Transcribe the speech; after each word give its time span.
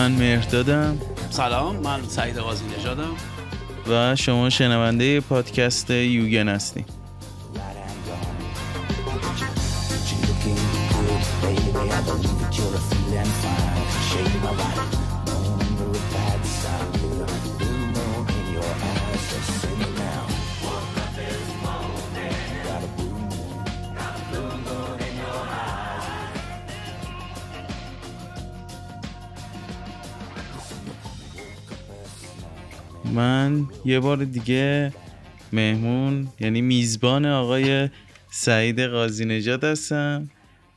من 0.00 0.12
مهردادم. 0.12 0.98
سلام 1.30 1.76
من 1.76 2.02
سعید 2.08 2.36
قاضی 2.36 2.64
نژادم. 2.78 3.14
و 3.88 4.16
شما 4.16 4.50
شنونده 4.50 5.20
پادکست 5.20 5.90
یوگن 5.90 6.48
هستیم. 6.48 6.84
بار 34.00 34.24
دیگه 34.24 34.92
مهمون 35.52 36.28
یعنی 36.40 36.60
میزبان 36.60 37.26
آقای 37.26 37.88
سعید 38.30 38.80
قاضی 38.80 39.24
نژاد 39.24 39.64
هستم 39.64 40.30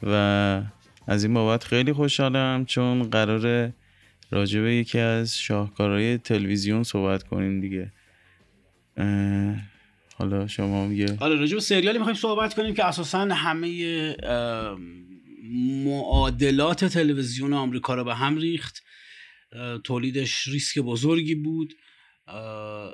و 0.04 0.62
از 1.08 1.24
این 1.24 1.34
بابت 1.34 1.64
خیلی 1.64 1.94
خوشحالم 1.94 2.66
چون 2.66 3.04
قرار 3.04 3.74
راجبه 4.32 4.76
یکی 4.76 5.00
از 5.00 5.40
شاهکارهای 5.40 6.18
تلویزیون 6.18 6.84
صحبت 6.84 7.24
کنیم 7.24 7.62
دیگه. 7.62 7.92
حالا 10.18 10.48
شما 10.48 10.94
یه 10.94 11.16
حالا 11.20 11.36
راجب 11.36 11.60
سریالی 11.60 11.98
می‌خوایم 11.98 12.18
صحبت 12.18 12.54
کنیم 12.54 12.74
که 12.74 12.86
اساسا 12.86 13.20
همه 13.20 14.16
معادلات 15.86 16.86
تلویزیون 16.86 17.54
آمریکا 17.54 17.96
رو 17.96 18.04
به 18.04 18.16
هم 18.16 18.38
ریخت. 18.38 18.84
تولیدش 19.84 20.48
ریسک 20.48 20.80
بزرگی 20.80 21.36
بود. 21.36 21.74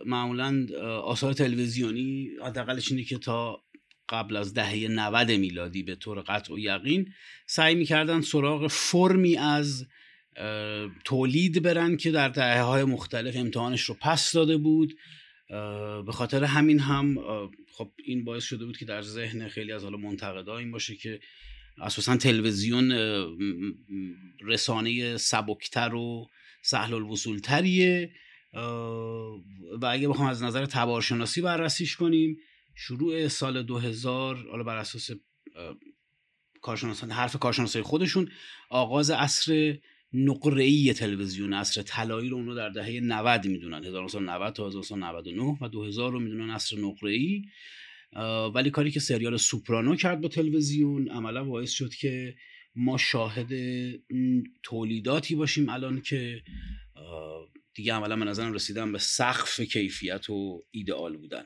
معمولا 0.05 0.67
آثار 1.03 1.33
تلویزیونی 1.33 2.29
حداقلش 2.45 2.91
اینه 2.91 3.03
که 3.03 3.17
تا 3.17 3.63
قبل 4.09 4.35
از 4.35 4.53
دهه 4.53 4.87
90 4.87 5.31
میلادی 5.31 5.83
به 5.83 5.95
طور 5.95 6.21
قطع 6.21 6.53
و 6.53 6.59
یقین 6.59 7.13
سعی 7.45 7.75
می‌کردن 7.75 8.21
سراغ 8.21 8.67
فرمی 8.67 9.37
از 9.37 9.87
تولید 11.05 11.63
برن 11.63 11.97
که 11.97 12.11
در 12.11 12.29
دهه 12.29 12.61
های 12.61 12.83
مختلف 12.83 13.35
امتحانش 13.35 13.81
رو 13.81 13.97
پس 14.01 14.33
داده 14.33 14.57
بود. 14.57 14.97
به 16.05 16.11
خاطر 16.11 16.43
همین 16.43 16.79
هم 16.79 17.17
خب 17.71 17.91
این 18.03 18.23
باعث 18.23 18.43
شده 18.43 18.65
بود 18.65 18.77
که 18.77 18.85
در 18.85 19.01
ذهن 19.01 19.47
خیلی 19.47 19.71
از 19.71 19.83
حالا 19.83 19.97
منتقدا 19.97 20.57
این 20.57 20.71
باشه 20.71 20.95
که 20.95 21.19
اساسا 21.81 22.17
تلویزیون 22.17 22.91
رسانه 24.41 25.17
سبکتر 25.17 25.95
و 25.95 26.29
سهل 26.61 26.93
الوصول 26.93 27.39
تریه 27.39 28.11
و 28.53 29.85
اگه 29.85 30.07
بخوام 30.07 30.29
از 30.29 30.43
نظر 30.43 30.65
تبارشناسی 30.65 31.41
بررسیش 31.41 31.95
کنیم 31.95 32.37
شروع 32.75 33.27
سال 33.27 33.63
2000 33.63 34.47
حالا 34.49 34.63
بر 34.63 34.77
اساس 34.77 35.09
کارشناسان 36.61 37.11
حرف 37.11 37.35
کارشناسای 37.39 37.81
خودشون 37.81 38.29
آغاز 38.69 39.11
عصر 39.11 39.77
نقره‌ای 40.13 40.93
تلویزیون 40.93 41.53
عصر 41.53 41.81
طلایی 41.81 42.29
رو 42.29 42.37
اونو 42.37 42.55
در 42.55 42.69
دهه 42.69 42.99
90 42.99 43.47
می‌دونن 43.47 43.83
1990 43.83 44.53
تا 44.53 44.67
1999 44.67 45.57
و 45.61 45.69
2000 45.69 46.11
رو 46.11 46.19
می‌دونن 46.19 46.49
عصر 46.49 46.77
نقره‌ای. 46.77 47.43
ولی 48.55 48.69
کاری 48.69 48.91
که 48.91 48.99
سریال 48.99 49.37
سوپرانو 49.37 49.95
کرد 49.95 50.21
با 50.21 50.27
تلویزیون 50.27 51.07
عملا 51.07 51.43
باعث 51.43 51.71
شد 51.71 51.93
که 51.93 52.35
ما 52.75 52.97
شاهد 52.97 53.49
تولیداتی 54.63 55.35
باشیم 55.35 55.69
الان 55.69 56.01
که 56.01 56.43
دیگه 57.73 57.93
عملا 57.93 58.15
به 58.15 58.25
نظرم 58.25 58.53
رسیدن 58.53 58.91
به 58.91 58.97
سقف 58.97 59.59
کیفیت 59.59 60.29
و 60.29 60.63
ایدئال 60.71 61.17
بودن. 61.17 61.43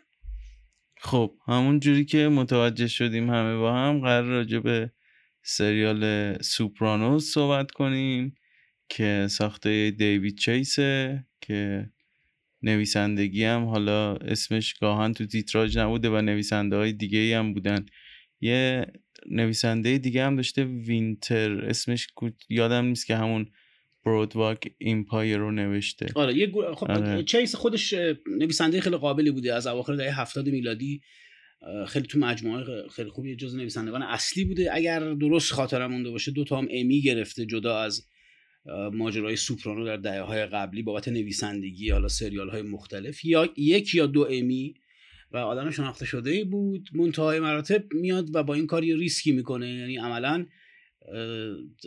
خب 0.98 1.36
همون 1.48 1.80
جوری 1.80 2.06
که 2.06 2.28
متوجه 2.28 2.88
شدیم 2.88 3.30
همه 3.30 3.58
با 3.58 3.74
هم 3.74 4.00
قرار 4.00 4.24
راجع 4.24 4.60
به 4.60 4.92
سریال 5.44 6.34
سوپرانوس 6.42 7.34
صحبت 7.34 7.72
کنیم 7.72 8.36
که 8.90 9.28
ساخته 9.30 9.92
دیوید 9.92 10.38
چیسه 10.38 11.26
که 11.42 11.90
نویسندگی 12.62 13.44
هم 13.44 13.66
حالا 13.66 14.16
اسمش 14.16 14.74
گاهن 14.74 15.14
تو 15.14 15.26
تیتراژ 15.26 15.78
نبوده 15.78 16.10
و 16.10 16.22
نویسنده 16.22 16.76
های 16.76 16.94
دیگه 16.94 17.38
هم 17.38 17.54
بودن. 17.54 17.86
یه 18.42 18.86
نویسنده 19.30 19.98
دیگه 19.98 20.26
هم 20.26 20.36
داشته 20.36 20.64
وینتر 20.64 21.66
اسمش 21.66 22.08
یادم 22.50 22.86
نیست 22.86 23.08
که 23.08 23.16
همون 23.16 23.48
Boardwalk 24.06 24.72
Empire 24.78 25.38
رو 25.38 25.52
نوشته. 25.52 26.08
آره 26.16 26.38
یه 26.38 26.52
خب 26.76 26.92
آره. 26.92 27.24
چیس 27.24 27.56
خودش 27.56 27.94
نویسنده 28.38 28.82
خیلی 28.82 28.98
قابلی 28.98 29.32
بوده. 29.32 29.54
از 29.54 29.68
اواخر 29.68 29.96
دهه 29.96 30.22
70 30.22 30.50
میلادی 30.50 31.02
خیلی 31.88 32.08
تو 32.08 32.20
مجموعه 32.20 32.88
خیلی 32.96 33.10
خوبی 33.10 33.36
جز 33.36 33.56
نویسندگان 33.56 34.02
اصلی 34.02 34.46
بوده. 34.46 34.70
اگر 34.72 35.14
درست 35.14 35.54
خاطرم 35.54 35.92
مونده 35.92 36.12
باشه 36.12 36.32
دو 36.32 36.44
تا 36.44 36.58
هم 36.58 36.68
امی 36.72 37.02
گرفته 37.02 37.46
جدا 37.46 37.80
از 37.80 38.08
ماجرای 38.94 39.36
سوپرانو 39.36 39.86
در 39.86 39.98
دهه 39.98 40.22
های 40.22 40.46
قبلی 40.46 40.82
بابت 40.82 41.08
نویسندگی 41.08 41.90
حالا 41.90 42.08
سریال 42.08 42.50
های 42.50 42.62
مختلف. 42.62 43.26
یا 43.26 43.50
یک 43.58 43.96
یا 43.96 44.06
دو 44.06 44.28
امی 44.30 44.74
و 45.32 45.38
آدم 45.38 45.70
شناخته 45.70 46.06
شده 46.06 46.44
بود. 46.44 46.90
منتهای 46.94 47.40
مراتب 47.40 47.94
میاد 47.94 48.36
و 48.36 48.44
با 48.44 48.54
این 48.54 48.68
کاری 48.68 48.96
ریسکی 48.96 49.32
می‌کنه. 49.32 49.70
یعنی 49.70 49.98
عملا 49.98 50.46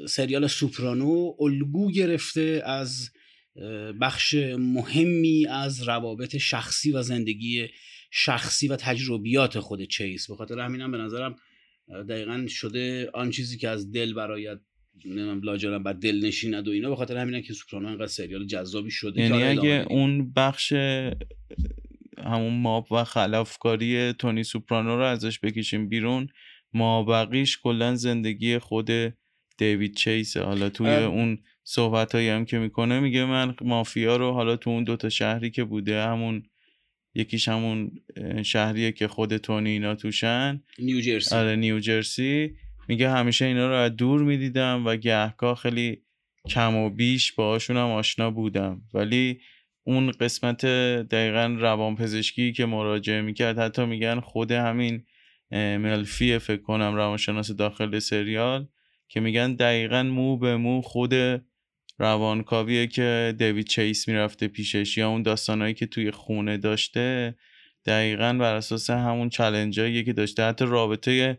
سریال 0.08 0.46
سوپرانو 0.46 1.32
الگو 1.40 1.90
گرفته 1.90 2.62
از 2.64 3.10
بخش 4.00 4.34
مهمی 4.58 5.46
از 5.46 5.88
روابط 5.88 6.36
شخصی 6.36 6.92
و 6.92 7.02
زندگی 7.02 7.68
شخصی 8.10 8.68
و 8.68 8.76
تجربیات 8.76 9.58
خود 9.58 9.82
چیس. 9.82 10.30
به 10.30 10.36
خاطر 10.36 10.58
همینم 10.58 10.90
به 10.90 10.98
نظرم 10.98 11.36
دقیقا 12.08 12.46
شده 12.48 13.10
آن 13.14 13.30
چیزی 13.30 13.58
که 13.58 13.68
از 13.68 13.92
دل 13.92 14.14
برایت 14.14 14.58
نمیم 15.04 15.42
لاجرم 15.42 15.82
بعد 15.82 15.96
دل 15.96 16.24
نشیند 16.24 16.68
و 16.68 16.70
اینا. 16.70 16.90
به 16.90 16.96
خاطر 16.96 17.16
همینه 17.16 17.42
که 17.42 17.52
سوپرانو 17.52 17.88
اینقدر 17.88 18.06
سریال 18.06 18.46
جذابی 18.46 18.90
شده 18.90 19.20
یعنی 19.20 19.42
اگه 19.42 19.86
اون 19.90 20.32
بخش 20.32 20.72
همون 22.18 22.60
ماب 22.60 22.92
و 22.92 23.04
خلافکاری 23.04 24.12
تونی 24.12 24.44
سوپرانو 24.44 24.96
رو 24.96 25.02
ازش 25.02 25.40
بکشیم 25.40 25.88
بیرون 25.88 26.28
مابقیش 26.76 27.58
کلا 27.58 27.94
زندگی 27.94 28.58
خود 28.58 28.90
دیوید 29.58 29.94
چیسه. 29.94 30.42
حالا 30.42 30.68
توی 30.68 30.88
اون 30.88 31.38
صحبت 31.64 32.14
هایی 32.14 32.28
هم 32.28 32.44
که 32.44 32.58
می‌کنه 32.58 33.00
میگه 33.00 33.24
من 33.24 33.54
مافیا 33.60 34.16
رو 34.16 34.32
حالا 34.32 34.56
تو 34.56 34.70
اون 34.70 34.84
دوتا 34.84 35.08
شهری 35.08 35.50
که 35.50 35.64
بوده 35.64 36.02
همون 36.02 36.42
یکیش 37.14 37.48
همون 37.48 37.90
شهریه 38.42 38.92
که 38.92 39.08
خود 39.08 39.36
تونی 39.36 39.70
اینا 39.70 39.94
توشن. 39.94 40.62
نیوجرسی 40.78 41.34
آره 41.34 41.56
نیوجرسی 41.56 42.56
میگه 42.88 43.10
همیشه 43.10 43.44
اینا 43.44 43.68
رو 43.68 43.74
از 43.74 43.96
دور 43.96 44.22
می‌دیدم 44.22 44.86
و 44.86 44.96
گهگاه 44.96 45.56
خیلی 45.56 46.02
کم 46.48 46.76
و 46.76 46.90
بیش 46.90 47.32
باهاشون 47.32 47.76
هم 47.76 47.90
آشنا 47.90 48.30
بودم. 48.30 48.82
ولی 48.94 49.40
اون 49.84 50.10
قسمت 50.10 50.66
دقیقا 51.10 51.56
روانپزشکی 51.60 52.52
که 52.52 52.66
مراجعه 52.66 53.22
می‌کرد 53.22 53.58
حتی 53.58 53.84
میگن 53.84 54.20
خود 54.20 54.50
همین 54.50 55.02
ملفی 55.50 56.38
فکر 56.38 56.62
کنم 56.62 56.94
روانشناس 56.94 57.50
داخل 57.50 57.98
سریال 57.98 58.68
که 59.08 59.20
میگن 59.20 59.54
دقیقا 59.54 60.02
مو 60.02 60.36
به 60.36 60.56
مو 60.56 60.82
خود 60.82 61.14
روانکاویه 61.98 62.86
که 62.86 63.34
دیوید 63.38 63.66
چیس 63.66 64.08
می‌رفته 64.08 64.48
پیشش 64.48 64.98
یا 64.98 65.08
اون 65.08 65.22
داستانهایی 65.22 65.74
که 65.74 65.86
توی 65.86 66.10
خونه 66.10 66.56
داشته 66.56 67.34
دقیقا 67.86 68.32
بر 68.32 68.54
اساس 68.54 68.90
همون 68.90 69.28
چلنجاییه 69.28 70.02
که 70.02 70.12
داشته. 70.12 70.44
حتی 70.44 70.64
رابطه 70.64 71.38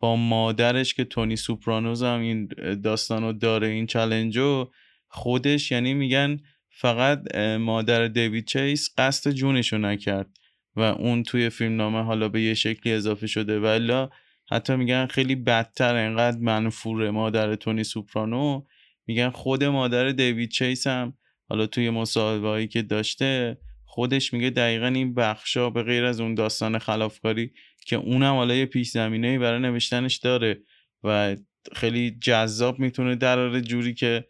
با 0.00 0.16
مادرش 0.16 0.94
که 0.94 1.04
تونی 1.04 1.36
سوپرانوز 1.36 2.02
هم 2.02 2.20
این 2.20 2.48
داستانو 2.82 3.32
داره 3.32 3.68
این 3.68 3.86
چلنجو 3.86 4.70
خودش 5.08 5.70
یعنی 5.70 5.94
میگن 5.94 6.40
فقط 6.70 7.36
مادر 7.36 8.08
دیوید 8.08 8.44
چیس 8.44 8.90
قصد 8.98 9.30
جونشو 9.30 9.78
نکرد. 9.78 10.38
و 10.76 10.80
اون 10.80 11.22
توی 11.22 11.50
فیلم 11.50 11.76
نامه 11.76 12.02
حالا 12.02 12.28
به 12.28 12.42
یه 12.42 12.54
شکلی 12.54 12.92
اضافه 12.92 13.26
شده. 13.26 13.60
ولی 13.60 14.06
حتی 14.50 14.76
میگن 14.76 15.06
خیلی 15.06 15.34
بدتر 15.34 15.96
انقدر 15.96 16.38
منفور 16.38 17.10
مادر 17.10 17.54
تونی 17.54 17.84
سوپرانو 17.84 18.62
میگن 19.06 19.30
خود 19.30 19.64
مادر 19.64 20.10
دیوید 20.10 20.50
چیس 20.50 20.86
هم 20.86 21.14
حالا 21.48 21.66
توی 21.66 21.90
مصاحبه 21.90 22.66
که 22.66 22.82
داشته 22.82 23.58
خودش 23.84 24.32
میگه 24.32 24.50
دقیقا 24.50 24.86
این 24.86 25.14
بخشا 25.14 25.70
به 25.70 25.82
غیر 25.82 26.04
از 26.04 26.20
اون 26.20 26.34
داستان 26.34 26.78
خلافکاری 26.78 27.52
که 27.86 27.96
اونم 27.96 28.34
حالا 28.34 28.54
یه 28.54 28.66
پیش 28.66 28.90
زمینه 28.90 29.38
برای 29.38 29.60
نوشتنش 29.60 30.16
داره 30.16 30.62
و 31.04 31.36
خیلی 31.74 32.18
جذاب 32.22 32.78
می‌تونه 32.78 33.16
دراره 33.16 33.60
جوری 33.60 33.94
که 33.94 34.24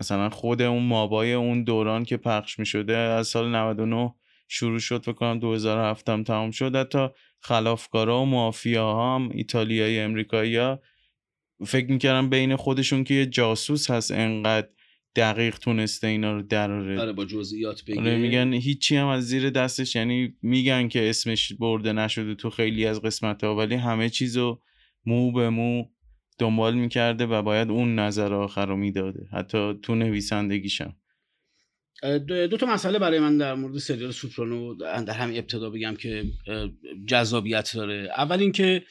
مثلا 0.00 0.30
خود 0.30 0.62
اون 0.62 0.82
مابای 0.82 1.32
اون 1.32 1.64
دوران 1.64 2.04
که 2.04 2.16
پخش 2.16 2.58
می‌شده 2.58 2.96
از 2.96 3.28
سال 3.28 3.48
99 3.48 4.14
شروع 4.48 4.78
شد 4.78 5.02
فکر 5.02 5.12
کنم 5.12 5.38
2007 5.38 6.08
هم 6.08 6.24
تمام 6.24 6.50
شد. 6.50 6.76
حتی 6.76 7.08
خلافکارا 7.40 8.22
و 8.22 8.24
مافیا 8.24 8.92
هم 9.00 9.28
ایتالیایی 9.32 9.98
امریکایی 9.98 10.56
ها 10.56 10.80
فکر 11.66 11.90
می‌کردم 11.90 12.30
بین 12.30 12.56
خودشون 12.56 13.04
که 13.04 13.14
یه 13.14 13.26
جاسوس 13.26 13.90
هست 13.90 14.12
انقدر 14.12 14.68
دقیق 15.16 15.58
تونسته 15.58 16.06
اینا 16.06 16.32
رو 16.32 16.42
دراره 16.42 17.00
آره. 17.00 17.12
با 17.12 17.24
جزئیات 17.24 17.84
بگه. 17.84 18.00
آره 18.00 18.16
میگن 18.16 18.52
هیچی 18.52 18.96
هم 18.96 19.06
از 19.06 19.26
زیر 19.26 19.50
دستش 19.50 19.96
یعنی 19.96 20.34
میگن 20.42 20.88
که 20.88 21.10
اسمش 21.10 21.52
برده 21.52 21.92
نشده 21.92 22.34
تو 22.34 22.50
خیلی 22.50 22.86
از 22.86 23.02
قسمت 23.02 23.44
ها 23.44 23.56
ولی 23.56 23.74
همه 23.74 24.08
چیزو 24.08 24.60
مو 25.06 25.32
به 25.32 25.50
مو 25.50 25.84
دنبال 26.38 26.74
می‌کرده 26.74 27.26
و 27.26 27.42
باید 27.42 27.70
اون 27.70 27.98
نظر 27.98 28.34
آخر 28.34 28.66
رو 28.66 28.76
می‌داده. 28.76 29.26
حتی 29.32 29.74
تو 29.82 29.94
نویسندگیشم. 29.94 30.96
دو 32.28 32.56
تا 32.56 32.66
مسئله 32.66 32.98
برای 32.98 33.18
من 33.18 33.38
در 33.38 33.54
مورد 33.54 33.78
سریال 33.78 34.10
سوپرانو 34.10 34.74
در 34.74 35.10
همین 35.10 35.38
ابتدا 35.38 35.70
بگم 35.70 35.96
که 35.96 36.24
جذابیت 37.06 37.72
داره. 37.74 38.10
اول 38.16 38.40
اینکه 38.40 38.82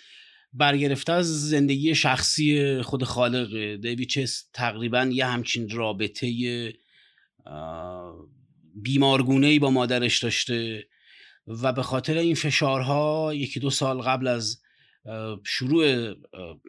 برگرفته 0.54 1.13
از 1.13 1.50
زندگی 1.50 1.96
شخصی 1.96 2.81
خود 2.81 3.04
خالق 3.04 3.75
دیوید 3.75 4.10
چس 4.10 4.50
تقریبا 4.54 5.10
یه 5.12 5.25
همچین 5.25 5.69
رابطه 5.69 6.74
بیمارگونه 8.75 9.48
ای 9.48 9.60
با 9.60 9.69
مادرش 9.69 10.24
داشته 10.24 10.88
و 11.48 11.74
به 11.74 11.84
خاطر 11.84 12.18
این 12.18 12.36
فشارها 12.36 13.34
یکی 13.34 13.60
دو 13.60 13.69
سال 13.69 14.02
قبل 14.02 14.28
از 14.28 14.62
شروع 15.46 16.13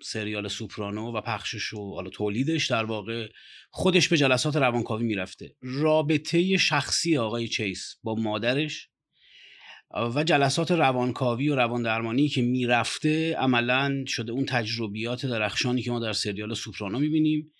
سریال 0.02 0.48
سوپرانو 0.48 1.12
و 1.12 1.20
پخشش 1.20 1.72
و 1.72 1.94
حالا 1.94 2.10
تولیدش 2.10 2.66
در 2.66 2.84
واقع 2.84 3.28
خودش 3.70 4.08
به 4.08 4.16
جلسات 4.16 4.56
روانکاوی 4.56 5.04
می‌رفته. 5.04 5.56
رابطه 5.62 6.56
شخصی 6.56 7.18
آقای 7.18 7.48
چیس 7.48 7.96
با 8.02 8.14
مادرش 8.14 8.88
و 10.14 10.24
جلسات 10.24 10.70
روانکاوی 10.70 11.48
و 11.48 11.54
رواندرمانی 11.54 12.28
که 12.28 12.42
می‌رفته 12.42 13.34
عملا 13.34 14.04
شده 14.06 14.32
اون 14.32 14.44
تجربیات 14.44 15.26
درخشانی 15.26 15.82
که 15.82 15.90
ما 15.90 16.00
در 16.00 16.12
سریال 16.12 16.54
سوپرانو 16.54 16.98
می‌بینیم. 16.98 17.52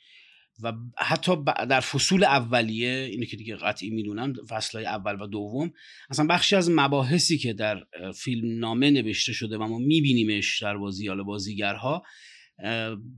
و 0.62 0.72
حتی 0.98 1.32
در 1.44 1.80
فصول 1.80 2.24
اولیه 2.24 3.08
اینو 3.10 3.24
که 3.24 3.36
دیگه 3.36 3.56
قطعی 3.56 3.90
می‌دونن 3.90 4.34
فصلهای 4.48 4.86
اول 4.86 5.20
و 5.20 5.26
دوم 5.26 5.72
اصلا 6.10 6.26
بخشی 6.26 6.56
از 6.56 6.70
مباحثی 6.70 7.38
که 7.38 7.52
در 7.52 7.82
فیلم 8.14 8.58
نامه 8.58 8.90
نوشته 8.90 9.32
شده 9.32 9.58
و 9.58 9.66
ما 9.66 9.78
میبینیمش 9.78 10.62
در 10.62 10.76
بازی 10.76 11.08
حالا 11.08 11.22
بازیگرها 11.22 12.02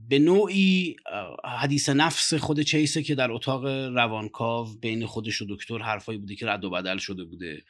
به 0.09 0.19
نوعی 0.19 0.95
حدیث 1.45 1.89
نفس 1.89 2.33
خود 2.33 2.61
چیسه 2.61 3.03
که 3.03 3.15
در 3.15 3.31
اتاق 3.31 3.65
روانکاو 3.95 4.67
بین 4.81 5.05
خودش 5.05 5.41
و 5.41 5.45
دکتر 5.49 5.77
حرفایی 5.77 6.17
بوده 6.17 6.35
که 6.35 6.45
رد 6.45 6.65
و 6.65 6.69
بدل 6.69 6.97
شده 6.97 7.23
بوده. 7.23 7.63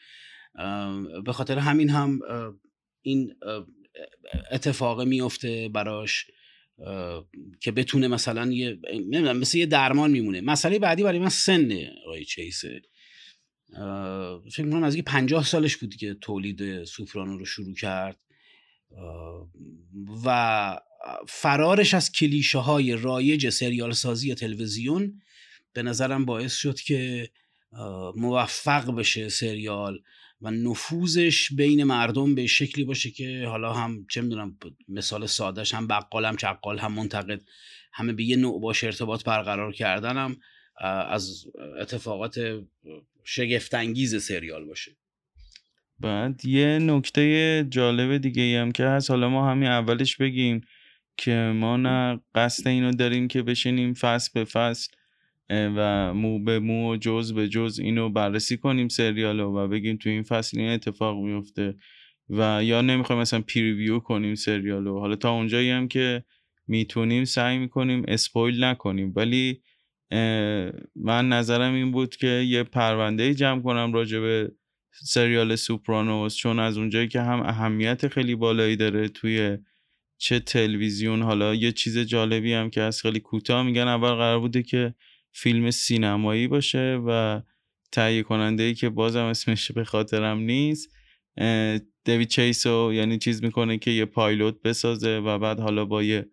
به 1.25 1.33
خاطر 1.33 1.57
همین 1.57 1.89
هم 1.89 2.19
این 3.01 3.33
اتفاق 4.51 5.01
میفته 5.01 5.69
براش. 5.69 6.25
که 7.59 7.71
بتونه 7.71 8.07
مثلا 8.07 8.51
یه 8.51 8.79
نمی‌دونم 8.93 9.37
مثل 9.37 9.57
یه 9.57 9.65
درمان 9.65 10.11
میمونه. 10.11 10.41
مسئله 10.41 10.79
بعدی 10.79 11.03
برای 11.03 11.19
من 11.19 11.29
سن 11.29 11.87
آقای 12.05 12.25
چیسه 12.25 12.81
فکر 14.51 14.63
می‌کنم 14.63 14.83
از 14.83 14.97
50 14.97 15.45
سالش 15.45 15.77
بود 15.77 15.95
که 15.95 16.13
تولید 16.21 16.83
سوپرانو 16.83 17.37
رو 17.37 17.45
شروع 17.45 17.75
کرد. 17.75 18.19
و 20.25 20.79
فرارش 21.27 21.93
از 21.93 22.11
کلیشه 22.11 22.57
های 22.57 22.93
رایج 22.93 23.49
سریال 23.49 23.91
سازی 23.91 24.35
تلویزیون 24.35 25.21
به 25.73 25.83
نظرم 25.83 26.25
باعث 26.25 26.55
شد 26.55 26.79
که 26.79 27.29
موفق 28.15 28.95
بشه 28.95 29.29
سریال. 29.29 29.99
و 30.41 30.51
نفوذش 30.51 31.53
بین 31.53 31.83
مردم 31.83 32.35
به 32.35 32.47
شکلی 32.47 32.83
باشه 32.83 33.11
که 33.11 33.45
حالا 33.47 33.73
هم 33.73 34.05
چه 34.09 34.21
می‌دونم 34.21 34.57
مثال 34.87 35.25
سادهش 35.25 35.73
هم 35.73 35.87
بقال 35.87 36.25
هم 36.25 36.35
چقال 36.35 36.79
هم 36.79 36.93
منتقد 36.93 37.41
همه 37.93 38.13
به 38.13 38.23
یه 38.23 38.35
نوع 38.35 38.61
باش 38.61 38.83
ارتباط 38.83 39.23
برقرار 39.23 39.73
کردنم 39.73 40.37
از 41.09 41.45
اتفاقات 41.81 42.61
شگفتانگیز 43.23 44.23
سریال 44.23 44.65
باشه. 44.65 44.91
بعد 45.99 46.45
یه 46.45 46.79
نکته 46.79 47.67
جالب 47.69 48.17
دیگه 48.17 48.61
هم 48.61 48.71
که 48.71 48.85
هست. 48.85 49.09
حالا 49.09 49.29
ما 49.29 49.51
همین 49.51 49.69
اولش 49.69 50.17
بگیم 50.17 50.61
که 51.17 51.51
ما 51.55 51.77
نه 51.77 52.19
قصد 52.35 52.67
اینو 52.67 52.91
داریم 52.91 53.27
که 53.27 53.41
بشینیم 53.41 53.93
فصل 53.93 54.31
به 54.33 54.43
فصل 54.43 54.91
و 55.49 56.13
مو 56.13 56.43
به 56.43 56.59
مو 56.59 56.93
و 56.93 56.97
جز 56.97 57.33
به 57.33 57.47
جز 57.47 57.79
اینو 57.83 58.09
بررسی 58.09 58.57
کنیم 58.57 58.87
سریالو 58.87 59.57
و 59.57 59.67
بگیم 59.67 59.97
تو 59.97 60.09
این 60.09 60.23
فصل 60.23 60.59
این 60.59 60.69
اتفاق 60.69 61.17
میفته 61.17 61.75
و 62.29 62.63
یا 62.63 62.81
نمی‌خوایم 62.81 63.21
مثلا 63.21 63.41
پیریویو 63.41 63.99
کنیم 63.99 64.35
سریالو. 64.35 64.99
حالا 64.99 65.15
تا 65.15 65.31
اونجایی 65.31 65.69
هم 65.69 65.87
که 65.87 66.23
می‌تونیم 66.67 67.25
سعی 67.25 67.57
می‌کنیم 67.57 68.03
اسپویل 68.07 68.63
نکنیم. 68.63 69.13
ولی 69.15 69.61
من 70.95 71.29
نظرم 71.29 71.73
این 71.73 71.91
بود 71.91 72.15
که 72.15 72.27
یه 72.27 72.63
پرونده 72.63 73.33
جمع 73.33 73.61
کنم 73.61 73.93
راجع 73.93 74.19
به 74.19 74.51
سریال 74.91 75.55
سوپرانوس 75.55 76.35
چون 76.35 76.59
از 76.59 76.77
اونجایی 76.77 77.07
که 77.07 77.21
هم 77.21 77.41
اهمیت 77.41 78.07
خیلی 78.07 78.35
بالایی 78.35 78.75
داره 78.75 79.07
توی 79.07 79.57
چه 80.17 80.39
تلویزیون. 80.39 81.21
حالا 81.21 81.55
یه 81.55 81.71
چیز 81.71 81.97
جالبی 81.97 82.53
هم 82.53 82.69
که 82.69 82.81
از 82.81 83.01
خیلی 83.01 83.19
کوتاه 83.19 83.63
میگن 83.63 83.87
اول 83.87 84.13
قرار 84.13 84.39
بوده 84.39 84.63
که 84.63 84.93
فیلم 85.31 85.71
سینمایی 85.71 86.47
باشه 86.47 87.01
و 87.07 87.41
تهیه 87.91 88.23
کننده 88.23 88.63
ای 88.63 88.73
که 88.73 88.89
بازم 88.89 89.23
اسمش 89.23 89.71
به 89.71 89.83
خاطرم 89.83 90.39
نیست 90.39 90.95
دیوید 92.03 92.27
چیسو 92.27 92.91
یعنی 92.93 93.17
چیز 93.17 93.43
می‌کنه 93.43 93.77
که 93.77 93.91
یه 93.91 94.05
پایلوت 94.05 94.61
بسازه 94.61 95.17
و 95.17 95.39
بعد 95.39 95.59
حالا 95.59 95.85
با 95.85 96.03
یه 96.03 96.25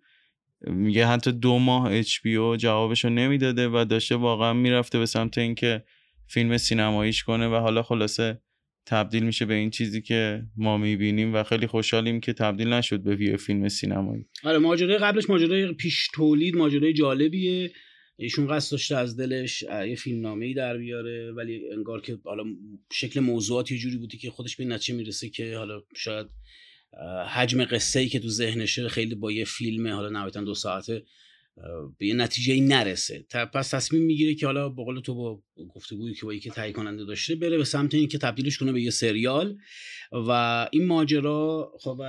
میگه 0.67 1.07
حتی 1.07 1.33
دو 1.33 1.59
ماه 1.59 1.93
اچ 1.93 2.21
بی 2.23 2.37
او 2.37 2.57
جوابشو 2.57 3.09
نمی‌داده 3.09 3.69
و 3.69 3.85
داشته 3.89 4.17
واقعا 4.17 4.53
می‌رفته 4.53 4.99
به 4.99 5.07
سمت 5.07 5.39
اینکه 5.39 5.85
فیلم 6.29 6.57
سینماییش 6.57 7.25
کنه 7.25 7.49
و 7.49 7.55
حالا 7.55 7.83
خلاصه 7.83 8.41
تبدیل 8.87 9.23
میشه 9.23 9.45
به 9.45 9.55
این 9.55 9.71
چیزی 9.71 10.03
که 10.03 10.43
ما 10.57 10.79
می‌بینیم 10.79 11.35
و 11.35 11.43
خیلی 11.43 11.67
خوشحالیم 11.67 12.21
که 12.21 12.33
تبدیل 12.33 12.69
نشد 12.69 13.01
به 13.03 13.25
یه 13.25 13.37
فیلم 13.37 13.69
سینمایی. 13.69 14.27
آره 14.45 14.59
ماجرای 14.59 14.99
قبلش 14.99 15.31
ماجرای 15.31 15.73
پیش 15.73 16.09
تولید 16.15 16.57
ماجرای 16.57 16.93
جالبیه. 16.93 17.73
ایشون 18.19 18.47
قصد 18.47 18.73
داشته 18.73 18.97
از 18.97 19.17
دلش 19.17 19.63
یه 19.63 19.97
فیلم 19.97 20.21
نامه 20.21 20.47
ای 20.47 20.55
در 20.55 20.77
بیاره 20.77 21.33
ولی 21.33 21.71
انگار 21.73 22.01
که 22.01 22.19
حالا 22.25 22.45
شکل 22.93 23.21
موضوعات 23.21 23.73
یه 23.73 23.79
جوری 23.79 23.97
بودی 23.97 24.19
که 24.19 24.31
خودش 24.31 24.57
به 24.57 24.65
نتیجه 24.65 24.95
می‌رسه 24.95 25.29
که 25.29 25.57
حالا 25.57 25.83
شاید 25.97 26.27
حجم 27.35 27.65
قصه 27.65 28.01
ای 28.01 28.09
که 28.09 28.19
تو 28.19 28.29
ذهنشه 28.29 28.89
خیلی 28.89 29.15
با 29.15 29.33
یه 29.33 29.45
فیلم 29.45 29.89
حالا 29.89 30.09
نهایتا 30.09 30.41
دو 30.41 30.55
ساعته 30.55 31.03
به 31.99 32.07
یه 32.07 32.15
نتیجه 32.15 32.53
ای 32.55 32.61
نرسه 32.61 33.27
پس 33.55 33.71
تصمیم 33.71 34.03
می‌گیره 34.03 34.35
که 34.35 34.47
حالا 34.47 34.69
به 34.69 34.85
قول 34.85 35.01
تو 35.01 35.15
با 35.15 35.43
گفتگویی 35.75 36.15
که 36.15 36.27
با 36.27 36.35
یکی 36.35 36.51
تهیه 36.51 36.73
کننده 36.73 37.05
داشته 37.05 37.35
بره 37.35 37.57
به 37.57 37.65
سمت 37.65 37.95
اینکه 37.95 38.19
تبدیلش 38.19 38.59
کنه 38.59 38.73
به 38.73 38.83
یه 38.83 38.91
سریال 38.91 39.59
و 40.13 40.31
این 40.73 40.87
ماجرا 40.87 41.73
خب 41.81 42.03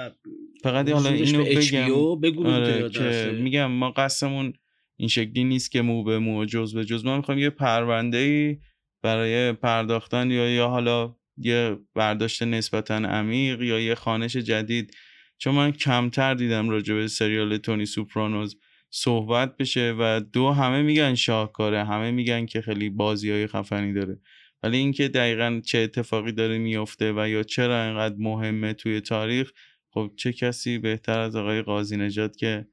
فقط 0.63 0.89
حالا 0.89 1.09
اینو 1.09 2.15
بگم. 2.15 2.45
آره 2.45 2.89
که 2.89 3.37
میگم 3.41 3.71
ما 3.71 3.91
قصمون 3.91 4.53
این 4.97 5.09
شکلی 5.09 5.43
نیست 5.43 5.71
که 5.71 5.81
مو 5.81 6.03
به 6.03 6.19
مو 6.19 6.45
جز 6.45 6.75
به 6.75 6.85
جز. 6.85 7.05
ما 7.05 7.17
می‌خوایم 7.17 7.39
یه 7.39 7.49
پرونده 7.49 8.17
ای 8.17 8.57
برای 9.03 9.53
پرداختن 9.53 10.31
یا 10.31 10.49
یا 10.49 10.67
حالا 10.67 11.15
یه 11.37 11.77
برداشت 11.95 12.43
نسبتا 12.43 12.95
عمیق 12.95 13.61
یا 13.61 13.79
یه 13.79 13.95
خانش 13.95 14.37
جدید. 14.37 14.95
چون 15.37 15.55
من 15.55 15.71
کمتر 15.71 16.33
دیدم 16.33 16.69
راجع 16.69 16.93
به 16.93 17.07
سریال 17.07 17.57
تونی 17.57 17.85
سوپرانوز 17.85 18.57
صحبت 18.89 19.57
بشه 19.57 19.95
و 19.99 20.21
دو 20.33 20.51
همه 20.51 20.81
میگن 20.81 21.15
شاهکاره 21.15 21.85
همه 21.85 22.11
میگن 22.11 22.45
که 22.45 22.61
خیلی 22.61 22.89
بازی 22.89 23.31
های 23.31 23.47
خفنی 23.47 23.93
داره. 23.93 24.19
ولی 24.63 24.77
اینکه 24.77 25.07
دقیقا 25.07 25.61
چه 25.65 25.77
اتفاقی 25.77 26.31
داره 26.31 26.57
میفته 26.57 27.13
و 27.13 27.29
یا 27.29 27.43
چرا 27.43 27.83
اینقدر 27.83 28.15
مهمه 28.19 28.73
توی 28.73 29.01
تاریخ 29.01 29.51
خب 29.89 30.11
چه 30.17 30.33
کسی 30.33 30.77
بهتر 30.77 31.19
از 31.19 31.35
آقای 31.35 31.61
قاضی 31.61 31.97
نجات 31.97 32.37
که 32.37 32.67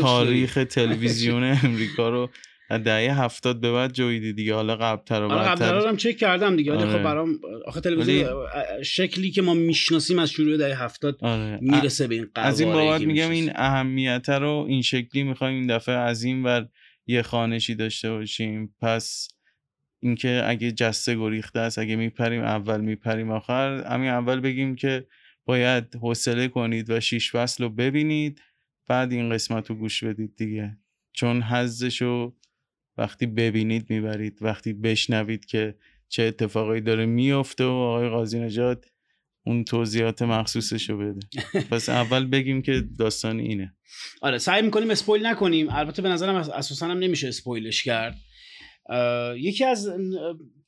تاریخ 0.00 0.58
تلویزیون 0.70 1.44
امریکا 1.64 2.08
رو 2.08 2.30
دهه 2.68 3.22
هفتاد 3.22 3.60
به 3.60 3.72
بعد 3.72 3.92
جویدی 3.92 4.32
دیگه. 4.32 4.54
حالا 4.54 4.76
قبلتر 4.76 5.22
و 5.22 5.32
آره، 5.32 5.48
بعدتر 5.48 5.88
هم 5.88 5.96
چک 5.96 6.16
کردم 6.16 6.56
دیگه 6.56 6.72
خب 6.72 6.86
آره. 6.86 7.02
برام 7.02 7.40
آخه 7.66 7.80
تلویزیون 7.80 8.46
شکلی 8.82 9.30
که 9.30 9.42
ما 9.42 9.54
می‌شناسیم 9.54 10.18
از 10.18 10.30
شروع 10.30 10.56
دهه 10.56 10.82
هفتاد 10.82 11.18
آره. 11.24 11.58
می‌رسه 11.62 12.06
به 12.06 12.14
این 12.14 12.26
از 12.34 12.60
این 12.60 12.72
بابت 12.72 13.00
میگم 13.00 13.30
این 13.30 13.52
اهمیت 13.54 14.28
رو 14.28 14.66
این 14.68 14.82
شکلی 14.82 15.22
می‌خوایم 15.22 15.54
این 15.54 15.66
دفعه 15.66 15.94
از 15.94 16.24
این 16.24 16.42
ور 16.42 16.68
یه 17.06 17.22
خانشی 17.22 17.74
داشته 17.74 18.10
باشیم. 18.10 18.74
پس 18.80 19.28
اینکه 20.00 20.42
اگه 20.46 20.72
جسته 20.72 21.14
گریخته 21.14 21.60
است 21.60 21.78
اگه 21.78 21.96
میپریم 21.96 22.42
اول 22.42 22.80
میپریم 22.80 23.30
آخر. 23.30 23.84
همین 23.84 24.10
اول 24.10 24.40
بگیم 24.40 24.76
که 24.76 25.06
باید 25.44 25.96
حوصله 25.96 26.48
کنید 26.48 26.90
و 26.90 27.00
شیش 27.00 27.32
فصل 27.32 27.64
رو 27.64 27.70
ببینید. 27.70 28.40
بعد 28.86 29.12
این 29.12 29.30
قسمت 29.30 29.70
رو 29.70 29.76
گوش 29.76 30.04
بدید 30.04 30.36
دیگه. 30.36 30.78
چون 31.12 31.42
حزشو 31.42 32.36
وقتی 32.98 33.26
ببینید 33.26 33.90
می‌برید. 33.90 34.38
وقتی 34.40 34.72
بشنوید 34.72 35.44
که 35.44 35.74
چه 36.08 36.22
اتفاقایی 36.22 36.80
داره 36.80 37.06
میفته 37.06 37.64
و 37.64 37.68
آقای 37.68 38.08
قاضی 38.08 38.38
نجات 38.38 38.86
اون 39.46 39.64
توضیحات 39.64 40.22
مخصوصش 40.22 40.90
رو 40.90 40.98
بده. 40.98 41.26
پس 41.70 41.88
اول 41.88 42.26
بگیم 42.26 42.62
که 42.62 42.84
داستان 42.98 43.38
اینه. 43.38 43.74
آره 44.22 44.38
سعی 44.38 44.62
می‌کنیم 44.62 44.90
اسپویل 44.90 45.26
نکنیم. 45.26 45.68
البته 45.70 46.02
به 46.02 46.08
نظرم 46.08 46.34
اساسا 46.34 46.86
هم 46.86 46.98
نمیشه 46.98 47.28
اسپویلش 47.28 47.82
کرد. 47.82 48.16
یکی 49.36 49.64
از 49.64 49.90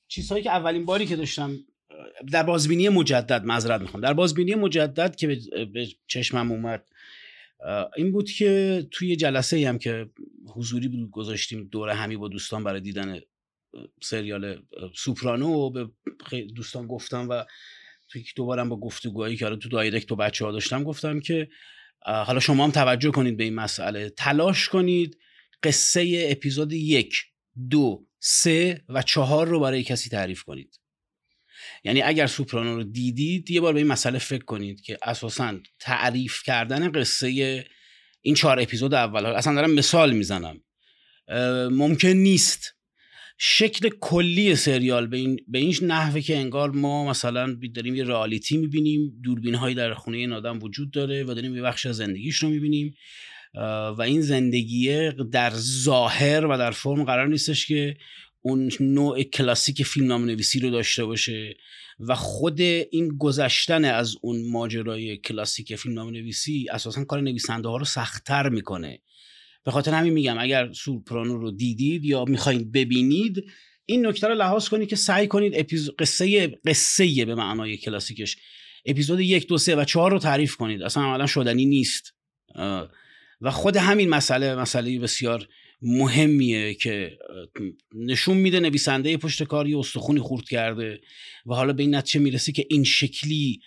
چیزهایی 0.09 0.45
که 0.45 0.51
اولین 0.51 0.85
باری 0.85 1.07
که 1.07 1.17
داشتم 1.17 1.57
در 2.33 2.43
بازبینی 2.43 2.89
مجدد 2.89 3.45
معذرت 3.45 3.81
می‌خوام. 3.81 4.03
در 4.03 4.13
بازبینی 4.13 4.55
مجدد 4.55 5.17
که 5.17 5.27
به 5.75 5.87
چشمم 6.07 6.53
اومد 6.53 6.89
این 7.97 8.13
بود 8.13 8.31
که 8.31 8.83
توی 8.91 9.17
جلسه 9.17 9.69
هم 9.69 9.79
که 9.79 10.11
حضوری 10.55 10.89
بود 10.89 11.11
گذاشتیم 11.11 11.65
دوره 11.65 11.95
همی 11.95 12.17
با 12.17 12.29
دوستان 12.29 12.65
برای 12.65 12.81
دیدن 12.81 13.21
سریال 14.03 14.63
سوپرانو 14.95 15.71
به 15.71 15.91
دوستان 16.55 16.87
گفتم 16.87 17.29
و 17.29 17.45
توی 18.09 18.25
دوبارم 18.37 18.69
با 18.69 18.81
گفتگوهایی 18.81 19.37
که 19.37 19.57
تو 19.57 19.69
دایرکت 19.69 20.09
با 20.09 20.17
بچه 20.17 20.45
ها 20.45 20.53
داشتم 20.53 20.85
گفتم 20.85 21.21
که 21.21 21.49
حالا 22.03 22.41
شما 22.41 22.65
هم 22.65 22.71
توجه 22.71 23.11
کنید 23.11 23.37
به 23.37 23.45
این 23.45 23.55
مسئله. 23.55 24.11
تلاش 24.11 24.69
کنید 24.69 25.19
قصه 25.63 26.29
اپیزود 26.31 26.73
یک 26.73 27.15
دو 27.71 28.07
سه 28.19 28.85
و 28.89 29.03
چهار 29.03 29.49
رو 29.49 29.61
برای 29.61 29.83
کسی 29.83 30.11
تعریف 30.11 30.43
کنید. 30.43 30.81
یعنی 31.87 32.03
اگر 32.03 32.27
سوپرانو 32.27 32.77
رو 32.77 32.85
دیدید 32.85 33.51
یه 33.51 33.61
بار 33.61 33.73
به 33.73 33.79
این 33.79 33.89
مسئله 33.89 34.19
فکر 34.19 34.45
کنید 34.45 34.81
که 34.81 34.99
اساسا 35.03 35.55
تعریف 35.81 36.43
کردن 36.43 36.93
قصه 36.93 37.65
این 38.21 38.35
چهار 38.35 38.61
اپیزود 38.61 38.95
اول 38.95 39.27
اصلا 39.27 39.55
دارم 39.55 39.71
مثال 39.71 40.13
می‌زنم 40.13 40.61
ممکن 41.71 42.09
نیست. 42.09 42.73
شکل 43.39 43.89
کلی 44.01 44.57
سریال 44.57 45.07
به 45.07 45.17
این, 45.17 45.39
به 45.49 45.59
این 45.59 45.75
نحوه 45.83 46.21
که 46.21 46.37
انگار 46.37 46.71
ما 46.71 47.11
مثلا 47.11 47.57
داریم 47.75 47.95
یه 47.95 48.05
رئالیتی 48.05 48.57
می‌بینیم 48.57 49.21
دوربین 49.23 49.55
هایی 49.55 49.75
در 49.75 49.95
خونه 49.95 50.17
این 50.17 50.33
آدم 50.33 50.59
وجود 50.63 50.91
داره 50.91 51.25
و 51.25 51.35
داریم 51.35 51.57
یه 51.57 51.63
بخش 51.63 51.87
از 51.87 51.97
زندگیش 51.97 52.37
رو 52.37 52.49
می‌بینیم 52.49 52.95
و 53.99 54.03
این 54.03 54.21
زندگی 54.21 55.11
در 55.11 55.51
ظاهر 55.55 56.47
و 56.47 56.59
در 56.59 56.71
فرم 56.71 57.05
قرار 57.05 57.29
نیستش 57.29 57.67
که 57.67 57.97
اون 58.49 58.71
نوع 58.81 59.23
کلاسیک 59.23 59.83
فیلم 59.83 60.07
نام 60.07 60.25
نویسی 60.25 60.61
رو 60.61 60.71
داشته 60.71 61.05
باشه 61.05 61.57
و 61.99 62.15
خود 62.15 62.61
این 62.61 63.09
گذشتن 63.19 63.85
از 63.85 64.17
اون 64.23 64.51
ماجرای 64.51 65.17
کلاسیک 65.17 65.77
فیلم 65.77 65.95
نام 65.95 66.11
نویسی 66.11 66.67
اساسا 66.71 67.05
کار 67.05 67.21
نویسنده 67.21 67.69
ها 67.69 67.77
رو 67.77 67.85
سختتر 67.85 68.49
می‌کنه. 68.49 69.03
به 69.65 69.71
خاطر 69.71 69.95
همین 69.95 70.13
میگم 70.13 70.39
اگر 70.39 70.73
سورپرانو 70.73 71.39
رو 71.39 71.51
دیدید 71.51 72.05
یا 72.05 72.25
می‌خواید 72.25 72.73
ببینید 72.73 73.45
این 73.87 74.07
نکته 74.07 74.29
رو 74.29 74.35
لحاظ 74.35 74.69
کنید 74.69 74.89
که 74.89 74.97
سعی 74.97 75.27
کنید 75.27 75.53
اپیز... 75.57 75.91
قصه 75.99 76.47
قصه 76.47 77.25
به 77.25 77.35
معنای 77.35 77.77
کلاسیکش 77.77 78.37
اپیزود 78.85 79.21
یک 79.21 79.49
دو 79.49 79.59
سه 79.59 79.77
و 79.77 79.85
چهار 79.85 80.11
رو 80.11 80.19
تعریف 80.19 80.57
کنید. 80.57 80.83
اصلا 80.83 81.03
عملا 81.03 81.27
شدنی 81.27 81.65
نیست. 81.65 82.15
و 83.41 83.51
خود 83.51 83.77
همین 83.77 84.09
مسئله 84.09 84.55
مسئله 84.55 84.99
بسیار 84.99 85.49
مهمیه 85.87 86.75
که 86.75 87.19
نشون 87.95 88.37
میده 88.37 88.61
نویسنده 88.61 89.17
پشت 89.17 89.43
کاری 89.43 89.75
استخونی 89.75 90.21
خورد 90.21 90.45
کرده 90.45 91.01
و 91.47 91.55
حالا 91.55 91.73
به 91.73 91.83
این 91.83 91.95
نتیجه 91.95 92.21
می‌رسی 92.21 92.53
که 92.53 92.67
این 92.71 92.85
شکلی 92.85 93.61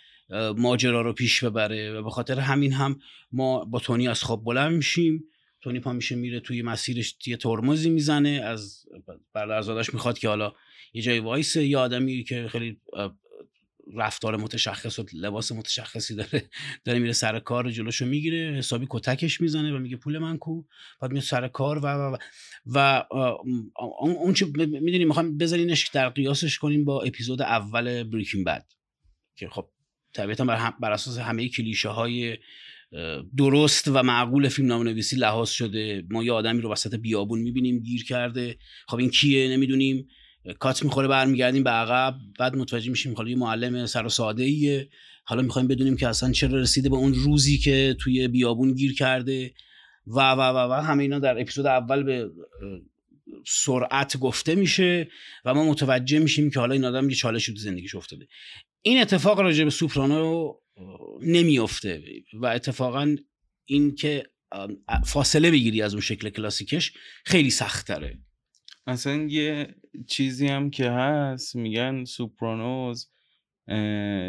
ماجرا 0.57 1.01
رو 1.01 1.13
پیش 1.13 1.43
ببره 1.43 1.91
و 1.91 2.03
به 2.03 2.09
خاطر 2.09 2.39
همین 2.39 2.73
هم 2.73 2.99
ما 3.31 3.65
با 3.65 3.79
تونی 3.79 4.07
از 4.07 4.23
خواب 4.23 4.43
بلند 4.43 4.75
میشیم. 4.75 5.23
تونی 5.61 5.79
پا 5.79 5.93
میشه 5.93 6.15
میره 6.15 6.39
توی 6.39 6.61
مسیرش 6.61 7.15
یه 7.27 7.37
ترمزی 7.37 7.89
می‌زنه 7.89 8.29
از 8.29 8.85
برادرزادش 9.33 9.93
می‌خواد 9.93 10.19
که 10.19 10.27
حالا 10.27 10.53
یه 10.93 11.01
جای 11.01 11.19
وایسه 11.19 11.65
یه 11.65 11.77
آدمی 11.77 12.23
که 12.23 12.47
خیلی 12.47 12.77
رفتار 13.95 14.37
متشخص 14.37 14.99
و 14.99 15.05
لباس 15.13 15.51
متشخصی 15.51 16.15
داره 16.15 16.49
داره 16.85 16.99
میره 16.99 17.13
سر 17.13 17.39
کار 17.39 17.71
جلوشو 17.71 18.05
می‌گیره 18.05 18.55
حسابی 18.57 18.87
کتکش 18.89 19.41
می‌زنه 19.41 19.75
و 19.75 19.79
میگه 19.79 19.97
پول 19.97 20.17
من 20.17 20.37
کو؟ 20.37 20.63
بعد 21.01 21.11
میاد 21.11 21.23
سر 21.23 21.47
کار 21.47 21.79
و 21.79 21.87
و 21.87 22.17
و, 22.65 23.05
اون 24.01 24.33
چه 24.33 24.45
می‌دونی 24.55 25.05
می‌خوام 25.05 25.37
بذارینش 25.37 25.87
در 25.87 26.09
قیاسش 26.09 26.57
کنیم 26.57 26.85
با 26.85 27.01
اپیزود 27.01 27.41
اول 27.41 28.03
بریکینگ 28.03 28.45
بد 28.45 28.65
که 29.35 29.49
خب 29.49 29.69
طبیعتا 30.13 30.45
بر, 30.45 30.73
بر 30.81 30.91
اساس 30.91 31.17
همه 31.17 31.49
کلیشه 31.49 31.89
های 31.89 32.37
درست 33.37 33.87
و 33.87 34.03
معقول 34.03 34.47
فیلم 34.47 34.67
نام 34.67 34.83
نویسی 34.83 35.15
لحاظ 35.15 35.49
شده. 35.49 36.05
ما 36.09 36.23
یه 36.23 36.31
آدمی 36.31 36.61
رو 36.61 36.71
وسط 36.71 36.95
بیابون 36.95 37.39
می‌بینیم 37.39 37.79
گیر 37.79 38.05
کرده. 38.05 38.57
خب 38.87 38.97
این 38.97 39.09
کیه؟ 39.09 39.47
نمی‌دونیم. 39.47 40.07
کات 40.59 40.83
می‌خوره 40.83 41.07
برمیگردیم 41.07 41.63
به 41.63 41.69
عقب 41.69 42.15
بعد 42.39 42.55
متوجه 42.55 42.89
میشیم 42.89 43.13
حالا 43.13 43.29
یه 43.29 43.37
معلم 43.37 43.85
سر 43.85 44.05
و 44.05 44.09
ساده 44.09 44.43
ایه 44.43 44.89
حالا 45.23 45.41
می‌خوایم 45.41 45.67
بدونیم 45.67 45.97
که 45.97 46.07
اصلا 46.07 46.31
چرا 46.31 46.59
رسیده 46.59 46.89
به 46.89 46.95
اون 46.95 47.13
روزی 47.13 47.57
که 47.57 47.95
توی 47.99 48.27
بیابون 48.27 48.73
گیر 48.73 48.95
کرده. 48.95 49.53
و 50.07 50.31
و 50.31 50.39
و 50.39 50.71
و 50.71 50.73
همه 50.73 51.03
اینا 51.03 51.19
در 51.19 51.41
اپیزود 51.41 51.65
اول 51.65 52.03
به 52.03 52.29
سرعت 53.47 54.17
گفته 54.17 54.55
میشه 54.55 55.07
و 55.45 55.53
ما 55.53 55.65
متوجه 55.65 56.19
میشیم 56.19 56.49
که 56.49 56.59
حالا 56.59 56.73
این 56.73 56.85
آدم 56.85 57.09
یه 57.09 57.15
چالشی 57.15 57.53
تو 57.53 57.59
زندگیش 57.59 57.95
افتاده. 57.95 58.27
این 58.81 59.01
اتفاق 59.01 59.39
راجع 59.39 59.63
به 59.63 59.69
سوپرانو 59.69 60.53
نمیافته. 61.21 62.03
و 62.33 62.45
اتفاقا 62.45 63.15
این 63.65 63.95
که 63.95 64.25
فاصله 65.05 65.51
بگیری 65.51 65.81
از 65.81 65.93
اون 65.93 66.01
شکل 66.01 66.29
کلاسیکش 66.29 66.93
خیلی 67.25 67.49
سخت 67.49 67.91
اصلا 68.89 69.15
یه 69.15 69.75
چیزی 70.07 70.47
هم 70.47 70.69
که 70.69 70.89
هست 70.89 71.55
میگن 71.55 72.03
سوپرانوز 72.05 73.09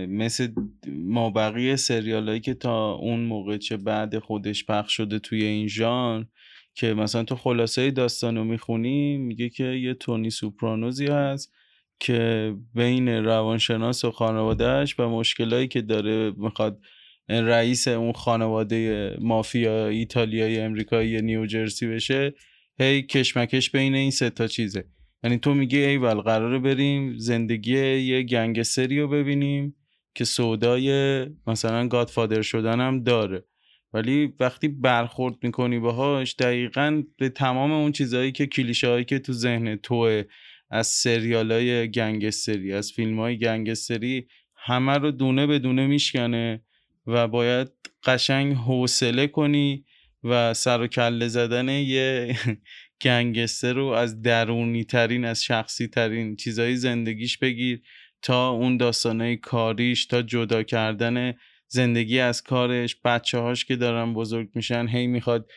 مثل 0.08 0.48
مابقی 0.88 1.76
سریال 1.76 2.28
هایی 2.28 2.40
که 2.40 2.54
تا 2.54 2.92
اون 2.92 3.20
موقع 3.20 3.56
چه 3.56 3.76
بعد 3.76 4.18
خودش 4.18 4.66
پخش 4.66 4.92
شده 4.92 5.18
توی 5.18 5.44
این 5.44 5.68
ژان 5.68 6.28
که 6.74 6.94
مثلا 6.94 7.24
تو 7.24 7.36
خلاصه 7.36 7.90
داستان 7.90 8.36
رو 8.36 8.44
می‌خونی 8.44 9.18
میگه 9.18 9.48
که 9.48 9.64
یه 9.64 9.94
تونی 9.94 10.30
سوپرانوزی 10.30 11.06
هست 11.06 11.52
که 12.00 12.54
بین 12.74 13.08
روانشناس 13.08 14.04
و 14.04 14.10
خانوادهش 14.10 15.00
و 15.00 15.08
مشکلایی 15.08 15.68
که 15.68 15.80
داره 15.82 16.32
می‌خواد 16.36 16.80
رئیس 17.28 17.88
اون 17.88 18.12
خانواده 18.12 19.16
مافیا 19.20 19.88
ایتالیایی 19.88 20.58
امریکایی 20.58 21.22
نیوجرسی 21.22 21.86
بشه 21.86 22.34
هی 22.80 23.02
کشمکش 23.02 23.70
بین 23.70 23.94
این 23.94 24.10
سه 24.10 24.30
تا 24.30 24.46
چیزه. 24.46 24.84
یعنی 25.24 25.38
تو 25.38 25.54
میگی 25.54 25.78
ایول 25.78 26.20
قراره 26.20 26.58
بریم 26.58 27.18
زندگی 27.18 27.96
یه 27.96 28.22
گنگستری 28.22 29.00
رو 29.00 29.08
ببینیم 29.08 29.76
که 30.14 30.24
سودای 30.24 31.26
مثلا 31.46 31.88
گادفادر 31.88 32.42
شدن 32.42 32.80
هم 32.80 33.02
داره. 33.02 33.44
ولی 33.92 34.32
وقتی 34.40 34.68
برخورد 34.68 35.34
می‌کنی 35.42 35.78
باهاش 35.78 36.34
دقیقا 36.38 37.02
به 37.18 37.28
تمام 37.28 37.72
اون 37.72 37.92
چیزهایی 37.92 38.32
که 38.32 38.46
کلیشه 38.46 38.88
هایی 38.88 39.04
که 39.04 39.18
تو 39.18 39.32
ذهن 39.32 39.76
توه 39.76 40.22
از 40.70 40.86
سریال 40.86 41.52
های 41.52 41.90
گنگستری 41.90 42.72
از 42.72 42.92
فیلم 42.92 43.20
های 43.20 43.38
گنگستری 43.38 44.26
همه 44.56 44.98
رو 44.98 45.10
دونه 45.10 45.46
به 45.46 45.58
دونه 45.58 45.86
میشکنه 45.86 46.62
و 47.06 47.28
باید 47.28 47.68
قشنگ 48.04 48.54
حوصله 48.54 49.26
کنی 49.26 49.84
و 50.24 50.54
سر 50.54 50.80
و 50.80 50.86
کله 50.86 51.28
زدن 51.28 51.68
یه 51.68 52.36
گنگستر 53.02 53.72
رو 53.72 53.86
از 53.86 54.22
درونی 54.22 54.84
ترین 54.84 55.24
از 55.24 55.44
شخصی 55.44 55.88
ترین 55.88 56.36
چیزای 56.36 56.76
زندگیش 56.76 57.38
بگیر 57.38 57.82
تا 58.22 58.50
اون 58.50 58.76
داستانه 58.76 59.36
کاریش 59.36 60.06
تا 60.06 60.22
جدا 60.22 60.62
کردن 60.62 61.34
زندگی 61.68 62.18
از 62.18 62.42
کارش. 62.42 62.96
بچه 63.04 63.38
هاش 63.38 63.64
که 63.64 63.76
دارن 63.76 64.14
بزرگ 64.14 64.48
میشن 64.54 64.88
هی 64.88 65.06
می‌خواد 65.06 65.50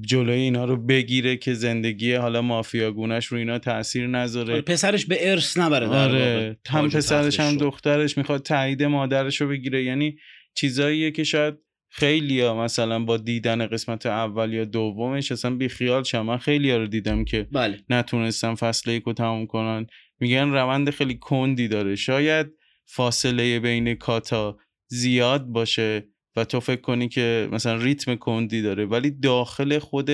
جلوی 0.00 0.40
اینا 0.40 0.64
رو 0.64 0.76
بگیره 0.76 1.36
که 1.36 1.54
زندگی 1.54 2.12
حالا 2.12 2.42
مافیاگونش 2.42 3.26
رو 3.26 3.38
اینا 3.38 3.58
تاثیر 3.58 4.06
نذاره. 4.06 4.60
پسرش 4.60 5.06
به 5.06 5.30
ارث 5.30 5.58
نبره 5.58 5.86
آره 5.86 6.58
هم 6.68 6.88
پسرش 6.88 7.40
هم 7.40 7.56
دخترش 7.56 8.18
می‌خواد 8.18 8.42
تایید 8.42 8.82
مادرش 8.82 9.40
رو 9.40 9.48
بگیره. 9.48 9.84
یعنی 9.84 10.18
چیزاییه 10.54 11.10
که 11.10 11.24
شاید 11.24 11.54
خیلی 11.90 12.40
ها 12.40 12.64
مثلا 12.64 13.04
با 13.04 13.16
دیدن 13.16 13.66
قسمت 13.66 14.06
اول 14.06 14.52
یا 14.52 14.64
دومش 14.64 15.32
اصلا 15.32 15.56
بی 15.56 15.68
خیال 15.68 16.02
شم 16.02 16.22
من 16.22 16.36
خیلی 16.36 16.70
ها 16.70 16.76
رو 16.76 16.86
دیدم 16.86 17.24
که 17.24 17.46
بله. 17.52 17.84
نتونستم 17.90 18.54
فصل 18.54 18.90
یک 18.90 19.02
رو 19.02 19.12
تموم 19.12 19.46
کنن. 19.46 19.86
میگن 20.20 20.50
روند 20.50 20.90
خیلی 20.90 21.14
کندی 21.14 21.68
داره. 21.68 21.94
شاید 21.96 22.46
فاصله 22.84 23.60
بین 23.60 23.94
کاتا 23.94 24.58
زیاد 24.88 25.46
باشه 25.46 26.08
و 26.36 26.44
تو 26.44 26.60
فکر 26.60 26.80
کنی 26.80 27.08
که 27.08 27.48
مثلا 27.52 27.74
ریتم 27.74 28.14
کندی 28.14 28.62
داره. 28.62 28.84
ولی 28.86 29.10
داخل 29.10 29.78
خود 29.78 30.10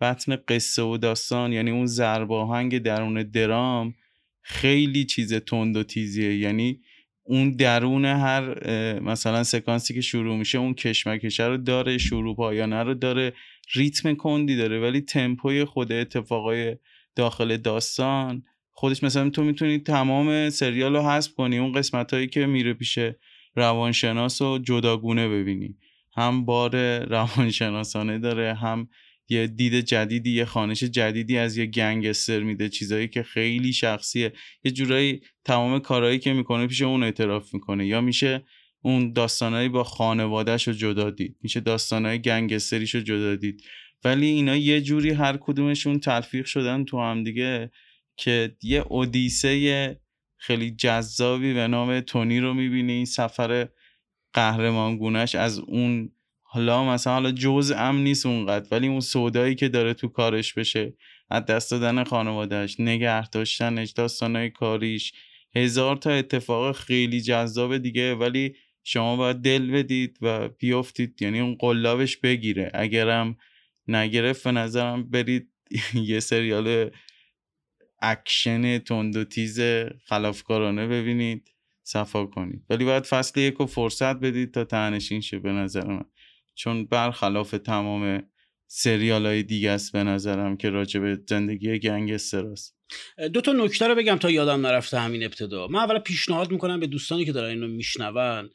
بطن 0.00 0.36
قصه 0.48 0.82
و 0.82 0.96
داستان 0.96 1.52
یعنی 1.52 1.70
اون 1.70 1.86
زرباهنگ 1.86 2.78
درون 2.78 3.22
درام 3.22 3.94
خیلی 4.42 5.04
چیز 5.04 5.34
تند 5.34 5.76
و 5.76 5.82
تیزیه. 5.82 6.36
یعنی 6.36 6.80
اون 7.30 7.50
درون 7.50 8.04
هر 8.04 8.70
مثلا 9.00 9.44
سکانسی 9.44 9.94
که 9.94 10.00
شروع 10.00 10.36
میشه 10.36 10.58
اون 10.58 10.74
کشمکشه 10.74 11.46
رو 11.46 11.56
داره 11.56 11.98
شروع 11.98 12.36
پایانه 12.36 12.82
رو 12.82 12.94
داره 12.94 13.32
ریتم 13.74 14.14
کندی 14.14 14.56
داره 14.56 14.80
ولی 14.80 15.00
تمپوی 15.00 15.64
خود 15.64 15.92
اتفاقای 15.92 16.76
داخل 17.16 17.56
داستان 17.56 18.42
خودش 18.72 19.02
مثلا 19.02 19.30
تو 19.30 19.44
می‌تونی 19.44 19.78
تمام 19.78 20.50
سریال 20.50 20.96
رو 20.96 21.02
حذف 21.02 21.34
کنی 21.34 21.58
اون 21.58 21.72
قسمت 21.72 22.14
هایی 22.14 22.26
که 22.26 22.46
میره 22.46 22.74
پیش 22.74 22.98
روانشناس 23.56 24.42
رو 24.42 24.58
جداگونه 24.58 25.28
ببینی. 25.28 25.76
هم 26.16 26.44
بار 26.44 26.98
روانشناسانه 27.04 28.18
داره 28.18 28.54
هم 28.54 28.88
یه 29.30 29.46
دید 29.46 29.80
جدیدی 29.80 30.30
یه 30.30 30.44
خانش 30.44 30.84
جدیدی 30.84 31.38
از 31.38 31.56
یه 31.56 31.66
گنگستر 31.66 32.40
میده 32.40 32.68
چیزایی 32.68 33.08
که 33.08 33.22
خیلی 33.22 33.72
شخصیه. 33.72 34.32
یه 34.64 34.70
جورایی 34.70 35.20
تمام 35.44 35.78
کارهایی 35.78 36.18
که 36.18 36.32
می‌کنه 36.32 36.66
پیش 36.66 36.82
اون 36.82 37.02
اعتراف 37.02 37.54
می‌کنه. 37.54 37.86
یا 37.86 38.00
میشه 38.00 38.44
اون 38.82 39.12
داستانهایی 39.12 39.68
با 39.68 39.84
خانوادهش 39.84 40.68
رو 40.68 40.74
جدا 40.74 41.10
دید 41.10 41.36
میشه 41.42 41.60
داستانهای 41.60 42.18
گنگستریش 42.18 42.94
رو 42.94 43.00
جدا 43.00 43.36
دید. 43.36 43.62
ولی 44.04 44.26
اینا 44.26 44.56
یه 44.56 44.80
جوری 44.80 45.10
هر 45.10 45.36
کدومشون 45.40 46.00
تلفیق 46.00 46.44
شدن 46.44 46.84
تو 46.84 47.00
هم 47.00 47.24
دیگه 47.24 47.70
که 48.16 48.56
یه 48.62 48.84
اودیسه 48.88 50.00
خیلی 50.36 50.70
جذابی 50.70 51.54
به 51.54 51.68
نام 51.68 52.00
تونی 52.00 52.40
رو 52.40 52.54
می‌بینی 52.54 52.92
این 52.92 53.04
سفر 53.04 53.68
قهرمانگونش 54.32 55.34
از 55.34 55.58
اون 55.58 56.12
حالا 56.52 56.84
مثلا 56.84 57.12
حالا 57.12 57.32
جز 57.32 57.72
ام 57.76 57.98
نیست 57.98 58.26
اونقدر 58.26 58.68
ولی 58.70 58.88
اون 58.88 59.00
سودایی 59.00 59.54
که 59.54 59.68
داره 59.68 59.94
تو 59.94 60.08
کارش 60.08 60.54
بشه 60.54 60.94
از 61.30 61.44
دست 61.44 61.70
دادن 61.70 62.04
خانوادهش 62.04 62.80
نگه 62.80 63.28
داشتنش 63.28 63.90
داستانهای 63.90 64.50
کاریش 64.50 65.12
هزار 65.56 65.96
تا 65.96 66.10
اتفاق 66.10 66.76
خیلی 66.76 67.20
جذاب 67.20 67.78
دیگه 67.78 68.14
ولی 68.14 68.54
شما 68.84 69.16
باید 69.16 69.36
دل 69.36 69.70
بدید 69.70 70.18
و 70.22 70.48
بیافتید 70.48 71.22
یعنی 71.22 71.40
اون 71.40 71.54
قلابش 71.54 72.16
بگیره. 72.16 72.70
اگرم 72.74 73.36
نگرفت 73.88 74.44
به 74.44 74.52
نظرم 74.52 75.10
برید 75.10 75.48
یه 75.94 76.20
سریال 76.20 76.90
اکشن 78.02 78.78
تند 78.78 79.16
و 79.16 79.24
تیز 79.24 79.60
خلافکارانه 80.04 80.86
ببینید 80.86 81.50
صفا 81.82 82.26
کنید. 82.26 82.64
ولی 82.70 82.84
باید 82.84 83.04
فصل 83.04 83.40
یک 83.40 83.54
رو 83.54 83.66
فرصت 83.66 84.16
بدید 84.16 84.54
تا 84.54 84.64
ته‌نشین 84.64 85.20
شه 85.20 85.38
به 85.38 85.52
نظر 85.52 85.86
من. 85.86 86.04
چون 86.60 86.86
برخلاف 86.86 87.50
تمام 87.50 88.22
سریال 88.66 89.26
های 89.26 89.42
دیگه 89.42 89.70
است 89.70 89.92
به 89.92 90.04
نظرم 90.04 90.56
که 90.56 90.70
راجع 90.70 91.00
به 91.00 91.20
زندگی 91.28 91.78
گنگستر 91.78 92.46
است. 92.46 92.76
دو 93.32 93.40
تا 93.40 93.52
نکته 93.52 93.88
رو 93.88 93.94
بگم 93.94 94.16
تا 94.16 94.30
یادم 94.30 94.66
نرفته 94.66 95.00
همین 95.00 95.24
ابتدا. 95.24 95.66
من 95.66 95.78
اولا 95.78 95.98
پیشنهاد 95.98 96.50
می‌کنم 96.50 96.80
به 96.80 96.86
دوستانی 96.86 97.24
که 97.24 97.32
دارن 97.32 97.48
اینو 97.50 97.68
میشنون 97.68 98.50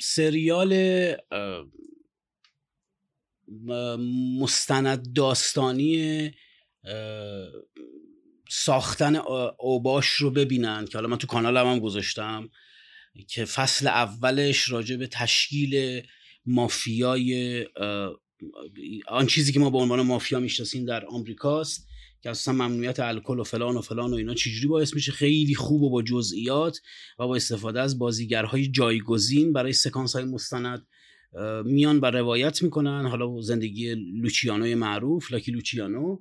سریال 0.00 0.74
مستند 4.40 5.14
داستانی 5.14 6.30
ساختن 8.48 9.16
اوباش 9.58 10.06
رو 10.06 10.30
ببینن 10.30 10.84
که 10.84 10.98
حالا 10.98 11.08
من 11.08 11.18
تو 11.18 11.26
کانالم 11.26 11.66
هم 11.66 11.78
گذاشتم 11.78 12.48
که 13.28 13.44
فصل 13.44 13.86
اولش 13.86 14.68
راجع 14.68 14.96
به 14.96 15.06
تشکیل 15.06 16.02
مافیای 16.46 17.64
آن 19.08 19.26
چیزی 19.26 19.52
که 19.52 19.60
ما 19.60 19.70
به 19.70 19.78
عنوان 19.78 20.02
مافیا 20.02 20.40
می‌شناسیم 20.40 20.84
در 20.84 21.06
آمریکاست 21.06 21.88
که 22.22 22.30
اصلا 22.30 22.54
ممنوعیت 22.54 23.00
الکل 23.00 23.38
و 23.38 23.44
فلان 23.44 23.76
و 23.76 23.80
فلان 23.80 24.10
و 24.10 24.14
اینا 24.14 24.34
چجوری 24.34 24.66
باعث 24.66 24.94
میشه 24.94 25.12
خیلی 25.12 25.54
خوب 25.54 25.82
و 25.82 25.90
با 25.90 26.02
جزئیات 26.02 26.80
و 27.18 27.26
با 27.26 27.36
استفاده 27.36 27.80
از 27.80 27.98
بازیگرهای 27.98 28.66
جایگزین 28.66 29.52
برای 29.52 29.72
سکانس 29.72 30.16
های 30.16 30.24
مستند 30.24 30.86
میان 31.64 32.00
و 32.00 32.04
روایت 32.06 32.62
می‌کنن. 32.62 33.06
حالا 33.06 33.40
زندگی 33.40 33.94
لوچیانوی 33.94 34.74
معروف 34.74 35.32
لاکی 35.32 35.52
لوچیانو. 35.52 36.18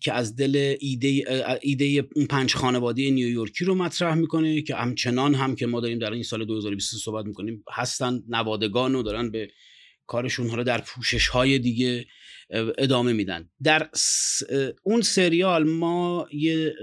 که 0.00 0.12
از 0.12 0.36
دل 0.36 0.74
ایده 0.80 1.24
ایده 1.62 2.08
اون 2.16 2.26
پنج 2.26 2.54
خانواده 2.54 3.10
نیویورکی 3.10 3.64
رو 3.64 3.74
مطرح 3.74 4.14
می‌کنه 4.14 4.62
که 4.62 4.74
همچنان 4.74 5.34
هم 5.34 5.56
که 5.56 5.66
ما 5.66 5.80
داریم 5.80 5.98
در 5.98 6.12
این 6.12 6.22
سال 6.22 6.44
2020 6.44 6.96
صحبت 6.96 7.26
می‌کنیم 7.26 7.64
هستن 7.72 8.22
نوادگان 8.28 8.94
و 8.94 9.02
دارن 9.02 9.30
به 9.30 9.50
کارشون 10.06 10.48
حالا 10.50 10.62
در 10.62 10.80
پوشش 10.80 11.26
های 11.28 11.58
دیگه 11.58 12.06
ادامه 12.78 13.12
میدن. 13.12 13.50
در 13.62 13.90
اون 14.82 15.02
سریال 15.02 15.64
ما 15.64 16.28
یه 16.32 16.74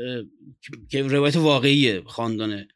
که 0.90 1.02
روایت 1.02 1.36
واقعی 1.36 2.02
خاندان 2.02 2.68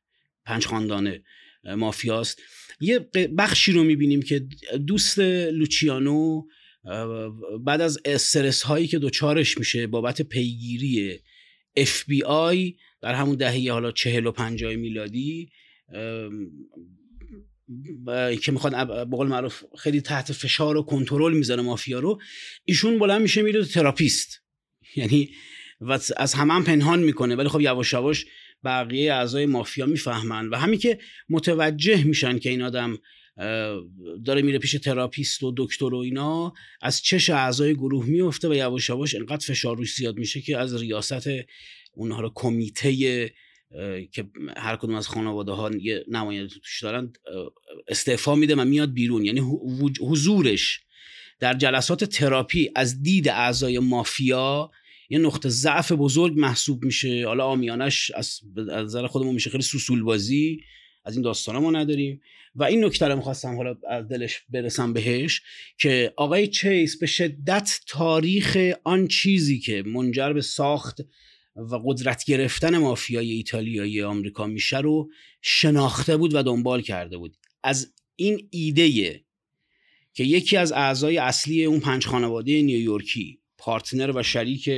پنج 0.46 0.66
خاندان 0.66 1.18
مافیاست. 1.64 2.42
یه 2.80 3.00
بخشی 3.38 3.72
رو 3.72 3.84
می‌بینیم 3.84 4.22
که 4.22 4.48
دوست 4.88 5.20
لوچیانو 5.20 6.44
بعد 7.66 7.82
از 7.82 8.00
استرس 8.06 8.62
هایی 8.62 8.88
که 8.88 9.00
دچارش 9.00 9.58
میشه 9.58 9.88
بابت 9.88 10.22
پیگیری 10.22 11.20
اف 11.76 12.06
بی 12.06 12.24
آی 12.24 12.76
در 13.02 13.14
همون 13.14 13.36
دهه 13.36 13.72
حالا 13.72 13.92
چهل 13.92 14.26
و 14.26 14.32
پنجاه 14.32 14.76
میلادی 14.76 15.50
که 18.42 18.52
می‌خواد 18.52 18.88
به 19.10 19.18
قول 19.18 19.28
معروف 19.28 19.64
خیلی 19.80 20.02
تحت 20.02 20.32
فشار 20.32 20.78
و 20.78 20.82
کنترل 20.82 21.34
می‌زنه 21.34 21.62
مافیا 21.62 22.00
رو 22.00 22.22
ایشون 22.66 23.00
بلند 23.00 23.22
میشه 23.22 23.42
میره 23.42 23.66
تراپیست. 23.66 24.42
یعنی 24.96 25.30
و 25.82 26.00
از 26.18 26.34
همه 26.34 26.54
هم 26.54 26.64
پنهان 26.64 27.00
می‌کنه 27.00 27.36
ولی 27.36 27.50
خب 27.50 27.62
یواش 27.62 27.94
یواش 27.94 28.26
بقیه 28.64 29.14
اعضای 29.14 29.46
مافیا 29.46 29.86
می‌فهمن. 29.86 30.50
و 30.50 30.56
همین 30.56 30.80
که 30.80 31.00
متوجه 31.30 32.04
میشن 32.04 32.40
که 32.40 32.50
این 32.50 32.62
آدم 32.62 32.98
داره 34.26 34.42
میره 34.42 34.60
پیش 34.60 34.72
تراپیست 34.72 35.44
و 35.44 35.54
دکتر 35.58 35.94
و 35.94 35.98
اینا 35.98 36.54
از 36.82 37.02
چش 37.02 37.30
اعضای 37.30 37.74
گروه 37.74 38.06
میفته 38.06 38.50
و 38.50 38.54
یواش 38.54 38.90
یواش 38.90 39.16
انقدر 39.16 39.46
فشار 39.46 39.78
روش 39.78 39.96
زیاد 39.96 40.18
میشه 40.18 40.42
که 40.42 40.58
از 40.58 40.82
ریاست 40.82 41.30
اونها 41.94 42.22
رو 42.22 42.32
کمیته 42.36 43.34
که 44.12 44.30
هر 44.58 44.76
کدوم 44.76 44.96
از 44.96 45.08
خانواده 45.08 45.52
ها 45.52 45.72
یه 45.80 46.06
نماینده 46.08 46.54
توش 46.54 46.84
دارن 46.84 47.14
استعفا 47.88 48.36
میده 48.36 48.56
و 48.56 48.66
میاد 48.66 48.94
بیرون. 48.94 49.26
یعنی 49.26 49.42
حضورش 50.02 50.80
در 51.40 51.54
جلسات 51.54 52.04
تراپی 52.04 52.70
از 52.76 53.04
دید 53.04 53.30
اعضای 53.30 53.80
مافیا 53.80 54.72
یه 55.10 55.20
نقطه 55.20 55.50
ضعف 55.50 55.92
بزرگ 55.92 56.40
محسوب 56.40 56.84
میشه. 56.84 57.24
حالا 57.28 57.46
عامیانش 57.46 58.12
از 58.12 58.40
نظر 58.56 59.08
خودمون 59.08 59.34
میشه 59.34 59.50
خیلی 59.50 59.64
سوسول 59.64 60.04
بازی 60.04 60.62
از 61.06 61.14
این 61.14 61.22
داستان 61.22 61.58
ما 61.58 61.72
نداریم. 61.72 62.22
و 62.56 62.64
این 62.64 62.86
نکته 62.86 63.08
رو 63.08 63.16
می‌خواستم 63.16 63.56
حالا 63.56 63.76
از 63.90 64.08
دلش 64.08 64.42
برسم 64.50 64.94
بهش 64.94 65.42
که 65.78 66.14
آقای 66.18 66.48
چیس 66.48 67.00
به 67.00 67.06
شدت 67.06 67.80
تاریخ 67.88 68.58
آن 68.84 69.08
چیزی 69.08 69.60
که 69.60 69.84
منجر 69.86 70.34
به 70.34 70.42
ساخت 70.42 71.02
و 71.56 71.76
قدرت 71.86 72.24
گرفتن 72.26 72.78
مافیای 72.78 73.32
ایتالیایی 73.32 74.02
آمریکا 74.02 74.48
میشه 74.48 74.80
رو 74.80 75.10
شناخته 75.42 76.18
بود 76.18 76.36
و 76.36 76.44
دنبال 76.44 76.82
کرده 76.82 77.18
بود. 77.18 77.38
از 77.64 77.94
این 78.16 78.48
ایده 78.52 79.24
که 80.14 80.24
یکی 80.24 80.58
از 80.58 80.72
اعضای 80.72 81.18
اصلی 81.18 81.66
اون 81.66 81.80
پنج 81.80 82.06
خانواده 82.06 82.62
نیویورکی 82.62 83.40
پارتنر 83.58 84.12
و 84.16 84.24
شریک 84.24 84.70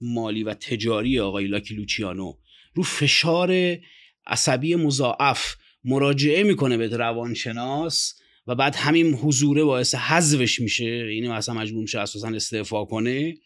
مالی 0.00 0.42
و 0.42 0.54
تجاری 0.54 1.20
آقای 1.20 1.46
لاکی 1.46 1.74
لوچیانو 1.74 2.34
رو 2.74 2.82
فشار 2.82 3.78
عصبی 4.26 4.74
مضاعف 4.74 5.56
مراجعه 5.84 6.42
می‌کنه 6.42 6.76
به 6.76 6.88
روانشناس 6.96 8.14
و 8.46 8.54
بعد 8.54 8.76
همین 8.76 9.14
حضوره 9.14 9.64
باعث 9.64 9.94
حذفش 9.94 10.60
میشه 10.60 10.84
اینو 10.84 11.32
اصلا 11.32 11.54
مجبور 11.54 11.82
میشه 11.82 12.00
اساسا 12.00 12.28
استعفا 12.28 12.84
کنه 12.84 13.36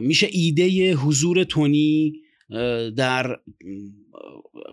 میشه 0.00 0.28
ایده 0.30 0.94
حضور 0.94 1.44
تونی 1.44 2.12
در 2.96 3.40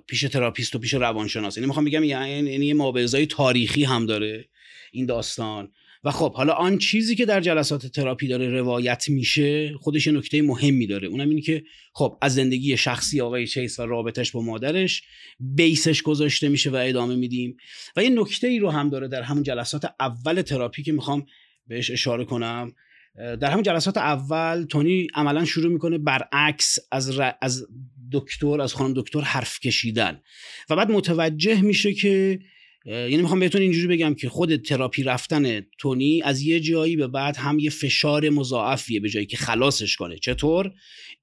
پیش 0.07 0.21
تراپیست 0.21 0.75
و 0.75 0.79
پیش 0.79 0.93
روانشناس. 0.93 1.57
یعنی 1.57 1.67
می‌خوام 1.67 1.85
بگم 1.85 2.03
یعنی 2.03 2.65
یه 2.65 2.73
مابه‌ازای 2.73 3.25
تاریخی 3.25 3.83
هم 3.83 4.05
داره 4.05 4.49
این 4.91 5.05
داستان. 5.05 5.71
و 6.03 6.11
خب 6.11 6.33
حالا 6.33 6.53
آن 6.53 6.77
چیزی 6.77 7.15
که 7.15 7.25
در 7.25 7.41
جلسات 7.41 7.87
تراپی 7.87 8.27
داره 8.27 8.49
روایت 8.49 9.09
میشه 9.09 9.73
خودش 9.77 10.07
نکته 10.07 10.41
مهمی 10.41 10.87
داره. 10.87 11.07
اونم 11.07 11.29
اینه 11.29 11.41
که 11.41 11.63
خب 11.93 12.17
از 12.21 12.35
زندگی 12.35 12.77
شخصی 12.77 13.21
آقای 13.21 13.47
چیس 13.47 13.79
و 13.79 13.85
رابطش 13.85 14.31
با 14.31 14.41
مادرش 14.41 15.03
بیسش 15.39 16.01
گذاشته 16.01 16.49
میشه 16.49 16.69
و 16.69 16.75
ادامه 16.75 17.15
میدیم. 17.15 17.57
و 17.95 18.03
یه 18.03 18.09
نکته 18.09 18.47
ای 18.47 18.59
رو 18.59 18.69
هم 18.69 18.89
داره 18.89 19.07
در 19.07 19.21
همون 19.21 19.43
جلسات 19.43 19.85
اول 19.99 20.41
تراپی 20.41 20.83
که 20.83 20.91
می‌خوام 20.91 21.25
بهش 21.67 21.91
اشاره 21.91 22.25
کنم. 22.25 22.73
در 23.17 23.51
همون 23.51 23.63
جلسات 23.63 23.97
اول 23.97 24.63
تونی 24.63 25.07
عملا 25.15 25.45
شروع 25.45 25.71
می‌کنه 25.73 25.97
برعکس 25.97 26.79
از, 26.91 27.19
از 27.41 27.67
دکتر 28.11 28.61
از 28.61 28.73
خانم 28.73 28.93
دکتر 28.93 29.21
حرف 29.21 29.59
کشیدن. 29.59 30.21
و 30.69 30.75
بعد 30.75 30.91
متوجه 30.91 31.61
میشه 31.61 31.93
که 31.93 32.39
یعنی 32.87 33.17
می‌خوام 33.17 33.39
بهتون 33.39 33.61
اینجوری 33.61 33.87
بگم 33.87 34.13
که 34.13 34.29
خود 34.29 34.55
تراپی 34.55 35.03
رفتن 35.03 35.61
تونی 35.77 36.21
از 36.21 36.41
یه 36.41 36.59
جایی 36.59 36.95
به 36.95 37.07
بعد 37.07 37.37
هم 37.37 37.59
یه 37.59 37.69
فشار 37.69 38.29
مضاعفیه 38.29 38.99
به 38.99 39.09
جایی 39.09 39.25
که 39.25 39.37
خلاصش 39.37 39.95
کنه. 39.95 40.17
چطور؟ 40.17 40.71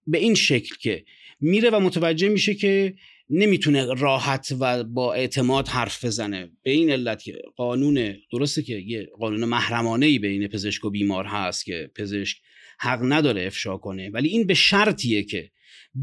به 0.07 0.19
این 0.19 0.35
شکل 0.35 0.75
که 0.81 1.05
میره 1.41 1.71
و 1.71 1.81
متوجه 1.81 2.29
میشه 2.29 2.55
که 2.55 2.95
نمی‌تونه 3.31 3.95
راحت 3.95 4.57
و 4.61 4.85
با 4.85 5.15
اعتماد 5.15 5.69
حرف 5.69 6.05
بزنه. 6.05 6.51
به 6.63 6.71
این 6.71 6.91
علت 6.91 7.23
که 7.23 7.43
قانون 7.57 8.15
درسته 8.33 8.63
که 8.63 8.75
یه 8.75 9.09
قانون 9.19 9.45
محرمانه 9.45 10.07
ای 10.07 10.19
بین 10.19 10.49
پزشک 10.49 10.85
و 10.85 10.91
بیمار 10.91 11.25
هست 11.25 11.65
که 11.65 11.91
پزشک 11.97 12.37
حق 12.79 13.01
نداره 13.03 13.47
افشا 13.47 13.77
کنه 13.77 14.11
ولی 14.11 14.29
این 14.29 14.47
به 14.47 14.55
شرطیه 14.55 15.23
که 15.23 15.51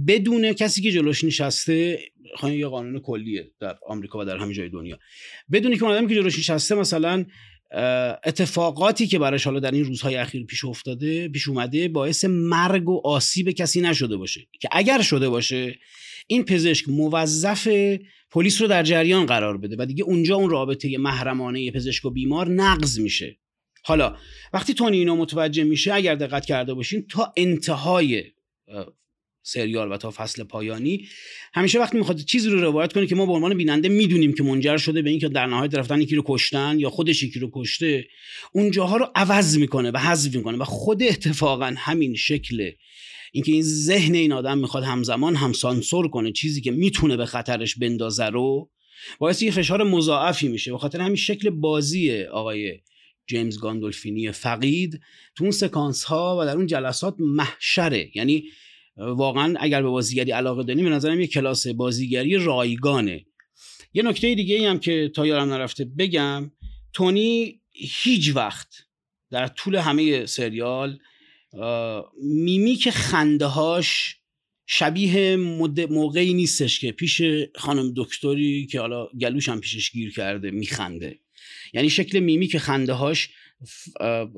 بدون 0.08 0.54
کسی 0.54 0.82
که 0.82 0.92
جلوش 0.92 1.24
نشسته 1.24 2.00
یه 2.44 2.68
قانون 2.68 3.00
کلیه 3.00 3.52
در 3.60 3.78
آمریکا 3.88 4.20
و 4.20 4.26
در 4.26 4.38
همه 4.38 4.54
جای 4.54 4.70
دنیا. 4.70 5.00
بدونی 5.52 5.78
که 5.78 5.84
اون 5.84 5.92
آدمی 5.92 6.08
که 6.08 6.16
جلوش 6.16 6.40
نشسته 6.40 6.76
مثلا 6.76 7.26
اتفاقاتی 8.24 9.08
که 9.08 9.20
براش 9.20 9.44
حالا 9.44 9.60
در 9.60 9.72
این 9.72 9.86
روزهای 9.86 10.16
اخیر 10.16 10.46
پیش 10.46 10.66
افتاده 10.66 11.28
پیش 11.28 11.48
اومده 11.48 11.88
باعث 11.88 12.26
مرگ 12.26 12.90
و 12.90 13.02
آسیب 13.04 13.50
کسی 13.50 13.82
نشده 13.82 14.18
باشه. 14.18 14.48
که 14.60 14.70
اگر 14.72 15.02
شده 15.02 15.30
باشه 15.30 15.80
این 16.28 16.46
پزشک 16.46 16.90
موظف 16.90 17.68
پلیس 18.32 18.62
رو 18.62 18.68
در 18.68 18.84
جریان 18.84 19.26
قرار 19.26 19.58
بده 19.58 19.76
و 19.80 19.86
دیگه 19.86 20.04
اونجا 20.04 20.36
اون 20.36 20.50
رابطه 20.50 20.98
محرمانه 20.98 21.72
پزشک 21.72 22.06
و 22.06 22.10
بیمار 22.10 22.50
نقض 22.50 23.00
میشه. 23.00 23.38
حالا 23.84 24.18
وقتی 24.54 24.74
تونی 24.74 24.98
اینو 24.98 25.16
متوجه 25.16 25.64
میشه 25.64 25.94
اگر 25.94 26.16
دقت 26.16 26.46
کرده 26.46 26.74
باشین 26.74 27.08
تا 27.08 27.34
انتهای 27.38 28.24
سریال 29.44 29.92
و 29.92 29.98
تا 29.98 30.12
فصل 30.12 30.44
پایانی 30.44 31.08
همیشه 31.54 31.80
وقتی 31.80 31.98
می‌خواد 31.98 32.20
چیزی 32.20 32.50
رو 32.50 32.62
روایت 32.62 32.94
کنه 32.94 33.08
که 33.08 33.16
ما 33.16 33.26
به 33.26 33.32
عنوان 33.32 33.58
بیننده 33.58 33.90
می‌دونیم 33.90 34.34
که 34.34 34.44
منجر 34.44 34.78
شده 34.78 35.02
به 35.02 35.10
اینکه 35.10 35.30
در 35.30 35.46
نهایت 35.46 35.76
رفتن 35.76 36.02
یکی 36.02 36.16
رو 36.16 36.24
کشتن 36.26 36.80
یا 36.80 36.90
خودش 36.90 37.24
یکی 37.24 37.40
رو 37.40 37.50
کشته 37.54 38.08
اونجاها 38.54 38.98
رو 38.98 39.08
عوض 39.16 39.58
می‌کنه 39.58 39.92
و 39.92 39.98
حذف 39.98 40.36
می‌کنه 40.36 40.58
و 40.58 40.64
خود 40.64 41.04
اتفاقا 41.04 41.74
همین 41.78 42.16
شکل 42.16 42.72
اینکه 43.32 43.52
این 43.52 43.64
ذهن 43.64 44.16
این 44.16 44.32
آدم 44.32 44.58
می‌خواد 44.58 44.84
همزمان 44.84 45.36
هم 45.36 45.54
سانسور 45.54 46.08
کنه 46.08 46.32
چیزی 46.32 46.62
که 46.62 46.72
می‌تونه 46.72 47.18
به 47.18 47.26
خطرش 47.26 47.76
بندازه 47.76 48.26
رو 48.26 48.70
باعث 49.20 49.42
یه 49.42 49.52
فشار 49.52 49.84
مضاعفی 49.84 50.48
میشه. 50.48 50.72
به 50.72 50.78
خاطر 50.78 51.02
همین 51.02 51.16
شکل 51.16 51.50
بازی 51.50 52.24
آقای 52.24 52.80
جیمز 53.28 53.60
گاندولفینی 53.60 54.32
فقید 54.32 55.02
تو 55.36 55.44
اون 55.44 55.52
سکانس 55.52 56.04
ها 56.04 56.38
و 56.42 56.46
در 56.46 56.56
اون 56.56 56.68
جلسات 56.68 57.16
محشره. 57.20 58.12
یعنی 58.16 58.44
واقعا 59.02 59.56
اگر 59.60 59.82
به 59.82 59.90
بازیگری 59.90 60.32
علاقه 60.32 60.64
داریم 60.64 60.84
به 60.84 60.90
نظرم 60.90 61.20
یه 61.20 61.28
کلاس 61.28 61.68
بازیگری 61.68 62.36
رایگانه. 62.36 63.26
یه 63.94 64.04
نکته 64.04 64.36
دیگه 64.36 64.56
ای 64.56 64.66
هم 64.66 64.80
که 64.80 65.12
تا 65.16 65.28
یارم 65.28 65.54
نرفته 65.54 65.86
بگم 65.86 66.52
تونی 66.94 67.62
هیچ 67.72 68.36
وقت 68.36 68.68
در 69.32 69.48
طول 69.48 69.76
همه 69.76 70.26
سریال 70.26 71.00
میمیک 72.24 72.90
خنده 72.90 73.46
هاش 73.46 74.18
شبیه 74.66 75.36
موقعی 75.90 76.34
نیستش 76.34 76.80
که 76.80 76.92
پیش 76.92 77.22
خانم 77.56 77.94
دکتری 77.96 78.68
که 78.72 78.80
حالا 78.80 79.08
گلوش 79.22 79.50
هم 79.50 79.62
پیشش 79.62 79.92
گیر 79.92 80.14
کرده 80.14 80.52
میخنده. 80.52 81.20
یعنی 81.74 81.90
شکل 81.90 82.20
میمیک 82.20 82.58
خنده 82.58 82.94
هاش 82.94 83.30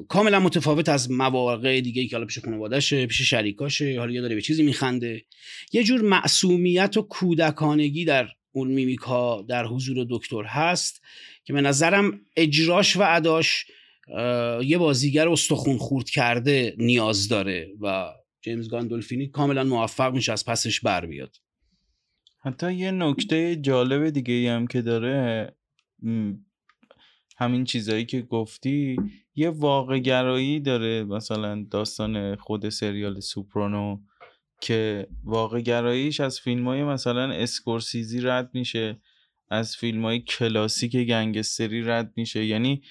کاملا 0.07 0.39
متفاوت 0.39 0.89
از 0.89 1.11
مواقع 1.11 1.81
دیگه 1.81 2.07
که 2.07 2.15
حالا 2.15 2.25
پیش 2.25 2.39
خانوادهشه 2.39 3.05
پیش 3.05 3.21
شریکاشه 3.21 3.99
حالا 3.99 4.11
یه 4.11 4.21
داره 4.21 4.35
به 4.35 4.41
چیزی 4.41 4.63
میخنده. 4.63 5.25
یه 5.73 5.83
جور 5.83 6.01
معصومیت 6.01 6.97
و 6.97 7.01
کودکانگی 7.01 8.05
در 8.05 8.27
اون 8.51 8.67
میمیک 8.67 8.99
ها 8.99 9.45
در 9.49 9.65
حضور 9.65 10.05
دکتر 10.09 10.43
هست 10.43 11.01
که 11.43 11.53
به 11.53 11.61
نظرم 11.61 12.21
اجراش 12.37 12.97
و 12.97 13.03
اداش 13.05 13.65
یه 14.63 14.77
بازیگر 14.77 15.29
استخون 15.29 15.77
خورد 15.77 16.09
کرده 16.09 16.75
نیاز 16.77 17.27
داره 17.27 17.69
و 17.81 18.09
جیمز 18.41 18.69
گاندولفینی 18.69 19.27
کاملا 19.27 19.63
موفق 19.63 20.13
میشه 20.13 20.31
از 20.31 20.45
پسش 20.45 20.79
بر 20.79 21.05
بیاد. 21.05 21.35
حتی 22.39 22.73
یه 22.73 22.91
نکته 22.91 23.55
جالب 23.55 24.09
دیگه 24.09 24.51
هم 24.51 24.67
که 24.67 24.81
داره 24.81 25.55
همین 27.43 27.63
چیزایی 27.63 28.05
که 28.05 28.21
گفتی 28.21 28.97
یه 29.35 29.49
واقع 29.49 29.99
گرایی 29.99 30.59
داره 30.59 31.03
مثلا 31.03 31.65
داستان 31.71 32.35
خود 32.35 32.69
سریال 32.69 33.19
سوپرانو 33.19 33.97
که 34.61 35.07
واقع 35.23 35.61
گراییش 35.61 36.19
از 36.19 36.39
فیلم 36.39 36.67
های 36.67 36.83
مثلا 36.83 37.31
اسکورسیزی 37.31 38.21
رد 38.21 38.49
میشه 38.53 38.97
از 39.49 39.75
فیلم 39.75 40.05
های 40.05 40.19
کلاسیک 40.19 40.95
گنگستری 40.95 41.81
رد 41.81 42.13
میشه. 42.15 42.45
یعنی 42.45 42.81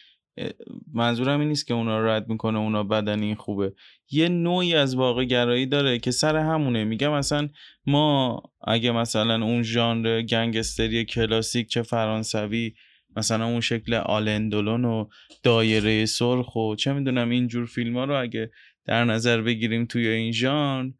منظورم 0.92 1.40
این 1.40 1.48
نیست 1.48 1.66
که 1.66 1.74
اونا 1.74 2.00
رد 2.00 2.28
می‌کنه 2.28 2.58
اونا 2.58 2.82
بدنی 2.82 3.34
خوبه. 3.34 3.72
یه 4.10 4.28
نوعی 4.28 4.74
از 4.74 4.94
واقع 4.94 5.24
گرایی 5.24 5.66
داره 5.66 5.98
که 5.98 6.10
سر 6.10 6.36
همونه. 6.36 6.84
میگم 6.84 7.12
مثلا 7.12 7.48
ما 7.86 8.42
اگه 8.64 8.92
مثلا 8.92 9.44
اون 9.44 9.62
ژانر 9.62 10.22
گنگستری 10.22 11.04
کلاسیک 11.04 11.68
چه 11.68 11.82
فرانسوی 11.82 12.74
مثلا 13.16 13.44
اون 13.44 13.60
شکل 13.60 13.94
آلندولون 13.94 14.84
و 14.84 15.08
دایره 15.42 16.06
سرخ 16.06 16.56
و 16.56 16.74
چه 16.76 16.92
می‌دونم 16.92 17.30
اینجور 17.30 17.66
فیلم 17.66 17.96
ها 17.96 18.04
رو 18.04 18.20
اگه 18.20 18.50
در 18.84 19.04
نظر 19.04 19.40
بگیریم 19.42 19.84
توی 19.84 20.08
این 20.08 20.32
ژانر 20.32 20.92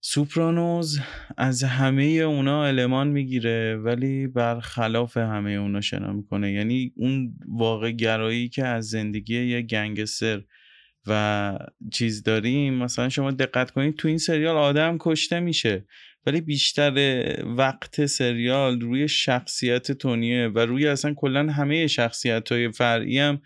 سوپرانوز 0.00 1.00
از 1.36 1.64
همه 1.64 2.02
اونا 2.02 2.64
المان 2.64 3.08
می‌گیره 3.08 3.76
ولی 3.76 4.26
برخلاف 4.26 5.16
همه 5.16 5.50
اونا 5.50 5.80
شنا 5.80 6.12
می‌کنه. 6.12 6.52
یعنی 6.52 6.92
اون 6.96 7.34
واقع 7.48 7.90
گرایی 7.90 8.48
که 8.48 8.66
از 8.66 8.88
زندگی 8.88 9.44
یه 9.44 9.62
گنگستر 9.62 10.42
و 11.06 11.58
چیز 11.92 12.22
داریم 12.22 12.74
مثلا 12.74 13.08
شما 13.08 13.30
دقت 13.30 13.70
کنید 13.70 13.96
تو 13.96 14.08
این 14.08 14.18
سریال 14.18 14.56
آدم 14.56 14.96
کشته 15.00 15.40
میشه. 15.40 15.86
ولی 16.26 16.40
بیشتر 16.40 17.24
وقت 17.44 18.06
سریال 18.06 18.80
روی 18.80 19.08
شخصیت 19.08 19.92
تونیه 19.92 20.48
و 20.48 20.58
روی 20.58 20.86
اصلا 20.86 21.14
کلا 21.14 21.52
همه 21.52 21.86
شخصیت 21.86 22.52
های 22.52 22.72
فرعی 22.72 23.18
هم 23.18 23.40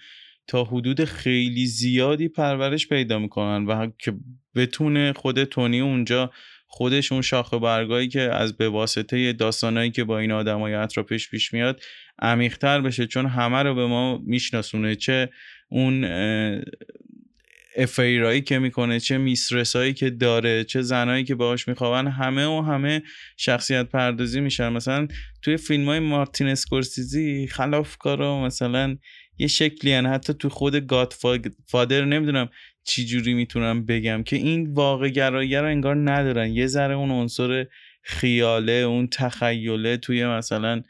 تا 0.46 0.64
حدود 0.64 1.04
خیلی 1.04 1.66
زیادی 1.66 2.28
پرورش 2.28 2.88
پیدا 2.88 3.18
می‌کنن 3.18 3.66
و 3.66 3.90
که 3.98 4.12
بتونه 4.54 5.12
خود 5.12 5.44
تونی 5.44 5.80
اونجا 5.80 6.30
خودش 6.66 7.12
اون 7.12 7.22
شاخه 7.22 7.58
برگایی 7.58 8.08
که 8.08 8.20
از 8.20 8.56
به 8.56 8.68
واسطه 8.68 9.32
داستانایی 9.32 9.90
که 9.90 10.04
با 10.04 10.18
این 10.18 10.32
آدمای 10.32 10.74
اطرافش 10.74 11.28
پیش 11.28 11.52
میاد 11.52 11.80
عمیقتر 12.18 12.80
بشه. 12.80 13.06
چون 13.06 13.26
همه 13.26 13.62
رو 13.62 13.74
به 13.74 13.87
ما 13.87 14.18
میشناسونه 14.18 14.94
چه 14.94 15.30
اون 15.68 16.04
افیرایی 17.76 18.40
که 18.40 18.58
می‌کنه 18.58 19.00
چه 19.00 19.18
میسرسایی 19.18 19.92
که 19.92 20.10
داره 20.10 20.64
چه 20.64 20.82
زنایی 20.82 21.24
که 21.24 21.34
باهاش 21.34 21.68
میخوابن 21.68 22.06
همه 22.06 22.46
و 22.46 22.60
همه 22.60 23.02
شخصیت 23.37 23.88
پردازی 23.88 24.40
میشن 24.40 24.68
مثلا 24.68 25.08
توی 25.42 25.56
فیلم 25.56 25.88
های 25.88 25.98
مارتین 25.98 26.46
اسکورسیزی 26.46 27.46
خلافکارا 27.46 28.44
مثلا 28.44 28.96
یه 29.38 29.46
شکلی 29.46 29.92
هن. 29.92 30.06
حتی 30.06 30.34
تو 30.34 30.48
خود 30.48 30.76
گاد 30.76 31.14
فادر 31.66 32.04
نمی‌دونم 32.04 32.48
چی 32.84 33.06
جوری 33.06 33.34
می‌تونم 33.34 33.87
بگم 33.87 34.22
که 34.22 34.37
این 34.37 34.74
واقع 34.74 35.08
گرایی 35.08 35.56
رو 35.56 35.66
انگار 35.66 36.10
ندارن 36.10 36.50
یه 36.50 36.66
ذره 36.66 36.94
اون 36.94 37.10
عنصر 37.10 37.66
خیاله 38.02 38.72
اون 38.72 39.06
تخیله 39.06 39.96
توی 39.96 40.26
مثلا 40.26 40.82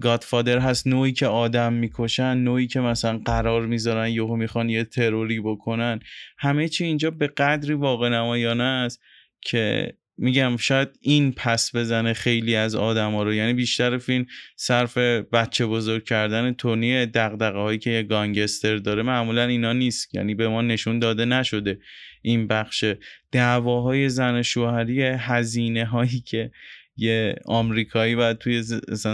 گادفادر 0.00 0.58
هست 0.58 0.86
نوعی 0.86 1.12
که 1.12 1.26
آدم 1.26 1.72
می‌کشن 1.72 2.36
نوعی 2.36 2.66
که 2.66 2.80
مثلا 2.80 3.18
قرار 3.24 3.66
می‌ذارن 3.66 4.08
یهو 4.08 4.36
می‌خوان 4.36 4.68
یه 4.68 4.84
تروری 4.84 5.40
بکنن. 5.40 6.00
همه 6.38 6.68
چی 6.68 6.84
اینجا 6.84 7.10
به 7.10 7.26
قدری 7.26 7.74
واقع 7.74 8.08
نمایانه 8.08 8.64
است 8.64 9.00
که 9.40 9.94
میگم 10.18 10.56
شاید 10.56 10.88
این 11.00 11.32
پس 11.32 11.76
بزنه 11.76 12.12
خیلی 12.12 12.56
از 12.56 12.74
آدم 12.74 13.12
ها 13.12 13.22
رو. 13.22 13.34
یعنی 13.34 13.52
بیشتر 13.52 13.98
فیلم 13.98 14.26
صرف 14.56 14.98
بچه 15.32 15.66
بزرگ 15.66 16.04
کردن 16.04 16.52
تونی 16.52 17.06
دقدقه 17.06 17.58
هایی 17.58 17.78
که 17.78 17.90
یه 17.90 18.02
گانگستر 18.02 18.76
داره 18.76 19.02
معمولا 19.02 19.46
اینا 19.46 19.72
نیست. 19.72 20.14
یعنی 20.14 20.34
به 20.34 20.48
ما 20.48 20.62
نشون 20.62 20.98
داده 20.98 21.24
نشده 21.24 21.78
این 22.22 22.46
بخش. 22.46 22.84
دعواهای 23.32 24.08
زن 24.08 24.42
شوهری 24.42 25.02
هزینه 25.02 25.84
هایی 25.84 26.20
که 26.20 26.50
یه 26.96 27.34
آمریکایی 27.46 28.16
باید 28.16 28.38
توی 28.38 28.62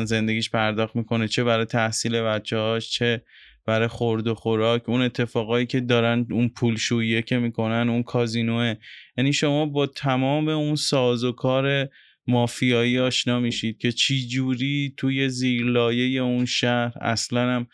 زندگیش 0.04 0.50
پرداخت 0.50 0.96
می‌کنه. 0.96 1.28
چه 1.28 1.44
برای 1.44 1.64
تحصیل 1.64 2.22
بچه 2.22 2.56
هاش 2.56 2.90
چه 2.90 3.22
برای 3.66 3.88
خورد 3.88 4.26
و 4.26 4.34
خوراک. 4.34 4.88
اون 4.88 5.02
اتفاقایی 5.02 5.66
که 5.66 5.80
دارن 5.80 6.26
اون 6.30 6.48
پولشویی 6.48 7.22
که 7.22 7.38
می‌کنن 7.38 7.88
اون 7.88 8.02
کازینوه. 8.02 8.74
یعنی 9.16 9.32
شما 9.32 9.66
با 9.66 9.86
تمام 9.86 10.48
اون 10.48 10.76
ساز 10.76 11.24
و 11.24 11.32
کار 11.32 11.88
مافیایی 12.26 12.98
آشنا 12.98 13.40
میشید 13.40 13.78
که 13.78 13.92
چی 13.92 14.26
جوری 14.26 14.94
توی 14.96 15.28
زیرلایه 15.28 16.20
اون 16.20 16.44
شهر 16.44 16.92
اصلا 17.00 17.40
هم 17.40 17.66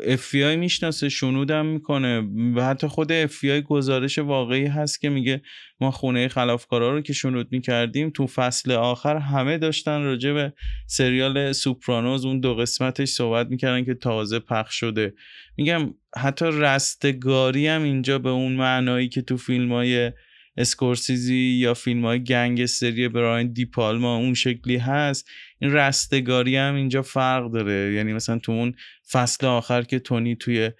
FBI 0.00 0.56
می‌شناسه 0.56 1.08
شنودم 1.08 1.66
می‌کنه. 1.66 2.28
و 2.56 2.64
حتی 2.64 2.86
خود 2.86 3.26
FBI 3.26 3.62
گزارش 3.68 4.18
واقعی 4.18 4.66
هست 4.66 5.00
که 5.00 5.08
میگه 5.08 5.42
ما 5.80 5.90
خونه 5.90 6.28
خلافکارا 6.28 6.92
رو 6.92 7.00
که 7.00 7.12
شنود 7.12 7.48
می‌کردیم 7.50 8.10
تو 8.10 8.26
فصل 8.26 8.72
آخر 8.72 9.16
همه 9.16 9.58
داشتن 9.58 10.02
راجع 10.02 10.32
به 10.32 10.52
سریال 10.86 11.52
سوپرانوز 11.52 12.24
اون 12.24 12.40
دو 12.40 12.54
قسمتش 12.54 13.08
صحبت 13.08 13.46
می‌کردن 13.46 13.84
که 13.84 13.94
تازه 13.94 14.38
پخش 14.38 14.74
شده. 14.74 15.14
میگم 15.56 15.94
حتی 16.16 16.44
رستگاری 16.52 17.66
هم 17.66 17.82
اینجا 17.82 18.18
به 18.18 18.28
اون 18.28 18.52
معنایی 18.52 19.08
که 19.08 19.22
تو 19.22 19.36
فیلم 19.36 19.72
های 19.72 20.12
اسکورسیزی 20.56 21.36
یا 21.36 21.74
فیلم 21.74 22.04
های 22.04 22.24
گنگستری 22.24 23.08
براین 23.08 23.52
دیپالما 23.52 24.16
اون 24.16 24.34
شکلی 24.34 24.76
هست 24.76 25.30
این 25.60 25.72
رستگاری 25.72 26.56
هم 26.56 26.74
اینجا 26.74 27.02
فرق 27.02 27.52
داره. 27.52 27.92
یعنی 27.92 28.12
مثلا 28.12 28.38
تو 28.38 28.52
اون 28.52 28.74
فصل 29.12 29.46
آخر 29.46 29.82
که 29.82 29.98
تونی 29.98 30.36
توی 30.36 30.70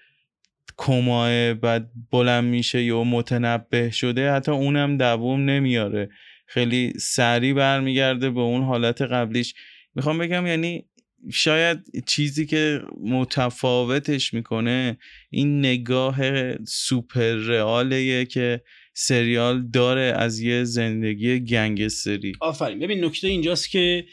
کماه 0.77 1.53
بعد 1.53 1.91
بلند 2.11 2.43
میشه 2.43 2.83
یا 2.83 3.03
متنبه 3.03 3.89
شده 3.89 4.31
حتی 4.31 4.51
اونم 4.51 4.97
دووم 4.97 5.49
نمیاره. 5.49 6.09
خیلی 6.47 6.93
سریع 6.99 7.53
برمیگرده 7.53 8.29
به 8.29 8.39
اون 8.39 8.63
حالت 8.63 9.01
قبلیش. 9.01 9.53
می‌خوام 9.95 10.17
بگم 10.17 10.47
یعنی 10.47 10.85
شاید 11.31 11.79
چیزی 12.07 12.45
که 12.45 12.81
متفاوتش 13.01 14.33
می‌کنه 14.33 14.97
این 15.29 15.59
نگاه 15.59 16.17
سوپر 16.65 17.33
رئاله 17.33 18.25
که 18.25 18.61
سریال 18.93 19.67
داره 19.67 20.13
از 20.17 20.39
یه 20.39 20.63
زندگی 20.63 21.39
گنگستری. 21.39 22.33
آفرین. 22.41 22.79
ببین 22.79 23.05
نکته 23.05 23.27
اینجاست 23.27 23.69
که 23.69 24.05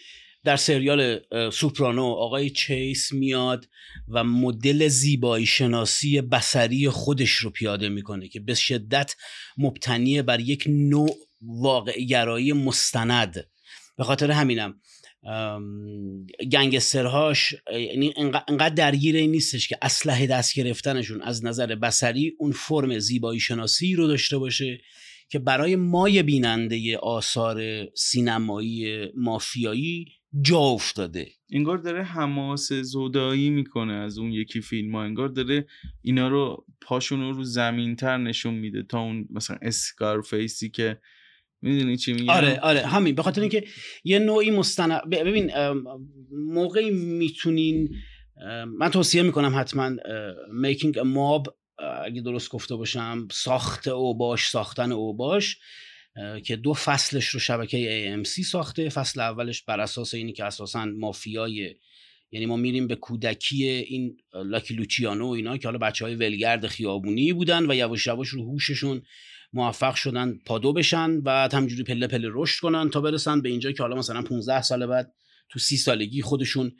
در 0.44 0.56
سریال 0.56 1.20
سوپرانو 1.52 2.04
آقای 2.04 2.50
چیس 2.50 3.12
میاد 3.12 3.68
و 4.08 4.24
مدل 4.24 4.88
زیبایی 4.88 5.46
شناسی 5.46 6.20
بسری 6.20 6.88
خودش 6.88 7.30
رو 7.30 7.50
پیاده 7.50 7.88
می‌کنه 7.88 8.28
که 8.28 8.40
به 8.40 8.54
شدت 8.54 9.14
مبتنی 9.58 10.22
بر 10.22 10.40
یک 10.40 10.64
نوع 10.66 11.16
واقع 11.42 12.00
گرایی 12.00 12.52
مستند. 12.52 13.46
به 13.96 14.04
خاطر 14.04 14.30
همینم 14.30 14.80
گنگسترهاش 16.52 17.54
یعنی 17.72 18.14
انقدر 18.48 18.74
درگیر 18.74 19.16
این 19.16 19.30
نیستش 19.30 19.68
که 19.68 19.78
اسلحه 19.82 20.26
دست 20.26 20.54
گرفتنشون 20.54 21.22
از 21.22 21.44
نظر 21.44 21.74
بسری 21.74 22.34
اون 22.38 22.52
فرم 22.52 22.98
زیبایی 22.98 23.40
شناسی 23.40 23.94
رو 23.94 24.06
داشته 24.06 24.38
باشه 24.38 24.80
که 25.28 25.38
برای 25.38 25.76
مای 25.76 26.22
بیننده 26.22 26.98
آثار 26.98 27.86
سینمایی 27.94 29.06
مافیایی 29.16 30.06
جا 30.42 30.58
افتاده. 30.58 31.28
انگار 31.52 31.78
داره 31.78 32.02
حماس 32.02 32.72
زودایی 32.72 33.50
می‌کنه 33.50 33.92
از 33.92 34.18
اون 34.18 34.32
یکی 34.32 34.60
فیلم 34.60 34.94
ها. 34.94 35.02
انگار 35.02 35.28
داره 35.28 35.66
اینا 36.02 36.28
رو 36.28 36.66
پاشون 36.80 37.34
رو 37.34 37.44
زمین 37.44 37.96
تر 37.96 38.18
نشون 38.18 38.54
میده 38.54 38.82
تا 38.82 39.00
اون 39.00 39.28
مثلا 39.30 39.56
اسکارفیسی 39.62 40.70
که 40.70 41.00
می‌دونی 41.62 41.96
چی 41.96 42.12
میگم؟ 42.12 42.30
آره 42.30 42.60
آره 42.60 42.86
همین 42.86 43.14
به 43.14 43.22
خاطر 43.22 43.40
اینکه 43.40 43.64
یه 44.04 44.18
نوعی 44.18 44.50
مستند 44.50 45.10
ببین 45.10 45.52
موقعی 46.32 46.90
می‌تونین 46.90 47.94
من 48.78 48.88
توصیه 48.88 49.22
می‌کنم 49.22 49.52
حتما 49.56 49.96
میکینگ 50.52 50.98
ماب 50.98 51.56
اگه 52.04 52.20
درست 52.20 52.50
گفته 52.50 52.76
باشم 52.76 53.28
ساخت 53.32 53.88
او 53.88 54.18
باش 54.18 54.48
ساختن 54.48 54.92
او 54.92 55.16
باش 55.16 55.58
که 56.44 56.56
دو 56.56 56.74
فصلش 56.74 57.28
رو 57.28 57.40
شبکه 57.40 58.16
AMC 58.24 58.44
ساخته 58.44 58.88
فصل 58.88 59.20
اولش 59.20 59.62
بر 59.62 59.80
اساس 59.80 60.14
اینی 60.14 60.32
که 60.32 60.44
اساسا 60.44 60.84
مافیای 60.84 61.74
یعنی 62.32 62.46
ما 62.46 62.56
میریم 62.56 62.86
به 62.86 62.96
کودکی 62.96 63.64
این 63.64 64.16
لاکی 64.44 64.74
لوچیانو 64.74 65.26
و 65.26 65.30
اینا 65.30 65.56
که 65.56 65.68
حالا 65.68 65.78
بچه 65.78 66.04
های 66.04 66.14
ولگرد 66.14 66.66
خیابونی 66.66 67.32
بودن 67.32 67.70
و 67.70 67.74
یواش 67.74 68.06
یواش 68.06 68.28
رو 68.28 68.42
هوششون 68.42 69.02
موفق 69.52 69.94
شدن 69.94 70.38
پادو 70.46 70.72
بشن 70.72 71.20
بعد 71.20 71.54
همجوری 71.54 71.82
پله 71.82 72.06
پله 72.06 72.28
رشد 72.32 72.60
کنن 72.60 72.90
تا 72.90 73.00
برسن 73.00 73.42
به 73.42 73.48
اینجا 73.48 73.72
که 73.72 73.82
حالا 73.82 73.96
مثلا 73.96 74.22
15 74.22 74.62
سال 74.62 74.86
بعد 74.86 75.14
تو 75.48 75.58
سی 75.58 75.76
سالگی 75.76 76.22
خودشون 76.22 76.72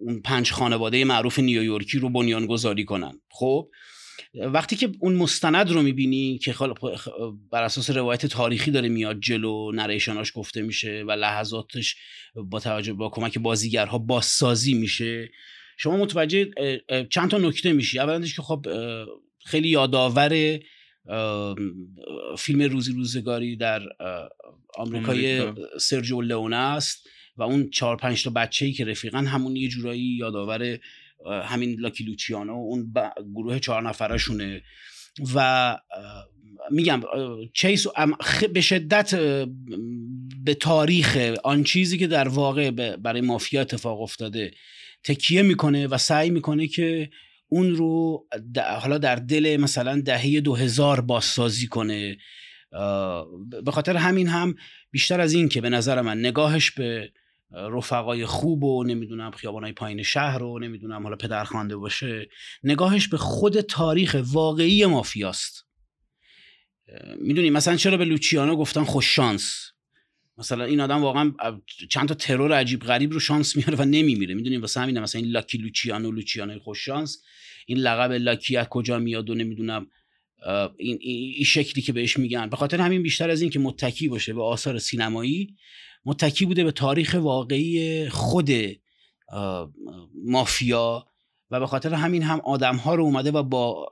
اون 0.00 0.20
پنج 0.24 0.50
خانواده 0.50 1.04
معروف 1.04 1.38
نیویورکی 1.38 1.98
رو 1.98 2.08
بنیانگذاری 2.08 2.84
کنن. 2.84 3.20
خب؟ 3.30 3.68
وقتی 4.34 4.76
که 4.76 4.92
اون 5.00 5.14
مستند 5.14 5.70
رو 5.70 5.82
می‌بینی 5.82 6.38
که 6.38 6.54
بر 7.50 7.62
اساس 7.62 7.90
روایت 7.90 8.26
تاریخی 8.26 8.70
داره 8.70 8.88
میاد 8.88 9.20
جلو 9.20 9.72
نریشناش 9.72 10.32
گفته 10.34 10.62
میشه 10.62 11.04
و 11.08 11.10
لحظاتش 11.10 11.96
با 12.34 12.60
توجه 12.60 12.92
با 12.92 13.08
کمک 13.08 13.38
بازیگرها 13.38 13.98
بازسازی 13.98 14.74
میشه. 14.74 15.30
شما 15.78 15.96
متوجه 15.96 16.50
چند 17.10 17.30
تا 17.30 17.38
نکته 17.38 17.72
میشی. 17.72 17.98
اولش 17.98 18.36
که 18.36 18.42
خب 18.42 18.66
خیلی 19.44 19.68
یادآور 19.68 20.58
فیلم 22.38 22.62
روزی 22.62 22.92
روزگاری 22.92 23.56
در 23.56 23.82
آمریکای 24.76 25.52
سرجو 25.80 26.20
لئونه 26.20 26.56
است 26.56 27.08
و 27.36 27.42
اون 27.42 27.70
چهار 27.70 27.96
پنج 27.96 28.24
تا 28.24 28.30
بچه 28.30 28.66
ای 28.66 28.72
که 28.72 28.84
رفیقن 28.84 29.26
همون 29.26 29.56
یه 29.56 29.68
جورایی 29.68 30.16
یادآور 30.16 30.78
همین 31.26 31.80
لاکی 31.80 32.04
لوچیانو 32.04 32.52
اون 32.52 32.92
گروه 33.34 33.58
چهار 33.58 33.82
نفرشونه. 33.82 34.62
و 35.34 35.78
میگم 36.70 37.02
چیس 37.54 37.86
به 38.52 38.60
شدت 38.60 39.14
به 40.44 40.54
تاریخ 40.54 41.34
آن 41.44 41.64
چیزی 41.64 41.98
که 41.98 42.06
در 42.06 42.28
واقع 42.28 42.70
برای 42.96 43.20
مافیا 43.20 43.60
اتفاق 43.60 44.00
افتاده 44.00 44.50
تکیه 45.04 45.42
می‌کنه 45.42 45.86
و 45.86 45.98
سعی 45.98 46.30
می‌کنه 46.30 46.66
که 46.66 47.10
اون 47.52 47.74
رو 47.76 48.26
حالا 48.80 48.98
در 48.98 49.16
دل 49.16 49.56
مثلا 49.60 50.00
دهه 50.00 50.40
دو 50.40 50.54
هزار 50.54 51.00
بازسازی 51.00 51.66
کنه. 51.66 52.16
به 53.64 53.72
خاطر 53.72 53.96
همین 53.96 54.28
هم 54.28 54.54
بیشتر 54.90 55.20
از 55.20 55.32
این 55.32 55.48
که 55.48 55.60
به 55.60 55.68
نظر 55.68 56.00
من 56.00 56.18
نگاهش 56.18 56.70
به 56.70 57.12
رفقای 57.50 58.26
خوب 58.26 58.64
و 58.64 58.84
نمی‌دونم 58.84 59.30
خیابانای 59.30 59.72
پایین 59.72 60.02
شهر 60.02 60.38
رو 60.38 60.58
نمی‌دونم 60.58 61.02
حالا 61.02 61.16
پدر 61.16 61.44
خوانده 61.44 61.76
باشه 61.76 62.28
نگاهش 62.62 63.08
به 63.08 63.16
خود 63.16 63.60
تاریخ 63.60 64.16
واقعی 64.32 64.86
مافیاست. 64.86 65.66
می‌دونی 67.18 67.50
مثلا 67.50 67.76
چرا 67.76 67.96
به 67.96 68.04
لوچیانو 68.04 68.56
گفتن 68.56 68.84
خوش 68.84 69.16
شانس؟ 69.16 69.71
مثلا 70.38 70.64
این 70.64 70.80
آدم 70.80 71.02
واقعا 71.02 71.32
چند 71.90 72.08
تا 72.08 72.14
ترور 72.14 72.52
عجیب 72.52 72.80
غریب 72.80 73.12
رو 73.12 73.20
شانس 73.20 73.56
میاره 73.56 73.76
و 73.76 73.84
نمیمیره. 73.84 74.34
می‌دونی؟ 74.34 74.56
واسه 74.56 74.80
همینه 74.80 75.00
مثلا 75.00 75.20
این 75.20 75.30
لاکی 75.30 75.58
لوچیانو 75.58 76.10
لوچیانو 76.10 76.58
خوش 76.58 76.84
شانس. 76.84 77.22
این 77.66 77.78
لقب 77.78 78.12
لاکی 78.12 78.56
از 78.56 78.66
کجا 78.66 78.98
میاد 78.98 79.30
و 79.30 79.34
نمی‌دونم 79.34 79.86
این, 80.76 80.98
این 81.00 81.44
شکلی 81.44 81.82
که 81.82 81.92
بهش 81.92 82.16
میگن. 82.16 82.48
به 82.48 82.56
خاطر 82.56 82.80
همین 82.80 83.02
بیشتر 83.02 83.30
از 83.30 83.42
این 83.42 83.50
که 83.50 83.58
متکی 83.58 84.08
باشه 84.08 84.32
به 84.32 84.42
آثار 84.42 84.78
سینمایی 84.78 85.56
متکی 86.04 86.46
بوده 86.46 86.64
به 86.64 86.72
تاریخ 86.72 87.16
واقعی 87.18 88.08
خود 88.08 88.50
مافیا. 90.24 91.06
و 91.50 91.60
به 91.60 91.66
خاطر 91.66 91.94
همین 91.94 92.22
هم 92.22 92.40
آدم 92.40 92.76
ها 92.76 92.94
رو 92.94 93.04
اومده 93.04 93.30
و 93.30 93.42
با 93.42 93.88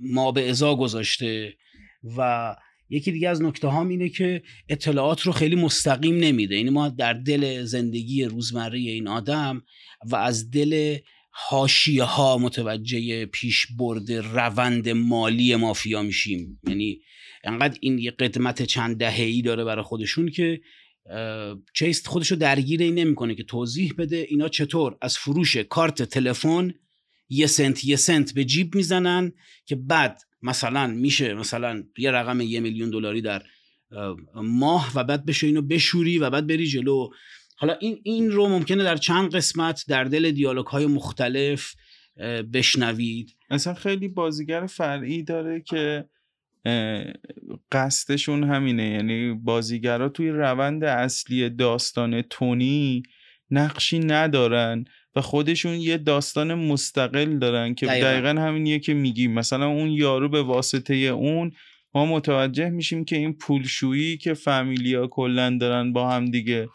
ما 0.00 0.32
به 0.32 0.50
ازا 0.50 0.76
گذاشته 0.76 1.56
و 2.16 2.56
یکی 2.90 3.12
دیگه 3.12 3.28
از 3.28 3.42
نکته 3.42 3.68
ها 3.68 3.88
اینه 3.88 4.08
که 4.08 4.42
اطلاعات 4.68 5.20
رو 5.20 5.32
خیلی 5.32 5.56
مستقیم 5.56 6.16
نمیده. 6.16 6.56
یعنی 6.56 6.70
ما 6.70 6.88
در 6.88 7.12
دل 7.12 7.64
زندگی 7.64 8.24
روزمره 8.24 8.78
این 8.78 9.08
آدم 9.08 9.62
و 10.10 10.16
از 10.16 10.50
دل 10.50 10.96
هاشیه 11.32 12.02
ها 12.02 12.38
متوجه 12.38 13.26
پیش 13.26 13.66
برده 13.78 14.20
روند 14.20 14.88
مالی 14.88 15.56
مافیا 15.56 16.02
میشیم. 16.02 16.60
یعنی 16.68 17.00
انقدر 17.44 17.78
این 17.80 17.98
یه 17.98 18.10
قدمت 18.10 18.62
چند 18.62 18.96
دهه‌ای 18.96 19.42
داره 19.42 19.64
برای 19.64 19.84
خودشون 19.84 20.30
که 20.30 20.60
چیست 21.74 22.06
خودشو 22.06 22.34
درگیر 22.34 22.82
این 22.82 22.94
نمی‌کنه 22.94 23.34
که 23.34 23.44
توضیح 23.44 23.94
بده 23.98 24.26
اینا 24.28 24.48
چطور. 24.48 24.96
از 25.02 25.18
فروش 25.18 25.56
کارت 25.56 26.02
تلفن 26.02 26.74
یه 27.28 27.46
سنت 27.46 27.84
یه 27.84 27.96
سنت 27.96 28.34
به 28.34 28.44
جیب 28.44 28.74
می‌زنن 28.74 29.32
که 29.66 29.76
بعد 29.76 30.22
مثلا 30.42 30.86
میشه 30.86 31.34
مثلا 31.34 31.82
یه 31.98 32.10
رقم 32.10 32.40
یه 32.40 32.60
میلیون 32.60 32.90
دلاری 32.90 33.22
در 33.22 33.42
ماه 34.34 34.92
و 34.94 35.04
بعد 35.04 35.24
بشه 35.24 35.46
اینو 35.46 35.62
بشوری 35.62 36.18
و 36.18 36.30
بعد 36.30 36.46
بری 36.46 36.66
جلو. 36.66 37.08
حالا 37.56 37.74
این 37.80 38.00
این 38.02 38.30
رو 38.30 38.48
ممکنه 38.48 38.84
در 38.84 38.96
چند 38.96 39.34
قسمت 39.34 39.84
در 39.88 40.04
دل 40.04 40.30
دیالوگ 40.30 40.66
های 40.66 40.86
مختلف 40.86 41.74
بشنوید. 42.52 43.36
مثلا 43.50 43.74
خیلی 43.74 44.08
بازیگر 44.08 44.66
فرعی 44.66 45.22
داره 45.22 45.60
که 45.60 46.04
قصدشون 47.72 48.44
همینه. 48.44 48.88
یعنی 48.88 49.34
بازیگرا 49.34 50.08
توی 50.08 50.30
روند 50.30 50.84
اصلی 50.84 51.50
داستان 51.50 52.22
تونی 52.22 53.02
نقشی 53.50 53.98
ندارن. 53.98 54.84
و 55.16 55.20
خودشون 55.20 55.74
یه 55.74 55.96
داستان 55.96 56.54
مستقل 56.54 57.38
دارن 57.38 57.74
که 57.74 57.86
دقیقا, 57.86 58.06
دقیقا 58.06 58.40
همینیه 58.40 58.78
که 58.78 58.94
میگیم. 58.94 59.34
مثلا 59.34 59.66
اون 59.66 59.88
یارو 59.90 60.28
به 60.28 60.42
واسطه 60.42 60.94
اون 60.94 61.52
ما 61.94 62.06
متوجه 62.06 62.68
میشیم 62.68 63.04
که 63.04 63.16
این 63.16 63.32
پولشویی 63.32 64.16
که 64.16 64.34
فامیلیا 64.34 65.06
کلا 65.06 65.58
دارن 65.60 65.92
با 65.92 66.10
هم 66.10 66.24
دیگه 66.24 66.68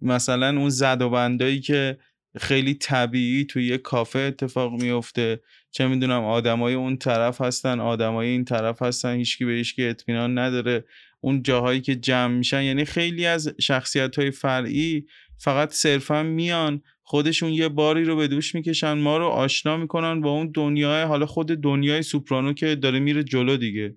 مثلا 0.00 0.48
اون 0.48 0.68
زد 0.68 1.02
و 1.02 1.10
بندایی 1.10 1.60
که 1.60 1.98
خیلی 2.38 2.74
طبیعی 2.74 3.44
توی 3.44 3.66
یه 3.66 3.78
کافه 3.78 4.18
اتفاق 4.18 4.82
میفته. 4.82 5.40
چه 5.70 5.86
می‌دونم 5.86 6.24
آدمای 6.24 6.74
اون 6.74 6.96
طرف 6.96 7.40
هستن 7.40 7.80
آدمای 7.80 8.28
این 8.28 8.44
طرف 8.44 8.82
هستن 8.82 9.16
هیچکی 9.16 9.44
به 9.44 9.52
هیچکی 9.52 9.84
اطمینان 9.84 10.38
نداره. 10.38 10.84
اون 11.20 11.42
جاهایی 11.42 11.80
که 11.80 11.96
جمع 11.96 12.34
میشن 12.34 12.62
یعنی 12.62 12.84
خیلی 12.84 13.26
از 13.26 13.54
شخصیت 13.60 14.18
های 14.18 14.30
فرعی 14.30 15.06
فقط 15.38 15.72
صرفا 15.72 16.22
میان 16.22 16.82
خودشون 17.02 17.50
یه 17.50 17.68
باری 17.68 18.04
رو 18.04 18.16
به 18.16 18.28
دوش 18.28 18.54
می‌کشن 18.54 18.92
ما 18.92 19.16
رو 19.18 19.26
آشنا 19.26 19.76
می‌کنن 19.76 20.20
با 20.20 20.30
اون 20.30 20.50
دنیای 20.50 21.02
حالا 21.02 21.26
خود 21.26 21.46
دنیای 21.46 22.02
سوپرانو 22.02 22.52
که 22.52 22.74
داره 22.74 22.98
میره 22.98 23.24
جلو 23.24 23.56
دیگه. 23.56 23.96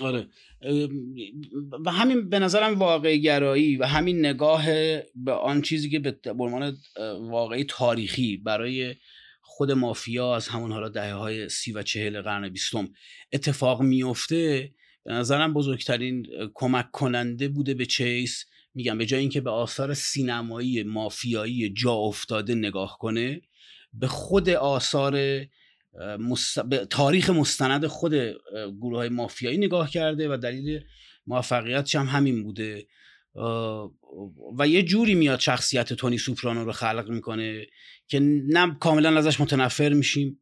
آره. 0.00 0.26
و 1.86 1.90
همین 1.90 2.28
به 2.28 2.38
نظرم 2.38 2.78
واقع 2.78 3.16
گرایی 3.16 3.76
و 3.76 3.86
همین 3.86 4.26
نگاه 4.26 4.64
به 5.14 5.32
آن 5.32 5.62
چیزی 5.62 5.90
که 5.90 5.98
به 5.98 6.14
عنوان 6.38 6.76
واقعی 7.20 7.64
تاریخی 7.64 8.36
برای 8.36 8.94
خود 9.40 9.72
مافیا 9.72 10.36
از 10.36 10.48
همون 10.48 10.72
حالا 10.72 10.88
دهه 10.88 11.12
های 11.12 11.48
سی 11.48 11.72
و 11.72 11.82
چهل 11.82 12.22
قرن 12.22 12.48
بیستم 12.48 12.88
اتفاق 13.32 13.82
میفته 13.82 14.70
به 15.04 15.12
نظرم 15.12 15.52
بزرگترین 15.52 16.26
کمک 16.54 16.90
کننده 16.90 17.48
بوده 17.48 17.74
به 17.74 17.86
چیس. 17.86 18.44
میگم 18.74 18.98
به 18.98 19.06
جای 19.06 19.20
اینکه 19.20 19.40
به 19.40 19.50
آثار 19.50 19.94
سینمایی 19.94 20.82
مافیایی 20.82 21.72
جا 21.72 21.92
افتاده 21.92 22.54
نگاه 22.54 22.98
کنه 23.00 23.40
به 23.92 24.06
خود 24.06 24.48
آثار 24.48 25.12
به 26.68 26.86
تاریخ 26.90 27.30
مستند 27.30 27.86
خود 27.86 28.14
گروه 28.80 28.96
های 28.96 29.08
مافیایی 29.08 29.58
نگاه 29.58 29.90
کرده 29.90 30.34
و 30.34 30.36
دلیل 30.36 30.80
موفقیتش 31.26 31.94
هم 31.94 32.06
همین 32.06 32.42
بوده. 32.42 32.86
و 34.58 34.68
یه 34.68 34.82
جوری 34.82 35.14
میاد 35.14 35.40
شخصیت 35.40 35.92
تونی 35.92 36.18
سوپرانو 36.18 36.64
رو 36.64 36.72
خلق 36.72 37.08
می‌کنه 37.08 37.66
که 38.06 38.20
نه 38.48 38.76
کاملا 38.80 39.18
ازش 39.18 39.40
متنفر 39.40 39.92
میشیم. 39.92 40.41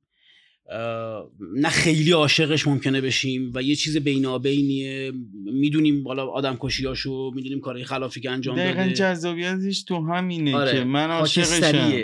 نه 1.56 1.68
خیلی 1.68 2.12
عاشقش 2.12 2.66
ممکنه 2.66 3.00
بشیم 3.00 3.50
و 3.54 3.62
یه 3.62 3.74
چیز 3.74 3.96
بینابینیه. 3.96 5.12
می‌دونیم 5.44 6.02
بالا 6.02 6.26
آدم 6.26 6.56
کشیاشو 6.60 7.32
می‌دونیم 7.34 7.60
کارهای 7.60 7.84
خلافی 7.84 8.20
که 8.20 8.30
انجام 8.30 8.56
داده. 8.56 8.72
دقیقا 8.72 8.92
جذابیتش 8.92 9.82
تو 9.82 10.06
همینه 10.06 10.56
آره. 10.56 10.72
که 10.72 10.84
من 10.84 11.10
عاشقشم. 11.10 12.02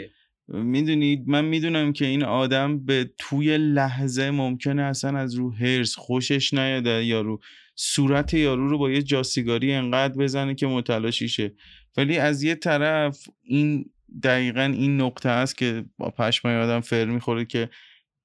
می‌دونید 0.49 1.23
من 1.27 1.45
می‌دونم 1.45 1.93
که 1.93 2.07
این 2.07 2.25
آدم 2.25 2.85
به 2.85 3.11
توی 3.19 3.59
لحظه 3.59 4.31
ممکنه 4.31 4.83
اصلا 4.83 5.19
از 5.19 5.35
رو 5.35 5.51
هرس 5.55 5.95
خوشش 5.97 6.55
نیاده 6.55 7.05
یارو 7.05 7.41
صورت 7.75 8.35
یارو 8.35 8.69
رو 8.69 8.79
با 8.79 8.91
یه 8.91 9.03
جاسیگاری 9.03 9.73
انقدر 9.73 10.15
بزنه 10.15 10.55
که 10.55 10.67
متلاشیشه 10.67 11.55
ولی 11.97 12.19
از 12.19 12.43
یه 12.43 12.55
طرف 12.55 13.29
این 13.45 13.91
دقیقا 14.23 14.63
این 14.63 15.01
نقطه 15.01 15.29
است 15.29 15.59
که 15.59 15.85
با 15.99 16.11
پشمای 16.11 16.57
آدم 16.57 16.81
فر 16.81 17.05
می‌خوره 17.05 17.45
که 17.45 17.69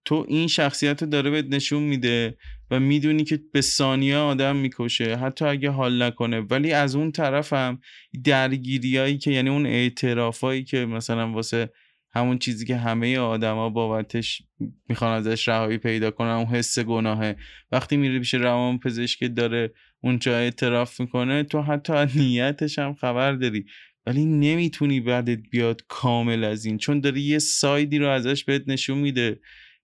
تو 0.05 0.25
این 0.27 0.47
شخصیت 0.47 1.03
داره 1.03 1.29
بهت 1.29 1.45
نشون 1.49 1.83
میده 1.83 2.37
و 2.71 2.79
می‌دونی 2.79 3.23
که 3.23 3.39
به 3.53 3.61
ثانیه 3.61 4.17
آدم 4.17 4.55
می‌کشه 4.55 5.15
حتی 5.15 5.45
اگه 5.45 5.69
حال 5.69 6.03
نکنه. 6.03 6.39
ولی 6.39 6.71
از 6.71 6.95
اون 6.95 7.11
طرف 7.11 7.53
هم 7.53 7.79
درگیریایی 8.23 9.17
که 9.17 9.31
یعنی 9.31 9.49
اون 9.49 9.65
اعترافایی 9.65 10.63
که 10.63 10.85
مثلا 10.85 11.31
واسه 11.31 11.69
همون 12.13 12.37
چیزی 12.37 12.65
که 12.65 12.77
همه 12.77 13.17
آدما 13.17 13.69
بابتش 13.69 14.41
می‌خوان 14.89 15.11
ازش 15.11 15.47
رهایی 15.47 15.77
پیدا 15.77 16.11
کنن 16.11 16.29
اون 16.29 16.45
حس 16.45 16.79
گناهه. 16.79 17.35
وقتی 17.71 17.97
میره 17.97 18.19
پیش 18.19 18.33
روان 18.33 18.79
پزشک 18.79 19.35
داره 19.35 19.73
اونجا 20.03 20.37
اعتراف 20.37 21.01
می‌کنه 21.01 21.43
تو 21.43 21.61
حتی 21.61 21.93
نیتش 22.15 22.79
هم 22.79 22.93
خبر 22.93 23.31
داری. 23.31 23.65
ولی 24.05 24.25
نمی‌تونی 24.25 24.99
بعدت 24.99 25.39
بیاد 25.51 25.81
کامل 25.87 26.43
از 26.43 26.65
این 26.65 26.77
چون 26.77 26.99
داری 26.99 27.21
یه 27.21 27.39
سایدی 27.39 27.97
رو 27.97 28.09
ازش 28.09 28.43
بهت 28.43 28.63
نشون 28.67 28.97
میده. 28.97 29.39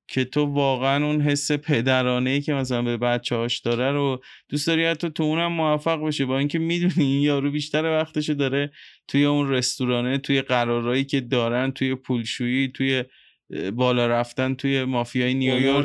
که 0.08 0.26
تو 0.26 0.46
واقعا 0.46 1.06
اون 1.06 1.22
حس 1.22 1.52
پدرانه 1.52 2.30
ای 2.30 2.42
که 2.42 2.54
مثلا 2.54 2.82
به 2.82 2.98
بچه 2.98 3.36
هاش 3.36 3.60
داره 3.60 3.92
رو 3.92 4.24
دوست 4.50 4.68
داری 4.68 4.86
حتی 4.86 5.10
تو 5.10 5.24
اونم 5.24 5.52
موفق 5.52 6.08
بشه 6.08 6.26
با 6.26 6.38
اینکه 6.40 6.60
می‌دونی 6.60 6.94
این 6.98 7.22
یارو 7.22 7.52
بیشتر 7.52 7.84
وقتشو 7.84 8.34
داره 8.34 8.72
توی 9.08 9.26
اون 9.26 9.50
رستورانه 9.50 10.18
توی 10.18 10.42
قرارایی 10.42 11.04
که 11.04 11.22
دارن 11.22 11.72
توی 11.72 11.96
پولشویی 11.96 12.68
توی 12.68 13.04
بالا 13.74 14.08
رفتن 14.08 14.54
توی 14.54 14.84
مافیای 14.84 15.34
نیویورک. 15.34 15.84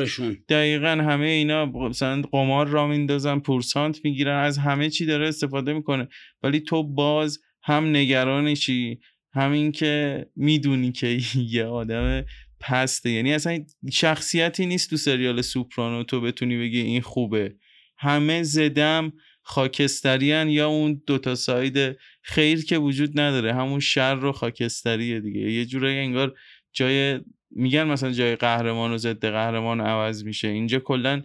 دقیقا 0.49 0.89
همه 0.89 1.27
اینا 1.27 1.67
مثلا 1.67 2.23
قمار 2.33 2.67
را 2.67 2.87
میندازن 2.87 3.39
پورسانت 3.39 4.01
می‌گیرن 4.05 4.37
از 4.45 4.59
همه 4.59 4.91
چی 4.91 5.07
داره 5.07 5.29
استفاده 5.29 5.73
می‌کنه. 5.73 6.09
ولی 6.43 6.61
تو 6.61 6.83
باز 6.83 7.39
هم 7.63 7.97
نگرانشی 7.97 9.01
همین 9.35 9.73
که 9.73 10.27
می‌دونی 10.37 10.93
که 11.01 11.19
یه 11.35 11.65
آدم 11.65 12.25
پسته. 12.63 13.11
یعنی 13.11 13.35
اصلا 13.35 13.65
شخصیتی 13.93 14.67
نیست 14.67 14.91
تو 14.91 14.97
سریال 14.97 15.43
سوپرانو 15.43 16.05
تو 16.05 16.21
بتونی 16.21 16.59
بگی 16.59 16.81
این 16.81 17.01
خوبه. 17.01 17.55
همه 17.99 18.43
زدم 18.43 19.13
خاکستریان 19.43 20.49
یا 20.49 20.69
اون 20.69 21.03
دوتا 21.07 21.35
ساید 21.35 21.97
خیر 22.23 22.65
که 22.65 22.79
وجود 22.79 23.21
نداره. 23.21 23.55
همون 23.55 23.81
شر 23.81 24.15
رو 24.15 24.33
خاکستریه 24.33 25.21
دیگه. 25.21 25.41
یه 25.41 25.65
جورایی 25.65 25.99
انگار 25.99 26.35
جای 26.73 27.21
میگن 27.51 27.85
مثلا 27.85 28.11
جای 28.11 28.37
قهرمان 28.37 28.93
و 28.93 28.99
ضد 28.99 29.27
قهرمان 29.27 29.81
عوض 29.81 30.25
میشه. 30.25 30.49
اینجا 30.49 30.79
کلا 30.79 31.23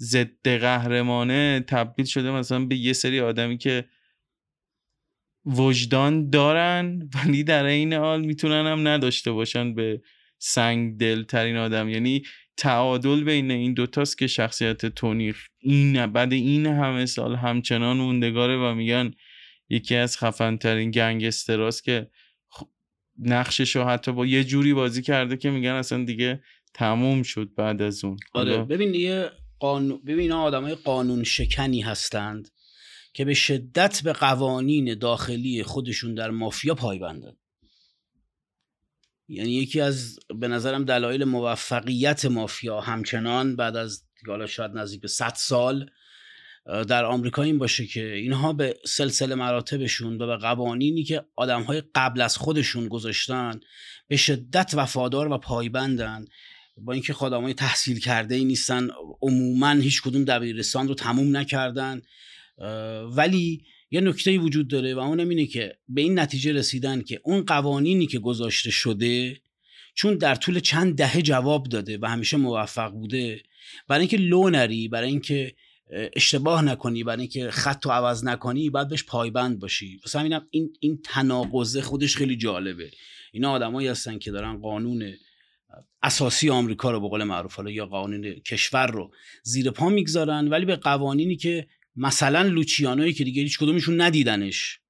ضد 0.00 0.48
قهرمانه 0.48 1.64
تبدیل 1.68 2.06
شده 2.06 2.30
مثلا 2.30 2.64
به 2.66 2.76
یه 2.76 2.92
سری 2.92 3.20
آدمی 3.20 3.58
که 3.58 3.84
وجدان 5.46 6.30
دارن 6.30 7.08
ولی 7.14 7.44
در 7.44 7.64
این 7.64 7.92
حال 7.92 8.20
می‌تونن 8.20 8.66
هم 8.66 8.88
نداشته 8.88 9.32
باشن 9.32 9.74
به 9.74 10.02
سنگ 10.42 10.98
دل 10.98 11.22
ترین 11.22 11.56
آدم. 11.56 11.88
یعنی 11.88 12.22
تعادل 12.56 13.24
بین 13.24 13.50
این 13.50 13.74
دوتاست 13.74 14.18
که 14.18 14.26
شخصیت 14.26 14.86
تونی 14.86 15.34
این 15.58 16.06
بعد 16.06 16.32
این 16.32 16.66
همه 16.66 17.06
سال 17.06 17.36
همچنان 17.36 17.96
موندگاره 17.96 18.56
و 18.56 18.74
میگن 18.74 19.10
یکی 19.68 19.96
از 19.96 20.18
خفن 20.18 20.56
ترین 20.56 20.90
گنگستراست 20.90 21.84
که 21.84 22.10
نقشش 23.18 23.76
رو 23.76 23.84
حتی 23.84 24.12
با 24.12 24.26
یه 24.26 24.44
جوری 24.44 24.74
بازی 24.74 25.02
کرده 25.02 25.36
که 25.36 25.50
میگن 25.50 25.70
اصلا 25.70 26.04
دیگه 26.04 26.42
تموم 26.74 27.22
شد 27.22 27.50
بعد 27.56 27.82
از 27.82 28.04
اون. 28.04 28.16
آره 28.34 28.64
ببین 28.64 28.94
یه 28.94 29.30
قانون 29.58 30.00
ببین 30.06 30.32
آدمای 30.32 30.74
قانون 30.74 31.24
شکنی 31.24 31.80
هستند 31.80 32.48
که 33.12 33.24
به 33.24 33.34
شدت 33.34 34.02
به 34.04 34.12
قوانین 34.12 34.98
داخلی 34.98 35.62
خودشون 35.62 36.14
در 36.14 36.30
مافیا 36.30 36.74
پایبندند 36.74 37.39
یعنی 39.30 39.52
یکی 39.52 39.80
از 39.80 40.18
به 40.40 40.48
نظرم 40.48 40.84
دلایل 40.84 41.24
موفقیت 41.24 42.24
مافیا 42.24 42.80
همچنان 42.80 43.56
بعد 43.56 43.76
از 43.76 44.02
حالا 44.26 44.46
شاید 44.46 44.70
نزدیک 44.70 45.00
به 45.00 45.08
100 45.08 45.32
سال 45.36 45.90
در 46.88 47.04
آمریکا 47.04 47.42
این 47.42 47.58
باشه 47.58 47.86
که 47.86 48.14
اینها 48.14 48.52
به 48.52 48.78
سلسله 48.86 49.34
مراتبشون 49.34 50.22
و 50.22 50.26
به 50.26 50.36
قوانینی 50.36 51.04
که 51.04 51.24
آدمهای 51.36 51.82
قبل 51.94 52.20
از 52.20 52.36
خودشون 52.36 52.88
گذاشتن 52.88 53.60
به 54.08 54.16
شدت 54.16 54.70
وفادار 54.74 55.32
و 55.32 55.38
پایبندن. 55.38 56.24
با 56.76 56.92
اینکه 56.92 57.12
خدامای 57.12 57.54
تحصیل 57.54 57.98
کرده 57.98 58.34
ای 58.34 58.44
نیستن 58.44 58.88
عموما 59.22 59.70
هیچ 59.70 60.02
کدوم 60.02 60.24
دبیرستان 60.24 60.88
رو 60.88 60.94
تموم 60.94 61.36
نکردن. 61.36 62.02
ولی 63.16 63.64
یه 63.90 64.00
نکته 64.00 64.38
وجود 64.38 64.68
داره 64.68 64.94
و 64.94 64.98
اونم 64.98 65.28
اینه 65.28 65.46
که 65.46 65.78
به 65.88 66.00
این 66.00 66.18
نتیجه 66.18 66.52
رسیدن 66.52 67.02
که 67.02 67.20
اون 67.24 67.42
قوانینی 67.42 68.06
که 68.06 68.18
گذاشته 68.18 68.70
شده 68.70 69.40
چون 69.94 70.14
در 70.14 70.34
طول 70.34 70.60
چند 70.60 70.96
دهه 70.96 71.22
جواب 71.22 71.66
داده 71.66 71.98
و 72.02 72.06
همیشه 72.06 72.36
موفق 72.36 72.90
بوده 72.90 73.42
برای 73.88 74.00
اینکه 74.00 74.16
لو 74.16 74.50
نری 74.50 74.88
برای 74.88 75.08
اینکه 75.08 75.54
اشتباه 76.16 76.62
نکنی 76.62 77.04
برای 77.04 77.20
اینکه 77.20 77.50
خط 77.50 77.86
رو 77.86 77.92
عوض 77.92 78.24
نکنی 78.24 78.70
باید 78.70 78.88
بهش 78.88 79.04
پایبند 79.04 79.58
باشی. 79.58 80.00
پس 80.04 80.16
همینم 80.16 80.46
این 80.50 80.72
این 80.80 81.00
تناقضه 81.04 81.82
خودش 81.82 82.16
خیلی 82.16 82.36
جالبه. 82.36 82.90
اینا 83.32 83.50
آدمایی 83.50 83.88
هستن 83.88 84.18
که 84.18 84.30
دارن 84.30 84.58
قانون 84.58 85.14
اساسی 86.02 86.50
آمریکا 86.50 86.90
رو 86.90 87.00
به 87.00 87.08
قول 87.08 87.24
معروف 87.24 87.60
یا 87.66 87.86
قانون 87.86 88.34
کشور 88.34 88.86
رو 88.86 89.12
زیر 89.42 89.70
پا 89.70 89.88
می‌گذارن 89.88 90.48
ولی 90.48 90.64
به 90.64 90.76
قوانینی 90.76 91.36
که 91.36 91.66
مثلا 91.96 92.42
لوچیانوی 92.42 93.12
که 93.12 93.24
دیگه 93.24 93.42
هیچ 93.42 93.58
کدومشون 93.58 94.00
ندیدنش. 94.00 94.80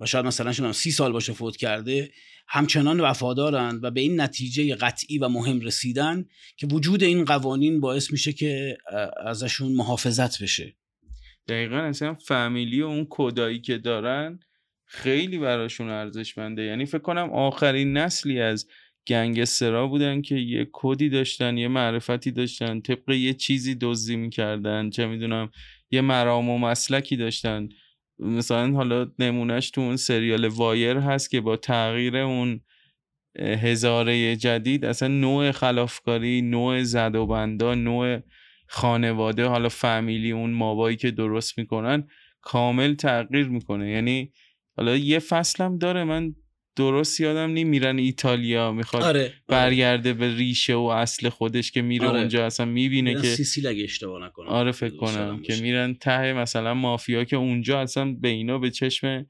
و 0.00 0.06
شاید 0.06 0.26
مثلا 0.26 0.52
شما 0.52 0.72
سی 0.72 0.90
سال 0.90 1.12
باشه 1.12 1.32
فوت 1.32 1.56
کرده 1.56 2.10
همچنان 2.48 3.00
وفادارند 3.00 3.84
و 3.84 3.90
به 3.90 4.00
این 4.00 4.20
نتیجه 4.20 4.74
قطعی 4.74 5.18
و 5.18 5.28
مهم 5.28 5.60
رسیدن 5.60 6.24
که 6.56 6.66
وجود 6.66 7.02
این 7.02 7.24
قوانین 7.24 7.80
باعث 7.80 8.12
میشه 8.12 8.32
که 8.32 8.78
ازشون 9.26 9.72
محافظت 9.72 10.42
بشه. 10.42 10.76
دقیقا 11.48 11.76
اصلا 11.76 12.14
فامیلی 12.14 12.82
و 12.82 12.86
اون 12.86 13.04
کودایی 13.04 13.60
که 13.60 13.78
دارن 13.78 14.40
خیلی 14.84 15.38
براشون 15.38 15.88
ارزشمنده. 15.88 16.62
یعنی 16.62 16.86
فکر 16.86 16.98
کنم 16.98 17.30
آخرین 17.30 17.96
نسلی 17.96 18.40
از 18.40 18.66
گنگسترا 19.10 19.86
بودن 19.86 20.22
که 20.22 20.34
یه 20.34 20.68
کدی 20.72 21.08
داشتن 21.08 21.58
یه 21.58 21.68
معرفتی 21.68 22.30
داشتن 22.30 22.80
طبق 22.80 23.10
یه 23.10 23.34
چیزی 23.34 23.74
دزدی 23.74 24.16
می‌کردن. 24.16 24.90
چه 24.90 25.06
می‌دونم 25.06 25.50
یه 25.90 26.00
مرام 26.00 26.48
و 26.48 26.58
مسلکی 26.58 27.16
داشتن. 27.16 27.68
مثلا 28.18 28.72
حالا 28.72 29.12
نمونهش 29.18 29.70
تو 29.70 29.80
اون 29.80 29.96
سریال 29.96 30.44
وایر 30.44 30.96
هست 30.96 31.30
که 31.30 31.40
با 31.40 31.56
تغییر 31.56 32.16
اون 32.16 32.60
هزاره 33.38 34.36
جدید 34.36 34.84
اصلا 34.84 35.08
نوع 35.08 35.50
خلافکاری 35.52 36.42
نوع 36.42 36.82
زد 36.82 37.14
و 37.14 37.26
بندا 37.26 37.74
نوع 37.74 38.18
خانواده 38.68 39.46
حالا 39.46 39.68
فامیلی 39.68 40.30
اون 40.30 40.50
مابایی 40.50 40.96
که 40.96 41.10
درست 41.10 41.58
می‌کنن 41.58 42.08
کامل 42.40 42.94
تغییر 42.94 43.48
می‌کنه. 43.48 43.90
یعنی 43.90 44.32
حالا 44.76 44.96
یه 44.96 45.18
فصلم 45.18 45.78
داره. 45.78 46.04
من 46.04 46.34
درست 46.76 47.20
یادم 47.20 47.50
نی 47.50 47.64
میرن 47.64 47.98
ایتالیا 47.98 48.72
می‌خواد 48.72 49.02
آره،, 49.02 49.20
آره. 49.20 49.34
برگرده 49.48 50.12
به 50.12 50.36
ریشه 50.36 50.74
و 50.74 50.82
اصل 50.82 51.28
خودش 51.28 51.72
که 51.72 51.82
میره 51.82 52.08
آره. 52.08 52.18
اونجا 52.18 52.46
اصلا 52.46 52.66
می‌بینه 52.66 53.14
که 53.14 53.28
سیسیل 53.28 53.66
اگه 53.66 53.84
اشتباه 53.84 54.24
نکنم 54.24 54.48
آره 54.48 54.72
فکر 54.72 54.96
کنم 54.96 55.42
که 55.42 55.56
میرن 55.56 55.94
ته 55.94 56.32
مثلا 56.32 56.74
مافیا 56.74 57.24
که 57.24 57.36
اونجا 57.36 57.80
اصلا 57.80 58.12
به 58.20 58.28
اینا 58.28 58.58
به 58.58 58.70
چشم 58.70 59.26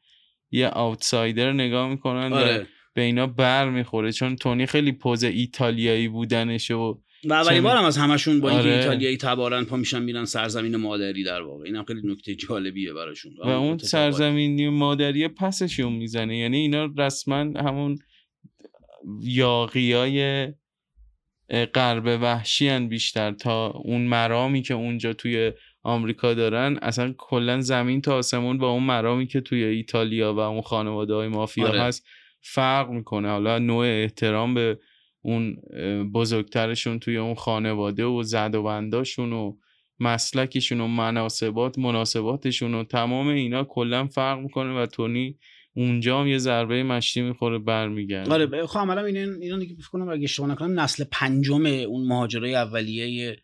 یه 0.51 0.69
آوتسایدر 0.69 1.53
نگاه 1.53 1.89
می‌کنن 1.89 2.33
آره. 2.33 2.67
به 2.95 3.03
اینا 3.03 3.27
بر 3.27 3.71
می‌خوره 3.71 4.13
چون 4.13 4.37
تونی 4.37 4.67
خیلی 4.67 4.93
پوز 4.93 5.25
ایتالیایی 5.25 6.09
بودنش 6.09 6.71
و 6.71 7.03
و 7.25 7.33
اولین 7.33 7.63
بارم 7.63 7.85
از 7.85 7.99
همشون 7.99 8.41
با 8.41 8.51
اینکه 8.51 8.69
آره. 8.69 8.77
ایتالیایی 8.77 9.17
تبارن 9.17 9.65
پا 9.65 9.77
میشن 9.77 10.03
میرن 10.03 10.25
سرزمین 10.25 10.77
مادری 10.77 11.25
در 11.25 11.43
واقع. 11.43 11.65
اینم 11.65 11.85
خیلی 11.85 12.01
نکته 12.05 12.35
جالبیه 12.35 12.93
براشون. 12.93 13.33
و 13.45 13.49
اون 13.49 13.79
سرزمین 13.79 14.69
مادری 14.69 15.29
پسشون 15.29 15.93
می‌زنه. 15.93 16.39
یعنی 16.39 16.57
اینا 16.57 16.89
رسما 16.99 17.37
همون 17.37 17.99
یاقیای 19.23 20.49
غرب 21.75 22.07
وحشی 22.23 22.79
بیشتر. 22.79 23.33
تا 23.33 23.67
اون 23.71 24.03
مرامی 24.03 24.63
که 24.63 24.75
اونجا 24.75 25.13
توی 25.13 25.53
آمریکا 25.83 26.35
دارن 26.35 26.79
اصلا 26.83 27.15
کلا 27.19 27.61
زمین 27.61 28.01
تا 28.01 28.17
آسمون 28.17 28.59
با 28.59 28.71
اون 28.71 28.83
مرامی 28.83 29.27
که 29.27 29.41
توی 29.41 29.65
ایتالیا 29.65 30.35
و 30.35 30.39
اون 30.39 30.61
خانواده 30.61 31.15
های 31.15 31.29
مافیا 31.29 31.69
آره. 31.69 31.81
هست 31.81 32.07
فرق 32.41 32.89
می‌کنه. 32.91 33.29
حالا 33.29 33.59
نوع 33.59 33.87
احترام 33.87 34.55
به 34.55 34.79
اون 35.23 35.57
بزرگترشون 36.15 36.99
توی 36.99 37.17
اون 37.17 37.35
خانواده 37.35 38.05
و 38.05 38.23
زد 38.23 38.55
و 38.55 38.63
بنداشون 38.63 39.33
و 39.33 39.57
مسلکشون 40.01 40.81
و 40.81 40.87
مناسبات 40.87 41.79
مناسباتشون 41.79 42.75
و 42.75 42.85
تمام 42.85 43.29
اینا 43.29 43.65
کلا 43.65 44.07
فرق 44.07 44.39
می‌کنه 44.39 44.83
و 44.83 44.87
تونی 44.87 45.39
اونجا 45.77 46.21
هم 46.21 46.27
یه 46.27 46.39
ضربه 46.39 46.83
مشتی 46.83 47.23
می‌خوره 47.23 47.59
برمیگرده 47.59 48.33
آره 48.33 48.67
خب 48.67 48.79
عملا 48.79 49.05
اینا 49.05 49.35
اینا 49.41 49.59
دیگه 49.59 49.75
فکر 49.75 49.89
کنم 49.89 50.09
اگه 50.09 50.25
اشتباه 50.25 50.51
نکنم 50.51 50.81
نسل 50.81 51.05
پنجم 51.11 51.67
اون 51.67 52.07
مهاجرای 52.07 52.55
اولیه 52.55 53.37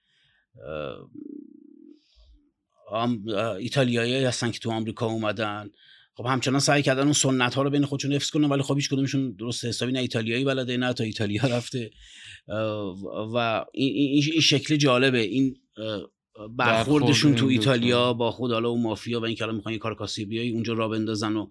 ایتالیایی 3.58 4.24
هستن 4.24 4.50
که 4.50 4.58
تو 4.58 4.70
آمریکا 4.70 5.06
اومدن. 5.06 5.70
خب 6.16 6.26
همچنان 6.26 6.60
سعی 6.60 6.82
کردن 6.82 7.02
اون 7.02 7.12
سنت 7.12 7.54
ها 7.54 7.62
رو 7.62 7.70
بین 7.70 7.84
خودشون 7.84 8.12
حفظ 8.12 8.30
کنن 8.30 8.48
ولی 8.48 8.62
خب 8.62 8.74
هیچ 8.74 8.90
کدومشون 8.90 9.32
درست 9.32 9.64
حسابی 9.64 9.92
نه. 9.92 9.98
ایتالیایی 9.98 10.44
بلده 10.44 10.76
نه 10.76 10.92
تا 10.92 11.04
ایتالیا 11.04 11.42
رفته. 11.42 11.90
و 13.34 13.64
این, 13.72 14.22
این 14.32 14.40
شکل 14.40 14.76
جالبه. 14.76 15.18
این 15.18 15.56
برخوردشون 16.56 17.34
تو 17.34 17.46
ایتالیا 17.46 18.12
با 18.12 18.30
خود 18.30 18.52
حالا 18.52 18.72
و 18.72 18.82
مافیا 18.82 19.20
و 19.20 19.24
این 19.24 19.34
که 19.34 19.46
می‌خوان 19.46 19.72
یه 19.72 19.78
کار 19.78 20.08
بیای 20.28 20.50
اونجا 20.50 20.72
را 20.72 20.88
بندازن 20.88 21.36
و 21.36 21.48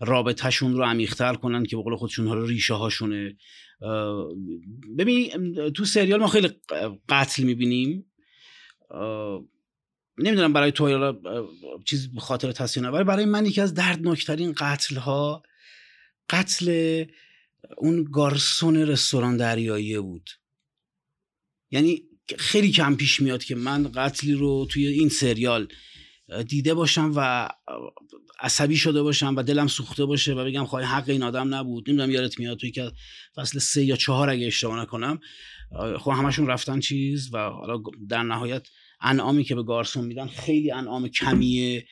رابطهشون 0.00 0.76
رو 0.76 0.84
عمیق‌تر 0.84 1.34
کنن 1.34 1.64
که 1.64 1.76
به 1.76 1.82
قول 1.82 1.96
خودشون 1.96 2.26
حالا 2.26 2.44
ریشه 2.44 2.74
هاشونه 2.74 3.36
ببین 4.98 5.30
تو 5.70 5.84
سریال 5.84 6.20
ما 6.20 6.26
خیلی 6.26 6.48
قتل 7.08 7.42
می‌بینیم. 7.42 8.06
نمی‌دونم 10.18 10.52
برای 10.52 10.72
تو 10.72 10.90
یا 10.90 11.20
چیز 11.84 12.08
خاطر 12.18 12.52
تصویر 12.52 12.90
ولی 12.90 13.04
برای 13.04 13.24
من 13.24 13.46
یکی 13.46 13.60
از 13.60 13.74
دردناکترین 13.74 14.52
قتل 14.52 14.96
ها 14.96 15.42
قتل 16.30 17.04
اون 17.78 18.04
گارسون 18.12 18.76
رستوران 18.76 19.36
دریایی 19.36 19.98
بود. 19.98 20.30
یعنی 21.70 22.02
خیلی 22.38 22.70
کم 22.70 22.94
پیش 22.94 23.20
میاد 23.20 23.44
که 23.44 23.54
من 23.54 23.90
قتلی 23.94 24.32
رو 24.32 24.66
توی 24.70 24.86
این 24.86 25.08
سریال 25.08 25.68
دیده 26.48 26.74
باشم 26.74 27.12
و 27.16 27.48
عصبی 28.40 28.76
شده 28.76 29.02
باشم 29.02 29.36
و 29.36 29.42
دلم 29.42 29.66
سوخته 29.66 30.04
باشه 30.04 30.34
و 30.34 30.44
بگم 30.44 30.64
خواهی 30.64 30.86
حق 30.86 31.08
این 31.08 31.22
آدم 31.22 31.54
نبود. 31.54 31.88
نمی‌دونم 31.90 32.10
یادت 32.10 32.38
میاد 32.38 32.58
توی 32.58 32.70
که 32.70 32.92
فصل 33.36 33.58
سه 33.58 33.84
یا 33.84 33.96
چهار 33.96 34.30
اگه 34.30 34.46
اشتباه 34.46 34.80
نکنم 34.80 35.20
خب 35.98 36.10
همشون 36.10 36.46
رفتن 36.46 36.80
چیز 36.80 37.34
و 37.34 37.38
حالا 37.38 37.82
در 38.08 38.22
نهایت 38.22 38.66
انعامی 39.00 39.44
که 39.44 39.54
به 39.54 39.62
گارسون 39.62 40.04
میدن 40.04 40.26
خیلی 40.26 40.70
انعام 40.70 41.08
کمیه. 41.08 41.86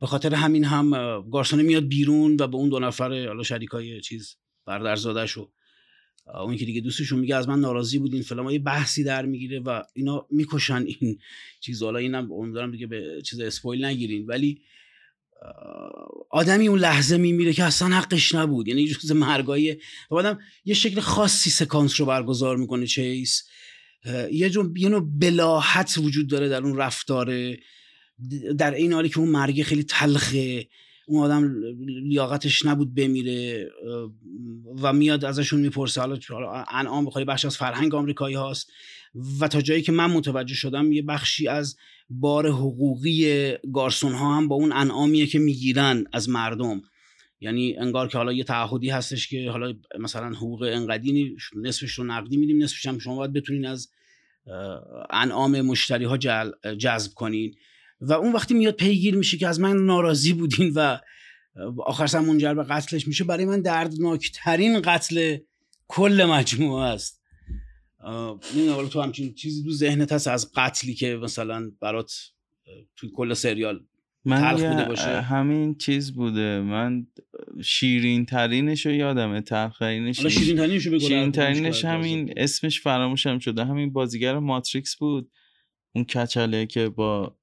به 0.00 0.06
خاطر 0.06 0.34
همین 0.34 0.64
هم 0.64 0.90
گارسون 1.30 1.62
میاد 1.62 1.88
بیرون 1.88 2.36
و 2.40 2.46
به 2.46 2.56
اون 2.56 2.68
دو 2.68 2.78
نفر 2.78 3.26
حالا 3.26 3.42
شریکای 3.42 4.00
چیز 4.00 4.36
برادرزادش 4.66 5.38
و 5.38 5.50
اون 6.34 6.56
که 6.56 6.64
دیگه 6.64 6.80
دوستشون 6.80 7.18
میگه 7.18 7.36
از 7.36 7.48
من 7.48 7.60
ناراضی 7.60 7.98
بود 7.98 8.14
این 8.14 8.22
فلان 8.22 8.50
یه 8.50 8.58
بحثی 8.58 9.04
در 9.04 9.26
می‌گیره 9.26 9.60
و 9.60 9.82
اینا 9.94 10.26
می‌کشن 10.30 10.82
این 10.86 11.18
چیز. 11.60 11.82
حالا 11.82 11.98
اینم 11.98 12.32
امیدوارم 12.32 12.70
دیگه 12.70 12.86
به 12.86 13.22
چیز 13.24 13.40
اسپویل 13.40 13.84
نگیرین. 13.84 14.26
ولی 14.26 14.62
آدمی 16.30 16.68
اون 16.68 16.78
لحظه 16.78 17.16
میمیره 17.16 17.52
که 17.52 17.64
اصلا 17.64 17.88
حقش 17.88 18.34
نبود. 18.34 18.68
یعنی 18.68 18.88
جز 18.88 19.12
مرگای 19.12 19.76
و 20.10 20.14
بعدم 20.14 20.38
یه 20.64 20.74
شکل 20.74 21.00
خاصی 21.00 21.50
سکانس 21.50 22.00
رو 22.00 22.06
برگزار 22.06 22.56
می‌کنه 22.56 22.86
چیس 22.86 23.48
یه 24.32 24.50
جور 24.50 24.72
یه 24.78 24.88
نوع 24.88 25.08
بلاحت 25.18 25.98
وجود 25.98 26.28
داره 26.28 26.48
در 26.48 26.62
اون 26.62 26.76
رفتاره 26.76 27.58
در 28.58 28.74
این 28.74 28.92
حالی 28.92 29.08
که 29.08 29.18
اون 29.18 29.28
مرگ 29.28 29.62
خیلی 29.62 29.82
تلخه. 29.82 30.68
اون 31.06 31.22
آدم 31.22 31.54
لیاقتش 31.86 32.66
نبود 32.66 32.94
بمیره 32.94 33.70
و 34.82 34.92
میاد 34.92 35.24
ازشون 35.24 35.60
می‌پرسه. 35.60 36.00
حالا 36.00 36.18
انعام 36.70 37.04
بخوای 37.04 37.24
بخش 37.24 37.44
از 37.44 37.56
فرهنگ 37.56 37.94
آمریکایی 37.94 38.34
هاست. 38.34 38.70
و 39.40 39.48
تا 39.48 39.60
جایی 39.60 39.82
که 39.82 39.92
من 39.92 40.10
متوجه 40.10 40.54
شدم 40.54 40.92
یه 40.92 41.02
بخشی 41.02 41.48
از 41.48 41.76
بار 42.10 42.48
حقوقی 42.48 43.52
گارسون 43.72 44.12
ها 44.12 44.36
هم 44.36 44.48
با 44.48 44.54
اون 44.54 44.72
انعامیه 44.72 45.26
که 45.26 45.38
می‌گیرن 45.38 46.04
از 46.12 46.28
مردم. 46.28 46.82
یعنی 47.40 47.76
انگار 47.76 48.08
که 48.08 48.18
حالا 48.18 48.32
یه 48.32 48.44
تعهدی 48.44 48.90
هستش 48.90 49.28
که 49.28 49.50
حالا 49.50 49.74
مثلا 49.98 50.28
حقوق 50.28 50.62
انقدی 50.62 51.36
نصفش 51.56 51.92
رو 51.92 52.04
نقدی 52.04 52.36
میدیم 52.36 52.62
نصفش 52.62 52.86
هم 52.86 52.98
شما 52.98 53.16
باید 53.16 53.32
بتونین 53.32 53.66
از 53.66 53.90
انعام 55.10 55.60
مشتری 55.60 56.04
ها 56.04 56.16
جذب 56.78 57.14
کنین. 57.14 57.54
و 58.00 58.12
اون 58.12 58.32
وقتی 58.32 58.54
میاد 58.54 58.74
پیگیر 58.74 59.16
میشه 59.16 59.36
که 59.36 59.48
از 59.48 59.60
من 59.60 59.76
ناراضی 59.76 60.32
بودین 60.32 60.72
و 60.74 60.98
آخر 61.78 62.06
سر 62.06 62.20
منجر 62.20 62.54
به 62.54 62.62
قتلش 62.62 63.06
میشه 63.06 63.24
برای 63.24 63.44
من 63.44 63.60
دردناکترین 63.60 64.80
قتل 64.80 65.36
کل 65.88 66.24
مجموعه 66.24 66.84
است. 66.84 67.22
نمی‌دونم 68.56 68.88
تو 68.88 69.00
همچین 69.00 69.34
چیزی 69.34 69.62
دو 69.62 69.72
ذهنت 69.72 70.12
هست 70.12 70.28
از 70.28 70.52
قتلی 70.56 70.94
که 70.94 71.16
مثلا 71.16 71.70
برات 71.80 72.12
توی 72.96 73.10
کل 73.14 73.34
سریال 73.34 73.80
من 74.24 74.52
بوده 74.52 74.84
باشه. 74.84 75.20
همین 75.20 75.74
چیز 75.74 76.12
بوده. 76.12 76.60
من 76.60 77.06
شیرین 77.64 78.26
ترینش 78.26 78.86
رو 78.86 78.92
یادمه 78.92 79.40
تلخرینش 79.40 80.26
شیرین 80.26 80.56
ترینش 80.56 80.82
شیرین 80.82 81.32
ترینش 81.32 81.84
همین 81.84 82.32
اسمش 82.36 82.80
فراموشم 82.80 83.38
شده. 83.38 83.64
همین 83.64 83.92
بازیگر 83.92 84.38
ماتریکس 84.38 84.96
بود. 84.96 85.30
اون 85.94 86.04
کچله 86.04 86.66
که 86.66 86.88
با 86.88 87.36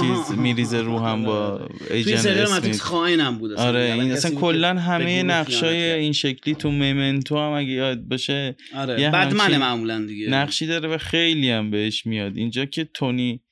چیز 0.00 0.38
میریزه 0.38 0.80
رو 0.80 0.98
هم 0.98 1.24
با 1.24 1.68
ایجنت 1.90 2.26
اسمیت. 2.26 2.80
خائنم 2.80 3.38
بود 3.38 3.52
آره 3.52 3.80
این 3.80 4.12
اصلا 4.12 4.30
کلا 4.40 4.78
همه 4.78 5.22
نقشای 5.22 5.92
این 5.92 6.12
شکلی 6.12 6.54
تو 6.54 6.70
میمنتو 6.70 7.38
هم 7.38 7.52
اگه 7.52 7.68
یاد 7.68 8.00
باشه 8.00 8.56
آره 8.74 9.10
بدمنه 9.10 9.58
معمولا 9.58 10.06
دیگه. 10.06 10.30
نقشی 10.30 10.66
داره 10.66 10.88
و 10.88 10.98
خیلی 10.98 11.50
هم 11.50 11.70
بهش 11.70 12.06
میاد. 12.06 12.36
اینجا 12.36 12.64
که 12.64 12.84
تونی 12.84 13.43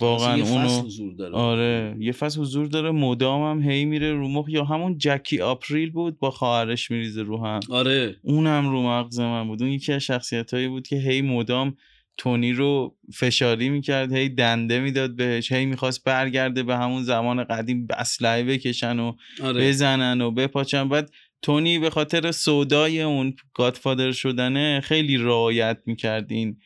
واقعا 0.00 0.42
اونو 0.42 0.88
داره. 1.18 1.34
آره 1.34 1.96
یه 1.98 2.12
فصل 2.12 2.40
حضور 2.40 2.66
داره 2.66 2.90
مدام 2.90 3.42
هم 3.42 3.70
هی 3.70 3.84
میره 3.84 4.12
رو 4.12 4.28
مخ 4.28 4.46
یا 4.48 4.64
همون 4.64 4.98
جکی 4.98 5.40
آپریل 5.40 5.90
بود 5.90 6.18
با 6.18 6.30
خواهرش 6.30 6.90
میریزه 6.90 7.22
رو 7.22 7.44
هم 7.46 7.60
آره 7.70 8.16
اونم 8.22 8.70
رو 8.70 8.82
مغز 8.82 9.20
من 9.20 9.48
بود 9.48 9.62
اون 9.62 9.72
یکی 9.72 9.92
از 9.92 10.02
شخصیت 10.02 10.54
هایی 10.54 10.68
بود 10.68 10.86
که 10.86 10.96
هی 10.96 11.22
مدام 11.22 11.76
تونی 12.18 12.52
رو 12.52 12.96
فشاری 13.14 13.68
می‌کرد 13.68 14.12
هی 14.12 14.28
دنده 14.28 14.80
می‌داد 14.80 15.16
بهش 15.16 15.52
هی 15.52 15.66
می‌خواست 15.66 16.04
برگرده 16.04 16.62
به 16.62 16.76
همون 16.76 17.02
زمان 17.02 17.44
قدیم 17.44 17.86
اسلحه 17.90 18.44
بکشن 18.44 18.98
و 18.98 19.12
آره. 19.42 19.68
بزنن 19.68 20.20
و 20.20 20.30
بپاچن 20.30 20.88
بعد 20.88 21.10
تونی 21.42 21.78
به 21.78 21.90
خاطر 21.90 22.30
سودای 22.30 23.02
اون 23.02 23.34
گادفادر 23.54 24.12
شدنه 24.12 24.80
خیلی 24.80 25.16
رعایت 25.16 25.78
می‌کرد 25.86 26.32
این 26.32 26.56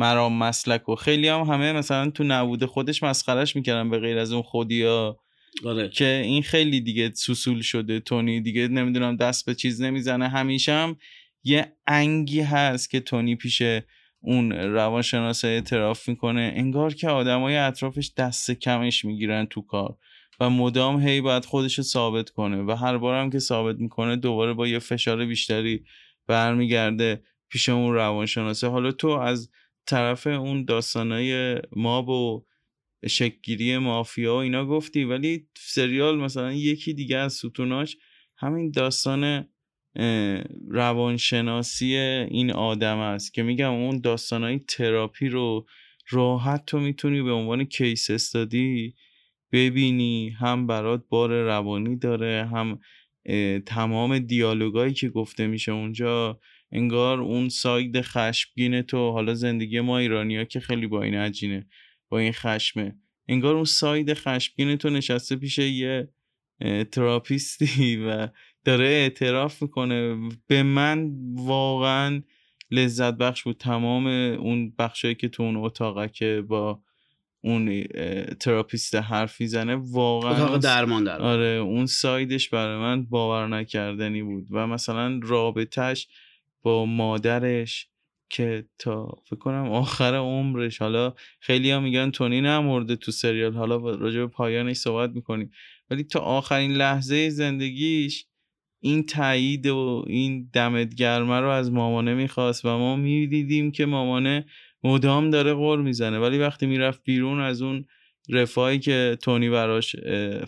مرام 0.00 0.32
مسلک 0.32 0.88
و 0.88 0.94
خیلی 0.94 1.28
هم 1.28 1.40
همه 1.40 1.72
مثلا 1.72 2.10
تو 2.10 2.24
نبوده 2.24 2.66
خودش 2.66 3.02
مسخرش 3.02 3.56
می‌کردن 3.56 3.90
به 3.90 3.98
غیر 3.98 4.18
از 4.18 4.32
اون 4.32 4.42
خودیا. 4.42 5.16
آره. 5.64 5.88
که 5.88 6.22
این 6.24 6.42
خیلی 6.42 6.80
دیگه 6.80 7.12
سوسول 7.14 7.60
شده 7.60 8.00
تونی 8.00 8.40
دیگه 8.40 8.68
نمی‌دونم 8.68 9.16
دست 9.16 9.46
به 9.46 9.54
چیز 9.54 9.82
نمی‌زنه. 9.82 10.28
همیشه 10.28 10.72
هم 10.72 10.96
یه 11.44 11.72
انگی 11.86 12.40
هست 12.40 12.90
که 12.90 13.00
تونی 13.00 13.36
پیش 13.36 13.62
اون 14.20 14.52
روانشناس 14.52 15.44
اعتراف 15.44 16.08
می‌کنه. 16.08 16.52
انگار 16.56 16.94
که 16.94 17.08
آدمای 17.08 17.56
اطرافش 17.56 18.10
دست 18.16 18.50
کمش 18.50 19.04
می‌گیرن 19.04 19.46
تو 19.46 19.62
کار 19.62 19.96
و 20.40 20.50
مدام 20.50 21.00
هی 21.00 21.20
باید 21.20 21.44
خودش 21.44 21.78
رو 21.78 21.84
ثابت 21.84 22.30
کنه 22.30 22.62
و 22.62 22.72
هر 22.72 22.98
بارم 22.98 23.30
که 23.30 23.38
ثابت 23.38 23.76
می‌کنه 23.76 24.16
دوباره 24.16 24.52
با 24.52 24.68
یه 24.68 24.78
فشار 24.78 25.26
بیشتری 25.26 25.84
برمیگرده 26.26 27.22
پیش 27.48 27.68
اون 27.68 27.94
روانشناسه. 27.94 28.68
حالا 28.68 28.92
تو 28.92 29.08
از 29.08 29.50
طرف 29.90 30.26
اون 30.26 30.64
داستانای 30.64 31.58
ماب 31.76 32.08
و 32.08 32.44
شکگیری 33.08 33.78
مافیا 33.78 34.34
و 34.34 34.38
اینا 34.38 34.66
گفتی 34.66 35.04
ولی 35.04 35.48
سریال 35.56 36.18
مثلا 36.18 36.52
یکی 36.52 36.94
دیگه 36.94 37.16
از 37.16 37.32
ستوناش 37.32 37.96
همین 38.36 38.70
داستان 38.70 39.48
روانشناسی 40.68 41.96
این 41.96 42.50
آدم 42.50 42.98
است 42.98 43.34
که 43.34 43.42
میگم 43.42 43.72
اون 43.72 44.00
داستانهای 44.00 44.58
تراپی 44.58 45.28
رو 45.28 45.66
راحت 46.08 46.66
تو 46.66 46.80
می‌تونی 46.80 47.22
به 47.22 47.32
عنوان 47.32 47.64
case 47.64 48.10
study 48.10 48.94
ببینی. 49.52 50.30
هم 50.30 50.66
برات 50.66 51.04
بار 51.08 51.42
روانی 51.42 51.96
داره 51.96 52.48
هم 52.52 52.78
تمام 53.66 54.18
دیالوگایی 54.18 54.92
که 54.92 55.08
گفته 55.08 55.46
میشه 55.46 55.72
اونجا 55.72 56.40
انگار 56.72 57.20
اون 57.20 57.48
side 57.48 58.00
خشمگین 58.00 58.82
تو 58.82 59.10
حالا 59.10 59.34
زندگی 59.34 59.80
ما 59.80 59.98
ایرانیا 59.98 60.44
که 60.44 60.60
خیلی 60.60 60.86
با 60.86 61.02
این 61.02 61.14
عجینه 61.14 61.66
با 62.08 62.18
این 62.18 62.32
خشمه. 62.32 62.96
انگار 63.28 63.54
اون 63.54 63.64
side 63.64 64.14
خشمگین 64.14 64.76
تو 64.76 64.90
نشسته 64.90 65.36
پیش 65.36 65.58
یه 65.58 66.08
تراپیستی 66.92 67.96
و 68.06 68.28
داره 68.64 68.86
اعتراف 68.86 69.62
می‌کنه. 69.62 70.28
به 70.46 70.62
من 70.62 71.10
واقعا 71.34 72.22
لذت 72.70 73.14
بخش 73.14 73.42
بود. 73.42 73.56
تمام 73.56 74.06
اون 74.06 74.74
بخشایی 74.78 75.14
که 75.14 75.28
تو 75.28 75.42
اون 75.42 75.56
اتاقه 75.56 76.08
که 76.08 76.44
با 76.48 76.82
اون 77.40 77.84
تراپیست 78.40 78.94
حرف 78.94 79.46
می‌زنه 79.46 79.74
واقعا 79.74 80.32
اتاق 80.32 80.58
درمان 80.58 81.04
در 81.04 81.22
آره 81.22 81.46
اون 81.46 81.86
side 81.86 82.27
ش 82.27 82.48
برای 82.48 82.78
من 82.78 83.04
باور 83.04 83.46
نکردنی 83.48 84.22
بود. 84.22 84.46
و 84.50 84.66
مثلا 84.66 85.20
رابطهش 85.22 86.08
با 86.62 86.86
مادرش 86.86 87.86
که 88.30 88.64
تا 88.78 89.18
فکر 89.24 89.38
کنم 89.38 89.70
آخر 89.70 90.14
عمرش 90.14 90.78
حالا 90.78 91.14
خیلی 91.40 91.70
ها 91.70 91.80
میگن 91.80 92.10
تونی 92.10 92.40
نمرده 92.40 92.96
تو 92.96 93.12
سریال 93.12 93.54
حالا 93.54 93.76
راجع 93.76 94.18
به 94.20 94.26
پایانش 94.26 94.76
صحبت 94.76 95.10
می‌کنیم. 95.10 95.50
ولی 95.90 96.02
تا 96.02 96.20
آخرین 96.20 96.72
لحظه 96.72 97.28
زندگیش 97.28 98.26
این 98.82 99.06
تایید 99.06 99.66
و 99.66 100.04
این 100.06 100.50
دمت 100.52 100.94
گرمه 100.94 101.40
رو 101.40 101.48
از 101.48 101.72
مامانه 101.72 102.14
می‌خواست 102.14 102.64
و 102.64 102.78
ما 102.78 102.96
می‌دیدیم 102.96 103.72
که 103.72 103.86
مامانه 103.86 104.46
مدام 104.84 105.30
داره 105.30 105.54
غور 105.54 105.82
می‌زنه. 105.82 106.18
ولی 106.18 106.38
وقتی 106.38 106.66
می‌رفت 106.66 107.00
بیرون 107.04 107.40
از 107.40 107.62
اون 107.62 107.84
رفاهی 108.28 108.78
که 108.78 109.18
تونی 109.22 109.50
براش 109.50 109.96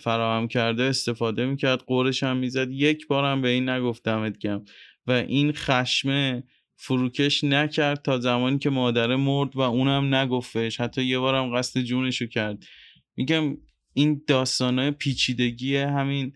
فراهم 0.01 0.49
کرده 0.49 0.83
استفاده 0.83 1.47
می‌کرد 1.47 1.83
قورش 1.83 2.23
هم 2.23 2.37
می‌زد. 2.37 2.71
یک 2.71 3.07
بارم 3.07 3.43
به 3.43 3.49
این 3.49 3.69
نگفت 3.69 4.03
دمت 4.03 4.39
و 5.07 5.12
این 5.12 5.53
خشمه 5.53 6.42
فروکش 6.76 7.44
نکرد 7.44 8.03
تا 8.03 8.18
زمانی 8.18 8.59
که 8.59 8.70
مادره 8.70 9.16
مرد 9.16 9.57
و 9.57 9.61
اونم 9.61 10.14
نگفتش. 10.14 10.80
حتی 10.80 11.05
یه 11.05 11.18
بارم 11.18 11.57
قصد 11.57 11.80
جونشو 11.80 12.26
کرد. 12.26 12.64
میگم 13.16 13.57
این 13.94 14.24
داستانهای 14.26 14.90
پیچیدگی 14.90 15.76
همین 15.76 16.32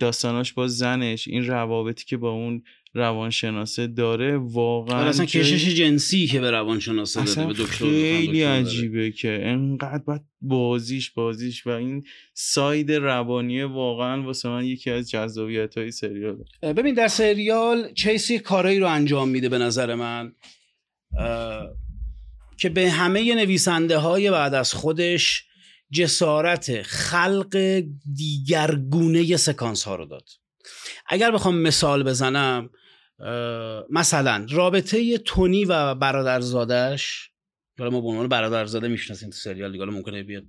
داستاناش 0.00 0.52
با 0.52 0.68
زنش 0.68 1.28
این 1.28 1.46
روابطی 1.46 2.04
که 2.04 2.16
با 2.16 2.30
اون 2.30 2.62
روانشناسه 2.94 3.86
داره 3.86 4.36
واقعا 4.36 5.08
اصلا 5.08 5.24
کشش 5.24 5.68
جنسی 5.68 6.26
که 6.26 6.40
به 6.40 6.50
روانشناسه 6.50 7.24
داده 7.24 7.46
به 7.46 7.52
دکتر 7.52 7.84
خیلی 7.84 8.42
عجیبه 8.42 9.10
که 9.10 9.40
انقدر 9.42 10.02
باید 10.06 10.22
بازیش 10.40 11.10
بازیش 11.10 11.66
و 11.66 11.70
این 11.70 12.04
ساید 12.34 12.92
روانی 12.92 13.62
واقعا 13.62 14.22
واسه 14.22 14.48
من 14.48 14.64
یکی 14.64 14.90
از 14.90 15.10
جذابیت 15.10 15.78
های 15.78 15.90
سریال 15.90 16.44
ببین 16.62 16.94
در 16.94 17.08
سریال 17.08 17.92
چیسی 17.92 18.38
کارایی 18.38 18.78
رو 18.78 18.86
انجام 18.86 19.28
میده 19.28 19.48
به 19.48 19.58
نظر 19.58 19.94
من 19.94 20.32
که 22.56 22.68
به 22.68 22.90
همه 22.90 23.34
نویسنده 23.34 23.98
های 23.98 24.30
بعد 24.30 24.54
از 24.54 24.74
خودش 24.74 25.47
جسارت 25.92 26.82
خلق 26.82 27.82
دیگرگونه 28.14 29.36
سکانس 29.36 29.84
ها 29.84 29.96
رو 29.96 30.06
داد. 30.06 30.28
اگر 31.06 31.30
بخوام 31.30 31.58
مثال 31.58 32.02
بزنم 32.02 32.70
مثلا 33.90 34.46
رابطه 34.50 35.18
تونی 35.18 35.64
و 35.64 35.94
برادرزادش 35.94 37.30
حالا 37.78 37.90
ما 37.90 38.00
به 38.00 38.08
عنوان 38.08 38.28
برادرزاده 38.28 38.88
می‌شناسیم 38.88 39.30
تو 39.30 39.36
سریال 39.36 39.72
دیگه 39.72 39.84
ممکنه 39.84 40.22
بیاد 40.22 40.44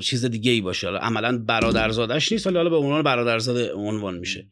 چیز 0.00 0.24
دیگه 0.24 0.50
ای 0.50 0.60
باشه. 0.60 0.86
حالا 0.86 0.98
عملا 0.98 1.38
برادرزادش 1.38 2.32
نیست 2.32 2.46
ولی 2.46 2.56
حالا 2.56 2.70
به 2.70 2.76
عنوان 2.76 3.02
برادرزاده 3.02 3.72
عنوان 3.72 4.18
میشه. 4.18 4.46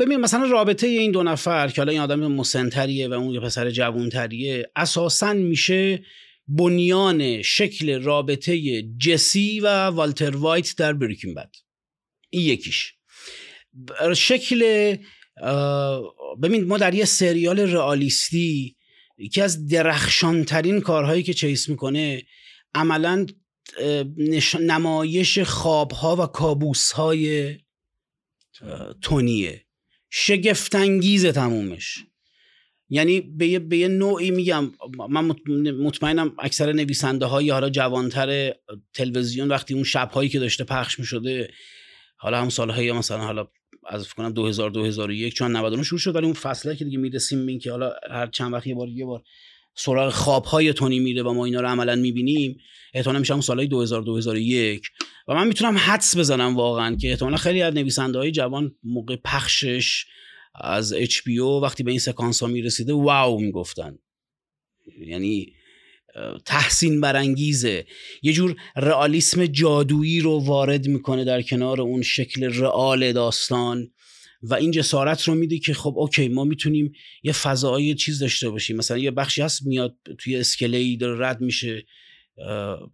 ببین 0.00 0.16
مثلا 0.16 0.46
رابطه 0.50 0.86
این 0.86 1.10
دو 1.10 1.22
نفر 1.22 1.68
که 1.68 1.80
حالا 1.80 1.92
این 1.92 2.00
آدم 2.00 2.26
مسنتریه 2.26 3.08
و 3.08 3.12
اون 3.12 3.30
یه 3.30 3.40
پسر 3.40 3.70
جوونتریه 3.70 4.70
اساسا 4.76 5.32
میشه 5.32 6.04
بنیان 6.48 7.42
شکل 7.42 8.02
رابطه 8.02 8.82
جسی 8.98 9.60
و 9.60 9.86
والتر 9.86 10.36
وایت 10.36 10.76
در 10.76 10.92
بریکین 10.92 11.34
بد. 11.34 11.50
این 12.30 12.42
یکیش. 12.42 12.94
شکل 14.16 14.96
ببین 16.42 16.64
ما 16.64 16.78
در 16.78 16.94
یه 16.94 17.04
سریال 17.04 17.60
رئالیستی 17.60 18.76
یکی 19.18 19.40
از 19.40 19.68
درخشانترین 19.68 20.80
کارهایی 20.80 21.22
که 21.22 21.34
چیس 21.34 21.68
می‌کنه 21.68 22.22
عملا 22.74 23.26
نمایش 24.60 25.38
خوابها 25.38 26.16
و 26.16 26.26
کابوسهای 26.26 27.56
تونیه. 29.02 29.64
شگفتانگیز 30.10 31.26
تمومش. 31.26 31.98
یعنی 32.90 33.20
به 33.20 33.48
یه, 33.48 33.58
به 33.58 33.76
یه 33.76 33.88
نوعی 33.88 34.30
میگم 34.30 34.70
من 35.10 35.32
مطمئنم 35.70 36.32
اکثر 36.38 36.72
نویسنده 36.72 37.26
های 37.26 37.50
حالا 37.50 37.70
جوانتر 37.70 38.54
تلویزیون 38.94 39.48
وقتی 39.48 39.74
اون 39.74 39.84
شبهایی 39.84 40.28
که 40.28 40.38
داشته 40.38 40.64
پخش 40.64 40.98
می‌شده 40.98 41.50
حالا 42.16 42.40
هم 42.40 42.48
سالهای 42.48 42.92
مثلا 42.92 43.18
حالا 43.18 43.48
از 43.86 44.06
فکر 44.06 44.14
کنم 44.14 44.32
2000 44.32 44.70
2001 44.70 45.34
چون 45.34 45.56
99 45.56 45.82
شروع 45.82 45.98
شد 45.98 46.16
ولی 46.16 46.24
اون 46.24 46.34
فصله 46.34 46.76
که 46.76 46.84
دیگه 46.84 46.98
می‌رسیم 46.98 47.46
بین 47.46 47.58
که 47.58 47.70
حالا 47.70 47.92
هر 48.10 48.26
چند 48.26 48.52
وقت 48.52 48.66
یه 48.66 48.74
بار 48.74 48.88
یه 48.88 49.04
بار 49.04 49.22
سراغ 49.74 50.12
خوابهای 50.12 50.72
تونی 50.72 50.98
میره 50.98 51.22
و 51.22 51.32
ما 51.32 51.44
اینا 51.44 51.60
رو 51.60 51.68
عملا 51.68 51.96
می‌بینیم 51.96 52.58
احتمالاً 52.94 53.18
میشه 53.18 53.32
اون 53.32 53.40
سالهای 53.40 53.66
2000 53.66 54.02
2001 54.02 54.88
و 55.28 55.34
من 55.34 55.46
می‌تونم 55.46 55.76
حدس 55.78 56.16
بزنم 56.16 56.56
واقعا 56.56 56.96
که 56.96 57.10
احتمالاً 57.10 57.36
خیلی 57.36 57.62
از 57.62 57.74
نویسنده 57.74 58.18
های 58.18 58.30
جوان 58.30 58.74
موقع 58.82 59.16
پخشش 59.16 60.06
از 60.54 60.94
HBO 60.94 61.62
وقتی 61.62 61.82
به 61.82 61.90
این 61.90 62.00
سکانس 62.00 62.42
ها 62.42 62.48
می‌رسیده 62.48 62.92
واو 62.92 63.40
می‌گفتن. 63.40 63.98
یعنی 65.06 65.52
تحسین 66.44 67.00
برانگیزه. 67.00 67.86
یه 68.22 68.32
جور 68.32 68.56
رئالیسم 68.76 69.46
جادویی 69.46 70.20
رو 70.20 70.44
وارد 70.44 70.88
می‌کنه 70.88 71.24
در 71.24 71.42
کنار 71.42 71.80
اون 71.80 72.02
شکل 72.02 72.44
رئال 72.44 73.12
داستان 73.12 73.90
و 74.42 74.54
این 74.54 74.70
جسارت 74.70 75.22
رو 75.22 75.34
میده 75.34 75.58
که 75.58 75.74
خب 75.74 75.94
اوکی 75.96 76.28
ما 76.28 76.44
می‌تونیم 76.44 76.92
یه 77.22 77.32
فضای 77.32 77.94
چیز 77.94 78.18
داشته 78.18 78.50
باشیم. 78.50 78.76
مثلا 78.76 78.98
یه 78.98 79.10
بخشی 79.10 79.42
هست 79.42 79.66
میاد 79.66 79.96
توی 80.18 80.36
اسکله 80.36 80.96
داره 80.96 81.26
رد 81.26 81.40
میشه. 81.40 81.86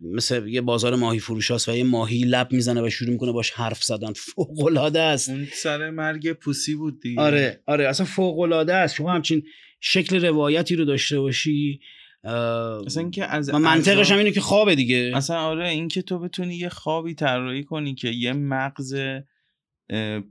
مثل 0.00 0.48
یه 0.48 0.60
بازار 0.60 0.94
ماهی 0.94 1.18
فروش 1.18 1.68
و 1.68 1.76
یه 1.76 1.84
ماهی 1.84 2.18
لب 2.18 2.52
می‌زنه 2.52 2.82
و 2.82 2.90
شروع 2.90 3.10
می‌کنه 3.10 3.32
باش 3.32 3.50
حرف 3.50 3.84
زدن. 3.84 4.12
فوق 4.12 4.64
العاده 4.64 5.00
است. 5.00 5.28
اون 5.28 5.48
سر 5.52 5.90
مرگ 5.90 6.32
پوسی 6.32 6.74
بود 6.74 7.00
دیگه. 7.00 7.20
آره 7.20 7.62
آره 7.66 7.88
اصلا 7.88 8.06
فوق 8.06 8.38
العاده 8.38 8.74
است. 8.74 8.94
شما 8.94 9.12
همچین 9.12 9.42
شکل 9.80 10.24
روایتی 10.24 10.76
رو 10.76 10.84
داشته 10.84 11.20
باشی 11.20 11.80
اصلا 12.24 13.02
اینکه 13.02 13.24
از 13.24 13.54
منطقش 13.54 14.10
هم 14.10 14.18
اینه 14.18 14.32
که 14.32 14.40
خوابه 14.40 14.74
دیگه. 14.74 15.12
اصلا 15.14 15.36
آره 15.36 15.68
اینکه 15.68 16.02
تو 16.02 16.18
بتونی 16.18 16.56
یه 16.56 16.68
خوابی 16.68 17.14
طراحی 17.14 17.64
کنی 17.64 17.94
که 17.94 18.08
یه 18.08 18.32
مغز 18.32 18.96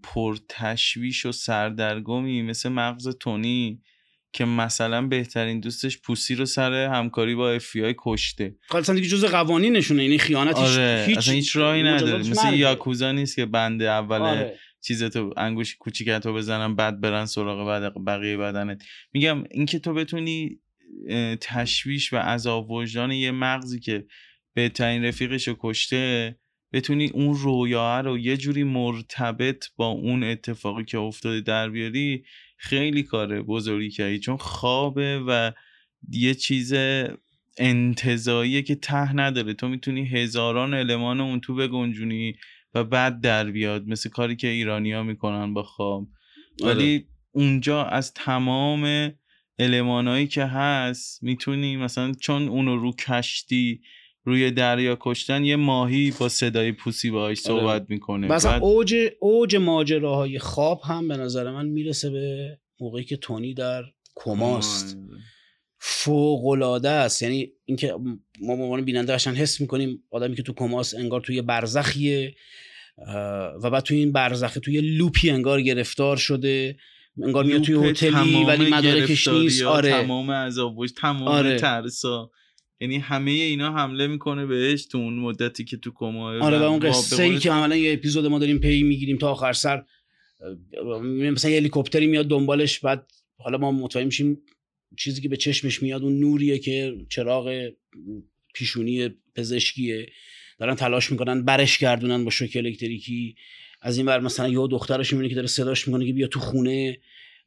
پرتشویش 0.04 1.26
و 1.26 1.32
سردرگمی 1.32 2.42
مثل 2.42 2.70
مغز 2.70 3.10
تونی 3.20 3.82
که 4.34 4.46
مثلا 4.46 5.08
بهترین 5.08 5.60
دوستش 5.60 6.02
پوسی 6.02 6.36
رو 6.36 6.46
سر 6.46 6.74
همکاری 6.74 7.36
با 7.36 7.52
اف 7.52 7.78
کشته. 7.98 8.56
خب 8.70 8.76
اصلا 8.76 8.96
دیگه 8.96 9.08
جزء 9.08 9.28
قوانینشونه 9.28 10.04
یعنی 10.04 10.18
خیانت 10.18 10.56
آره 10.56 11.04
هیچ 11.08 11.18
اصلا 11.18 11.34
هیچ 11.34 11.56
راهی 11.56 11.84
نداره. 11.84 12.18
مثل 12.18 12.54
یاکوزا 12.54 13.12
نیست 13.12 13.36
که 13.36 13.46
بنده 13.46 13.90
اول 13.90 14.22
آره. 14.22 14.60
چیزتو 14.82 15.34
انگوش 15.38 15.76
کوچیکتو 15.76 16.34
بزنم 16.34 16.76
بعد 16.76 17.02
برن 17.02 17.26
سراغ 17.26 17.68
بعد 17.68 18.06
بقیه 18.08 18.38
بدنت. 18.38 18.84
میگم 19.14 19.44
اینکه 19.52 19.80
تو 19.80 19.94
بتونی 19.94 20.60
تشویش 21.42 22.14
و 22.14 22.18
عذاب 22.18 22.72
وجدان 22.72 23.12
یه 23.12 23.32
مغزی 23.32 23.80
که 23.80 24.06
بهترین 24.54 25.06
رفیقش 25.06 25.48
رو 25.48 25.56
کشته 25.60 26.36
بتونی 26.74 27.08
اون 27.08 27.36
رویاه 27.36 28.02
رو 28.02 28.18
یه 28.18 28.38
جوری 28.38 28.64
مرتبط 28.64 29.66
با 29.76 29.88
اون 29.88 30.24
اتفاقی 30.24 30.86
که 30.86 30.98
افتاده 30.98 31.42
در 31.42 31.70
بیاری 31.70 32.24
خیلی 32.58 33.04
کار 33.04 33.42
بزرگی 33.42 33.90
کردی. 33.90 34.20
چون 34.20 34.38
خوابه 34.38 35.20
و 35.28 35.52
یه 36.10 36.34
چیز 36.34 36.74
انتظاییه 37.58 38.62
که 38.62 38.76
ته 38.76 39.16
نداره. 39.16 39.54
تو 39.54 39.68
می‌تونی 39.68 40.06
هزاران 40.06 40.74
المان 40.74 41.22
اون 41.22 41.40
تو 41.40 41.56
بگنجونی 41.56 42.36
و 42.74 42.84
بعد 42.84 43.22
در 43.22 43.52
بیاد. 43.52 43.88
مثل 43.88 44.10
کاری 44.10 44.36
که 44.36 44.48
ایرانیا 44.48 45.04
می‌کنن 45.04 45.54
با 45.54 45.64
خواب. 45.64 46.08
آره. 46.64 46.74
ولی 46.74 47.06
اونجا 47.32 47.84
از 47.84 48.14
تمام 48.14 49.12
المانایی 49.60 50.28
که 50.28 50.46
هست 50.46 51.24
می‌تونی 51.24 51.78
مثلا 51.78 52.12
چون 52.12 52.48
اونو 52.48 52.78
رو 52.78 52.92
کشتی 52.92 53.82
روی 54.26 54.52
دریا 54.52 54.98
کشتن 55.02 55.44
یه 55.44 55.56
ماهی 55.56 56.14
با 56.20 56.30
صدای 56.30 56.72
پوسی 56.72 57.12
باهاش 57.12 57.48
آره. 57.48 57.60
صحبت 57.60 57.86
می‌کنه. 57.90 58.28
مثلا 58.28 58.52
بعد... 58.52 58.64
اوج 58.64 58.96
اوج 59.20 59.56
ماجراهای 59.56 60.40
خواب 60.40 60.82
هم 60.82 61.08
به 61.08 61.18
نظر 61.18 61.52
من 61.52 61.66
می‌رسه 61.66 62.10
به 62.10 62.58
موقعی 62.80 63.04
که 63.04 63.18
تونی 63.18 63.54
در 63.54 63.84
کماست. 64.16 64.98
فوق 65.80 66.46
العاده 66.46 66.90
است. 66.90 67.22
یعنی 67.22 67.52
اینکه 67.66 67.94
ما 68.42 68.56
به 68.56 68.64
عنوان 68.64 68.86
بیننده 68.86 69.14
قشنگ 69.14 69.38
حس 69.38 69.62
می‌کنیم 69.62 70.04
آدمی 70.12 70.36
که 70.36 70.44
تو 70.44 70.54
کماست 70.54 70.96
انگار 70.96 71.22
توی 71.22 71.42
برزخیه 71.42 72.36
و 73.64 73.70
بعد 73.70 73.84
توی 73.84 73.98
این 73.98 74.12
برزخه 74.12 74.60
توی 74.60 74.82
لوپی 74.82 75.30
انگار 75.30 75.62
گرفتار 75.62 76.18
شده 76.18 76.78
انگار 77.24 77.44
میاد 77.44 77.62
توی 77.62 77.90
هتلی 77.90 78.44
ولی 78.44 78.70
مدارکش 78.70 79.28
نیست. 79.28 79.64
آره. 79.64 79.90
تمام 79.90 80.32
عذابش 80.32 80.92
تمام 80.92 81.28
آره. 81.28 81.58
ترسا 81.58 82.32
یعنی 82.84 82.98
همه 82.98 83.32
اینا 83.32 83.74
حمله 83.74 84.08
می‌کنه 84.08 84.46
بهش 84.46 84.86
تو 84.86 84.98
اون 84.98 85.14
مدتی 85.14 85.64
که 85.64 85.78
تو 85.78 85.92
کما 85.92 86.30
آره 86.40 86.60
و 86.60 86.64
اون 86.64 86.80
قصه 86.80 87.24
ای 87.24 87.40
که 87.40 87.52
عملا 87.52 87.76
یه 87.76 87.94
اپیزود 87.94 88.26
ما 88.26 88.40
داریم 88.40 88.60
پی 88.60 88.84
می‌گیریم 88.84 89.18
تا 89.18 89.32
آخر 89.32 89.54
سر 89.54 89.84
مثلا 91.32 91.52
یه 91.52 91.58
هلیکوپتری 91.58 92.08
میاد 92.08 92.28
دنبالش 92.28 92.80
بعد 92.80 93.12
حالا 93.38 93.58
ما 93.58 93.72
متوجه 93.72 94.06
میشیم 94.06 94.38
چیزی 94.98 95.22
که 95.22 95.30
به 95.30 95.38
چشمش 95.38 95.84
میاد 95.84 96.04
اون 96.04 96.20
نوریه 96.20 96.60
که 96.60 96.96
چراغ 97.10 97.70
پیشونی 98.54 99.10
پزشکیه. 99.36 100.08
دارن 100.60 100.76
تلاش 100.76 101.12
می‌کنن 101.12 101.46
برش 101.46 101.78
گردونن 101.78 102.24
با 102.24 102.30
شوک 102.30 102.56
الکتریکی 102.56 103.36
از 103.82 103.98
این 103.98 104.06
ور 104.06 104.20
مثلا 104.20 104.48
یه 104.48 104.68
دخترش 104.72 105.14
می‌بینه 105.14 105.30
که 105.30 105.36
داره 105.36 105.48
صداش 105.48 105.88
می‌کنه 105.88 106.06
که 106.06 106.14
بیا 106.14 106.28
تو 106.28 106.40
خونه. 106.40 106.98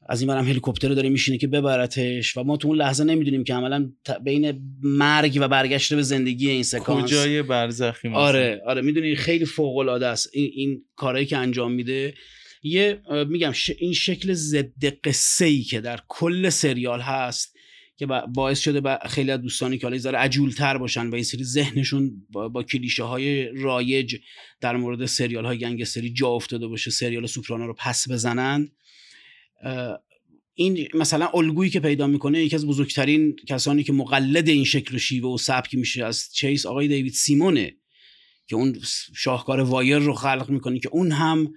از 0.08 0.20
این 0.20 0.30
هم 0.30 0.44
هلیکوپتر 0.44 0.88
داره 0.88 1.08
میشینه 1.08 1.38
که 1.38 1.46
ببرتش 1.46 2.36
و 2.36 2.42
ما 2.42 2.56
تو 2.56 2.68
اون 2.68 2.76
لحظه 2.76 3.04
نمی‌دونیم 3.04 3.44
که 3.44 3.54
عملا 3.54 3.92
بین 4.24 4.60
مرگ 4.82 5.38
و 5.40 5.48
برگشت 5.48 5.94
به 5.94 6.02
زندگی 6.02 6.50
این 6.50 6.62
سکانس 6.62 7.04
کجای 7.04 7.42
برزخی 7.42 8.08
مثلا. 8.08 8.20
آره 8.20 8.62
آره 8.66 8.82
می‌دونی 8.82 9.16
خیلی 9.16 9.44
فوق 9.44 9.76
العاده 9.76 10.06
است. 10.06 10.30
این, 10.32 10.50
این 10.54 10.82
کارهایی 10.96 11.26
که 11.26 11.36
انجام 11.36 11.72
میده. 11.72 12.14
یه 12.62 13.00
میگم 13.28 13.52
این 13.78 13.92
شکل 13.92 14.32
ضد 14.32 14.84
قصه 14.84 15.44
ای 15.44 15.62
که 15.62 15.80
در 15.80 16.00
کل 16.08 16.48
سریال 16.48 17.00
هست 17.00 17.56
که 17.98 18.06
باعث 18.34 18.60
شده 18.60 18.80
با 18.80 18.98
خیلی 19.06 19.30
از 19.30 19.40
دوستانی 19.40 19.78
که 19.78 19.86
حالا 19.86 19.98
ذره 19.98 20.18
عجولتر 20.18 20.78
باشن 20.78 21.06
و 21.06 21.14
این 21.14 21.24
سری 21.24 21.44
ذهنشون 21.44 22.10
با, 22.30 22.48
با 22.48 22.62
کلیشه 22.62 23.02
های 23.02 23.48
رایج 23.48 24.16
در 24.60 24.76
مورد 24.76 25.06
سریال 25.06 25.44
های 25.44 25.58
گنگستری 25.58 26.12
جا 26.12 26.28
افتاده 26.28 26.66
باشه 26.66 26.90
سریال 26.90 27.26
سوپرانا 27.26 27.66
رو 27.66 27.74
پس 27.78 28.10
بزنن. 28.10 28.68
این 30.54 30.88
مثلا 30.94 31.28
الگویی 31.34 31.70
که 31.70 31.80
پیدا 31.80 32.06
می‌کنه 32.06 32.44
یکی 32.44 32.56
از 32.56 32.66
بزرگترین 32.66 33.36
کسانی 33.48 33.84
که 33.84 33.92
مقلد 33.92 34.48
این 34.48 34.64
شکل 34.64 34.94
و 34.94 34.98
شیوه 34.98 35.30
و 35.30 35.38
سبکی 35.38 35.76
میشه 35.76 36.04
از 36.04 36.28
چیس 36.32 36.66
آقای 36.66 36.88
دیوید 36.88 37.12
سیمونه 37.12 37.76
که 38.46 38.56
اون 38.56 38.78
شاهکار 39.16 39.60
وایر 39.60 39.98
رو 39.98 40.12
خلق 40.12 40.50
می‌کنه 40.50 40.78
که 40.78 40.88
اون 40.88 41.12
هم 41.12 41.52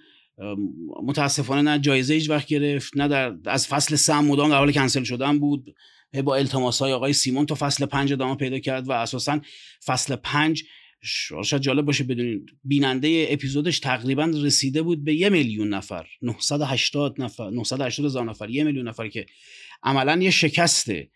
متاسفانه 1.03 1.62
نه 1.62 1.80
جایزه 1.80 2.14
هیچ 2.14 2.30
وقت 2.30 2.47
گرفت 2.47 2.97
نه 2.97 3.07
در 3.07 3.36
از 3.45 3.68
فصل 3.68 3.95
سم 3.95 4.26
مدام 4.26 4.49
در 4.49 4.57
حال 4.57 4.72
کنسل 4.72 5.03
شدن 5.03 5.39
بود 5.39 5.76
با 6.24 6.36
التماس 6.36 6.82
های 6.82 6.93
آقای 6.93 7.14
سیمون 7.14 7.45
تا 7.45 7.55
فصل 7.55 7.86
پنج 7.86 8.14
ادامه 8.14 8.36
پیدا 8.36 8.60
کرد 8.60 8.89
و 8.89 8.91
اساسا 8.91 9.41
فصل 9.86 10.16
پنج 10.16 10.64
شاید 11.01 11.61
جالب 11.61 11.85
باشه 11.85 12.03
بدونین 12.03 12.45
بیننده 12.63 13.27
اپیزودش 13.29 13.79
تقریبا 13.79 14.31
رسیده 14.43 14.81
بود 14.81 15.03
به 15.03 15.15
یه 15.15 15.29
میلیون 15.29 15.69
نفر 15.69 16.07
980 16.21 17.21
نفر 17.21 17.49
980 17.49 18.05
هزار 18.05 18.25
نفر 18.25 18.49
یه 18.49 18.63
میلیون 18.63 18.87
نفر 18.87 19.07
که 19.07 19.25
عملا 19.83 20.21
یه 20.21 20.29
شکسته 20.29 21.09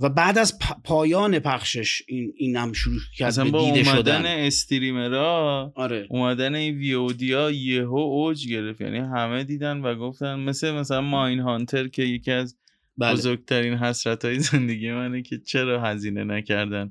و 0.00 0.08
بعد 0.08 0.38
از 0.38 0.58
پایان 0.84 1.38
پخشش 1.38 2.02
این 2.08 2.32
این 2.36 2.56
هم 2.56 2.72
شروع 2.72 3.00
کرد 3.16 3.36
به 3.36 3.50
با 3.50 3.64
دیده 3.64 3.90
اومدن 3.90 4.18
شدن 4.20 4.26
استریمرها 4.26 5.72
آره. 5.76 6.06
اومدن 6.10 6.54
این 6.54 6.78
ویودیا 6.78 7.50
یهو 7.50 7.96
اوج 7.96 8.48
گرفت 8.48 8.80
یعنی 8.80 8.98
همه 8.98 9.44
دیدن 9.44 9.80
و 9.80 9.94
گفتن 9.94 10.40
مثل 10.40 10.70
مثلا 10.70 11.00
ماین 11.00 11.38
هانتر 11.38 11.88
که 11.88 12.02
یکی 12.02 12.30
از 12.30 12.56
بله. 12.98 13.12
بزرگترین 13.12 13.74
حسرت 13.74 14.24
های 14.24 14.38
زندگی 14.38 14.90
منه 14.90 15.22
که 15.22 15.38
چرا 15.38 15.82
هزینه 15.82 16.24
نکردن 16.24 16.90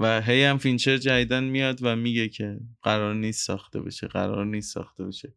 و 0.00 0.20
هی 0.20 0.44
هم 0.44 0.58
فینچر 0.58 0.96
جدیدن 0.96 1.44
میاد 1.44 1.78
و 1.82 1.96
میگه 1.96 2.28
که 2.28 2.60
قرار 2.82 3.14
نیست 3.14 3.46
ساخته 3.46 3.80
بشه 3.80 4.06
قرار 4.06 4.46
نیست 4.46 4.74
ساخته 4.74 5.04
بشه. 5.04 5.34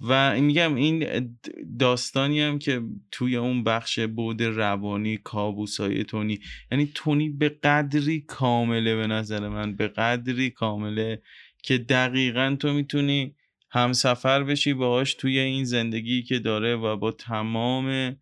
و 0.00 0.40
میگم 0.40 0.74
این 0.74 1.30
داستانی 1.78 2.40
هم 2.40 2.58
که 2.58 2.82
توی 3.10 3.36
اون 3.36 3.64
بخش 3.64 3.98
بود 3.98 4.42
روانی 4.42 5.16
کابوس 5.16 5.80
های 5.80 6.04
تونی 6.04 6.40
یعنی 6.72 6.90
تونی 6.94 7.28
به 7.28 7.48
قدری 7.48 8.20
کامله 8.20 8.96
به 8.96 9.06
نظر 9.06 9.48
من 9.48 9.76
به 9.76 9.88
قدری 9.88 10.50
کامله 10.50 11.22
که 11.62 11.78
دقیقا 11.78 12.56
تو 12.60 12.72
می‌تونی 12.72 13.34
همسفر 13.70 14.42
بشی 14.42 14.74
باهاش 14.74 15.14
توی 15.14 15.38
این 15.38 15.64
زندگی 15.64 16.22
که 16.22 16.38
داره 16.38 16.76
و 16.76 16.96
با 16.96 17.12
تمام 17.12 18.16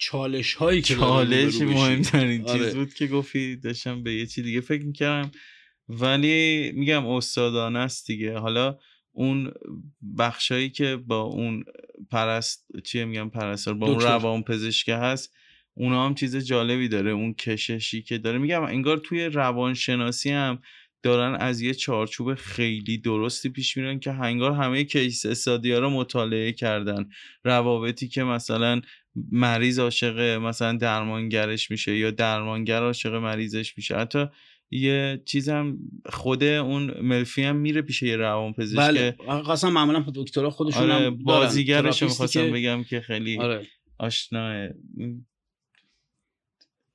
چالش 0.00 0.54
هایی 0.54 0.82
که 0.82 0.94
چالش 0.94 1.60
مهمترین 1.60 2.48
آره. 2.48 2.58
چیز 2.58 2.74
بود 2.74 2.94
که 2.94 3.06
گفتی 3.06 3.56
داشتم 3.56 4.02
به 4.02 4.14
یه 4.14 4.26
چی 4.26 4.42
دیگه 4.42 4.60
فکر 4.60 4.84
می‌کردم. 4.84 5.30
ولی 5.88 6.72
میگم 6.74 7.06
استادانه 7.06 7.78
است 7.78 8.06
دیگه. 8.06 8.38
حالا 8.38 8.78
اون 9.12 9.52
بخشایی 10.18 10.70
که 10.70 10.96
با 10.96 11.20
اون 11.20 11.64
پرست 12.10 12.66
چیه 12.84 13.04
میگم 13.04 13.30
پرستار 13.30 13.74
با 13.74 13.86
اون 13.86 14.00
روان 14.00 14.42
پزشکه 14.42 14.96
هست 14.96 15.34
اونا 15.74 16.06
هم 16.06 16.14
چیز 16.14 16.36
جالبی 16.36 16.88
داره. 16.88 17.10
اون 17.10 17.34
کششی 17.34 18.02
که 18.02 18.18
داره. 18.18 18.38
میگم 18.38 18.64
انگار 18.64 18.98
توی 18.98 19.24
روانشناسی 19.24 20.30
هم 20.30 20.58
دارن 21.02 21.34
از 21.34 21.60
یه 21.60 21.74
چارچوب 21.74 22.34
خیلی 22.34 22.98
درستی 22.98 23.48
پیش 23.48 23.76
میرن 23.76 23.98
که 23.98 24.12
هنگار 24.12 24.52
همه 24.52 24.84
کیس 24.84 25.26
استادیا 25.26 25.78
رو 25.78 25.90
مطالعه 25.90 26.52
کردن. 26.52 27.08
روابطی 27.44 28.08
که 28.08 28.22
مثلا 28.22 28.80
مریض 29.32 29.78
عاشق 29.78 30.20
مثلا 30.20 30.76
درمانگرش 30.78 31.70
میشه 31.70 31.96
یا 31.96 32.10
درمانگر 32.10 32.82
عاشق 32.82 33.14
مریضش 33.14 33.76
میشه 33.76 33.96
حتی 33.96 34.26
یه 34.70 35.22
چیزم 35.24 35.78
خود 36.06 36.44
اون 36.44 37.00
ملفی 37.00 37.42
هم 37.42 37.56
میره 37.56 37.82
پیش 37.82 38.02
یه 38.02 38.16
روان 38.16 38.52
پزشک 38.52 38.78
بله 38.78 39.10
قسم 39.48 39.68
معمولا 39.68 40.04
دکترها 40.14 40.50
خودشون 40.50 40.90
آره 40.90 41.10
بازیگرش 41.10 42.02
می‌خواستم 42.02 42.52
بگم 42.52 42.84
که 42.84 43.00
خیلی 43.00 43.38
آره. 43.38 43.66
آشناه 43.98 44.68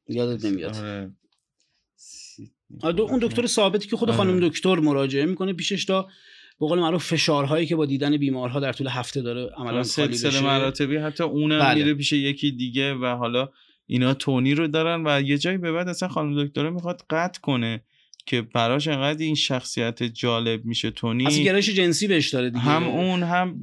یادت 0.08 0.46
نمیاد 0.46 0.76
آره. 0.76 1.12
آره 2.82 3.02
اون 3.02 3.20
دکتر 3.20 3.46
ثابتی 3.46 3.88
که 3.88 3.98
خود 3.98 4.10
آره. 4.10 4.18
خانم 4.18 4.48
دکتر 4.48 4.76
مراجعه 4.76 5.26
می‌کنه 5.26 5.54
پیشش 5.54 5.86
تا 5.86 6.10
به 6.60 6.68
قول 6.68 6.80
معروف 6.80 7.06
فشارهایی 7.06 7.66
که 7.66 7.76
با 7.76 7.86
دیدن 7.86 8.18
بیمارها 8.18 8.60
در 8.60 8.74
طول 8.74 8.88
هفته 8.88 9.22
داره 9.22 9.50
عملا 9.58 9.84
سلسله 9.84 10.42
مراتبی 10.42 10.98
حتی 10.98 11.24
اونم 11.24 11.60
بله. 11.60 11.76
میره 11.84 11.94
پیش 11.94 12.12
یکی 12.14 12.52
دیگه 12.52 12.94
و 12.94 13.06
حالا 13.06 13.50
اینا 13.88 14.14
تونی 14.14 14.54
رو 14.54 14.68
دارن 14.68 15.04
و 15.08 15.22
یه 15.22 15.38
جایی 15.38 15.58
به 15.58 15.72
بعد 15.72 15.88
اصلا 15.88 16.10
خانم 16.10 16.46
دکتره 16.46 16.70
می‌خواد 16.70 17.02
قطع 17.10 17.42
کنه 17.42 17.84
که 18.26 18.42
براش 18.42 18.88
انقدر 18.88 19.24
این 19.24 19.36
شخصیت 19.36 20.04
جالب 20.04 20.66
میشه. 20.66 20.92
تونی 20.92 21.26
از 21.26 21.40
گرایش 21.40 21.70
جنسی 21.70 22.08
بهش 22.08 22.30
داره 22.30 22.50
دیگه. 22.50 22.62
هم 22.62 22.84
اون 22.84 23.24
هم 23.24 23.60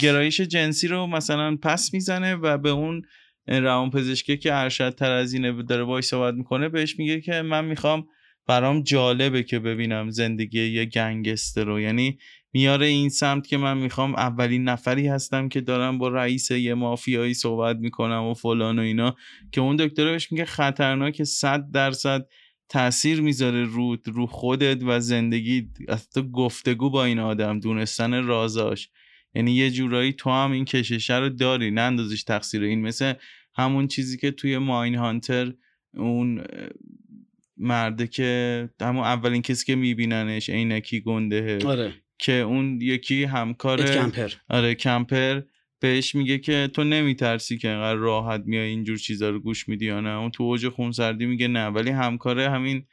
گرایش 0.00 0.40
جنسی 0.40 0.88
رو 0.88 1.06
مثلا 1.06 1.56
پس 1.56 1.94
می‌زنه 1.94 2.34
و 2.34 2.58
به 2.58 2.70
اون 2.70 3.02
روان 3.48 3.90
پزشکی 3.90 4.36
که 4.36 4.54
ارشد 4.54 4.90
تر 4.90 5.10
از 5.10 5.32
اینه 5.32 5.62
داره 5.62 5.84
باش 5.84 6.04
صحبت 6.04 6.34
می‌کنه 6.34 6.68
بهش 6.68 6.98
میگه 6.98 7.20
که 7.20 7.42
من 7.42 7.64
می‌خوام 7.64 8.06
برام 8.46 8.82
جالبه 8.82 9.42
که 9.42 9.58
ببینم 9.58 10.10
زندگی 10.10 10.66
یه 10.66 10.84
گنگستر 10.84 11.64
رو. 11.64 11.80
یعنی 11.80 12.18
میاره 12.52 12.86
این 12.86 13.08
سمت 13.08 13.46
که 13.46 13.56
من 13.56 13.78
می‌خوام 13.78 14.14
اولین 14.14 14.64
نفری 14.64 15.08
هستم 15.08 15.48
که 15.48 15.60
دارم 15.60 15.98
با 15.98 16.08
رئیس 16.08 16.50
یه 16.50 16.74
مافیایی 16.74 17.34
صحبت 17.34 17.76
می‌کنم 17.76 18.24
و 18.24 18.34
فلان 18.34 18.78
و 18.78 18.82
اینا 18.82 19.16
که 19.52 19.60
اون 19.60 19.76
دکتر 19.76 20.04
بهش 20.04 20.32
میگه 20.32 20.44
خطرناک 20.44 21.22
صد 21.22 21.70
درصد 21.70 22.26
تاثیر 22.68 23.20
می‌ذاره 23.20 23.64
رو 23.64 23.96
رو 24.04 24.26
خودت 24.26 24.78
و 24.82 25.00
زندگی. 25.00 25.68
تو 26.14 26.22
گفتگو 26.22 26.90
با 26.90 27.04
این 27.04 27.18
آدم 27.18 27.60
دونستن 27.60 28.24
رازاش. 28.24 28.88
یعنی 29.34 29.52
یه 29.52 29.70
جورایی 29.70 30.12
تو 30.12 30.30
هم 30.30 30.52
این 30.52 30.64
کششه 30.64 31.16
رو 31.16 31.28
داری 31.28 31.70
نه 31.70 31.80
اندازش 31.80 32.22
تقصیر 32.22 32.62
این. 32.62 32.80
مثل 32.80 33.12
همون 33.56 33.86
چیزی 33.86 34.16
که 34.16 34.30
توی 34.30 34.58
ماین 34.58 34.94
هانتر 34.94 35.52
اون 35.94 36.44
مرده 37.56 38.06
که 38.06 38.70
همون 38.80 39.04
اولین 39.04 39.42
کسی 39.42 39.66
که 39.66 39.76
میبیننش 39.76 40.50
عینکی 40.50 41.00
گنده 41.00 41.58
آره. 41.66 41.94
که 42.18 42.32
اون 42.32 42.78
یکی 42.82 43.24
همکار 43.24 43.82
کمپر 43.82 44.32
آره 44.48 44.74
کمپر 44.74 45.40
بهش 45.80 46.14
میگه 46.14 46.38
که 46.38 46.70
تو 46.74 46.84
نمیترسی 46.84 47.58
که 47.58 47.68
انقدر 47.68 47.98
راحت 47.98 48.42
میای 48.44 48.68
اینجور 48.68 48.96
چیزا 48.96 49.30
رو 49.30 49.40
گوش 49.40 49.68
میدی 49.68 49.86
یا 49.86 50.00
نه 50.00 50.10
اون 50.10 50.30
تو 50.30 50.42
اوج 50.42 50.68
خونسردی 50.68 51.26
میگه 51.26 51.48
نه 51.48 51.66
ولی 51.66 51.90
همکار 51.90 52.40
همین 52.40 52.84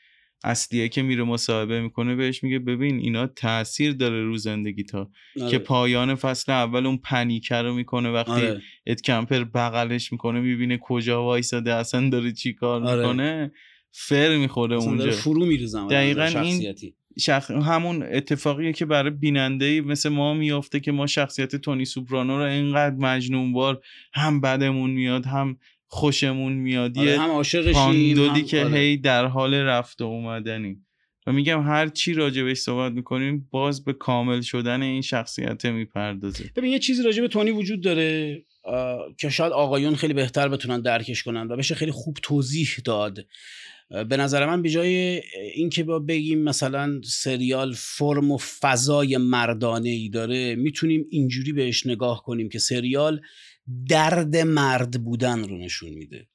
اصلیه 0.43 0.89
که 0.89 1.01
میره 1.01 1.24
مصاحبه 1.24 1.82
می‌کنه 1.82 2.16
بهش 2.16 2.43
میگه 2.43 2.59
ببین 2.59 2.99
اینا 2.99 3.28
تاثیر 3.28 3.93
داره 3.93 4.24
رو 4.24 4.38
زندگی 4.38 4.84
تا 4.84 5.09
آره. 5.41 5.51
که 5.51 5.57
پایان 5.57 6.16
فصل 6.16 6.51
اول 6.51 6.86
اون 6.86 6.97
پنیکه 6.97 7.55
رو 7.55 7.74
می‌کنه 7.74 8.09
وقتی 8.12 8.32
آره. 8.32 8.62
ات 8.88 9.01
کمپر 9.01 9.43
بغلش 9.43 10.12
می‌کنه 10.12 10.39
می‌بینه 10.39 10.80
کجا 10.82 11.24
وایساده 11.24 11.74
اصلا 11.74 12.09
داره 12.09 12.32
چی 12.32 12.53
کار 12.53 12.84
آره. 12.84 13.51
فر 13.91 14.37
می‌خوره 14.37 14.75
اونجا. 14.75 15.11
فرو 15.11 15.45
میریزم 15.45 15.87
دقیقا 15.87 16.23
این 16.23 16.75
شخ... 17.19 17.51
همون 17.51 18.03
اتفاقیه 18.03 18.73
که 18.73 18.85
برای 18.85 19.11
بیننده 19.11 19.81
مثل 19.81 20.09
ما 20.09 20.33
میافته 20.33 20.79
که 20.79 20.91
ما 20.91 21.07
شخصیت 21.07 21.55
تونی 21.55 21.85
سوپرانو 21.85 22.37
رو 22.37 22.43
اینقدر 22.43 22.95
مجنونوار 22.95 23.81
هم 24.13 24.41
بدمون 24.41 24.89
میاد 24.89 25.25
هم 25.25 25.57
خوشمون 25.87 26.53
میاد. 26.53 26.99
آره 26.99 27.19
هم 27.19 27.29
عاشقشیم 27.29 28.43
که 28.43 28.65
آره. 28.65 28.77
هی 28.77 28.97
در 28.97 29.25
حال 29.25 29.53
رفت 29.53 30.01
و 30.01 30.05
اومدنی. 30.05 30.77
و 31.27 31.31
میگم 31.31 31.61
هر 31.61 31.87
چی 31.87 32.13
راجبش 32.13 32.57
صحبت 32.57 32.91
می‌کنیم 32.91 33.47
باز 33.51 33.83
به 33.83 33.93
کامل 33.93 34.41
شدن 34.41 34.81
این 34.81 35.01
شخصیت 35.01 35.65
می‌پردازه. 35.65 36.51
ببین 36.55 36.71
یه 36.71 36.79
چیزی 36.79 37.03
راجب 37.03 37.27
تونی 37.27 37.51
وجود 37.51 37.81
داره 37.81 38.41
که 39.19 39.29
شاید 39.29 39.53
آقایون 39.53 39.95
خیلی 39.95 40.13
بهتر 40.13 40.49
بتونن 40.49 40.81
درکش 40.81 41.23
کنن 41.23 41.47
و 41.47 41.57
بشه 41.57 41.75
خیلی 41.75 41.91
خوب 41.91 42.17
توضیح 42.23 42.69
داد. 42.85 43.25
به 43.91 44.17
نظر 44.17 44.45
من 44.45 44.61
به 44.61 44.69
جای 44.69 45.21
اینکه 45.53 45.83
با 45.83 45.99
بگیم 45.99 46.43
مثلا 46.43 47.01
سریال 47.03 47.73
فرم 47.73 48.31
و 48.31 48.37
فضای 48.37 49.17
مردانه 49.17 49.89
ای 49.89 50.09
داره 50.09 50.55
می‌تونیم 50.55 51.05
اینجوری 51.09 51.53
بهش 51.53 51.85
نگاه 51.85 52.23
کنیم 52.23 52.49
که 52.49 52.59
سریال 52.59 53.21
درد 53.87 54.37
مرد 54.37 55.03
بودن 55.03 55.43
رو 55.43 55.57
نشون 55.57 55.89
میده. 55.89 56.27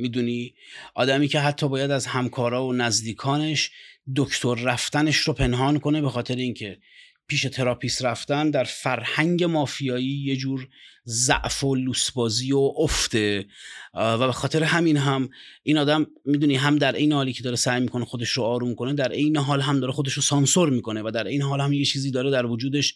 می‌دونی؟ 0.00 0.54
آدمی 0.94 1.28
که 1.28 1.40
حتی 1.40 1.68
باید 1.68 1.90
از 1.90 2.06
همکارا 2.06 2.66
و 2.66 2.72
نزدیکانش 2.72 3.70
دکتر 4.16 4.54
رفتنش 4.54 5.16
رو 5.16 5.32
پنهان 5.32 5.78
کنه 5.78 6.00
به 6.00 6.08
خاطر 6.10 6.36
اینکه 6.36 6.78
پیش 7.26 7.42
تراپیست 7.42 8.04
رفتن 8.04 8.50
در 8.50 8.64
فرهنگ 8.64 9.44
مافیایی 9.44 10.22
یه 10.24 10.36
جور 10.36 10.68
ضعف 11.06 11.64
و 11.64 11.74
لوسبازی 11.74 12.52
و 12.52 12.72
افته 12.78 13.46
و 13.94 14.18
به 14.18 14.32
خاطر 14.32 14.62
همین 14.62 14.96
هم 14.96 15.28
این 15.62 15.78
آدم 15.78 16.06
می‌دونی 16.24 16.56
هم 16.56 16.78
در 16.78 16.92
این 16.92 17.12
حالی 17.12 17.32
که 17.32 17.42
داره 17.42 17.56
سعی 17.56 17.80
می‌کنه 17.80 18.04
خودش 18.04 18.30
رو 18.30 18.42
آروم 18.42 18.74
کنه 18.74 18.94
در 18.94 19.12
این 19.12 19.36
حال 19.36 19.60
هم 19.60 19.80
داره 19.80 19.92
خودش 19.92 20.12
رو 20.12 20.22
سانسور 20.22 20.70
می‌کنه 20.70 21.02
و 21.02 21.10
در 21.14 21.26
این 21.26 21.42
حال 21.42 21.60
هم 21.60 21.72
یه 21.72 21.84
چیزی 21.84 22.10
داره 22.10 22.30
در 22.30 22.46
وجودش 22.46 22.94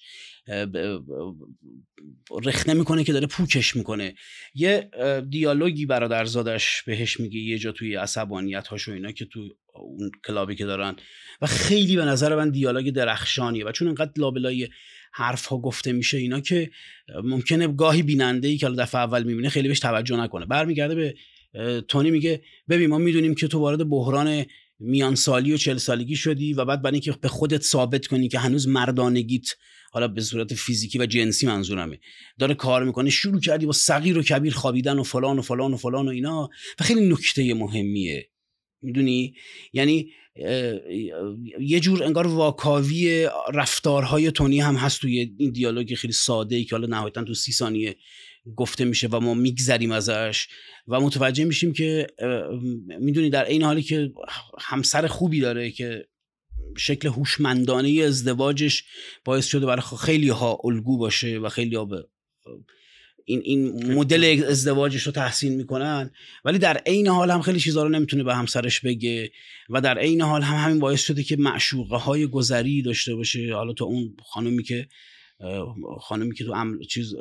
رخنه 2.44 2.74
می‌کنه 2.74 3.04
که 3.04 3.12
داره 3.12 3.26
پوکش 3.26 3.76
می‌کنه. 3.76 4.14
یه 4.54 4.90
دیالوگی 5.30 5.86
برادرزادش 5.86 6.82
بهش 6.86 7.20
میگه 7.20 7.40
یه 7.40 7.58
جا 7.58 7.72
توی 7.72 7.94
عصبانیت 7.94 8.66
هاش 8.66 8.88
و 8.88 8.92
اینا 8.92 9.12
که 9.12 9.24
تو 9.24 9.48
اون 9.74 10.10
کلابی 10.26 10.56
که 10.56 10.64
دارن. 10.64 10.96
و 11.42 11.46
خیلی 11.46 11.96
به 11.96 12.04
نظر 12.04 12.36
من 12.36 12.50
دیالوگ 12.50 12.90
درخشانیه 12.90 13.64
و 13.64 13.72
چون 13.72 13.88
انقدر 13.88 14.12
لابلای 14.16 14.68
حرف 15.12 15.46
ها 15.46 15.58
گفته 15.58 15.92
میشه 15.92 16.18
اینا 16.18 16.40
که 16.40 16.70
ممکنه 17.24 17.68
گاهی 17.68 18.02
بیننده 18.02 18.48
ای 18.48 18.56
که 18.56 18.68
دفعه 18.68 19.00
اول 19.00 19.22
می‌بینه 19.22 19.48
خیلی 19.48 19.68
بهش 19.68 19.80
توجه 19.80 20.16
نکنه. 20.16 20.46
برمیگرده 20.46 20.94
به 20.94 21.14
تونی 21.88 22.10
میگه 22.10 22.42
ببین 22.68 22.90
ما 22.90 22.98
می‌دونیم 22.98 23.34
که 23.34 23.48
تو 23.48 23.58
وارد 23.58 23.88
بحران 23.88 24.44
میان 24.80 25.14
سالی 25.14 25.52
و 25.52 25.56
چل 25.56 25.76
سالگی 25.76 26.16
شدی 26.16 26.52
و 26.52 26.64
بعد 26.64 26.82
برای 26.82 26.94
اینکه 26.94 27.12
به 27.20 27.28
خودت 27.28 27.62
ثابت 27.62 28.06
کنی 28.06 28.28
که 28.28 28.38
هنوز 28.38 28.68
مردانگیت 28.68 29.48
حالا 29.92 30.08
به 30.08 30.20
صورت 30.20 30.54
فیزیکی 30.54 30.98
و 30.98 31.06
جنسی 31.06 31.46
منظورمه 31.46 31.98
داره 32.38 32.54
کار 32.54 32.84
می‌کنه 32.84 33.10
شروع 33.10 33.40
کردی 33.40 33.66
با 33.66 33.72
صغیر 33.72 34.18
و 34.18 34.22
کبیر 34.22 34.54
خوابیدن 34.54 34.98
و 34.98 35.02
فلان 35.02 35.38
و 35.38 35.42
فلان 35.42 35.74
و 35.74 35.76
فلان 35.76 36.06
و 36.06 36.10
اینا 36.10 36.50
و 36.80 36.84
خیلی 36.84 37.08
نکته 37.08 37.54
مهمیه. 37.54 38.28
می‌دونی؟ 38.82 39.34
یعنی 39.72 40.10
یه 41.60 41.80
جور 41.80 42.04
انگار 42.04 42.26
واکاوی 42.26 43.28
رفتارهای 43.54 44.30
تونی 44.30 44.60
هم 44.60 44.74
هست 44.74 45.00
توی 45.00 45.34
این 45.38 45.50
دیالوگ 45.50 45.94
خیلی 45.94 46.12
ساده 46.12 46.56
ای 46.56 46.64
که 46.64 46.76
حالا 46.76 46.86
نهایتا 46.86 47.24
تو 47.24 47.34
سی 47.34 47.52
ثانیه 47.52 47.96
گفته 48.56 48.84
میشه 48.84 49.08
و 49.08 49.20
ما 49.20 49.34
میگذریم 49.34 49.92
ازش 49.92 50.48
و 50.88 51.00
متوجه 51.00 51.44
میشیم 51.44 51.72
که 51.72 52.06
می‌دونی 53.00 53.30
در 53.30 53.44
این 53.44 53.62
حالی 53.62 53.82
که 53.82 54.12
همسر 54.60 55.06
خوبی 55.06 55.40
داره 55.40 55.70
که 55.70 56.08
شکل 56.76 57.08
هوشمندانه 57.08 58.02
ازدواجش 58.02 58.84
باعث 59.24 59.46
شده 59.46 59.66
برای 59.66 59.82
خیلی 60.00 60.28
ها 60.28 60.58
الگو 60.64 60.98
باشه 60.98 61.38
و 61.38 61.48
خیلی 61.48 61.76
ها 61.76 61.84
به 61.84 62.08
این 63.28 63.40
این 63.44 63.94
مدل 63.94 64.44
ازدواجش 64.48 65.02
رو 65.02 65.12
تحسین 65.12 65.54
می‌کنن. 65.54 66.10
ولی 66.44 66.58
در 66.58 66.76
عین 66.76 67.08
حال 67.08 67.30
هم 67.30 67.42
خیلی 67.42 67.60
چیزا 67.60 67.82
رو 67.82 67.88
نمی‌تونه 67.88 68.22
به 68.22 68.34
همسرش 68.34 68.80
بگه 68.80 69.30
و 69.70 69.80
در 69.80 69.98
عین 69.98 70.20
حال 70.20 70.42
هم 70.42 70.64
همین 70.64 70.78
باعث 70.78 71.00
شده 71.00 71.22
که 71.22 71.36
معشوقه 71.36 71.96
های 71.96 72.26
گذری 72.26 72.82
داشته 72.82 73.14
باشه. 73.14 73.54
حالا 73.54 73.72
تو 73.72 73.84
اون 73.84 74.16
خانمی 74.24 74.62
که 74.62 74.88
خانمی 76.00 76.34
که 76.34 76.44
تو 76.44 76.54
عمل 76.54 76.84
چیز 76.84 77.14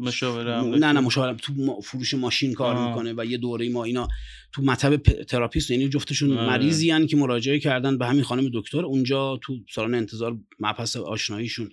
مشاوره 0.00 0.62
نه 0.62 0.92
نه 0.92 1.00
مشاوره 1.00 1.34
تو 1.34 1.80
فروش 1.80 2.14
ماشین 2.14 2.54
کار 2.54 2.88
می‌کنه 2.88 3.14
و 3.16 3.24
یه 3.24 3.38
دوره 3.38 3.68
ما 3.68 3.84
اینا 3.84 4.08
تو 4.52 4.62
مطب 4.62 4.96
تراپیست 5.22 5.70
یعنی 5.70 5.88
جفتشون 5.88 6.32
آره. 6.32 6.46
مریضی 6.46 6.90
هن 6.90 7.06
که 7.06 7.16
مراجعه 7.16 7.58
کردن 7.58 7.98
به 7.98 8.06
همین 8.06 8.22
خانم 8.22 8.50
دکتر. 8.54 8.84
اونجا 8.84 9.40
تو 9.42 9.58
سالن 9.74 9.94
انتظار 9.94 10.38
مبحث 10.60 10.96
آشناییشون 10.96 11.70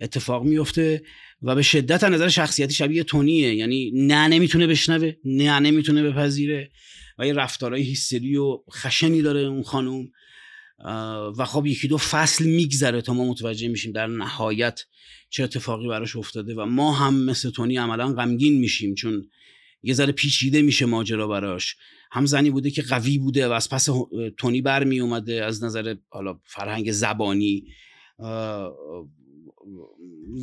اتفاق 0.00 0.44
میفته 0.44 1.02
و 1.42 1.54
به 1.54 1.62
شدت 1.62 2.04
نظر 2.04 2.28
شخصیتی 2.28 2.74
شبیه 2.74 3.04
تونیه. 3.04 3.54
یعنی 3.54 3.90
نه 3.94 4.28
نمی‌تونه 4.28 4.66
بشنوه 4.66 5.12
نه 5.24 5.60
نمی‌تونه 5.60 6.02
بپذیره 6.02 6.70
و 7.18 7.26
یه 7.26 7.32
رفتارهای 7.32 7.82
هیستری 7.82 8.36
و 8.36 8.58
خشنی 8.72 9.22
داره 9.22 9.40
اون 9.40 9.62
خانم 9.62 10.08
و 11.38 11.44
خب 11.44 11.66
یکی 11.66 11.88
دو 11.88 11.98
فصل 11.98 12.44
میگذره 12.46 13.00
تا 13.02 13.14
ما 13.14 13.24
متوجه 13.24 13.68
میشیم 13.68 13.92
در 13.92 14.06
نهایت 14.06 14.80
چه 15.30 15.44
اتفاقی 15.44 15.88
براش 15.88 16.16
افتاده 16.16 16.54
و 16.54 16.64
ما 16.64 16.92
هم 16.92 17.14
مثل 17.14 17.50
تونی 17.50 17.76
عملا 17.76 18.14
غمگین 18.14 18.58
میشیم 18.58 18.94
چون 18.94 19.28
یه 19.82 19.94
ذره 19.94 20.12
پیچیده 20.12 20.62
میشه 20.62 20.86
ماجرا 20.86 21.28
براش. 21.28 21.76
هم 22.12 22.26
زنی 22.26 22.50
بوده 22.50 22.70
که 22.70 22.82
قوی 22.82 23.18
بوده 23.18 23.48
و 23.48 23.52
از 23.52 23.68
پس 23.68 23.88
تونی 24.36 24.62
برمی 24.62 25.00
اومده 25.00 25.44
از 25.44 25.64
نظر 25.64 25.96
حالا 26.08 26.40
فرهنگ 26.44 26.92
زبانی. 26.92 27.64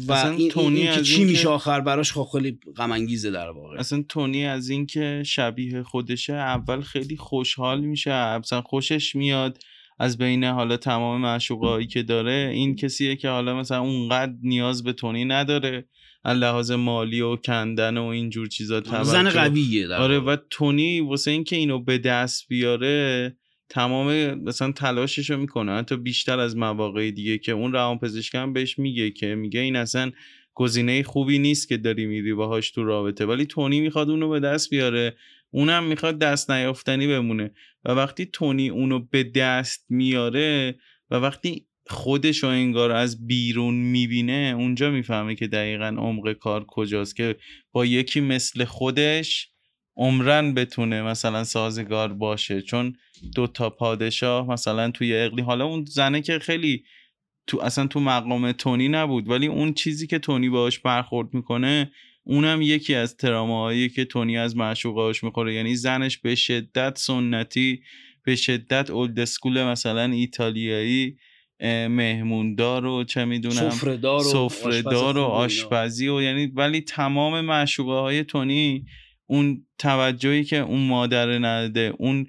و 0.07 0.13
این, 0.13 0.49
تونی 0.49 0.82
این 0.82 0.95
که 0.95 1.01
چی 1.01 1.23
میشه 1.23 1.49
آخر 1.49 1.82
براش 1.82 2.11
خب 2.11 2.28
خیلی 2.32 2.59
غم 2.78 3.05
در 3.05 3.49
واقع. 3.49 3.80
اصلا 3.80 4.03
تونی 4.09 4.45
از 4.45 4.69
اینکه 4.69 5.23
شبیه 5.26 5.84
خودشه 5.84 6.34
اول 6.34 6.82
خیلی 6.82 7.17
خوشحال 7.17 7.82
میشه 7.82 8.11
اصلا 8.11 8.61
خوشش 8.61 9.15
میاد 9.15 9.57
از 9.99 10.17
بین 10.17 10.43
حالا 10.43 10.78
تمام 10.78 11.21
معشوقایی 11.21 11.88
که 11.88 12.03
داره. 12.03 12.51
این 12.53 12.76
کسیه 12.76 13.15
که 13.15 13.30
حالا 13.30 13.59
مثلا 13.59 13.80
اونقدر 13.80 14.34
نیاز 14.41 14.84
به 14.84 14.93
تونی 14.93 15.26
نداره 15.26 15.86
لحاظ 16.34 16.71
مالی 16.71 17.21
و 17.21 17.36
کندن 17.36 17.97
و 17.97 18.03
اینجور 18.03 18.47
چیزا 18.47 18.82
زن 19.03 19.30
قویه 19.30 19.95
آره 19.95 20.19
و 20.19 20.38
تونی 20.49 20.99
واسه 20.99 21.32
اینکه 21.32 21.55
اینو 21.55 21.84
به 21.84 21.97
دست 21.97 22.47
بیاره 22.47 23.38
تمام 23.70 24.34
مثلا 24.34 24.72
تلاشش 24.72 25.30
رو 25.30 25.38
می‌کنه. 25.38 25.72
حتی 25.72 25.97
بیشتر 25.97 26.39
از 26.39 26.57
مواقع 26.57 27.11
دیگه 27.11 27.38
که 27.38 27.51
اون 27.51 27.74
روان 27.74 27.99
پزشکم 27.99 28.53
بهش 28.53 28.80
میگه 28.80 29.11
که 29.11 29.36
میگه 29.36 29.59
این 29.59 29.76
اصلا 29.76 30.11
گزینه 30.53 31.03
خوبی 31.03 31.39
نیست 31.39 31.70
که 31.70 31.78
داری 31.78 32.05
میری 32.05 32.34
باهاش 32.34 32.72
تو 32.72 32.84
رابطه 32.84 33.26
ولی 33.26 33.45
تونی 33.45 33.82
می‌خواد 33.82 34.09
اونو 34.09 34.30
به 34.30 34.39
دست 34.39 34.70
بیاره. 34.70 35.16
اونم 35.51 35.84
می‌خواد 35.84 36.20
دست 36.20 36.51
نیافتنی 36.51 37.07
بمونه. 37.07 37.51
و 37.86 37.91
وقتی 37.91 38.26
تونی 38.26 38.70
اونو 38.70 38.99
به 38.99 39.24
دست 39.24 39.86
میاره 39.89 40.76
و 41.11 41.16
وقتی 41.16 41.66
خودش 41.88 42.38
رو 42.38 42.49
انگار 42.49 42.91
از 42.91 43.28
بیرون 43.28 43.76
می‌بینه 43.76 44.53
اونجا 44.57 44.91
می‌فهمه 44.91 45.36
که 45.36 45.47
دقیقا 45.47 45.95
عمق 45.97 46.34
کار 46.34 46.66
کجاست 46.68 47.16
که 47.16 47.36
با 47.72 47.86
یکی 47.86 48.22
مثل 48.22 48.66
خودش 48.66 49.49
عمرن 49.98 50.54
بتونه 50.54 51.02
مثلا 51.02 51.43
سازگار 51.43 52.14
باشه. 52.14 52.62
چون 52.62 52.96
دو 53.36 53.48
تا 53.48 53.70
پادشاه 53.70 54.48
مثلا 54.48 54.91
توی 54.91 55.16
اقلی 55.16 55.41
حالا 55.41 55.66
اون 55.66 55.86
زنه 55.86 56.22
که 56.22 56.39
خیلی 56.39 56.84
تو 57.48 57.62
اصلا 57.62 57.88
تو 57.88 58.00
مقام 58.00 58.52
تونی 58.52 58.88
نبود 58.88 59.30
ولی 59.30 59.48
اون 59.48 59.74
چیزی 59.74 60.08
که 60.08 60.20
تونی 60.20 60.50
باش 60.50 60.80
برخورد 60.80 61.34
می‌کنه 61.34 61.91
اونم 62.24 62.62
یکی 62.62 62.96
از 62.96 63.18
تراماهایی 63.18 63.89
که 63.89 64.06
تونی 64.06 64.38
از 64.38 64.58
معشوقاش 64.58 65.24
می‌خوره. 65.24 65.54
یعنی 65.54 65.76
زنش 65.76 66.18
به 66.18 66.36
شدت 66.36 66.98
سنتی 66.98 67.82
به 68.24 68.36
شدت 68.36 68.89
اولد 68.89 69.20
اسکول 69.20 69.64
مثلا 69.64 70.04
ایتالیایی 70.04 71.18
مهموندار 71.89 72.86
و 72.86 73.04
چه 73.04 73.26
می‌دونم 73.26 73.70
سفرهدار 73.70 75.18
و, 75.18 75.22
و 75.22 75.24
آشپزی 75.24 76.08
و 76.08 76.22
یعنی 76.22 76.46
ولی 76.46 76.82
تمام 76.82 77.41
معشوقه 77.41 77.91
های 77.91 78.24
تونی 78.24 78.86
اون 79.26 79.64
توجهی 79.78 80.43
که 80.43 80.57
اون 80.57 80.88
مادر 80.88 81.38
نداده 81.38 81.93
اون 81.97 82.28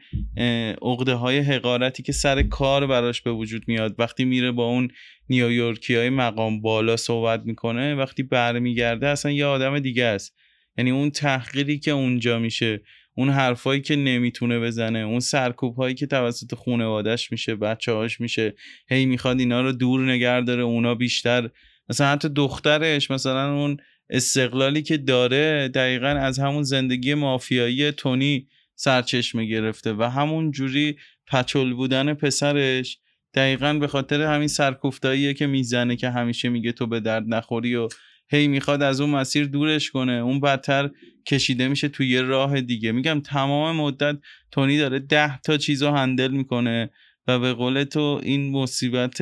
عقده 0.82 1.14
های 1.14 1.38
حقارتی 1.38 2.02
که 2.02 2.12
سر 2.12 2.42
کار 2.42 2.86
براش 2.86 3.22
به 3.22 3.32
وجود 3.32 3.62
میاد 3.66 3.94
وقتی 3.98 4.24
میره 4.24 4.52
با 4.52 4.64
اون 4.64 4.88
نیویورکی 5.30 5.94
های 5.94 6.10
مقام 6.10 6.60
بالا 6.60 6.96
صحبت 6.96 7.42
می‌کنه 7.44 7.94
وقتی 7.94 8.22
برمیگرده 8.22 9.08
اصلا 9.08 9.32
یه 9.32 9.46
آدم 9.46 9.78
دیگه 9.78 10.04
است. 10.04 10.36
یعنی 10.78 10.90
اون 10.90 11.10
تحقیری 11.10 11.78
که 11.78 11.90
اونجا 11.90 12.38
میشه 12.38 12.82
اون 13.14 13.28
حرفایی 13.28 13.80
که 13.80 13.96
نمی‌تونه 13.96 14.60
بزنه 14.60 14.98
اون 14.98 15.20
سرکوب 15.20 15.76
هایی 15.76 15.94
که 15.94 16.06
توسط 16.06 16.54
خانوادش 16.54 17.32
میشه 17.32 17.54
بچه 17.54 17.92
هاش 17.92 18.20
میشه 18.20 18.54
هی 18.88 19.06
می‌خواد 19.06 19.40
اینا 19.40 19.60
رو 19.60 19.72
دور 19.72 20.12
نگر 20.12 20.40
داره 20.40 20.62
اونا 20.62 20.94
بیشتر. 20.94 21.50
مثلا 21.88 22.06
حتی 22.06 22.28
دخترش 22.28 23.10
مثلا 23.10 23.54
اون 23.54 23.76
استقلالی 24.10 24.82
که 24.82 24.96
داره 24.96 25.68
دقیقا 25.68 26.08
از 26.08 26.38
همون 26.38 26.62
زندگی 26.62 27.14
مافیایی 27.14 27.92
تونی 27.92 28.48
سرچشمه 28.74 29.44
گرفته 29.44 29.92
و 29.92 30.02
همون 30.02 30.50
جوری 30.50 30.96
پچل 31.26 31.72
بودن 31.72 32.14
پسرش 32.14 32.98
دقیقا 33.34 33.74
به 33.74 33.86
خاطر 33.86 34.22
همین 34.22 34.48
سرکوفتاییه 34.48 35.34
که 35.34 35.46
می‌زنه 35.46 35.96
که 35.96 36.10
همیشه 36.10 36.48
میگه 36.48 36.72
تو 36.72 36.86
به 36.86 37.00
درد 37.00 37.24
نخوری 37.28 37.74
و 37.74 37.88
هی 38.28 38.48
می‌خواد 38.48 38.82
از 38.82 39.00
اون 39.00 39.10
مسیر 39.10 39.46
دورش 39.46 39.90
کنه. 39.90 40.12
اون 40.12 40.40
بدتر 40.40 40.90
کشیده 41.26 41.68
میشه 41.68 41.88
توی 41.88 42.08
یه 42.08 42.22
راه 42.22 42.60
دیگه. 42.60 42.92
میگم 42.92 43.20
تمام 43.20 43.76
مدت 43.76 44.16
تونی 44.50 44.78
داره 44.78 44.98
ده 44.98 45.40
تا 45.40 45.56
چیز 45.56 45.82
رو 45.82 45.90
هندل 45.90 46.30
می‌کنه 46.30 46.90
و 47.26 47.38
به 47.38 47.52
قول 47.52 47.84
تو 47.84 48.20
این 48.22 48.50
مصیبت 48.50 49.20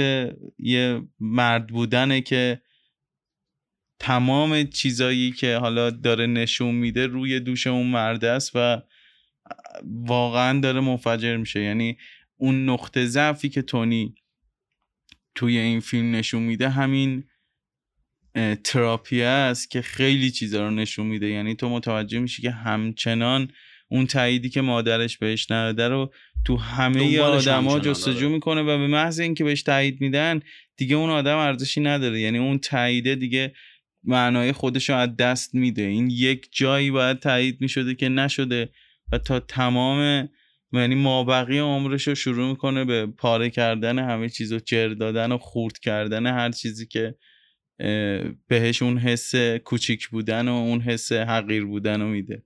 یه 0.58 1.00
مرد 1.20 1.66
بودنه 1.66 2.20
که 2.20 2.60
تمام 3.98 4.64
چیزایی 4.64 5.30
که 5.30 5.56
حالا 5.56 5.90
داره 5.90 6.26
نشون 6.26 6.74
میده 6.74 7.06
روی 7.06 7.40
دوش 7.40 7.66
اون 7.66 7.86
مرد 7.86 8.24
است 8.24 8.50
و 8.54 8.82
واقعا 9.84 10.60
داره 10.60 10.80
منفجر 10.80 11.36
میشه. 11.36 11.60
یعنی 11.60 11.98
اون 12.36 12.68
نقطه 12.68 13.06
ضعفی 13.06 13.48
که 13.48 13.62
تونی 13.62 14.14
توی 15.34 15.58
این 15.58 15.80
فیلم 15.80 16.14
نشون 16.14 16.42
میده 16.42 16.68
همین 16.68 17.24
تراپی 18.64 19.22
است 19.22 19.70
که 19.70 19.82
خیلی 19.82 20.30
چیزا 20.30 20.68
رو 20.68 20.70
نشون 20.70 21.06
میده. 21.06 21.28
یعنی 21.28 21.54
تو 21.54 21.68
متوجه 21.68 22.18
میشی 22.18 22.42
که 22.42 22.50
همچنان 22.50 23.48
اون 23.88 24.06
تاییدی 24.06 24.48
که 24.48 24.60
مادرش 24.60 25.18
بهش 25.18 25.50
نداده 25.50 25.88
رو 25.88 26.12
تو 26.44 26.56
همه 26.56 27.18
آدما 27.18 27.80
جستجو 27.80 28.28
می‌کنه 28.28 28.60
و 28.60 28.78
به 28.78 28.86
محض 28.86 29.20
اینکه 29.20 29.44
بهش 29.44 29.62
تایید 29.62 30.00
میدن 30.00 30.40
دیگه 30.76 30.96
اون 30.96 31.10
آدم 31.10 31.36
ارزشی 31.36 31.80
نداره. 31.80 32.20
یعنی 32.20 32.38
اون 32.38 32.58
تاییده 32.58 33.14
دیگه 33.14 33.54
معنای 34.04 34.52
خودش 34.52 34.90
رو 34.90 34.96
از 34.96 35.16
دست 35.16 35.54
میده. 35.54 35.82
این 35.82 36.10
یک 36.10 36.48
جایی 36.52 36.90
باید 36.90 37.18
تایید 37.18 37.60
می‌شده 37.60 37.94
که 37.94 38.08
نشده 38.08 38.70
و 39.12 39.18
تا 39.18 39.40
تمام 39.40 40.28
یعنی 40.72 40.94
مابقی 40.94 41.58
عمرش 41.58 42.08
رو 42.08 42.14
شروع 42.14 42.48
می‌کنه 42.48 42.84
به 42.84 43.06
پاره 43.06 43.50
کردن 43.50 43.98
همه 43.98 44.28
چیز 44.28 44.52
و 44.52 44.58
جر 44.58 44.88
دادن 44.88 45.32
و 45.32 45.38
خورد 45.38 45.78
کردن 45.78 46.26
هر 46.26 46.50
چیزی 46.50 46.86
که 46.86 47.14
بهش 48.48 48.82
اون 48.82 48.98
حس 48.98 49.34
کوچیک 49.64 50.08
بودن 50.08 50.48
و 50.48 50.52
اون 50.52 50.80
حس 50.80 51.12
حقیر 51.12 51.64
بودن 51.64 52.00
رو 52.00 52.08
میده. 52.08 52.42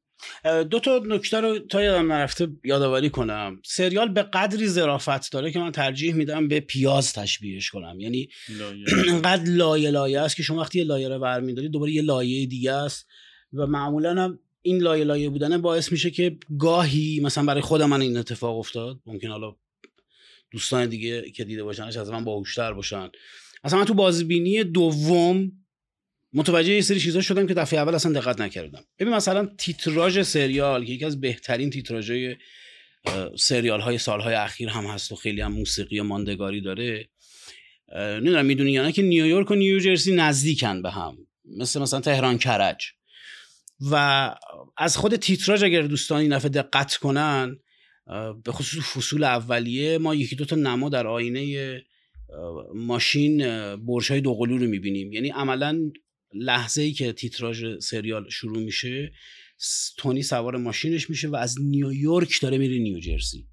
دو 0.71 0.81
تا 0.81 1.03
نکته 1.07 1.41
رو 1.41 1.59
تا 1.59 1.83
یادم 1.83 2.13
نرفته 2.13 2.49
یادآوری 2.65 3.11
کنم. 3.11 3.61
سریال 3.65 4.09
به 4.09 4.23
قدری 4.23 4.69
ظرافت 4.69 5.33
داره 5.33 5.53
که 5.53 5.59
من 5.59 5.73
ترجیح 5.73 6.15
میدم 6.15 6.49
به 6.49 6.61
پیاز 6.61 7.13
تشبیهش 7.13 7.71
کنم. 7.71 8.01
یعنی 8.01 8.29
انقدر 9.09 9.51
لایه 9.51 9.91
لایه 9.91 10.21
است 10.21 10.37
که 10.37 10.43
شما 10.43 10.61
وقتی 10.61 10.79
یه 10.79 10.85
لایه 10.85 11.09
رو 11.09 11.19
برمیداری 11.19 11.69
دوباره 11.69 11.93
یه 11.93 12.03
لایه 12.03 12.47
دیگه 12.47 12.73
است 12.73 13.07
و 13.53 13.67
معمولا 13.67 14.23
هم 14.23 14.39
این 14.63 14.79
لایه 14.83 15.05
لایه 15.05 15.29
بودن 15.29 15.61
باعث 15.63 15.93
میشه 15.93 16.11
که 16.11 16.39
گاهی 16.59 17.21
مثلا 17.21 17.45
برای 17.45 17.61
خود 17.61 17.83
من 17.83 18.01
این 18.01 18.17
اتفاق 18.17 18.59
افتاد. 18.59 19.01
ممکن 19.07 19.29
حالا 19.29 19.57
دوستان 20.51 20.89
دیگه 20.89 21.31
که 21.31 21.45
دیده 21.45 21.65
باشنش 21.65 21.97
از 21.97 22.11
من 22.11 22.25
باهوشتر 22.25 22.73
باشن. 22.73 23.11
اصلا 23.65 23.79
من 23.79 23.85
تو 23.85 23.95
بازبینی 23.95 24.65
دوم 24.65 25.53
متوجه 26.33 26.73
یه 26.73 26.81
سری 26.81 27.01
چیزا 27.01 27.21
شدم 27.21 27.47
که 27.47 27.55
دفعه 27.55 27.81
اول 27.81 27.95
اصلا 27.95 28.13
دقت 28.13 28.41
نکردم. 28.41 28.85
ببین 28.99 29.15
مثلا 29.15 29.49
تیتراژ 29.59 30.23
سریال 30.23 30.85
که 30.85 30.93
یکی 30.93 31.05
از 31.05 31.21
بهترین 31.21 31.71
تیتراژهای 31.71 32.37
سریال 33.39 33.81
های 33.81 33.99
سالهای 33.99 34.35
اخیر 34.35 34.69
هم 34.69 34.85
هست 34.85 35.13
و 35.13 35.17
خیلی 35.17 35.41
هم 35.41 35.53
موسیقی 35.53 36.01
و 36.01 36.05
ماندگاری 36.05 36.61
داره. 36.61 37.09
نمی‌دونم 37.97 38.47
می‌دونی 38.47 38.73
یا 38.73 38.83
نه 38.83 38.93
که 38.93 39.03
نیویورک 39.03 39.51
و 39.51 39.55
نیوجرسی 39.55 40.15
نزدیکن 40.15 40.83
به 40.83 40.91
هم. 40.91 41.17
مثل 41.59 41.81
مثلا 41.81 42.01
تهران 42.01 42.39
کرج. 42.39 42.85
و 43.91 44.35
از 44.77 44.97
خود 44.97 45.17
تیتراژ 45.17 45.63
اگر 45.63 45.83
دوستان 45.83 46.21
این 46.21 46.37
دفعه 46.37 46.49
دقت 46.49 46.97
کنن 46.97 47.59
به 48.45 48.53
خصوص 48.53 48.83
فصول 48.83 49.25
اولیه 49.25 49.99
ما 49.99 50.15
یکی 50.15 50.37
دو 50.37 50.45
تا 50.45 50.57
نما 50.57 50.89
در 50.89 51.07
آینه 51.07 51.83
ماشین 52.75 53.39
برش 53.77 54.11
های 54.11 54.21
دوقلو 54.21 54.59
رو 54.59 54.67
می‌بینیم. 54.67 55.13
یعنی 55.13 55.31
عملا 55.31 55.91
لحظه 56.35 56.83
ای 56.83 56.93
که 56.93 57.13
تیتراژ 57.13 57.65
سریال 57.79 58.31
شروع 58.31 58.63
میشه 58.63 59.13
تونی 59.97 60.23
سوار 60.23 60.57
ماشینش 60.57 61.11
میشه 61.11 61.29
و 61.29 61.37
از 61.37 61.61
نیویورک 61.61 62.41
داره 62.43 62.59
میره 62.59 62.79
نیوجرسی 62.79 63.47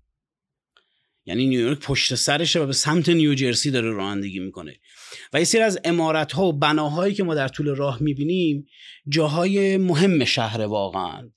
یعنی 1.26 1.47
نیویورک 1.47 1.80
پشت 1.80 2.15
سرشه 2.15 2.59
و 2.59 2.65
به 2.65 2.73
سمت 2.73 3.09
نیوجرسی 3.09 3.71
داره 3.71 3.91
رانندگی 3.91 4.39
می‌کنه. 4.39 4.80
و 5.34 5.39
یه 5.39 5.43
سری 5.43 5.61
از 5.61 5.80
امارت 5.84 6.32
ها 6.32 6.45
و 6.45 6.53
بناهایی 6.53 7.13
که 7.13 7.23
ما 7.23 7.36
در 7.36 7.47
طول 7.47 7.67
راه 7.67 8.03
می‌بینیم 8.03 8.67
جاهای 9.07 9.78
مهم 9.78 10.26
شهر 10.26 10.61
واقعا. 10.61 11.32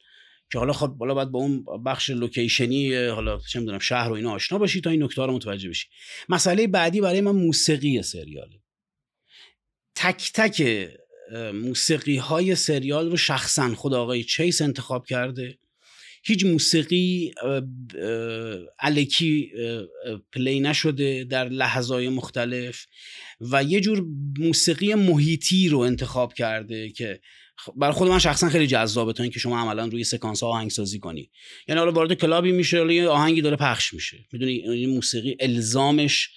که 0.52 0.58
حالا 0.58 0.72
خب 0.72 0.86
بالا 0.86 1.14
باید 1.14 1.28
با 1.28 1.38
اون 1.38 1.64
بخش 1.86 2.10
لوکیشنی 2.10 2.94
حالا 2.94 3.38
چه 3.38 3.60
می‌دونم 3.60 3.78
شهر 3.78 4.08
و 4.08 4.12
اینا 4.12 4.30
آشنا 4.30 4.58
باشی 4.58 4.80
تا 4.80 4.90
این 4.90 5.02
نکته 5.02 5.22
رو 5.22 5.32
متوجه 5.32 5.68
بشی. 5.68 5.88
مسئله 6.28 6.66
بعدی 6.66 7.00
برای 7.00 7.20
من 7.20 7.30
موسیقی 7.30 8.02
سریاله. 8.02 8.60
تک 9.94 10.30
تک 10.34 10.88
موسیقی 11.54 12.16
های 12.16 12.54
سریال 12.54 13.10
رو 13.10 13.16
شخصا 13.16 13.74
خود 13.74 13.94
آقای 13.94 14.24
چیس 14.24 14.62
انتخاب 14.62 15.06
کرده. 15.06 15.58
هیچ 16.24 16.44
موسیقی 16.44 17.32
الکی 18.78 19.50
پلی 20.32 20.60
نشده 20.60 21.24
در 21.24 21.48
لحظای 21.48 22.08
مختلف 22.08 22.86
و 23.40 23.64
یه 23.64 23.80
جور 23.80 24.04
موسیقی 24.38 24.94
محیطی 24.94 25.68
رو 25.68 25.78
انتخاب 25.78 26.34
کرده 26.34 26.90
که 26.90 27.20
برای 27.76 27.92
خود 27.92 28.08
من 28.08 28.18
شخصا 28.18 28.48
خیلی 28.48 28.66
جذابه 28.66 29.12
تا 29.12 29.22
اینکه 29.22 29.38
شما 29.38 29.58
عملا 29.58 29.86
روی 29.86 30.04
سکانس 30.04 30.42
ها 30.42 30.48
آهنگ 30.48 30.70
سازی 30.70 30.98
کنی. 30.98 31.30
یعنی 31.68 31.78
حالا 31.78 31.92
وارد 31.92 32.14
کلابی 32.14 32.52
میشه 32.52 32.94
یه 32.94 33.08
آهنگی 33.08 33.42
داره 33.42 33.56
پخش 33.56 33.94
میشه. 33.94 34.16
می‌دونی 34.32 34.52
این 34.52 34.90
موسیقی 34.90 35.36
الزامش 35.40 36.30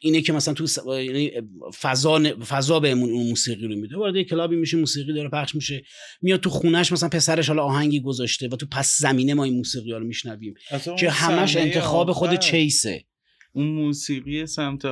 اینه 0.00 0.20
که 0.20 0.32
مثلا 0.32 0.54
تو 0.54 0.66
یعنی 0.86 1.32
فضا 1.80 2.18
فضا 2.48 2.80
بهمون 2.80 3.10
اون 3.10 3.28
موسیقی 3.28 3.66
رو 3.66 3.76
میده. 3.76 3.96
وارد 3.96 4.22
کلابی 4.22 4.56
میشه 4.56 4.76
موسیقی 4.76 5.12
داره 5.12 5.28
پخش 5.28 5.54
میشه. 5.54 5.82
میاد 6.22 6.40
تو 6.40 6.50
خونش 6.50 6.92
مثلا 6.92 7.08
پسرش 7.08 7.48
حالا 7.48 7.62
آهنگی 7.62 8.00
گذاشته 8.00 8.48
و 8.48 8.56
تو 8.56 8.66
پس 8.66 8.98
زمینه 8.98 9.34
ما 9.34 9.44
این 9.44 9.56
موسیقی 9.56 9.92
ها 9.92 9.98
رو 9.98 10.06
میشنویم. 10.06 10.54
که 10.98 11.10
همش 11.10 11.56
انتخاب 11.56 12.12
خود 12.12 12.38
چیسه. 12.38 13.04
اون 13.52 13.66
موسیقی 13.66 14.46
سمت 14.46 14.82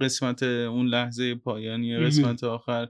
قسمت 0.00 0.42
اون 0.42 0.86
لحظه 0.86 1.34
پایانی 1.34 1.98
قسمت 1.98 2.44
آخر 2.44 2.88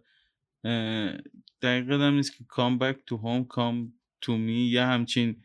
دقیقا 1.62 1.94
هم 1.94 2.14
نیست 2.14 2.38
که 2.38 2.44
come 2.48 2.78
back 2.78 2.96
to 3.06 3.16
home 3.16 3.44
come 3.44 3.92
to 4.20 4.36
me 4.36 4.68
یه 4.70 4.82
همچین 4.82 5.36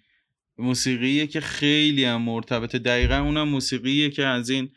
موسیقیه 0.58 1.28
که 1.28 1.42
خیلی 1.42 2.06
هم 2.06 2.22
مرتبطه. 2.22 2.80
دقیقا 2.80 3.16
اونم 3.16 3.50
موسیقیه 3.50 4.10
که 4.10 4.26
از 4.26 4.50
این 4.50 4.70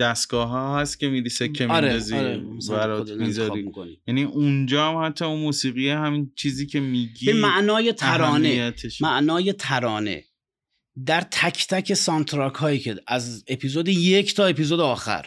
دستگاه 0.00 0.48
ها 0.48 0.80
هست 0.80 1.00
که 1.00 1.08
میری 1.08 1.28
سکه 1.28 1.66
آره، 1.66 1.86
میندازی 1.88 2.16
آره. 2.16 2.42
برات 2.70 3.10
می‌ذاری. 3.10 3.70
یعنی 4.06 4.22
اونجا 4.22 4.88
هم 4.88 5.06
حتی 5.06 5.24
اون 5.24 5.40
موسیقی 5.40 5.90
همین 5.90 6.32
چیزی 6.36 6.66
که 6.66 6.80
میگی 6.80 7.26
به 7.26 7.32
معنای 7.32 7.92
ترانه 7.92 8.74
معنای 9.00 9.52
ترانه. 9.52 10.24
در 11.06 11.20
تک 11.20 11.66
تک 11.66 11.94
soundtrack 11.94 12.54
هایی 12.54 12.78
که 12.78 12.96
از 13.06 13.44
اپیزود 13.48 13.88
یک 13.88 14.34
تا 14.34 14.46
اپیزود 14.46 14.80
آخر 14.80 15.26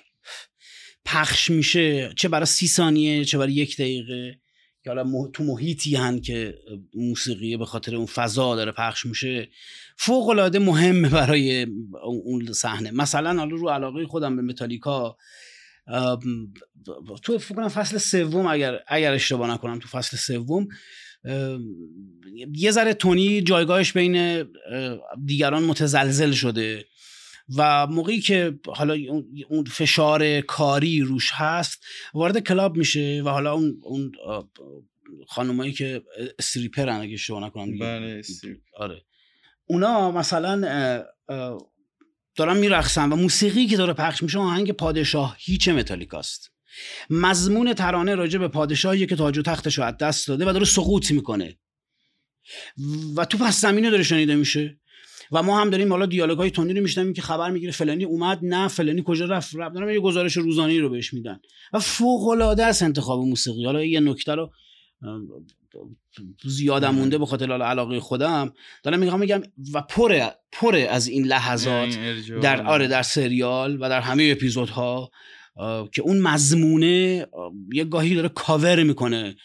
پخش 1.06 1.52
میشه 1.52 2.14
چه 2.16 2.30
برای 2.30 2.46
سی 2.46 2.68
ثانیه 2.68 3.26
چه 3.26 3.38
برای 3.38 3.54
یک 3.54 3.76
دقیقه 3.76 4.40
که 4.84 4.90
حالا 4.90 5.28
تو 5.34 5.44
محیطی 5.44 5.96
هن 5.96 6.22
که 6.22 6.56
موسیقی 6.94 7.58
به 7.58 7.66
خاطر 7.66 7.96
اون 7.96 8.06
فضا 8.06 8.56
داره 8.56 8.72
پخش 8.72 9.06
میشه 9.06 9.50
فوق 9.98 10.30
العاده 10.30 10.60
مهمه 10.60 11.10
برای 11.10 11.68
اون 12.04 12.54
صحنه. 12.54 12.92
مثلا 12.92 13.40
حالا 13.40 13.56
رو 13.56 13.70
علاقه 13.70 14.06
خودم 14.06 14.36
به 14.36 14.42
متالیکا 14.42 15.18
تو 17.24 17.38
فکر 17.38 17.56
کنم 17.56 17.68
فصل 17.68 17.98
سوم 17.98 18.48
اگر 18.48 18.80
اگر 18.88 19.14
اشتباه 19.14 19.52
نکنم 19.52 19.80
تو 19.80 19.88
فصل 19.88 20.18
سوم 20.18 20.68
یه 22.56 22.72
ذره 22.72 22.94
تونی 22.94 23.42
جایگاهش 23.42 23.92
بین 23.92 24.46
دیگران 25.26 25.64
متزلزل 25.64 26.32
شده 26.32 26.86
و 27.58 27.88
موقعی 27.88 28.20
که 28.20 28.60
حالا 28.68 28.98
اون 29.50 29.66
فشار 29.66 30.42
کاری 30.42 31.02
روش 31.02 31.32
هست 31.34 31.86
وارد 32.14 32.40
کلاب 32.40 32.78
میشه 32.78 33.22
و 33.26 33.30
حالا 33.30 33.54
اون 33.54 33.80
اون 33.84 34.12
خانمایی 35.28 35.74
که 35.74 36.04
استریپرن 36.40 36.96
اگه 36.96 37.14
اشتباه 37.14 37.46
نکنم 37.46 37.80
بله 37.80 38.22
آره. 38.78 39.02
اونا 39.66 40.12
مثلا 40.12 40.62
دارن 42.36 42.58
میرقصن 42.58 43.12
و 43.12 43.16
موسیقی 43.16 43.68
که 43.68 43.78
داره 43.78 43.94
پخش 43.94 44.24
میشه 44.24 44.40
آهنگ 44.40 44.72
پادشاه 44.72 45.36
هیچ 45.40 45.70
متالیکاست 45.70 46.52
مضمون 47.10 47.74
ترانه 47.74 48.16
راجع 48.16 48.40
به 48.40 48.48
پادشاهی 48.48 49.08
که 49.08 49.16
تاج 49.16 49.38
و 49.38 49.42
تختش 49.42 49.78
رو 49.78 49.84
از 49.84 49.98
دست 49.98 50.28
داده 50.28 50.50
و 50.50 50.54
داره 50.54 50.66
سقوط 50.66 51.12
می‌کنه. 51.12 51.58
و 53.18 53.26
تو 53.26 53.38
پس 53.38 53.62
زمینه 53.62 53.90
داره 53.90 54.04
شنیده 54.04 54.36
میشه. 54.36 54.80
و 55.32 55.44
ما 55.44 55.62
هم 55.62 55.70
داریم 55.70 55.92
حالا 55.92 56.06
دیالوگ 56.06 56.38
های 56.38 56.52
تونی 56.52 56.74
رو 56.74 57.14
که 57.14 57.22
خبر 57.22 57.52
می‌گیره 57.52 57.72
فلانی 57.72 58.04
اومد 58.04 58.40
نه 58.42 58.68
فلانی 58.68 59.04
کجا 59.06 59.26
رفت 59.26 59.56
رفت 59.56 59.76
دارم 59.76 59.90
یه 59.90 60.00
گزارش 60.00 60.38
روزانه 60.38 60.80
رو 60.80 60.90
بهش 60.90 61.14
میدن. 61.14 61.40
و 61.74 61.80
فوق 61.80 62.28
العاده 62.28 62.66
است 62.66 62.84
انتخاب 62.84 63.20
موسیقی. 63.20 63.66
حالا 63.66 63.84
یه 63.84 64.00
نکته 64.00 64.36
رو 64.36 64.52
زیادم 66.46 66.96
مونده 66.96 67.18
به 67.18 67.26
خاطر 67.26 67.52
علاقه 67.52 68.00
خودم. 68.00 68.54
دارم 68.84 69.00
میگم 69.00 69.20
میگم 69.20 69.42
و 69.74 69.82
پر 69.82 70.28
پر 70.52 70.76
از 70.90 71.08
این 71.08 71.26
لحظات 71.26 71.98
در 72.42 72.66
آره 72.66 72.88
در 72.88 73.02
سریال 73.02 73.78
و 73.82 73.90
در 73.90 74.02
همه 74.02 74.30
اپیزودها 74.32 75.12
که 75.92 76.02
اون 76.02 76.20
مضمونه 76.20 77.28
یه 77.74 77.84
گاهی 77.84 78.16
داره 78.16 78.30
کاور 78.30 78.84
می‌کنه 78.84 79.36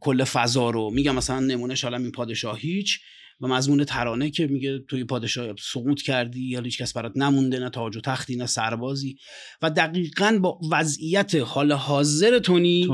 کل 0.00 0.24
فضا 0.24 0.70
رو. 0.70 0.90
میگم 0.90 1.14
مثلا 1.14 1.40
نمونه 1.40 1.74
شالم 1.74 2.02
این 2.02 2.12
پادشاه 2.12 2.58
هیچ. 2.58 3.00
و 3.40 3.48
مضمون 3.48 3.84
ترانه 3.84 4.30
که 4.30 4.46
میگه 4.46 4.78
توی 4.78 5.04
پادشاه 5.04 5.54
سقوط 5.58 6.02
کردی 6.02 6.48
یا 6.48 6.60
هیچ 6.60 6.82
کس 6.82 6.92
برات 6.92 7.16
نمونده 7.16 7.58
نه 7.58 7.70
تاج 7.70 7.96
و 7.96 8.00
تختی 8.00 8.36
نه 8.36 8.46
سربازی. 8.46 9.16
و 9.62 9.70
دقیقا 9.70 10.38
با 10.42 10.60
وضعیت 10.70 11.34
حال 11.34 11.72
حاضر 11.72 12.38
تونی 12.38 12.88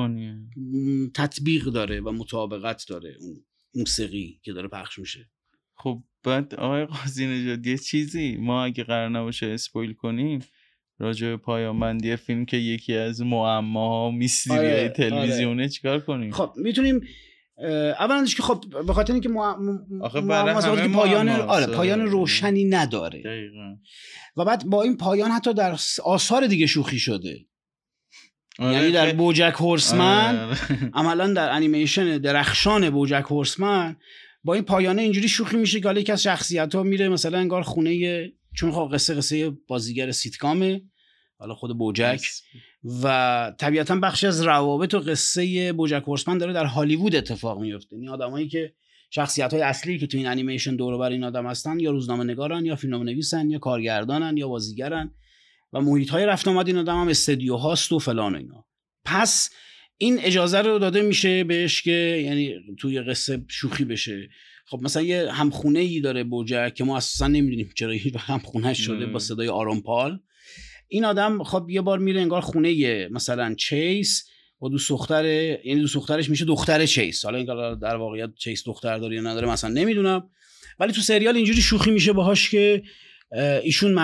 تطبیق 1.15 1.65
داره 1.65 2.01
و 2.01 2.13
مطابقت 2.13 2.85
داره 2.89 3.17
اون 3.21 3.45
موسیقی 3.75 4.41
که 4.43 4.53
داره 4.53 4.69
پخش 4.69 4.99
میشه. 4.99 5.31
خب 5.75 6.03
بعد 6.25 6.55
آقای 6.55 6.87
قاضی 6.87 7.27
نجات 7.27 7.67
یه 7.67 7.79
چیزی؟ 7.79 8.37
ما 8.37 8.65
اگه 8.65 8.85
قرار 8.85 9.09
نباشه 9.09 9.47
اسپویل 9.47 9.93
کنیم 9.93 10.41
راجع 10.99 11.27
به 11.27 11.37
پایان 11.37 12.17
فیلم 12.17 12.45
که 12.45 12.57
یکی 12.57 12.95
از 12.95 13.23
معماها 13.23 14.11
میستری 14.11 14.57
آره، 14.57 14.89
تلویزیونه 14.89 15.63
آره. 15.63 15.69
چیکار 15.69 16.01
کنیم؟ 16.01 16.31
خب 16.31 16.53
می‌تونیم 16.57 17.01
اولش 17.99 18.35
که 18.35 18.43
خب 18.43 18.65
به 18.87 18.93
خاطر 18.93 19.13
اینکه 19.13 19.29
پایان 20.89 21.29
آره 21.29 21.67
پایان 21.67 22.01
روشنی 22.01 22.65
نداره. 22.65 23.23
دقیقا. 23.23 23.77
و 24.37 24.45
بعد 24.45 24.65
با 24.65 24.83
این 24.83 24.97
پایان 24.97 25.31
حتی 25.31 25.55
در 25.55 25.77
آثار 26.05 26.47
دیگه 26.47 26.67
شوخی 26.67 26.99
شده. 26.99 27.47
آره 28.59 28.73
یعنی 28.73 28.93
در 28.93 29.13
بوجک 29.13 29.55
هورسمن 29.57 30.39
آره. 30.39 30.57
عملا 30.95 31.33
در 31.33 31.51
انیمیشن 31.51 32.19
درخشان 32.19 32.91
بوجک 32.91 33.25
هورسمن 33.31 33.97
با 34.45 34.55
این 34.55 34.65
پایانه 34.65 35.03
اینجوری 35.03 35.29
شوخی 35.29 35.57
میشه 35.57 35.81
که 35.81 35.89
حالا 35.89 36.01
یکی 36.01 36.13
از 36.13 36.23
شخصیت 36.23 36.75
ها 36.75 36.83
میره 36.83 37.09
مثلا 37.09 37.39
انگار 37.39 37.63
خونه 37.63 38.33
چون 38.57 38.73
خب 38.73 38.91
قصه 38.93 39.15
قصه 39.15 39.51
بازیگر 39.51 40.11
سیتکامه 40.11 40.83
حالا 41.39 41.55
خود 41.55 41.79
بوجک. 41.79 42.21
و 43.03 43.53
طبیعتا 43.59 43.97
بخشی 43.97 44.27
از 44.27 44.43
روابط 44.43 44.95
و 44.95 44.99
قصه 44.99 45.73
بوجک 45.73 46.03
هورسمن 46.07 46.39
داره 46.39 46.53
در 46.53 46.65
هالیوود 46.65 47.17
اتفاق 47.17 47.61
میفته. 47.61 47.97
یعنی 47.97 48.09
آدمایی 48.09 48.49
که 48.49 48.75
شخصیت 49.11 49.53
های 49.53 49.63
اصلی 49.63 49.99
که 49.99 50.07
تو 50.07 50.17
این 50.17 50.27
انیمیشن 50.27 50.77
دور 50.77 50.99
بر 50.99 51.11
این 51.11 51.25
آدم 51.25 51.47
هستن 51.47 51.81
یا 51.81 51.91
روزنامه 51.91 52.25
نگارن 52.25 52.65
یا 52.65 52.77
فیلم 52.77 53.03
نویسن 53.03 53.51
یا 53.51 53.59
کارگردانن 53.59 54.37
یا 54.37 54.49
بازیگرن 54.49 55.15
و 55.73 55.81
محیط 55.81 56.11
های 56.11 56.27
رفت 56.27 56.49
آمد 56.49 56.67
این 56.67 56.79
آدم 56.79 57.01
هم 57.01 57.09
استدیو 57.09 57.57
هاست 57.57 57.93
و 57.93 57.99
فلان 57.99 58.37
اینا. 58.37 58.65
پس 59.05 59.51
این 59.99 60.19
اجازه 60.21 60.61
رو 60.61 60.79
داده 60.79 61.03
میشه 61.03 61.45
بهش 61.45 61.83
که 61.83 62.23
یعنی 62.25 62.55
توی 62.79 63.01
قصه 63.01 63.45
شوخی 63.49 63.85
بشه. 63.85 64.29
خب 64.67 64.81
مثلا 64.83 65.03
یه 65.03 65.33
همخونه 65.33 65.79
ای 65.79 66.01
داره 66.01 66.25
بوجک 66.25 66.75
که 66.75 66.85
ما 66.85 66.97
اساسا 66.97 67.27
نمی‌دونیم 67.27 67.71
چرا 67.77 67.91
این 67.91 68.15
همخونه 68.19 68.75
شده 68.75 69.07
با 69.07 69.19
صدای 69.19 69.49
آرومپال 69.49 70.21
این 70.93 71.05
آدم 71.05 71.43
خب 71.43 71.67
یه 71.71 71.81
بار 71.81 71.99
میره 71.99 72.21
انگار 72.21 72.41
خونه 72.41 73.09
مثلا 73.09 73.55
چیس 73.55 74.29
با 74.59 74.69
دو 74.69 74.79
دختر 74.89 75.25
یعنی 75.65 75.81
دو 75.81 75.87
دخترش 75.95 76.31
میشه 76.31 76.45
دختر 76.45 76.87
چیس. 76.87 77.25
حالا 77.25 77.39
این 77.39 77.47
در 77.79 77.97
واقعیت 77.97 78.31
چیس 78.35 78.63
دختر 78.67 78.99
داره 78.99 79.17
یا 79.17 79.23
نداره 79.23 79.49
مثلا 79.49 79.71
نمی‌دونم. 79.71 80.31
ولی 80.79 80.93
تو 80.93 81.01
سریال 81.01 81.37
اینجوری 81.37 81.63
شوخی 81.63 81.91
میشه 81.91 82.13
باهاش 82.13 82.51
که 82.51 82.83
ایشون 83.63 83.99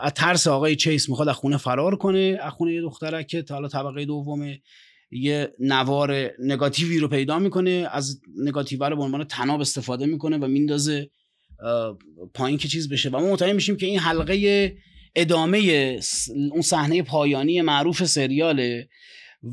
از 0.00 0.12
ترس 0.14 0.46
آقای 0.46 0.76
چیس 0.76 1.08
می‌خواد 1.08 1.28
از 1.28 1.36
خونه 1.36 1.56
فرار 1.56 1.96
کنه 1.96 2.38
از 2.42 2.52
خونه 2.52 2.74
یه 2.74 2.80
دختره 2.80 3.24
که 3.24 3.44
حالا 3.50 3.68
طبقه 3.68 4.04
دومه 4.04 4.62
یه 5.10 5.52
نوار 5.58 6.30
نگاتیوی 6.38 6.98
رو 6.98 7.08
پیدا 7.08 7.38
می‌کنه 7.38 7.88
از 7.92 8.20
نگاتیو 8.36 8.84
رو 8.84 8.96
به 8.96 9.02
عنوان 9.02 9.24
تناب 9.24 9.60
استفاده 9.60 10.06
می‌کنه 10.06 10.38
و 10.38 10.46
میندازه 10.46 11.10
پایین 12.34 12.58
که 12.58 12.68
چیز 12.68 12.88
بشه. 12.88 13.10
و 13.10 13.20
ما 13.20 13.32
متوجه 13.32 13.52
میشیم 13.52 13.76
که 13.76 13.86
این 13.86 13.98
حلقه 13.98 14.76
ادامه 15.14 15.98
اون 16.52 16.62
صحنه 16.62 17.02
پایانی 17.02 17.62
معروف 17.62 18.04
سریاله. 18.04 18.88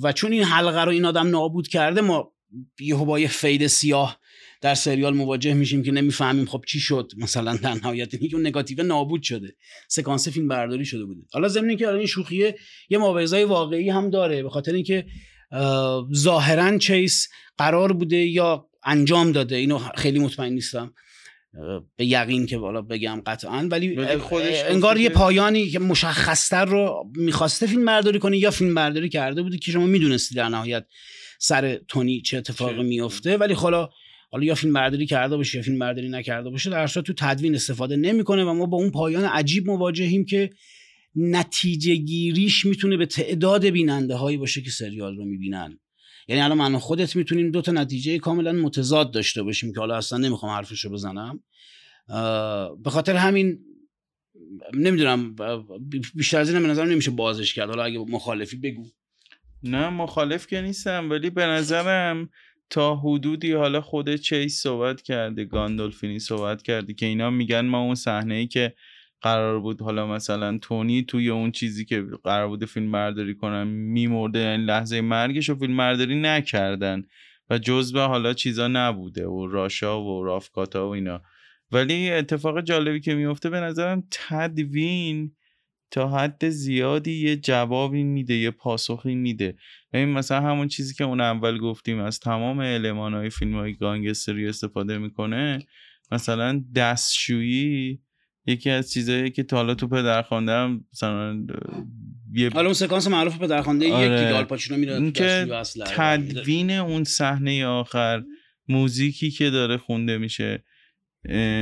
و 0.03 0.11
چون 0.11 0.31
این 0.31 0.43
حلقه 0.43 0.83
رو 0.83 0.91
این 0.91 1.05
آدم 1.05 1.27
نابود 1.27 1.67
کرده 1.67 2.01
ما 2.01 2.33
یهو 2.79 3.05
با 3.05 3.19
یه 3.19 3.27
فید 3.27 3.67
سیاه 3.67 4.19
در 4.61 4.75
سریال 4.75 5.15
مواجه 5.15 5.53
میشیم 5.53 5.83
که 5.83 5.91
نمی‌فهمیم 5.91 6.45
خب 6.45 6.63
چی 6.67 6.79
شد. 6.79 7.11
مثلا 7.17 7.55
در 7.55 7.73
نهایت 7.73 8.13
اینکه 8.13 8.35
اون 8.35 8.47
نگاتیو 8.47 8.83
نابود 8.83 9.23
شده. 9.23 9.55
سکانس 9.87 10.27
فیلم 10.27 10.47
برداری 10.47 10.85
شده 10.85 11.05
بوده. 11.05 11.21
حالا 11.33 11.47
ضمن 11.47 11.75
که 11.75 11.89
این 11.89 12.05
شوخیه 12.05 12.55
یه 12.89 12.97
مواعظای 12.97 13.43
واقعی 13.43 13.89
هم 13.89 14.09
داره. 14.09 14.43
به 14.43 14.49
خاطر 14.49 14.73
اینکه 14.73 15.05
ظاهرا 16.15 16.77
چیس 16.77 17.27
قرار 17.57 17.93
بوده 17.93 18.17
یا 18.17 18.69
انجام 18.83 19.31
داده. 19.31 19.55
اینو 19.55 19.77
خیلی 19.77 20.19
مطمئن 20.19 20.53
نیستم. 20.53 20.93
به 21.95 22.05
یقین 22.05 22.45
که 22.45 22.57
بالا 22.57 22.81
بگم 22.81 23.21
قطعا 23.25 23.67
ولی 23.71 23.97
انگار 24.69 24.97
یه 24.97 25.09
پایانی 25.09 25.69
که 25.69 25.79
مشخصتر 25.79 26.65
رو 26.65 27.11
می‌خواسته 27.15 27.67
فیلم 27.67 27.85
برداری 27.85 28.19
کنه 28.19 28.37
یا 28.37 28.51
فیلم 28.51 28.75
برداری 28.75 29.09
کرده 29.09 29.41
بوده 29.43 29.57
که 29.57 29.71
شما 29.71 29.85
می‌دونستی 29.85 30.35
در 30.35 30.49
نهایت 30.49 30.85
سر 31.39 31.79
تونی 31.87 32.21
چه 32.21 32.37
اتفاقی 32.37 32.83
میفته 32.83 33.37
ولی 33.37 33.53
حالا 33.53 33.89
حالا 34.31 34.45
یا 34.45 34.55
فیلم 34.55 34.73
برداری 34.73 35.05
کرده 35.05 35.37
باشه 35.37 35.57
یا 35.57 35.63
فیلم 35.63 35.79
برداری 35.79 36.09
نکرده 36.09 36.49
باشه 36.49 36.69
در 36.69 36.87
تو 36.87 37.13
تدوین 37.17 37.55
استفاده 37.55 37.95
نمی‌کنه 37.95 38.43
و 38.43 38.53
ما 38.53 38.65
با 38.65 38.77
اون 38.77 38.91
پایان 38.91 39.23
عجیب 39.23 39.67
مواجهیم 39.67 40.25
که 40.25 40.49
نتیجه 41.15 41.95
گیریش 41.95 42.65
می‌تونه 42.65 42.97
به 42.97 43.05
تعداد 43.05 43.65
بیننده 43.65 44.15
هایی 44.15 44.37
باشه 44.37 44.61
که 44.61 44.69
سریال 44.69 45.17
رو 45.17 45.25
می‌بینن. 45.25 45.79
یعنی 46.27 46.41
الان 46.41 46.57
من 46.57 46.77
خودت 46.77 47.15
می‌تونیم 47.15 47.51
دو 47.51 47.61
تا 47.61 47.71
نتیجه 47.71 48.19
کاملا 48.19 48.51
متضاد 48.51 49.11
داشته 49.11 49.43
باشیم 49.43 49.73
که 49.73 49.79
حالا 49.79 49.95
اصلا 49.95 50.17
نمی‌خوام 50.17 50.51
حرفش 50.51 50.85
رو 50.85 50.91
بزنم. 50.91 51.39
به 52.83 52.89
خاطر 52.89 53.15
همین 53.15 53.59
نمی‌دونم 54.73 55.35
بیشتر 56.15 56.39
از 56.39 56.49
این 56.49 56.61
به 56.61 56.67
نظر 56.67 56.85
نمیشه 56.85 57.11
بازش 57.11 57.53
کرد. 57.53 57.69
حالا 57.69 57.83
اگه 57.83 57.99
مخالفی 57.99 58.57
بگو. 58.57 58.85
نه 59.63 59.89
مخالف 59.89 60.47
که 60.47 60.61
نیستم 60.61 61.09
ولی 61.09 61.29
به 61.29 61.45
نظرم 61.45 62.29
تا 62.69 62.95
حدودی 62.95 63.51
حالا 63.51 63.81
خود 63.81 64.15
چیس 64.15 64.61
صحبت 64.61 65.01
کرده 65.01 65.45
گاندولفینی 65.45 66.19
صحبت 66.19 66.61
کرده 66.61 66.93
که 66.93 67.05
اینا 67.05 67.29
میگن 67.29 67.65
ما 67.65 67.79
اون 67.79 67.95
صحنه 67.95 68.33
ای 68.35 68.47
که 68.47 68.73
قرار 69.21 69.59
بود 69.59 69.81
حالا 69.81 70.07
مثلا 70.07 70.57
تونی 70.57 71.03
توی 71.03 71.29
اون 71.29 71.51
چیزی 71.51 71.85
که 71.85 72.05
قرار 72.23 72.47
بود 72.47 72.65
فیلم 72.65 72.91
برداری 72.91 73.35
کنن 73.35 73.67
میمرده 73.67 74.39
یعنی 74.39 74.65
لحظه 74.65 75.01
مرگش 75.01 75.49
رو 75.49 75.55
فیلم 75.55 75.77
برداری 75.77 76.21
نکردن 76.21 77.03
و 77.49 77.57
جزء 77.57 78.07
حالا 78.07 78.33
چیزا 78.33 78.67
نبوده 78.67 79.27
و 79.27 79.47
راشا 79.47 80.03
و 80.03 80.23
رافکاتا 80.23 80.87
و 80.87 80.91
اینا. 80.91 81.21
ولی 81.71 82.11
اتفاق 82.11 82.61
جالبی 82.61 82.99
که 82.99 83.15
میفته 83.15 83.49
به 83.49 83.59
نظرم 83.59 84.03
تدوین 84.11 85.31
تا 85.91 86.09
حد 86.09 86.49
زیادی 86.49 87.11
یه 87.11 87.35
جوابی 87.35 88.03
میده 88.03 88.33
یه 88.33 88.51
پاسخی 88.51 89.15
میده. 89.15 89.55
این 89.93 90.09
مثلا 90.09 90.41
همون 90.41 90.67
چیزی 90.67 90.93
که 90.93 91.03
اون 91.03 91.21
اول 91.21 91.57
گفتیم 91.57 91.99
از 91.99 92.19
تمام 92.19 92.61
علمان 92.61 93.13
های 93.13 93.29
فیلم 93.29 93.55
های 93.55 93.73
گانگستری 93.73 94.47
استفاده 94.47 94.97
می‌کنه 94.97 95.59
مثلا 96.11 96.63
دستشویی 96.75 97.99
یکی 98.47 98.69
از 98.69 98.91
چیزایی 98.91 99.31
که 99.31 99.43
تا 99.43 99.57
حالا 99.57 99.75
تو 99.75 99.87
پدرخوانده 99.87 100.51
هم 100.51 100.85
مثلا 100.93 101.45
یه 102.33 102.49
حالا 102.49 102.65
اون 102.65 102.73
سکانس 102.73 103.07
معروف 103.07 103.37
پدرخوانده 103.37 103.93
آره. 103.93 104.05
یک 104.05 104.11
دیگه 104.11 104.33
آلپاچینو 104.33 104.79
میره 104.79 105.11
که 105.11 105.47
تدوین 105.95 106.71
اون 106.71 107.03
صحنه 107.03 107.65
آخر 107.65 108.23
موزیکی 108.67 109.31
که 109.31 109.49
داره 109.49 109.77
خونده 109.77 110.17
میشه 110.17 110.63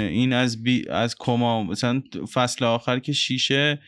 این 0.10 0.34
از 0.34 0.64
بی 0.64 0.90
از 0.90 1.16
کما 1.20 1.64
مثلا 1.64 2.02
فصل 2.34 2.66
آخر 2.66 3.00
که 3.00 3.14
شیشه 3.14 3.80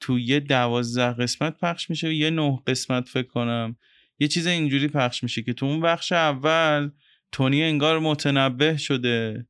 تو 0.00 0.18
یه 0.18 0.40
دوازده 0.40 1.12
قسمت 1.12 1.58
پخش 1.60 1.90
میشه 1.90 2.14
یه 2.14 2.30
نه 2.30 2.62
قسمت 2.66 3.08
فکر 3.08 3.26
کنم 3.26 3.76
یه 4.18 4.28
چیز 4.28 4.46
اینجوری 4.46 4.88
پخش 4.88 5.22
میشه 5.22 5.42
که 5.42 5.52
تو 5.52 5.66
اون 5.66 5.80
بخش 5.80 6.12
اول 6.12 6.90
تونی 7.32 7.62
انگار 7.62 7.98
متنبه 7.98 8.76
شده 8.76 9.46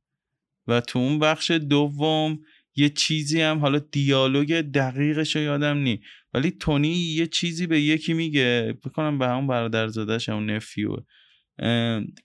و 0.67 0.81
تو 0.81 0.99
اون 0.99 1.19
بخش 1.19 1.51
دوم 1.51 2.39
یه 2.77 2.89
چیزی 2.89 3.41
هم 3.41 3.59
حالا 3.59 3.79
دیالوگ 3.79 4.61
دقیقش 4.61 5.35
رو 5.35 5.41
یادم 5.41 5.77
نی. 5.77 6.01
ولی 6.33 6.51
تونی 6.51 6.93
یه 6.93 7.27
چیزی 7.27 7.67
به 7.67 7.81
یکی 7.81 8.13
میگه 8.13 8.77
بکنم 8.83 9.19
به 9.19 9.27
همون 9.27 9.47
برادرزادش 9.47 10.29
همون 10.29 10.49
نفیو 10.49 10.97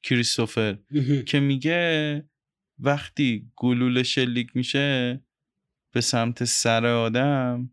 کریستوفر 0.02 0.78
که 1.26 1.40
میگه 1.40 2.24
وقتی 2.78 3.50
گلوله 3.56 4.02
شلیک 4.02 4.56
میشه 4.56 5.20
به 5.92 6.00
سمت 6.00 6.44
سر 6.44 6.86
آدم 6.86 7.70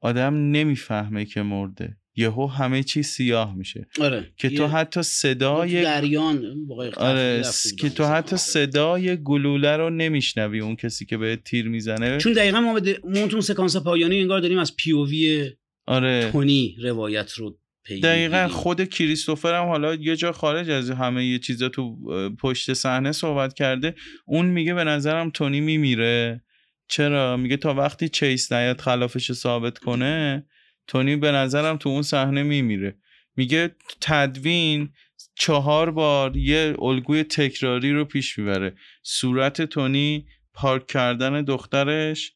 آدم 0.00 0.34
نمی‌فهمه 0.34 1.24
که 1.24 1.42
مرده. 1.42 1.96
یهو 2.16 2.46
همه 2.46 2.82
چی 2.82 3.02
سیاه 3.02 3.54
میشه. 3.54 3.86
آره. 4.00 4.32
که 4.36 4.50
تو 4.50 4.66
حتی 4.66 5.02
صدای 5.02 5.82
دریان 5.82 6.56
آره 6.96 7.42
که 7.78 7.90
تو 7.90 8.04
حتی 8.04 8.36
صدای 8.36 9.22
گلوله 9.22 9.76
رو 9.76 9.90
نمیشنوی 9.90 10.60
اون 10.60 10.76
کسی 10.76 11.06
که 11.06 11.16
به 11.16 11.36
تیر 11.36 11.68
می‌زنه. 11.68 12.18
چون 12.18 12.32
دقیقا 12.32 12.60
ما 12.60 12.80
به 12.80 13.00
اون 13.04 13.40
سکانس 13.40 13.76
پایانی 13.76 14.20
انگار 14.20 14.40
داریم 14.40 14.58
از 14.58 14.76
پیووی 14.76 15.50
آره. 15.86 16.30
تونی 16.32 16.76
روایت 16.82 17.32
رو 17.32 17.58
دقیقا 18.02 18.48
خود 18.48 18.88
کریستوفر 18.88 19.54
هم 19.54 19.68
حالا 19.68 19.94
یه 19.94 20.16
جا 20.16 20.32
خارج 20.32 20.70
از 20.70 20.90
همه 20.90 21.26
یه 21.26 21.38
چیزا 21.38 21.68
تو 21.68 21.96
پشت 22.40 22.72
صحنه 22.72 23.12
صحبت 23.12 23.54
کرده. 23.54 23.94
اون 24.26 24.46
میگه 24.46 24.74
به 24.74 24.84
نظرم 24.84 25.30
تونی 25.30 25.60
میمیره. 25.60 26.44
چرا؟ 26.88 27.36
میگه 27.36 27.56
تا 27.56 27.74
وقتی 27.74 28.08
چیس 28.08 28.52
نیاد 28.52 28.80
خلافش 28.80 29.32
ثابت 29.32 29.78
کنه 29.78 30.46
تونی 30.86 31.16
به 31.16 31.32
نظرم 31.32 31.76
تو 31.76 31.88
اون 31.88 32.02
صحنه 32.02 32.42
میمیره. 32.42 32.96
میگه 33.36 33.76
تدوین 34.00 34.92
چهار 35.34 35.90
بار 35.90 36.36
یه 36.36 36.76
الگوی 36.78 37.22
تکراری 37.24 37.92
رو 37.92 38.04
پیش 38.04 38.38
می‌بره. 38.38 38.74
صورت 39.02 39.62
تونی 39.62 40.26
پارک 40.54 40.86
کردن 40.86 41.42
دخترش 41.42 42.32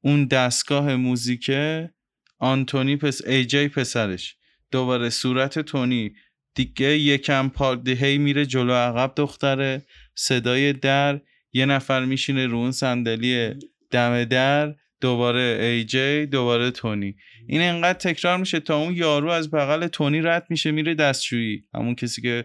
اون 0.00 0.24
دستگاه 0.24 0.96
موزیکه 0.96 1.90
آنتونی 2.38 2.96
پس 2.96 3.26
ایجی 3.26 3.68
پسرش. 3.68 4.36
دوباره 4.70 5.10
صورت 5.10 5.58
تونی. 5.58 6.14
دیگه 6.54 6.98
یکم 6.98 7.48
پارک 7.48 7.88
هی 7.88 8.18
میره 8.18 8.46
جلو 8.46 8.72
عقب 8.72 9.12
دختره. 9.16 9.82
صدای 10.14 10.72
در. 10.72 11.20
یه 11.52 11.66
نفر 11.66 12.04
میشینه 12.04 12.46
رو 12.46 12.56
اون 12.56 12.72
صندلی 12.72 13.54
دم 13.90 14.24
در. 14.24 14.74
دوباره 15.00 15.58
ای 15.62 15.84
جی 15.84 16.26
دوباره 16.26 16.70
تونی. 16.70 17.16
این 17.48 17.60
انقدر 17.60 17.98
تکرار 17.98 18.38
میشه 18.38 18.60
تا 18.60 18.76
اون 18.76 18.94
یارو 18.94 19.30
از 19.30 19.50
بغل 19.50 19.86
تونی 19.86 20.20
رد 20.20 20.46
میشه 20.50 20.70
میره 20.70 20.94
دستشویی. 20.94 21.64
همون 21.74 21.94
کسی 21.94 22.22
که 22.22 22.44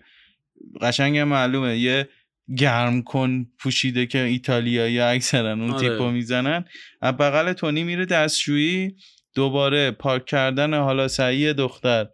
قشنگ 0.81 1.17
معلومه 1.17 1.77
یه 1.77 2.09
گرم 2.57 3.01
کن 3.01 3.45
پوشیده 3.59 4.05
که 4.05 4.19
ایتالیایی 4.19 4.99
اکثرا 4.99 5.51
اون 5.51 5.71
آره. 5.71 5.89
تیپو 5.89 6.11
می‌زنن. 6.11 6.65
از 7.01 7.17
بغل 7.17 7.53
تونی 7.53 7.83
میره 7.83 8.05
دستشویی. 8.05 8.95
دوباره 9.35 9.91
پارک 9.91 10.25
کردن 10.25 10.73
حالا 10.73 11.07
سعی 11.07 11.53
دختر. 11.53 12.07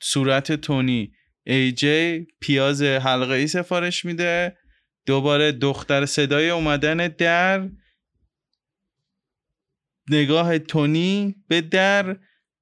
صورت 0.00 0.52
تونی. 0.52 1.12
ای 1.46 1.72
جی 1.72 2.26
پیاز 2.40 2.82
حلقه 2.82 3.34
ای 3.34 3.46
سفارش 3.46 4.04
میده. 4.04 4.56
دوباره 5.06 5.52
دختر 5.52 6.06
صدای 6.06 6.50
اومدن 6.50 7.08
در. 7.08 7.68
نگاه 10.10 10.58
تونی 10.58 11.34
به 11.48 11.60
در 11.60 12.16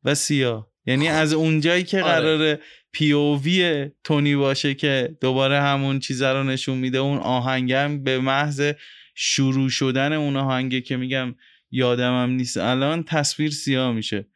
و 0.04 0.14
سیاه. 0.14 0.68
یعنی 0.86 1.08
از 1.08 1.32
اونجایی 1.32 1.84
که 1.84 2.02
آره. 2.02 2.12
قراره 2.12 2.60
پیووی 2.92 3.90
تونی 4.04 4.36
باشه 4.36 4.74
که 4.74 5.16
دوباره 5.20 5.60
همون 5.60 5.98
چیزا 5.98 6.32
رو 6.32 6.44
نشون 6.44 6.78
میده 6.78 6.98
اون 6.98 7.18
آهنگم 7.18 8.04
به 8.04 8.18
محض 8.18 8.72
شروع 9.14 9.68
شدن 9.68 10.12
اون 10.12 10.36
آهنگه 10.36 10.80
که 10.80 10.96
میگم 10.96 11.34
یادمم 11.70 12.30
نیست. 12.30 12.56
الان 12.56 13.02
تصویر 13.02 13.50
سیاه 13.50 13.92
میشه. 13.92 14.26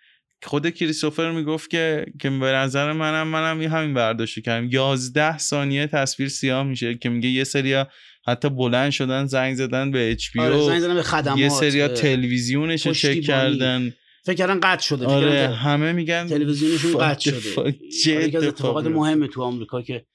خود 0.43 0.71
کریستوفر 0.71 1.31
می‌گفت 1.31 1.71
که 1.71 2.07
که 2.21 2.31
به 2.31 2.53
نظر 2.53 2.93
منم 2.93 3.29
منم 3.29 3.63
همین 3.63 3.95
برداشت 3.95 4.41
کردم. 4.41 4.69
11 4.71 5.39
ثانیه 5.39 5.87
تصویر 5.87 6.29
سیاه 6.29 6.63
میشه 6.63 6.95
که 6.95 7.09
میگه 7.09 7.29
یه 7.29 7.45
سریا 7.45 7.89
حتی 8.27 8.49
بلند 8.51 8.91
شدن 8.91 9.27
زنگ 9.27 9.55
زدن 9.55 9.91
به 9.91 10.11
اچ 10.11 10.31
پی 10.33 10.41
آره 10.41 11.39
یه 11.39 11.49
سریا 11.49 11.89
تلویزیونش 11.89 12.87
رو 12.87 12.95
چک 12.95 13.21
کردن. 13.21 13.93
فکر 14.25 14.37
کردن 14.37 14.61
قطع 14.61 14.83
شده 14.83 15.07
آره 15.07 15.49
همه 15.49 15.93
میگن 15.93 16.27
تلویزیونشون 16.27 16.99
قطع 16.99 17.31
شده. 17.31 17.77
یکی 18.05 18.37
از 18.37 18.45
اتفاقات 18.45 18.87
مهمه 18.87 19.29
تو 19.29 19.43
آمریکا 19.43 19.83
که 19.83 20.07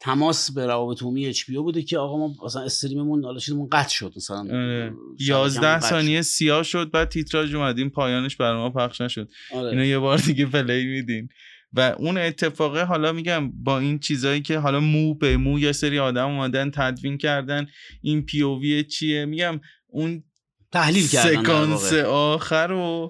تماس 0.00 0.50
به 0.50 0.66
روابط 0.66 1.02
عمومی 1.02 1.26
HBO 1.26 1.42
بوده 1.44 1.82
که 1.82 1.98
آقا 1.98 2.18
ما 2.18 2.34
مثلا 2.44 2.62
stream 2.62 3.03
مون 3.03 3.24
حالا 3.24 3.38
چیزمون 3.38 3.68
قطع 3.72 3.94
شد 3.94 4.12
مثلا 4.16 4.92
11 5.18 5.68
آره. 5.68 5.80
ثانیه 5.80 6.22
سیاه 6.22 6.62
شد 6.62 6.90
بعد 6.90 7.08
تیتراژ 7.08 7.54
اومدیم 7.54 7.90
پایانش 7.90 8.36
برای 8.36 8.56
ما 8.56 8.70
پخش 8.70 9.00
نشد. 9.00 9.28
آره. 9.54 9.70
اینا 9.70 9.84
یه 9.84 9.98
بار 9.98 10.18
دیگه 10.18 10.46
play 10.46 10.84
میدین. 10.84 11.28
و 11.72 11.94
اون 11.98 12.18
اتفاقه 12.18 12.84
حالا 12.84 13.12
میگم 13.12 13.50
با 13.50 13.78
این 13.78 13.98
چیزایی 13.98 14.42
که 14.42 14.58
حالا 14.58 14.80
مو 14.80 15.14
به 15.14 15.36
مو 15.36 15.58
یه 15.58 15.72
سری 15.72 15.98
آدم 15.98 16.28
اومدن 16.28 16.70
تدوین 16.70 17.18
کردن 17.18 17.66
این 18.02 18.22
POV 18.22 18.84
چیه؟ 18.84 19.24
میگم 19.24 19.60
اون 19.86 20.24
تحلیل 20.72 21.08
کردن 21.08 21.42
سکانس 21.42 21.92
آخر 22.08 22.72
و 22.72 23.08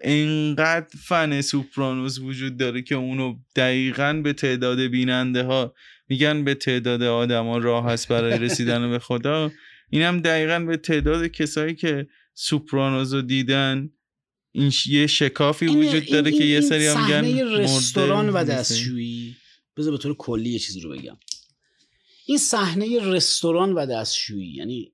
انقدر 0.00 0.86
فن 1.04 1.40
سوپرانوس 1.40 2.18
وجود 2.18 2.56
داره 2.56 2.82
که 2.82 2.94
اونو 2.94 3.34
دقیقا 3.56 4.20
به 4.24 4.32
تعداد 4.32 4.80
بیننده 4.80 5.42
ها 5.42 5.74
میگن 6.08 6.44
به 6.44 6.54
تعداد 6.54 7.02
آدما 7.02 7.58
راه 7.58 7.86
هست 7.86 8.08
برای 8.08 8.38
رسیدن 8.38 8.90
به 8.90 8.98
خدا. 8.98 9.50
اینم 9.90 10.20
دقیقا 10.20 10.58
به 10.58 10.76
تعداد 10.76 11.26
کسایی 11.26 11.74
که 11.74 12.06
سوپرانوس 12.34 13.12
رو 13.12 13.22
دیدن. 13.22 13.90
این 14.52 14.72
یه 14.86 15.06
شکافی 15.06 15.66
وجود 15.66 16.06
داره 16.06 16.30
که 16.30 16.44
یه 16.44 16.60
سری 16.60 16.86
هم 16.86 17.04
میگن 17.04 17.48
رستوران 17.48 18.28
و 18.28 18.44
دستشویی. 18.44 19.36
بذار 19.76 19.92
به 19.92 19.98
طور 19.98 20.16
کلی 20.16 20.50
یه 20.50 20.58
چیزی 20.58 20.80
رو 20.80 20.90
بگم. 20.90 21.16
این 22.26 22.38
صحنه 22.38 23.00
رستوران 23.00 23.72
و 23.72 23.86
دستشویی 23.86 24.54
یعنی 24.54 24.92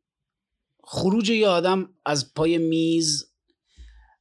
خروج 0.84 1.30
یه 1.30 1.48
آدم 1.48 1.88
از 2.06 2.34
پای 2.34 2.58
میز 2.58 3.26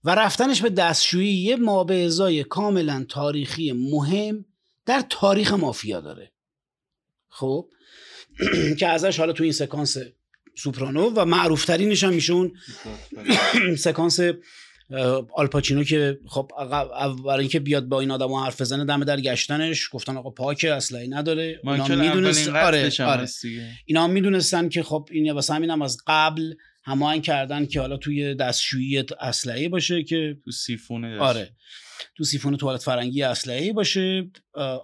و 0.03 0.15
رفتنش 0.15 0.61
به 0.61 0.69
دستشویی 0.69 1.33
یه 1.33 1.55
مابعضای 1.55 2.43
کاملا 2.43 3.05
تاریخی 3.09 3.71
مهم 3.71 4.45
در 4.85 5.03
تاریخ 5.09 5.53
مافیا 5.53 6.01
داره. 6.01 6.31
خب؟ 7.29 7.69
که 8.79 8.87
ازش 8.87 9.19
حالا 9.19 9.33
تو 9.33 9.43
این 9.43 9.51
سکانس 9.51 9.97
سوپرانو 10.55 11.09
و 11.09 11.25
معروفترینش 11.25 12.03
هم 12.03 12.13
میشون 12.13 12.53
سکانس 13.77 14.19
آلپاچینو 15.33 15.83
که 15.83 16.19
خب 16.27 16.51
برای 17.25 17.39
اینکه 17.39 17.59
بیاد 17.59 17.85
با 17.85 17.99
این 17.99 18.11
آدم 18.11 18.33
حرف 18.33 18.61
بزنه 18.61 18.85
دم 18.85 19.03
در 19.03 19.21
گشتنش. 19.21 19.89
گفتن 19.91 20.17
آقا 20.17 20.29
پاک 20.29 20.65
اصلا 20.65 20.99
نداره. 21.09 21.59
اینا 21.63 21.87
می‌دونست 21.87 22.49
آره, 22.49 22.91
آره. 22.99 23.27
اینا 23.85 24.07
می‌دونستن 24.07 24.69
که 24.69 24.83
خب 24.83 25.09
این 25.11 25.31
واسه 25.31 25.53
همینم 25.53 25.81
از 25.81 25.97
قبل 26.07 26.53
هماهنگ 26.83 27.23
کردن 27.23 27.65
که 27.65 27.79
حالا 27.79 27.97
توی 27.97 28.35
دستشویی 28.35 29.03
اسلحه 29.19 29.69
باشه 29.69 30.03
که 30.03 30.37
تو 30.45 30.51
سیفونه 30.51 31.19
آره. 31.19 31.49
تو 32.17 32.23
سیفون 32.23 32.57
توالت 32.57 32.83
فرنگی 32.83 33.23
اسلحه 33.23 33.73
باشه. 33.73 34.31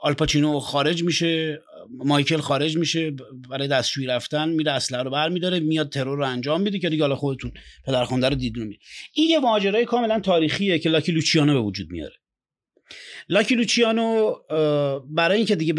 آلپاچینو 0.02 0.60
خارج 0.60 1.04
میشه. 1.04 1.62
مایکل 1.90 2.38
خارج 2.38 2.78
میشه 2.78 3.12
برای 3.50 3.68
دستشویی 3.68 4.08
رفتن 4.08 4.50
میره 4.50 4.72
اسلحه 4.72 5.04
رو 5.04 5.10
برمیداره 5.10 5.60
میاد 5.60 5.90
ترور 5.90 6.18
رو 6.18 6.26
انجام 6.26 6.62
میده 6.62 6.80
که 6.80 6.90
دیگه 6.90 7.04
حالا 7.04 7.16
خودتون 7.16 7.52
پدرخوانده 7.86 8.30
رو 8.30 8.36
دیدون 8.36 8.68
می 8.68 8.80
این 9.14 9.30
یه 9.30 9.40
ماجرای 9.40 9.86
کاملا 9.86 10.20
تاریخیه 10.20 10.80
که 10.80 10.90
لاکی 10.90 11.12
لوچیانو 11.12 11.54
به 11.54 11.60
وجود 11.60 11.92
میاره. 11.92 12.16
لاکی 13.30 13.56
لوچیانو 13.56 14.36
برای 15.10 15.38
اینکه 15.38 15.56
دیگه 15.56 15.74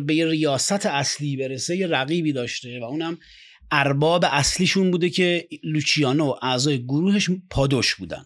به 0.00 0.14
یه 0.14 0.26
ریاست 0.26 0.86
اصلی 0.86 1.36
برسه 1.36 1.76
یه 1.76 1.86
رقیبی 1.86 2.32
داشته 2.32 2.80
و 2.80 2.84
اونم 2.84 3.18
ارباب 3.70 4.24
اصلیشون 4.32 4.90
بوده 4.90 5.10
که 5.10 5.48
لوچیانو 5.62 6.34
اعضای 6.42 6.84
گروهش 6.84 7.30
پادوش 7.50 7.94
بودن. 7.94 8.24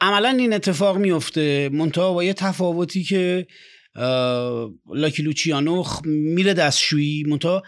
عملا 0.00 0.28
این 0.28 0.52
اتفاق 0.52 0.96
میفته 0.96 1.70
منتها 1.72 2.12
با 2.12 2.24
یه 2.24 2.32
تفاوتی 2.32 3.04
که 3.04 3.46
لاکی 4.94 5.22
لوچیانو 5.22 5.84
میره 6.04 6.54
دستشویی 6.54 7.24
منتها 7.24 7.62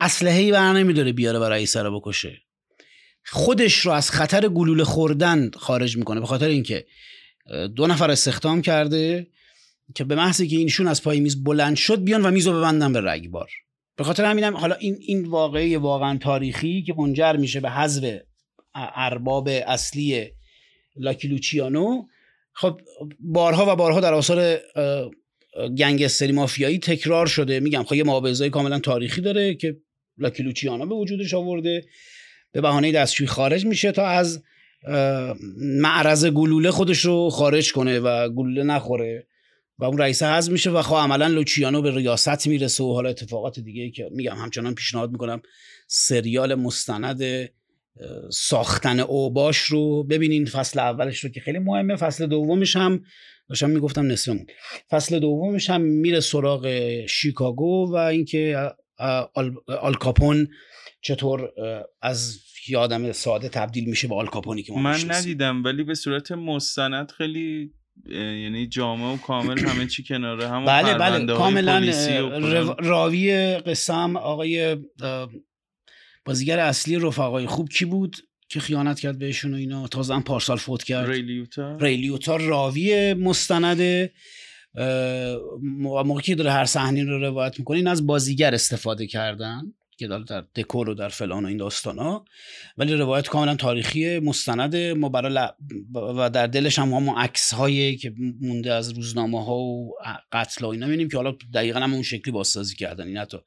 اسلحه‌ای 0.00 0.52
بر 0.52 0.72
نمیداره 0.72 1.12
بیاره 1.12 1.38
برای 1.38 1.66
سر 1.66 1.90
بکشه. 1.90 2.40
خودش 3.26 3.74
رو 3.74 3.92
از 3.92 4.10
خطر 4.10 4.48
گلوله 4.48 4.84
خوردن 4.84 5.50
خارج 5.56 5.96
می‌کنه 5.96 6.20
به 6.20 6.26
خاطر 6.26 6.48
اینکه 6.48 6.86
دو 7.76 7.86
نفر 7.86 8.10
استخدام 8.10 8.62
کرده 8.62 9.26
که 9.94 10.04
به 10.04 10.14
محض 10.14 10.42
که 10.42 10.56
اینشون 10.56 10.88
از 10.88 11.02
پای 11.02 11.20
میز 11.20 11.44
بلند 11.44 11.76
شد 11.76 12.04
بیان 12.04 12.26
و 12.26 12.30
میز 12.30 12.46
رو 12.46 12.58
ببندن 12.58 12.92
به 12.92 13.00
رگبار. 13.00 13.50
به 13.96 14.04
خاطر 14.04 14.24
همینم 14.24 14.56
حالا 14.56 14.74
این 14.74 14.96
این 15.00 15.26
واقعی 15.26 15.76
واقعا 15.76 16.18
تاریخی 16.18 16.82
که 16.82 16.94
منجر 16.98 17.36
میشه 17.36 17.60
به 17.60 17.70
حذف 17.70 18.20
ارباب 18.74 19.48
اصلی 19.66 20.32
لاکیلوچیانو 20.96 22.02
خب 22.52 22.80
بارها 23.20 23.72
و 23.72 23.76
بارها 23.76 24.00
در 24.00 24.14
آثار 24.14 24.58
گنگستری 25.68 26.32
مافیایی 26.32 26.78
تکرار 26.78 27.26
شده. 27.26 27.60
میگم 27.60 27.82
خب 27.82 27.94
یه 27.94 28.50
کاملا 28.50 28.78
تاریخی 28.78 29.20
داره 29.20 29.54
که 29.54 29.76
لاکیلوچیانو 30.18 30.86
به 30.86 30.94
وجودش 30.94 31.34
آورده. 31.34 31.84
به 32.52 32.60
بهانه 32.60 32.92
دستشویی 32.92 33.28
خارج 33.28 33.66
میشه 33.66 33.92
تا 33.92 34.06
از 34.06 34.42
معرض 35.58 36.26
گلوله 36.26 36.70
خودش 36.70 36.98
رو 36.98 37.30
خارج 37.30 37.72
کنه 37.72 37.98
و 37.98 38.28
گلوله 38.28 38.62
نخوره 38.62 39.26
و 39.78 39.84
اون 39.84 39.98
رئیسه 39.98 40.26
حذف 40.26 40.52
میشه 40.52 40.70
و 40.70 40.82
خب 40.82 40.94
عملا 40.94 41.26
لوچیانو 41.26 41.82
به 41.82 41.94
ریاست 41.94 42.46
می‌رسه 42.46 42.84
و 42.84 42.92
حالا 42.92 43.08
اتفاقات 43.08 43.60
دیگه 43.60 43.90
که 43.90 44.08
میگم 44.12 44.36
همچنان 44.36 44.74
پیشنهاد 44.74 45.10
می‌کنم 45.10 45.42
سریال 45.86 46.54
مستند 46.54 47.22
ساختن 48.30 49.00
اوباش 49.00 49.58
رو 49.58 50.02
ببینین. 50.04 50.46
فصل 50.46 50.78
اولش 50.78 51.24
رو 51.24 51.30
که 51.30 51.40
خیلی 51.40 51.58
مهمه 51.58 51.96
فصل 51.96 52.26
دومش 52.26 52.76
هم 52.76 53.04
داشتم 53.50 53.70
می‌گفتم 53.70 54.06
نصفمون 54.06 54.46
فصل 54.90 55.18
دومش 55.18 55.70
هم 55.70 55.80
میره 55.80 56.20
سراغ 56.20 56.66
شیکاگو 57.06 57.92
و 57.92 57.94
اینکه 57.94 58.70
آلکاپون 59.80 60.48
چطور 61.02 61.50
از 62.02 62.38
یادم 62.68 63.12
ساده 63.12 63.48
تبدیل 63.48 63.84
میشه 63.84 64.08
به 64.08 64.14
آلکاپونی 64.14 64.62
که 64.62 64.72
من 64.72 64.98
ندیدم 65.08 65.64
ولی 65.64 65.84
به 65.84 65.94
صورت 65.94 66.32
مستند 66.32 67.10
خیلی 67.10 67.72
یعنی 68.10 68.66
جامعه 68.66 69.14
و 69.14 69.16
کامل 69.16 69.58
همه 69.68 69.86
چی 69.86 70.04
کناره 70.04 70.48
همون 70.48 70.64
بله 70.64 70.94
بله 70.94 71.34
کاملا 71.34 71.92
راوی 72.78 73.54
قسم 73.58 74.16
آقای 74.16 74.76
بازیگر 76.24 76.58
اصلی 76.58 76.96
رفقای 76.96 77.46
خوب 77.46 77.68
کی 77.68 77.84
بود؟ 77.84 78.16
که 78.50 78.60
خیانت 78.60 79.00
کرد 79.00 79.18
بهشون 79.18 79.54
و 79.54 79.56
اینا. 79.56 79.88
تازه 79.88 80.14
هم 80.14 80.22
پارسال 80.22 80.56
فوت 80.56 80.84
کرد. 80.84 81.08
ریلیوتا 81.08 81.76
ریلیوتا 81.76 82.36
راوی 82.36 83.14
مستنده. 83.14 84.12
موقعی 85.62 86.22
که 86.22 86.34
داره 86.34 86.52
هر 86.52 86.64
صحنه 86.64 87.04
رو 87.04 87.18
روایت 87.18 87.58
می‌کنه 87.58 87.76
این 87.76 87.86
از 87.86 88.06
بازیگر 88.06 88.54
استفاده 88.54 89.06
کردن 89.06 89.62
که 89.98 90.08
در 90.08 90.44
دکور 90.56 90.88
و 90.88 90.94
در 90.94 91.08
فلان 91.08 91.44
و 91.44 91.48
این 91.48 91.56
داستان 91.56 91.98
ها 91.98 92.24
ولی 92.78 92.94
روایت 92.94 93.28
کاملا 93.28 93.56
تاریخی 93.56 94.18
مستند. 94.18 94.76
ما 94.76 95.08
برای 95.08 95.48
و 95.94 96.30
در 96.30 96.46
دلش 96.46 96.78
هم 96.78 96.92
هم 96.92 97.10
عکس 97.10 97.54
هایی 97.54 97.96
که 97.96 98.14
مونده 98.40 98.72
از 98.72 98.92
روزنامه 98.92 99.44
ها 99.44 99.56
و 99.56 99.92
قتل 100.32 100.64
ها 100.64 100.72
اینا 100.72 100.86
می‌بینیم 100.86 101.08
که 101.08 101.16
حالا 101.16 101.36
دقیقا 101.54 101.80
هم 101.80 101.92
اون 101.92 102.02
شکلی 102.02 102.32
بازسازی 102.32 102.76
کردن. 102.76 103.06
این 103.06 103.16
حتی 103.16 103.38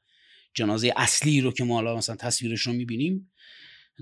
جنازه 0.54 0.92
اصلی 0.96 1.40
رو 1.40 1.52
که 1.52 1.64
ما 1.64 1.74
حالا 1.74 1.96
مثلا 1.96 2.16
تصویرش 2.16 2.60
رو 2.60 2.72
می‌بینیم. 2.72 3.30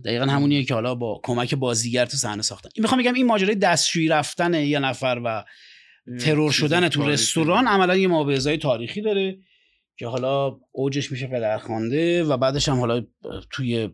دقیقا 0.04 0.26
همونیه 0.26 0.64
که 0.64 0.74
حالا 0.74 0.94
با 0.94 1.20
کمک 1.24 1.54
بازیگر 1.54 2.06
تو 2.06 2.16
صحنه 2.16 2.42
ساختن. 2.42 2.70
می‌خوام 2.78 3.00
بگم 3.00 3.14
این 3.14 3.26
ماجرای 3.26 3.54
دستشویی 3.54 4.08
رفتن 4.08 4.54
یه 4.54 4.78
نفر 4.78 5.20
و 5.24 5.44
ترور 6.20 6.52
شدن 6.52 6.88
تو 6.88 7.08
رستوران 7.08 7.66
عملا 7.66 7.96
یه 7.96 8.08
مابعضای 8.08 8.58
تاریخی 8.58 9.00
داره 9.00 9.38
که 9.98 10.06
حالا 10.06 10.58
اوجش 10.72 11.12
میشه 11.12 11.26
پدرخوانده 11.26 12.24
و 12.24 12.36
بعدش 12.36 12.68
هم 12.68 12.78
حالا 12.78 13.06
توی 13.50 13.88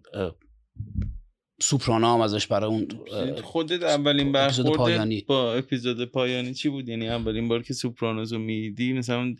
سوپرانا 1.61 2.15
هم 2.15 2.20
ازش 2.20 2.47
برای 2.47 2.70
اون 2.70 2.89
خودت 3.43 3.83
اولین 3.83 4.33
برخورد 4.33 5.27
با 5.27 5.55
اپیزود 5.55 6.05
پایانی 6.05 6.55
چی 6.55 6.69
بود؟ 6.69 6.89
یعنی 6.89 7.09
اولین 7.09 7.49
بار 7.49 7.62
که 7.62 7.75
سوپرانوزو 7.75 8.39
میدی 8.39 8.93
مثلا 8.93 9.35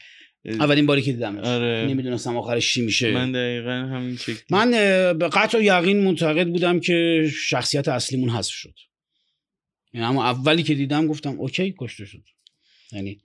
اولین 0.51 0.87
باری 0.87 1.03
که 1.03 1.13
دیدم 1.13 1.39
آره. 1.39 1.87
نمی‌دونستم 1.89 2.37
آخرش 2.37 2.75
چی 2.75 2.83
میشه. 2.83 3.11
من 3.11 3.33
دقیقا 3.33 3.71
همین 3.71 4.17
شکلی 4.17 4.37
من 4.51 4.71
به 5.19 5.29
قطع 5.29 5.59
و 5.59 5.63
یقین 5.63 6.05
معتقد 6.05 6.49
بودم 6.49 6.81
که 6.81 7.29
شخصیت 7.35 7.89
اصلیمون 7.89 8.29
حذف 8.29 8.53
شد. 8.53 8.75
یعنی 9.93 10.07
اما 10.07 10.25
اولی 10.25 10.63
که 10.63 10.75
دیدم 10.75 11.07
گفتم 11.07 11.41
اوکی 11.41 11.75
کشته 11.79 12.05
شد. 12.05 12.23
یعنی 12.93 13.21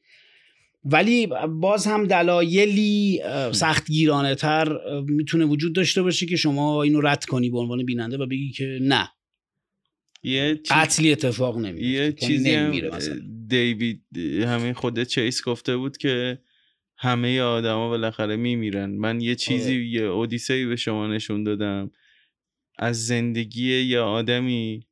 ولی 0.86 1.28
باز 1.50 1.88
هم 1.88 2.08
دلایلی 2.08 3.22
سخت 3.52 3.88
گیرانه 3.88 4.36
تر 4.36 4.78
می‌تونه 5.08 5.46
وجود 5.46 5.76
داشته 5.76 6.02
باشه 6.02 6.26
که 6.26 6.36
شما 6.36 6.84
اینو 6.84 7.02
رد 7.02 7.26
کنی 7.26 7.50
به 7.50 7.58
عنوان 7.58 7.86
بیننده 7.86 8.18
و 8.18 8.26
بگی 8.26 8.52
که 8.52 8.80
نه. 8.82 9.10
یه 10.26 10.60
قتلی 10.70 11.12
اتفاق 11.12 11.58
نمیفته 11.58 11.86
یه 11.86 12.02
یعنی 12.02 12.14
چیزی 12.14 12.52
هم 12.52 12.72
دیوید 13.48 14.02
همین 14.46 14.74
خود 14.74 15.04
چیس 15.04 15.44
گفته 15.44 15.78
بود 15.78 15.98
که 15.98 16.40
همه 17.04 17.42
آدما 17.42 17.90
بالاخره 17.90 18.36
میمیرن 18.36 18.90
من 18.90 19.22
یه 19.22 19.36
چیزی 19.36 19.74
آره. 19.74 19.86
یه 19.86 20.02
اودیسه 20.02 20.66
به 20.66 20.76
شما 20.76 21.08
نشون 21.08 21.44
دادم 21.44 21.92
از 22.78 23.06
زندگی 23.06 23.82
یه 23.82 24.00
آدمی 24.00 24.88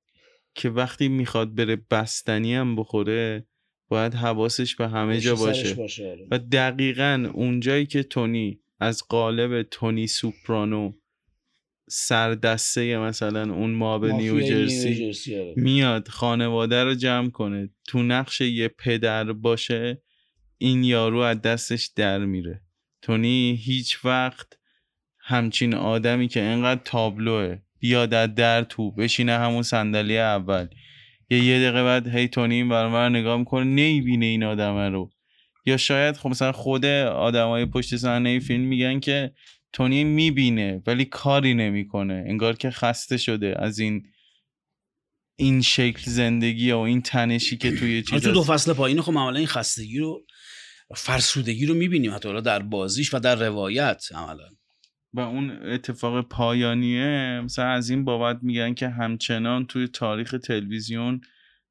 که 0.55 0.69
وقتی 0.69 1.07
می‌خواد 1.07 1.55
بره 1.55 1.81
بستنی 1.91 2.55
هم 2.55 2.75
بخوره 2.75 3.47
باید 3.89 4.13
حواسش 4.13 4.75
به 4.75 4.87
همه 4.87 5.19
جا 5.19 5.35
باشه, 5.35 5.81
آره. 5.81 6.27
و 6.31 6.39
دقیقا 6.39 7.31
اونجایی 7.33 7.85
که 7.85 8.03
تونی 8.03 8.59
از 8.79 9.03
قالب 9.09 9.61
تونی 9.61 10.07
سوپرانو 10.07 10.93
سردسته 11.89 12.97
مثلا 12.97 13.53
اون 13.53 13.71
ماب 13.71 14.05
نیوجرسی 14.05 15.11
آره. 15.35 15.53
میاد 15.57 16.07
خانواده 16.07 16.83
رو 16.83 16.93
جمع 16.93 17.29
کنه 17.29 17.69
تو 17.87 18.03
نقش 18.03 18.41
یه 18.41 18.67
پدر 18.67 19.33
باشه 19.33 20.01
این 20.61 20.83
یارو 20.83 21.17
از 21.17 21.41
دستش 21.41 21.91
در 21.95 22.19
میره. 22.19 22.61
تونی 23.01 23.61
هیچ 23.65 24.05
وقت 24.05 24.47
همچین 25.19 25.73
آدمی 25.73 26.27
که 26.27 26.41
انقدر 26.41 26.81
تابلوه 26.85 27.57
بیاد 27.79 28.09
در 28.09 28.63
تو 28.63 28.91
بشینه 28.91 29.37
همون 29.37 29.63
صندلی 29.63 30.17
اول. 30.17 30.67
یه 31.29 31.43
یه 31.43 31.59
دقیقه 31.59 31.83
بعد 31.83 32.15
هی 32.15 32.27
تونی 32.27 32.55
این 32.55 32.69
برمار 32.69 33.09
نگاه 33.09 33.37
می‌کنه 33.37 33.63
نیبینه 33.63 34.25
این 34.25 34.43
آدم 34.43 34.77
رو. 34.77 35.09
یا 35.65 35.77
شاید 35.77 36.17
خب 36.17 36.29
مثلا 36.29 36.51
خود 36.51 36.85
آدمای 36.85 37.65
پشت 37.65 37.95
صحنه 37.95 38.39
فیلم 38.39 38.63
میگن 38.63 38.99
که 38.99 39.31
تونی 39.73 40.03
می‌بینه 40.03 40.81
ولی 40.87 41.05
کاری 41.05 41.53
نمی‌کنه. 41.53 42.25
انگار 42.27 42.55
که 42.55 42.71
خسته 42.71 43.17
شده 43.17 43.55
از 43.59 43.79
این 43.79 44.03
این 45.41 45.61
شکل 45.61 46.11
زندگی 46.11 46.71
و 46.71 46.77
این 46.77 47.01
تنشی 47.01 47.57
که 47.57 47.71
توی 47.71 48.03
چیز 48.03 48.21
تو 48.21 48.31
دو 48.31 48.43
فصل 48.43 48.73
پایین 48.73 49.01
خب 49.01 49.11
عملا 49.11 49.37
این 49.37 49.47
خستگی 49.47 49.99
رو 49.99 50.25
فرسودگی 50.95 51.65
رو 51.65 51.73
می‌بینیم 51.73 52.13
حتی 52.13 52.41
در 52.41 52.59
بازیش 52.59 53.13
و 53.13 53.19
در 53.19 53.35
روایت 53.35 54.03
عملا. 54.15 54.49
و 55.13 55.19
اون 55.19 55.51
اتفاق 55.51 56.21
پایانیه 56.21 57.41
مثلا 57.43 57.65
از 57.65 57.89
این 57.89 58.05
بابت 58.05 58.39
میگن 58.41 58.73
که 58.73 58.89
همچنان 58.89 59.65
توی 59.65 59.87
تاریخ 59.87 60.35
تلویزیون 60.43 61.21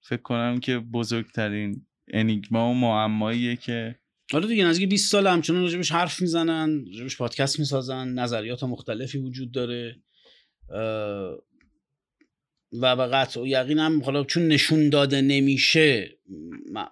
فکر 0.01 0.23
کنم 0.23 0.61
که 0.61 0.79
بزرگترین 0.79 1.87
انیگما 2.13 2.71
و 2.71 2.75
معماییه 2.75 3.57
که 3.57 3.99
حالا 4.33 4.47
دیگه 4.47 4.65
نزدیک 4.65 4.89
20 4.89 5.11
سال 5.11 5.27
همچنان 5.27 5.63
راجبش 5.63 5.93
حرف 5.93 6.21
می‌زنن 6.21 6.85
راجبش 6.87 7.17
پادکست 7.17 7.59
می‌سازن 7.59 8.09
نظریات 8.09 8.63
مختلفی 8.63 9.19
وجود 9.19 9.53
داره. 9.53 9.97
و 12.73 12.97
به 12.97 13.07
قطع 13.07 13.41
و 13.41 13.47
یقین 13.47 13.79
هم 13.79 14.03
حالا 14.03 14.25
چون 14.25 14.49
نشون 14.49 14.89
داده 14.89 15.21
نمیشه 15.21 16.19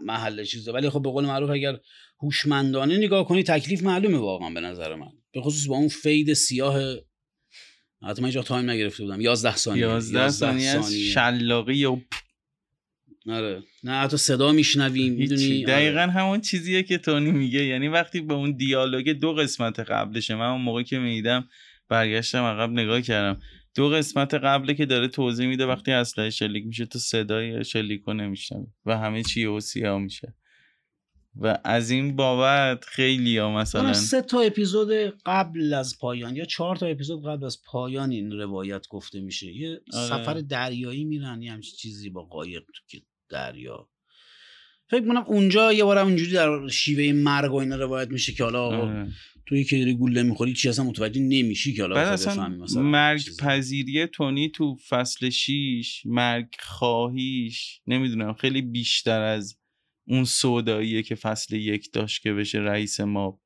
محل 0.01 0.45
چیزه. 0.45 0.73
ولی 0.73 0.91
خب 0.91 1.03
به 1.03 1.11
قول 1.11 1.25
معروف 1.25 1.51
اگر 1.51 1.79
هوشمندانه 2.23 2.97
نگاه 2.97 3.29
کنی 3.29 3.43
تکلیف 3.43 3.83
معلومه 3.83 4.19
واقعا 4.19 4.51
به 4.51 4.61
نظر 4.61 4.95
من. 4.95 5.11
به 5.33 5.41
خصوص 5.41 5.69
با 5.69 5.77
اون 5.77 5.89
fade 5.89 6.33
سیاه 6.33 6.97
حتی 8.03 8.23
من 8.23 8.31
time 8.31 8.71
نگرفته 8.71 9.03
بودم. 9.03 9.21
11 9.21 9.57
ثانیه. 9.57 9.83
11 9.83 10.29
ثانیه 10.29 10.83
شلاقی 10.83 11.85
و 11.85 12.01
آره. 13.29 13.63
نه 13.85 13.93
حتی 13.93 14.17
صدا 14.17 14.53
میشنویم 14.53 15.13
می‌دونی؟ 15.13 15.65
دقیقا 15.65 16.01
آره. 16.01 16.13
همون 16.13 16.41
چیزیه 16.41 16.83
که 16.83 16.99
تونی 16.99 17.31
میگه. 17.31 17.65
یعنی 17.65 17.89
وقتی 17.89 18.21
به 18.21 18.35
اون 18.35 18.57
دیالوگ 18.57 19.11
دو 19.11 19.33
قسمت 19.33 19.81
قبلشه 19.81 20.35
من 20.35 20.47
اون 20.47 20.61
موقع 20.61 20.83
که 20.83 20.99
میدم 20.99 21.49
برگشتم 21.89 22.43
عقب 22.43 22.71
نگاه 22.71 23.01
کردم. 23.01 23.41
دو 23.75 23.89
قسمت 23.89 24.35
قبله 24.35 24.75
که 24.75 24.87
داره 24.87 25.09
توضیح 25.09 25.49
میده 25.49 25.67
وقتی 25.67 25.93
اسلحه 25.93 26.31
شلیک 26.31 26.67
میشه 26.67 26.87
تو 26.87 26.99
صدای 26.99 27.65
شلیکو 27.65 28.13
نمیشنوی 28.13 28.67
و 28.87 28.99
همه 28.99 29.23
چی 29.23 29.45
و 29.45 29.61
سیاه 29.61 29.99
میشه 29.99 30.35
و 31.41 31.59
از 31.65 31.91
این 31.91 32.17
بابت 32.17 32.85
خیلی 32.85 33.39
ها 33.39 33.59
مثلا 33.59 33.93
سه 33.93 34.23
تا 34.23 34.41
اپیزود 34.41 34.91
قبل 35.27 35.75
از 35.75 35.99
پایان 35.99 36.37
یا 36.37 36.45
چهار 36.45 36.77
تا 36.77 36.87
اپیزود 36.87 37.27
قبل 37.27 37.45
از 37.45 37.63
پایان 37.63 38.11
این 38.11 38.33
روایت 38.33 38.89
گفته 38.89 39.21
میشه 39.21 39.47
یه 39.47 39.81
آره. 39.93 40.07
سفر 40.09 40.35
دریایی 40.35 41.05
میرن 41.05 41.43
یه 41.43 41.53
همچین 41.53 41.75
چیزی 41.77 42.11
با 42.11 42.23
قایق 42.23 42.63
تو 42.91 42.99
دریا 43.29 43.89
فکر 44.91 45.07
کنم 45.07 45.25
اونجا 45.27 45.73
یه 45.73 45.85
بارم 45.85 46.07
اونجوری 46.07 46.33
در 46.33 46.69
شیوه 46.69 47.13
مرگ 47.13 47.53
و 47.53 47.57
این 47.57 47.73
روایت 47.73 48.09
میشه 48.09 48.33
که 48.33 48.45
حالا 48.45 48.67
آره. 48.67 49.09
توی 49.49 49.65
که 49.65 49.79
داری 49.79 49.95
گوله 49.95 50.23
می‌خوری 50.23 50.53
چی 50.53 50.69
اصلا 50.69 50.85
متوجه 50.85 51.21
نمیشی 51.21 51.75
که 51.75 51.83
حالا 51.83 52.13
مثلا 52.13 52.49
مرگ 52.83 53.23
پذیری 53.41 54.07
تونی 54.07 54.49
تو 54.49 54.77
فصل 54.89 55.29
شیش 55.29 56.03
مرگ 56.07 56.47
خواهیش 56.59 57.81
نمی‌دونم 57.87 58.33
خیلی 58.33 58.63
بیشتر 58.63 59.21
از 59.21 59.59
اون 60.07 60.25
سوداییه 60.25 61.03
که 61.03 61.15
فصل 61.15 61.57
یک 61.57 61.93
داشت 61.93 62.23
که 62.23 62.33
بشه 62.33 62.59
رئیس 62.59 63.01
ما. 63.01 63.41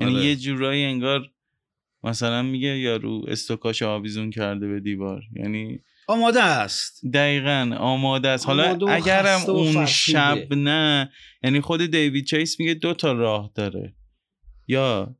یعنی 0.00 0.14
آره. 0.14 0.24
یه 0.24 0.36
جورایی 0.36 0.84
انگار 0.84 1.30
مثلا 2.04 2.42
میگه 2.42 2.78
یارو 2.78 3.24
استوکاش 3.28 3.82
آویزون 3.82 4.30
کرده 4.30 4.68
به 4.68 4.80
دیوار. 4.80 5.22
یعنی 5.36 5.78
آماده 6.08 6.42
است. 6.42 7.06
دقیقا 7.14 7.76
آماده 7.78 8.28
است. 8.28 8.46
حالا 8.46 8.86
اگرم 8.88 9.40
اون 9.40 9.86
شب 9.86 10.54
نه 10.54 11.12
یعنی 11.42 11.60
خود 11.60 11.86
دیوید 11.86 12.24
چیس 12.24 12.60
میگه 12.60 12.74
دو 12.74 12.94
تا 12.94 13.12
راه 13.12 13.52
داره. 13.54 13.94
یا 14.68 15.16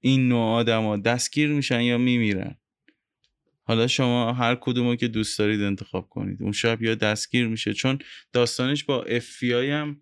این 0.00 0.28
نوع 0.28 0.40
آدما 0.40 0.96
دستگیر 0.96 1.48
میشن 1.48 1.80
یا 1.80 1.98
میمیرن؟ 1.98 2.56
حالا 3.62 3.86
شما 3.86 4.32
هر 4.32 4.54
کدومو 4.54 4.96
که 4.96 5.08
دوست 5.08 5.38
دارید 5.38 5.62
انتخاب 5.62 6.08
کنید. 6.08 6.42
اون 6.42 6.52
شب 6.52 6.82
یا 6.82 6.94
دستگیر 6.94 7.46
میشه. 7.46 7.74
چون 7.74 7.98
داستانش 8.32 8.84
با 8.84 9.02
اف 9.02 9.42
هم 9.42 10.00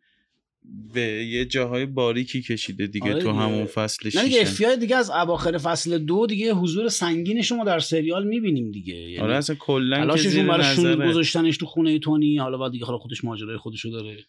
به 0.94 1.00
یه 1.00 1.44
جاهای 1.44 1.86
باریکی 1.86 2.42
کشیده 2.42 2.86
دیگه 2.86 3.12
آره 3.12 3.22
تو 3.22 3.32
همون 3.32 3.66
فصل 3.66 4.10
نه 4.18 4.24
دیگه 4.24 4.40
افیای 4.40 4.76
دیگه 4.76 4.96
از 4.96 5.10
اواخر 5.10 5.58
فصل 5.58 5.98
دو 5.98 6.26
دیگه 6.26 6.52
حضور 6.52 6.88
سنگین 6.88 7.42
شما 7.42 7.64
در 7.64 7.78
سریال 7.78 8.26
می‌بینیم 8.26 8.70
دیگه. 8.70 8.94
یعنی 8.94 9.18
آره 9.18 9.34
اصلا 9.34 9.56
کلا 9.56 10.16
که 10.16 10.28
زیر 10.28 10.42
نظره. 10.42 11.08
گذاشتنش 11.08 11.56
تو 11.56 11.66
خونه 11.66 11.98
تونی. 11.98 12.38
حالا 12.38 12.58
بعد 12.58 12.72
دیگه 12.72 12.84
حالا 12.84 12.98
خودش 12.98 13.24
ماجرای 13.24 13.56
خودشو 13.56 13.90
داره. 13.90 14.26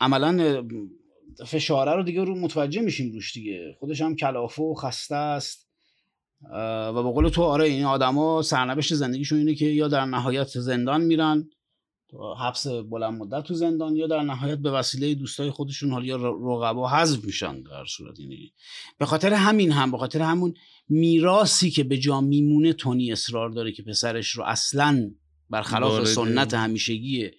عملا 0.00 0.62
فشاره 1.46 1.92
رو 1.92 2.02
دیگه 2.02 2.24
رو 2.24 2.34
متوجه 2.34 2.80
میشیم 2.80 3.12
روش 3.12 3.32
دیگه. 3.32 3.76
خودش 3.78 4.00
هم 4.00 4.16
کلافه 4.16 4.62
و 4.62 4.74
خسته 4.74 5.14
است. 5.14 5.68
و 6.52 6.92
به 6.92 7.02
قول 7.02 7.28
تو 7.28 7.42
آره 7.42 7.64
این 7.64 7.84
آدما 7.84 8.42
سرنوشت 8.42 8.94
زندگیشون 8.94 9.38
اینه 9.38 9.54
که 9.54 9.64
یا 9.64 9.88
در 9.88 10.04
نهایت 10.04 10.46
زندان 10.46 11.00
میرن 11.00 11.48
حبس 12.40 12.66
بلند 12.66 13.18
مدت 13.18 13.44
تو 13.44 13.54
زندان 13.54 13.96
یا 13.96 14.06
در 14.06 14.22
نهایت 14.22 14.58
به 14.58 14.70
وسیله 14.70 15.14
دوستای 15.14 15.50
خودشون 15.50 15.90
حالا 15.90 16.04
یا 16.04 16.16
رقبا 16.16 16.88
حذف 16.88 17.24
میشن 17.24 17.62
در 17.62 17.84
صورت. 17.84 18.20
اینی 18.20 18.52
به 18.98 19.06
خاطر 19.06 19.32
همین 19.32 19.72
هم 19.72 19.90
به 19.90 19.98
خاطر 19.98 20.22
همون 20.22 20.54
میراسی 20.88 21.70
که 21.70 21.84
به 21.84 21.98
جا 21.98 22.20
میمونه 22.20 22.72
تونی 22.72 23.12
اصرار 23.12 23.50
داره 23.50 23.72
که 23.72 23.82
پسرش 23.82 24.30
رو 24.30 24.44
اصلا 24.44 25.10
برخلاف 25.50 26.04
سنت 26.04 26.54
همیشگی 26.54 27.30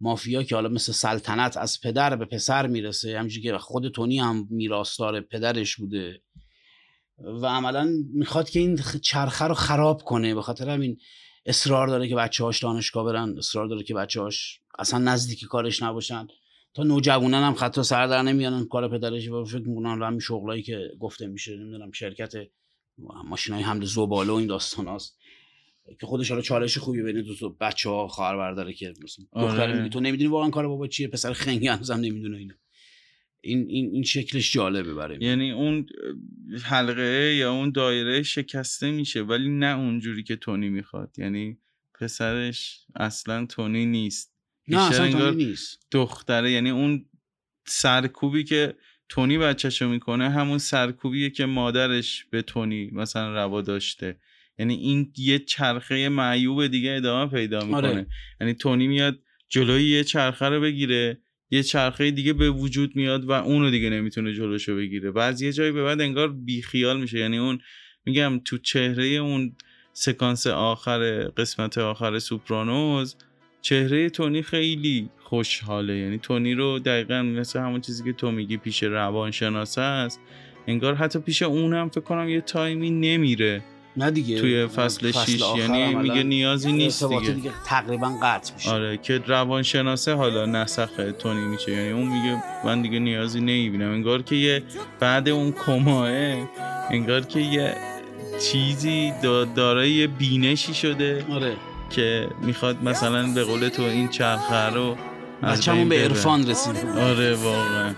مافیا 0.00 0.42
که 0.42 0.54
حالا 0.54 0.68
مثل 0.68 0.92
سلطنت 0.92 1.56
از 1.56 1.80
پدر 1.80 2.16
به 2.16 2.24
پسر 2.24 2.66
می‌رسه 2.66 3.18
همینجوری 3.18 3.42
که 3.42 3.58
خود 3.58 3.88
تونی 3.88 4.18
هم 4.18 4.46
میراستار 4.50 5.20
پدرش 5.20 5.76
بوده 5.76 6.22
و 7.18 7.46
عملا 7.46 7.88
می‌خواد 8.12 8.50
که 8.50 8.60
این 8.60 8.80
چرخه 9.02 9.44
رو 9.44 9.54
خراب 9.54 10.02
کنه 10.02 10.34
به 10.34 10.42
خاطر 10.42 10.70
همین 10.70 10.96
اصرار 11.46 11.88
داره 11.88 12.08
که 12.08 12.14
بچه 12.14 12.44
هاش 12.44 12.62
دانشگاه 12.62 13.04
برن 13.04 13.38
اصرار 13.38 13.66
داره 13.68 13.82
که 13.82 13.94
بچه 13.94 14.20
هاش 14.20 14.60
اصلا 14.78 14.98
نزدیک 14.98 15.44
کارش 15.44 15.82
نباشن. 15.82 16.26
تا 16.74 16.82
نوجوانان 16.82 17.42
هم 17.42 17.54
خطا 17.54 17.82
سر 17.82 18.06
در 18.06 18.22
نمیانن 18.22 18.66
کار 18.66 18.88
پدرش 18.88 19.28
و 19.28 19.44
فکر 19.44 19.68
می‌کنن 19.68 20.02
همین 20.02 20.20
شغلایی 20.20 20.62
که 20.62 20.90
گفته 21.00 21.26
میشه 21.26 21.56
نمی‌دونم 21.56 21.92
شرکت 21.92 22.32
ماشین 23.24 23.54
های 23.54 23.62
حمل 23.62 23.84
زباله 23.84 24.32
و 24.32 24.34
این 24.34 24.46
داستان 24.46 24.86
هاست. 24.86 25.18
که 26.00 26.06
خودش 26.06 26.30
حالا 26.30 26.42
چالش 26.42 26.78
خوبی 26.78 27.02
بین 27.02 27.22
دو 27.22 27.50
بچه 27.60 27.90
ها 27.90 28.08
خواهر 28.08 28.36
برداره 28.36 28.72
که 28.72 28.94
آره. 29.32 29.88
تو 29.88 30.00
نمی‌دونی 30.00 30.30
واقعا 30.30 30.50
کار 30.50 30.68
بابا 30.68 30.86
چیه 30.86 31.08
پسر 31.08 31.32
خنگی 31.32 31.68
هنوزم 31.68 31.94
نمی‌دونه 31.94 32.36
اینا. 32.36 32.54
این 33.40 33.66
این 33.68 33.90
این 33.92 34.02
شکلش 34.02 34.52
جالبه 34.52 34.94
برای 34.94 35.18
یعنی 35.20 35.50
اون 35.52 35.86
حلقه 36.62 37.34
یا 37.34 37.52
اون 37.52 37.70
دایره 37.70 38.22
شکسته 38.22 38.90
میشه 38.90 39.22
ولی 39.22 39.48
نه 39.48 39.78
اونجوری 39.78 40.22
که 40.22 40.36
تونی 40.36 40.68
می‌خواد. 40.68 41.18
یعنی 41.18 41.58
پسرش 42.00 42.80
اصلا 42.96 43.46
تونی 43.46 43.86
نیست. 43.86 44.34
نه 44.68 44.88
اصلا 44.88 45.10
تونی 45.10 45.44
نیست. 45.44 45.86
دختره. 45.90 46.50
یعنی 46.50 46.70
اون 46.70 47.04
سرکوبی 47.66 48.44
که 48.44 48.74
تونی 49.08 49.38
بچهشو 49.38 49.88
می‌کنه 49.88 50.30
همون 50.30 50.58
سرکوبیه 50.58 51.30
که 51.30 51.46
مادرش 51.46 52.24
به 52.30 52.42
تونی 52.42 52.90
مثلا 52.92 53.34
روا 53.34 53.62
داشته. 53.62 54.20
یعنی 54.58 54.74
این 54.74 55.12
یه 55.18 55.38
چرخه 55.38 56.08
معیوب 56.08 56.66
دیگه 56.66 56.90
ادامه 56.90 57.30
پیدا 57.30 57.64
می‌کنه. 57.64 57.88
آره. 57.88 58.06
یعنی 58.40 58.54
تونی 58.54 58.86
میاد 58.86 59.18
جلوی 59.48 59.84
یه 59.84 60.04
چرخه 60.04 60.46
رو 60.46 60.60
بگیره 60.60 61.20
یه 61.50 61.62
چرخه 61.62 62.10
دیگه 62.10 62.32
به 62.32 62.50
وجود 62.50 62.96
میاد 62.96 63.24
و 63.24 63.30
اونو 63.30 63.70
دیگه 63.70 63.90
نمی‌تونه 63.90 64.32
جلوشو 64.34 64.76
بگیره. 64.76 65.10
بعضی 65.10 65.46
یه 65.46 65.52
جایی 65.52 65.72
به 65.72 65.84
بعد 65.84 66.00
انگار 66.00 66.32
بیخیال 66.32 67.00
میشه. 67.00 67.18
یعنی 67.18 67.38
اون 67.38 67.58
میگم 68.04 68.40
تو 68.44 68.58
چهره 68.58 69.04
اون 69.06 69.56
سکانس 69.92 70.46
آخر 70.46 71.28
قسمت 71.36 71.78
آخر 71.78 72.18
سوپرانوز 72.18 73.16
چهره 73.62 74.10
تونی 74.10 74.42
خیلی 74.42 75.10
خوشحاله. 75.18 75.96
یعنی 75.96 76.18
تونی 76.18 76.54
رو 76.54 76.78
دقیقا 76.78 77.22
مثل 77.22 77.58
همون 77.60 77.80
چیزی 77.80 78.04
که 78.04 78.12
تو 78.12 78.30
میگی 78.30 78.56
پیش 78.56 78.82
روانشناسه 78.82 79.80
است 79.80 80.20
انگار 80.66 80.94
حتی 80.94 81.18
پیش 81.18 81.42
اونم 81.42 81.88
فکر 81.88 82.00
کنم 82.00 82.28
یه 82.28 82.40
تایمی 82.40 82.90
نمیره. 82.90 83.62
نه 83.96 84.10
دیگه. 84.10 84.40
توی 84.40 84.66
فصل, 84.66 85.12
فصل 85.12 85.36
6 85.36 85.42
یعنی 85.58 85.94
میگه 85.94 86.22
نیازی 86.22 86.72
نیست 86.72 87.04
دیگه. 87.04 87.30
دیگه 87.30 87.50
تقریبا 87.66 88.18
قطع 88.22 88.54
میشه. 88.54 88.70
آره 88.70 88.96
که 88.96 89.22
روانشناسه 89.26 90.14
حالا 90.14 90.46
نسخ 90.46 90.88
تونی 91.18 91.44
میشه. 91.44 91.72
یعنی 91.72 91.90
اون 91.90 92.06
میگه 92.08 92.42
من 92.64 92.82
دیگه 92.82 92.98
نیازی 92.98 93.40
نمی‌بینم. 93.40 93.90
انگار 93.90 94.22
که 94.22 94.34
یه 94.34 94.62
بعد 95.00 95.28
اون 95.28 95.52
کماه 95.66 96.08
انگار 96.90 97.20
که 97.20 97.40
یه 97.40 97.74
چیزی 98.40 99.12
دارای 99.54 99.90
یه 99.90 100.06
بینشی 100.06 100.74
شده 100.74 101.24
آره. 101.30 101.56
که 101.90 102.28
می‌خواد 102.42 102.82
مثلا 102.82 103.32
به 103.34 103.44
قول 103.44 103.68
تو 103.68 103.82
این 103.82 104.08
چرخه 104.08 104.66
رو 104.74 104.96
از 105.42 105.68
به 105.68 106.04
عرفان 106.04 106.46
رسید 106.46 106.76
آره 106.86 107.34
واقعا. 107.34 107.94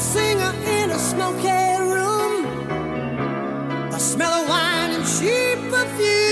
singer 0.00 0.54
in 0.64 0.90
a 0.90 0.98
smoky 0.98 1.48
room. 1.92 2.46
I 3.92 3.98
smell 3.98 4.32
of 4.32 4.48
wine 4.48 4.92
and 4.92 5.04
cheap 5.04 5.58
perfume. 5.70 6.29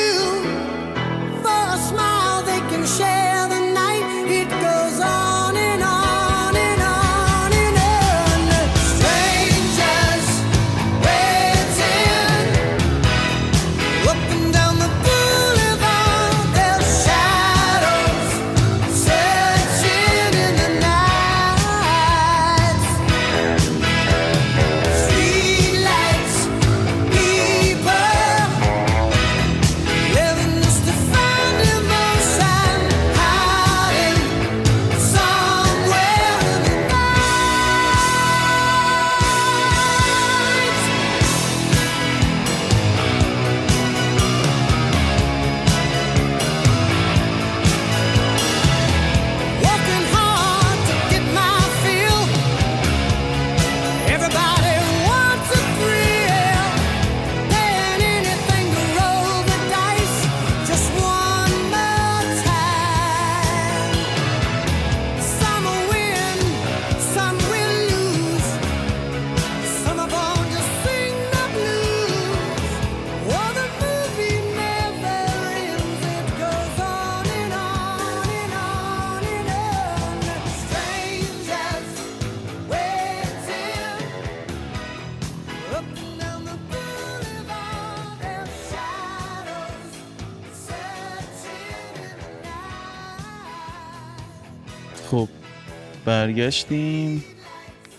برگشتیم 96.28 97.24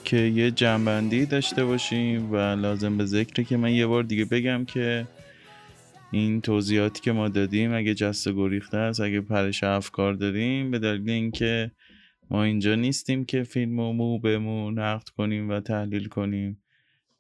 که 0.04 0.18
یه 0.18 0.52
جنبندی 0.52 1.26
داشته 1.26 1.66
باشیم 1.66 2.32
و 2.32 2.36
لازم 2.36 2.98
به 2.98 3.06
ذکره 3.06 3.44
که 3.44 3.58
من 3.58 3.74
یه 3.74 3.88
بار 3.88 4.04
دیگه 4.04 4.26
بگم 4.26 4.66
که 4.66 5.08
این 6.12 6.42
توضیحاتی 6.42 7.02
که 7.02 7.12
ما 7.12 7.30
دادیم 7.30 7.74
اگه 7.74 7.94
جست 7.94 8.30
گریخته 8.30 8.78
است 8.78 9.00
اگه 9.00 9.22
پرش 9.22 9.64
افکار 9.64 10.14
داریم 10.14 10.72
به 10.72 10.80
دلیل 10.80 11.10
اینکه 11.10 11.72
ما 12.30 12.44
اینجا 12.44 12.76
نیستیم 12.76 13.26
که 13.26 13.44
فیلم 13.44 13.80
و 13.80 13.94
مو 13.94 14.20
به 14.20 14.38
مو 14.38 14.72
نقد 14.72 15.10
کنیم 15.10 15.50
و 15.50 15.60
تحلیل 15.60 16.08
کنیم. 16.08 16.62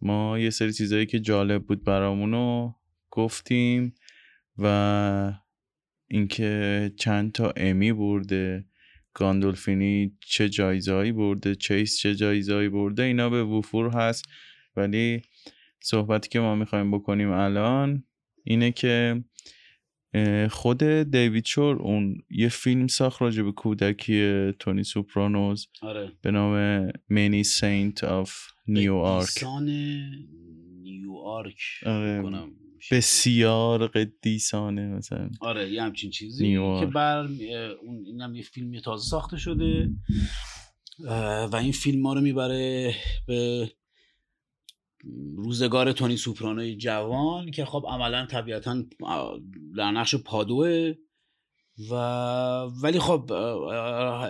ما 0.01 0.39
یه 0.39 0.49
سری 0.49 0.73
چیزایی 0.73 1.05
که 1.05 1.19
جالب 1.19 1.63
بود 1.63 1.83
برامونو 1.83 2.73
گفتیم 3.11 3.93
و 4.57 5.33
اینکه 6.07 6.91
چند 6.97 7.31
تا 7.31 7.53
امی 7.57 7.93
برده 7.93 8.68
گاندولفینی 9.19 10.17
چه 10.19 10.49
جایزهایی 10.49 11.11
برده 11.11 11.55
چیس 11.55 11.97
چه 11.97 12.15
جایزهایی 12.15 12.69
برده 12.69 13.03
اینا 13.03 13.29
به 13.29 13.43
وفور 13.43 13.89
هست. 13.89 14.25
ولی 14.75 15.21
صحبتی 15.81 16.29
که 16.29 16.39
ما 16.39 16.55
می‌خوایم 16.55 16.91
بکنیم 16.91 17.31
الان 17.31 18.03
اینه 18.43 18.71
که 18.71 19.23
خود 20.51 20.83
دیوید 20.83 21.45
شور 21.45 21.75
اون 21.75 22.17
یه 22.29 22.49
فیلم 22.49 22.87
ساخت 22.87 23.21
راجع 23.21 23.43
به 23.43 23.51
کودکی 23.51 24.51
تونی 24.59 24.83
سوپرانوز 24.83 25.67
آره. 25.81 26.11
به 26.21 26.31
نام 26.31 26.87
مینی 27.09 27.43
سینت 27.43 28.03
آف 28.03 28.33
نیو 28.67 28.95
آرک 28.95 29.43
نیو 30.81 31.13
آرک 31.13 31.61
آره. 31.85 32.21
بسیار 32.91 33.87
قدیسانه 33.87 34.87
مثلا. 34.87 35.29
آره 35.41 35.71
یه 35.71 35.83
همچین 35.83 36.11
چیزی 36.11 36.53
که 36.79 36.85
بر 36.85 37.27
اون 37.81 38.05
اینم 38.05 38.35
یه 38.35 38.43
فیلمی 38.43 38.81
تازه 38.81 39.09
ساخته 39.09 39.37
شده. 39.37 39.89
و 41.51 41.55
این 41.55 41.71
فیلم 41.71 42.01
ما 42.01 42.13
رو 42.13 42.21
می‌بره 42.21 42.95
به 43.27 43.71
روزگار 45.35 45.91
تونی 45.91 46.17
سوپرانوی 46.17 46.75
جوان 46.75 47.51
که 47.51 47.65
خب 47.65 47.85
عملا 47.89 48.25
طبیعتا 48.25 48.83
در 49.77 49.91
نقش 49.91 50.15
پادوه. 50.15 50.93
و 51.91 51.95
ولی 52.83 52.99
خب 52.99 53.31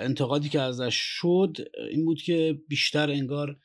انتقادی 0.02 0.50
که 0.50 0.62
ازش 0.62 0.96
شد 0.96 1.58
این 1.92 2.06
بود 2.06 2.22
که 2.22 2.62
بیشتر 2.68 3.12
انگار 3.12 3.58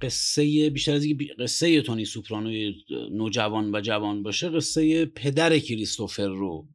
قصه 0.00 0.70
بیشتر 0.70 0.94
از 0.94 1.06
قصه 1.38 1.82
تونی 1.82 2.04
سوپرانوی 2.04 2.74
نوجوان 3.10 3.74
و 3.74 3.80
جوان 3.80 4.22
باشه 4.22 4.48
قصه 4.48 5.06
پدر 5.06 5.58
کریستوفر 5.58 6.28
رو. 6.28 6.68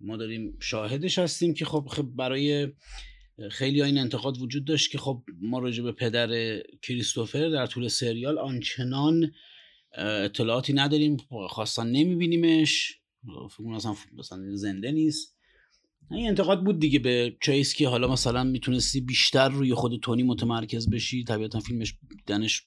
ما 0.00 0.16
داریم 0.16 0.56
شاهدش 0.60 1.18
هستیم 1.18 1.54
که 1.54 1.64
خب, 1.64 1.86
خب 1.90 2.02
برای 2.02 2.68
خیلی 3.50 3.82
این 3.82 3.98
انتقاد 3.98 4.38
وجود 4.38 4.64
داشت 4.64 4.90
که 4.90 4.98
خب 4.98 5.24
ما 5.40 5.58
راجع 5.58 5.82
به 5.82 5.92
پدر 5.92 6.62
کریستوفر 6.82 7.48
در 7.48 7.66
طول 7.66 7.88
سریال 7.88 8.38
آنچنان 8.38 9.32
اطلاعاتی 10.24 10.72
نداریم 10.72 11.16
خواستن 11.48 11.86
نمیبینیمش. 11.86 12.98
فکر 13.50 13.72
اصلا 14.18 14.56
زنده 14.56 14.92
نیست. 14.92 15.38
این 16.14 16.28
انتقاد 16.28 16.64
بود 16.64 16.78
دیگه 16.78 16.98
به 16.98 17.36
چیس 17.42 17.74
که 17.74 17.88
حالا 17.88 18.12
مثلا 18.12 18.44
می‌تونستی 18.44 19.00
بیشتر 19.00 19.48
روی 19.48 19.74
خود 19.74 20.00
تونی 20.00 20.22
متمرکز 20.22 20.90
بشی. 20.90 21.24
طبیعتا 21.24 21.60
فیلمش 21.60 21.94
دنش 22.26 22.62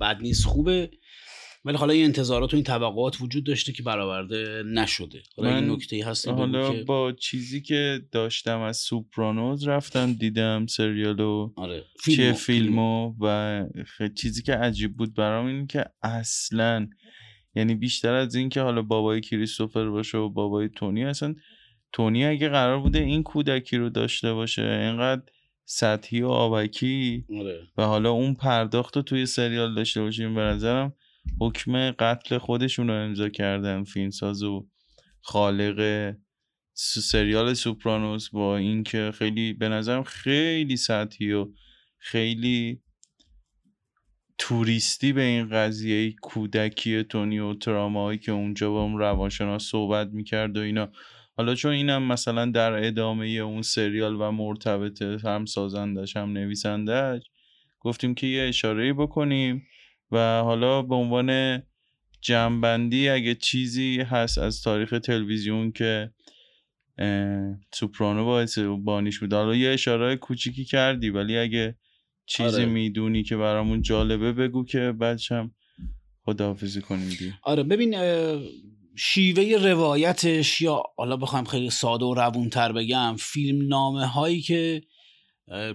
بد 0.00 0.18
نیست 0.22 0.44
خوبه. 0.44 0.90
ولی 1.64 1.76
حالا 1.76 1.92
این 1.92 2.04
انتظارات 2.04 2.54
و 2.54 2.56
این 2.56 2.64
توقعات 2.64 3.20
وجود 3.20 3.44
داشته 3.44 3.72
که 3.72 3.82
برآورده 3.82 4.62
نشده. 4.66 5.22
حالا 5.36 5.56
این 5.56 5.70
نکته 5.70 6.04
هست 6.06 6.28
حالا 6.28 6.84
با 6.84 7.12
چیزی 7.12 7.62
که 7.62 8.00
داشتم 8.12 8.60
از 8.60 8.76
سوپرانوز 8.76 9.68
رفتم 9.68 10.12
دیدم 10.12 10.66
سریالو 10.66 11.52
آره. 11.56 11.84
چه 12.16 12.32
فیلمو 12.32 13.14
و 13.20 13.64
چیزی 14.14 14.42
که 14.42 14.54
عجیب 14.54 14.96
بود 14.96 15.14
برام 15.14 15.46
این 15.46 15.66
که 15.66 15.84
اصلا 16.02 16.88
یعنی 17.56 17.74
بیشتر 17.74 18.14
از 18.14 18.34
این 18.34 18.48
که 18.48 18.60
حالا 18.60 18.82
بابای 18.82 19.20
کریستوفر 19.20 19.88
باشه 19.88 20.18
و 20.18 20.28
بابای 20.28 20.68
تونی 20.68 21.04
اصلا 21.04 21.34
تونی 21.94 22.24
اگه 22.24 22.48
قرار 22.48 22.80
بوده 22.80 22.98
این 22.98 23.22
کودکی 23.22 23.76
رو 23.76 23.90
داشته 23.90 24.32
باشه 24.32 24.62
اینقدر 24.62 25.22
سطحی 25.64 26.22
و 26.22 26.28
آبکی 26.28 27.24
آره. 27.40 27.68
و 27.76 27.82
حالا 27.82 28.10
اون 28.10 28.34
پرداخت 28.34 28.96
رو 28.96 29.02
توی 29.02 29.26
سریال 29.26 29.74
داشته 29.74 30.00
باشیم. 30.02 30.34
به 30.34 30.40
نظرم 30.40 30.94
حکم 31.40 31.90
قتل 31.90 32.38
خودشون 32.38 32.88
رو 32.88 32.94
امضا 32.94 33.28
کردن. 33.28 33.84
فیلمساز 33.84 34.42
و 34.42 34.68
خالق 35.20 36.12
سریال 36.74 37.54
سوپرانوس 37.54 38.30
با 38.30 38.56
اینکه 38.56 39.12
خیلی 39.14 39.52
به 39.52 39.68
نظرم 39.68 40.02
خیلی 40.02 40.76
سطحی 40.76 41.32
و 41.32 41.48
خیلی 41.98 42.80
توریستی 44.38 45.12
به 45.12 45.22
این 45.22 45.48
قضیه 45.48 46.12
کودکی 46.22 47.02
تونی 47.02 47.38
و 47.38 47.54
ترامایی 47.54 48.18
که 48.18 48.32
اونجا 48.32 48.70
با 48.70 48.82
اون 48.82 48.98
روانشناس 48.98 49.64
صحبت 49.64 50.08
می‌کرد 50.08 50.56
و 50.56 50.60
اینا. 50.60 50.88
حالا 51.36 51.54
چون 51.54 51.72
اینم 51.72 52.02
مثلا 52.02 52.50
در 52.50 52.72
ادامه 52.72 53.26
اون 53.26 53.62
سریال 53.62 54.14
و 54.20 54.30
مرتبط 54.30 55.02
هم 55.02 55.44
سازندش 55.44 56.16
هم 56.16 56.32
نویسندش 56.32 57.22
گفتیم 57.80 58.14
که 58.14 58.26
یه 58.26 58.48
اشاره 58.48 58.92
بکنیم 58.92 59.66
و 60.10 60.40
حالا 60.42 60.82
به 60.82 60.94
عنوان 60.94 61.62
جمعبندی 62.20 63.08
اگه 63.08 63.34
چیزی 63.34 64.00
هست 64.00 64.38
از 64.38 64.62
تاریخ 64.62 64.90
تلویزیون 64.90 65.72
که 65.72 66.10
سوپرانو 67.74 68.24
باعث 68.24 68.58
بانیش 68.58 69.18
بود 69.18 69.32
حالا 69.32 69.54
یه 69.54 69.70
اشاره 69.70 70.16
کوچیکی 70.16 70.64
کردی 70.64 71.10
ولی 71.10 71.38
اگه 71.38 71.76
چیزی 72.26 72.62
آره. 72.62 72.66
می‌دونی 72.66 73.22
که 73.22 73.36
برامون 73.36 73.82
جالبه 73.82 74.32
بگو 74.32 74.64
که 74.64 74.94
هم 75.30 75.54
خداحافظی 76.24 76.80
کنیم 76.80 77.08
دی. 77.08 77.32
آره 77.42 77.62
ببین 77.62 77.94
شیوه 78.96 79.68
روایتش 79.68 80.60
یا 80.60 80.82
حالا 80.96 81.16
بخوام 81.16 81.44
خیلی 81.44 81.70
ساده 81.70 82.04
و 82.04 82.14
روونتر 82.14 82.72
بگم 82.72 83.16
فیلم 83.18 83.68
نامه 83.68 84.06
هایی 84.06 84.42
که 84.42 84.82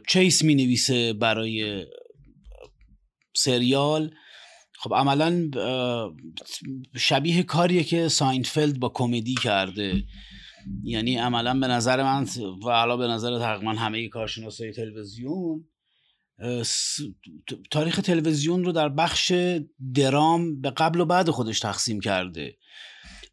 چیس 0.08 0.44
می 0.44 0.56
نویسه 0.56 1.14
برای 1.14 1.86
سریال. 3.36 4.12
خب 4.80 4.94
عملا 4.94 5.50
شبیه 6.98 7.44
کاریه 7.44 7.84
که 7.84 8.08
ساینفلد 8.08 8.80
با 8.80 8.90
کمدی 8.90 9.36
کرده. 9.36 10.04
یعنی 10.84 11.18
عملا 11.18 11.60
به 11.60 11.68
نظر 11.68 12.04
من 12.04 12.28
و 12.66 12.70
حالا 12.70 12.98
به 12.98 13.08
نظر 13.08 13.40
تقریبا 13.40 13.72
همه 13.72 14.08
کارشناسای 14.08 14.74
تلویزیون 14.74 15.66
تاریخ 17.72 18.00
تلویزیون 18.02 18.64
رو 18.64 18.72
در 18.72 18.90
بخش 18.90 19.34
درام 19.96 20.62
به 20.62 20.72
قبل 20.72 21.00
و 21.00 21.06
بعد 21.06 21.30
خودش 21.30 21.60
تقسیم 21.60 22.00
کرده. 22.00 22.58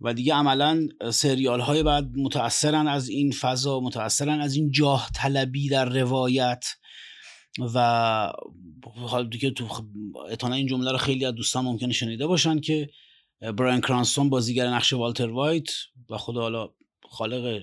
و 0.01 0.15
دیگه 0.15 0.35
عملا 0.35 0.89
سریال 1.13 1.61
های 1.61 1.83
بعد 1.83 2.17
متاثرن 2.17 2.89
از 2.89 3.09
این 3.09 3.33
فضا 3.33 3.81
متاثرن 3.81 4.41
از 4.41 4.55
این 4.55 4.71
جاه 4.71 5.11
طلبی 5.15 5.69
در 5.69 5.85
روایت 5.85 6.65
و 7.75 7.79
حال 8.95 9.29
دیگه 9.29 9.51
تو 9.51 9.69
اتانا 10.31 10.55
این 10.55 10.67
جمله 10.67 10.93
رو 10.93 10.99
خیلی 10.99 11.25
از 11.25 11.35
دوستان 11.35 11.65
ممکنه 11.65 11.93
شنیده 11.93 12.27
باشن 12.27 12.61
که 12.61 12.91
براین 13.41 13.81
کرانستون 13.81 14.31
بازیگر 14.31 14.69
نقش 14.69 14.93
والتر 14.93 15.31
وایت 15.31 15.69
و 16.11 16.17
خدا 16.19 16.41
حالا 16.41 16.69
خالق 17.09 17.63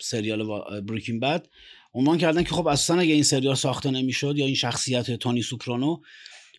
سریال 0.00 0.46
بریکین 0.80 1.20
بد 1.20 1.46
عنوان 1.94 2.18
کردن 2.18 2.42
که 2.42 2.54
خب 2.54 2.66
اصلا 2.66 3.00
اگه 3.00 3.14
این 3.14 3.22
سریال 3.22 3.54
ساخته 3.54 3.90
نمی‌شد 3.90 4.38
یا 4.38 4.46
این 4.46 4.54
شخصیت 4.54 5.10
تونی 5.10 5.42
سوپرانو 5.42 5.96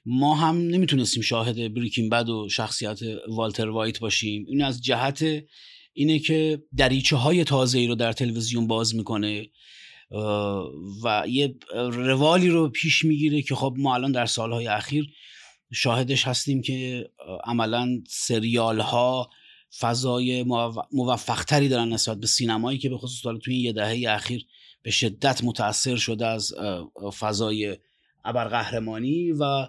ما 0.06 0.36
هم 0.36 0.58
نمی‌تونستیم 0.58 1.24
شاهد 1.24 1.74
بریکین 1.74 2.10
بد 2.10 2.30
و 2.30 2.50
شخصیت 2.50 3.00
والتر 3.28 3.70
وایت 3.70 4.00
باشیم. 4.00 4.46
این 4.48 4.64
از 4.64 4.82
جهت 4.82 5.26
اینه 5.94 6.20
که 6.20 6.64
دریچه 6.78 7.16
های 7.16 7.44
تازه 7.44 7.80
ای 7.80 7.88
رو 7.88 7.96
در 7.96 8.14
تلویزیون 8.14 8.68
باز 8.68 8.96
می‌کنه 8.96 9.50
و 11.04 11.24
یه 11.28 11.56
روالی 11.92 12.50
رو 12.50 12.70
پیش 12.70 13.06
می‌گیره 13.06 13.42
که 13.42 13.56
خب 13.56 13.76
ما 13.78 13.96
الان 13.96 14.12
در 14.12 14.26
سالهای 14.26 14.68
اخیر 14.68 15.14
شاهدش 15.74 16.28
هستیم 16.28 16.62
که 16.62 17.10
عملا 17.44 18.04
سریال 18.08 18.80
ها 18.80 19.30
فضای 19.80 20.46
موفقتری 20.92 21.70
دارن 21.70 21.94
نسبت 21.94 22.20
به 22.20 22.28
سینمایی 22.28 22.80
که 22.80 22.90
به 22.90 22.98
خصوص 22.98 23.40
توی 23.44 23.58
یه 23.58 23.74
دهه 23.74 24.04
اخیر 24.10 24.46
به 24.82 24.92
شدت 24.92 25.44
متاثر 25.44 25.96
شده 25.96 26.28
از 26.28 26.54
فضای 27.20 27.78
ابرقهرمانی 28.26 29.32
و 29.32 29.68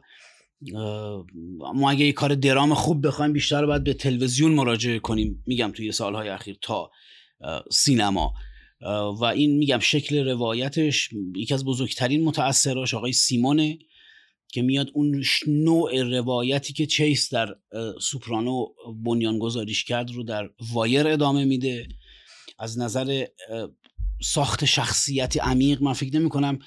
ما 1.74 1.90
اگه 1.90 2.04
یه 2.04 2.12
کار 2.12 2.34
درام 2.34 2.74
خوب 2.74 3.06
بخوایم 3.06 3.32
بیشتر 3.32 3.66
باید 3.66 3.84
به 3.84 3.94
تلویزیون 3.94 4.52
مراجعه 4.52 4.98
کنیم 4.98 5.42
میگم 5.46 5.72
توی 5.74 5.92
سالهای 5.92 6.28
اخیر 6.28 6.58
تا 6.62 6.90
سینما. 7.70 8.34
و 9.20 9.24
این 9.24 9.56
میگم 9.56 9.78
شکل 9.78 10.28
روایتش 10.28 11.10
یکی 11.36 11.54
از 11.54 11.64
بزرگترین 11.64 12.24
متاثراش 12.24 12.94
آقای 12.94 13.12
سیمونه 13.12 13.78
که 14.48 14.62
میاد 14.62 14.90
اون 14.94 15.22
نوع 15.46 16.02
روایتی 16.02 16.72
که 16.72 16.86
چیس 16.86 17.34
در 17.34 17.56
سوپرانو 18.00 18.66
بنیان 19.04 19.38
گذاریش 19.38 19.84
کرد 19.84 20.10
رو 20.10 20.22
در 20.22 20.50
وایر 20.72 21.08
ادامه 21.08 21.44
میده. 21.44 21.88
از 22.58 22.78
نظر 22.78 23.26
ساخت 24.22 24.64
شخصیتی 24.64 25.38
عمیق 25.38 25.82
من 25.82 25.92
فکر 25.92 26.18
نمی 26.18 26.28
کنم 26.28 26.58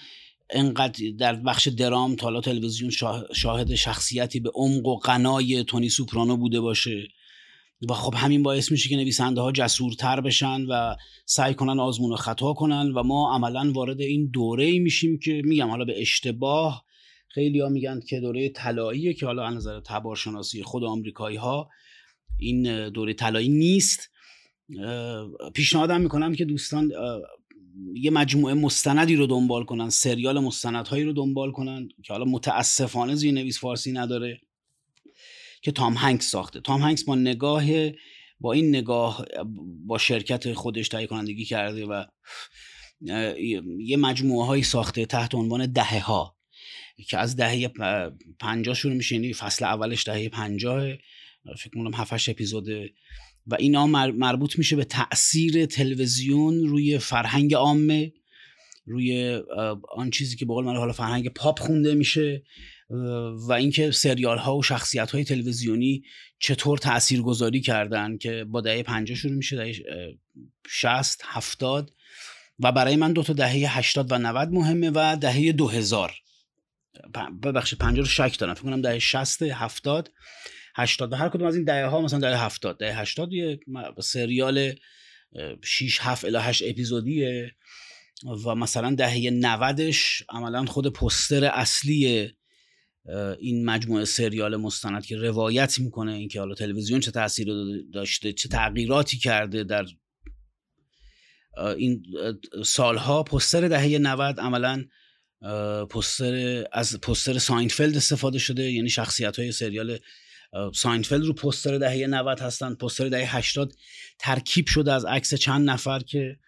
انقدر 0.50 1.10
در 1.20 1.36
بخش 1.36 1.68
درام 1.68 2.16
تالا 2.16 2.42
تلویزیون 2.42 2.92
شاهد 3.34 3.76
شخصیتی 3.76 4.40
به 4.40 4.52
عمق 4.56 4.86
و 4.86 4.98
قنای 4.98 5.64
تونی 5.64 5.90
سوپرانو 5.90 6.38
بوده 6.38 6.60
باشه. 6.62 7.08
و 7.90 7.94
خب 7.94 8.14
همین 8.18 8.44
باعث 8.44 8.72
میشه 8.72 8.90
که 8.90 8.96
نویسنده 8.96 9.42
ها 9.42 9.52
جسورتر 9.52 10.22
بشن 10.22 10.62
و 10.62 10.96
سعی 11.26 11.54
کنن 11.54 11.80
آزمون 11.80 12.12
و 12.12 12.16
خطا 12.16 12.54
کنن 12.54 12.92
و 12.92 13.04
ما 13.04 13.36
عملا 13.36 13.72
وارد 13.72 14.02
این 14.02 14.30
دوره 14.34 14.80
میشیم 14.80 15.20
که 15.20 15.42
میگم 15.46 15.70
حالا 15.70 15.86
به 15.86 16.02
اشتباه 16.02 16.86
خیلی 17.28 17.60
ها 17.60 17.70
میگن 17.70 18.00
که 18.00 18.20
دوره 18.20 18.50
طلاییه 18.50 19.14
که 19.14 19.26
حالا 19.26 19.46
از 19.46 19.56
نظر 19.56 19.80
تبارشناسی 19.80 20.64
خود 20.64 20.84
آمریکایی 20.84 21.38
ها 21.38 21.70
این 22.40 22.90
دوره 22.90 23.14
طلایی 23.14 23.50
نیست. 23.50 24.10
پیشنهادم 25.54 26.02
می‌کنم 26.02 26.36
که 26.36 26.46
دوستان 26.46 26.92
یه 27.94 28.12
مجموعه 28.12 28.54
مستندی 28.54 29.16
رو 29.16 29.28
دنبال 29.28 29.64
کنن 29.64 29.90
سریال 29.90 30.40
مستندهایی 30.40 31.04
رو 31.04 31.14
دنبال 31.14 31.52
کنن 31.52 31.90
که 32.04 32.14
حالا 32.14 32.26
متاسفانه 32.26 33.32
نویس 33.32 33.60
فارسی 33.60 33.92
نداره 33.92 34.42
که 35.62 35.72
تام 35.72 35.94
هنگس 35.94 36.30
ساخته. 36.30 36.62
تام 36.62 36.82
هنگس 36.82 37.04
با 37.04 37.16
نگاه 37.16 37.66
با 38.40 38.54
این 38.54 38.70
نگاه 38.70 39.26
با 39.86 39.98
شرکت 39.98 40.54
خودش 40.54 40.90
تهیه 40.90 41.08
کنندگی 41.08 41.46
کرده 41.46 41.86
و 41.86 42.06
یه 43.80 43.98
مجموعه 43.98 44.48
های 44.48 44.64
ساخته 44.64 45.06
تحت 45.06 45.36
عنوان 45.36 45.66
دهه 45.72 46.00
ها 46.00 46.38
که 47.08 47.18
از 47.18 47.36
دهه 47.36 47.68
پنجاه 48.40 48.76
شروع 48.76 48.94
میشه 48.94 49.16
یعنی 49.16 49.34
فصل 49.34 49.66
اولش 49.66 50.08
دهه 50.08 50.30
پنجاه 50.30 50.94
فکر 51.58 51.70
کنم 51.74 51.94
هفتش 51.94 52.30
اپیزوده 52.30 52.94
و 53.48 53.56
اینا 53.60 53.88
مربوط 53.88 54.58
میشه 54.58 54.76
به 54.76 54.84
تاثیر 54.84 55.66
تلویزیون 55.66 56.68
روی 56.68 56.98
فرهنگ 56.98 57.54
عامه 57.54 58.14
روی 58.86 59.42
آن 59.96 60.10
چیزی 60.10 60.36
که 60.36 60.46
به 60.46 60.54
قول 60.54 60.66
حالا 60.66 60.94
فرهنگ 60.94 61.30
پاپ 61.30 61.60
خونده 61.60 61.96
میشه 61.96 62.44
و 63.48 63.54
اینکه 63.54 63.92
سریال 63.92 64.38
ها 64.38 64.58
و 64.58 64.64
شخصیت 64.64 65.12
های 65.12 65.24
تلویزیونی 65.24 66.04
چطور 66.40 66.78
تأثیر 66.78 67.22
گذاری 67.22 67.62
کردن 67.62 68.18
که 68.18 68.44
با 68.44 68.62
دهه 68.62 68.84
50 68.84 69.18
شروع 69.18 69.34
میشه 69.34 69.56
دهه 69.56 69.76
60 70.68 71.22
70 71.24 71.92
و 72.60 72.72
برای 72.72 72.96
من 72.96 73.14
دو 73.14 73.24
تا 73.24 73.34
دهه 73.34 73.78
80 73.78 74.12
و 74.12 74.18
90 74.18 74.50
مهمه 74.52 74.92
و 74.96 75.18
دهه 75.22 75.52
2000 75.52 76.14
ببخشید 77.44 77.80
50 77.80 77.98
رو 77.98 78.06
شک 78.06 78.40
دارم 78.40 78.54
فکر 78.54 78.64
کنم 78.64 78.82
دهه 78.82 79.00
60 79.00 79.42
70 79.42 80.12
80 80.76 81.14
و 81.14 81.16
هر 81.16 81.30
کدوم 81.30 81.48
از 81.48 81.56
این 81.56 81.64
دهه 81.64 81.86
ها 81.86 82.02
مثلا 82.02 82.20
دهه 82.20 82.46
70 82.46 82.78
دهه 82.78 83.00
80 83.00 83.34
یه 83.34 83.60
سریال 84.00 84.74
6 85.64 85.98
7 86.02 86.26
الی 86.26 86.38
8 86.38 86.64
اپیزودیه 86.66 87.56
و 88.46 88.56
مثلا 88.56 88.96
دهه 88.96 89.30
90ش 89.42 90.24
عملا 90.30 90.66
خود 90.66 90.94
پستر 90.94 91.46
اصلی 91.46 92.32
این 93.40 93.66
مجموعه 93.66 94.06
سریال 94.06 94.56
مستند 94.56 95.06
که 95.06 95.18
روایت 95.18 95.80
می‌کنه 95.80 96.14
اینکه 96.14 96.40
حالا 96.40 96.56
تلویزیون 96.56 97.00
چه 97.00 97.12
تاثیر 97.12 97.48
داشته 97.94 98.34
چه 98.34 98.50
تغییراتی 98.50 99.18
کرده 99.18 99.64
در 99.64 99.86
این 101.78 102.04
سالها. 102.66 103.24
پوستر 103.24 103.68
دهه 103.68 103.98
90 103.98 104.40
عملا 104.40 104.86
پوستر 105.90 106.64
از 106.72 107.00
پوستر 107.02 107.38
ساینفلد 107.38 107.98
استفاده 107.98 108.40
شده 108.40 108.72
یعنی 108.72 108.90
شخصیت 108.90 109.40
های 109.40 109.52
سریال 109.52 110.00
ساینفلد 110.74 111.26
رو 111.26 111.34
پوستر 111.34 111.78
دهه 111.78 112.08
90 112.08 112.40
هستن. 112.40 112.76
پوستر 112.76 113.10
دهه 113.10 113.36
80 113.36 113.74
ترکیب 114.20 114.68
شده 114.68 114.94
از 114.94 115.06
عکس 115.06 115.34
چند 115.34 115.70
نفر 115.70 116.00
که 116.00 116.40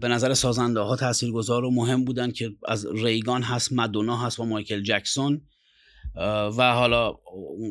به 0.00 0.08
نظر 0.08 0.34
سازنده 0.34 0.80
ها 0.80 0.96
تاثیرگذار 0.96 1.64
و 1.64 1.70
مهم 1.70 2.04
بودن 2.04 2.30
که 2.30 2.50
از 2.68 2.86
ریگان 2.94 3.42
هست 3.42 3.72
مدونا 3.72 4.16
هست 4.16 4.40
و 4.40 4.44
مایکل 4.44 4.82
جکسون. 4.82 5.42
و 6.56 6.72
حالا 6.74 7.08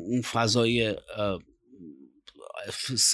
اون 0.07 0.21
فضای 0.21 0.95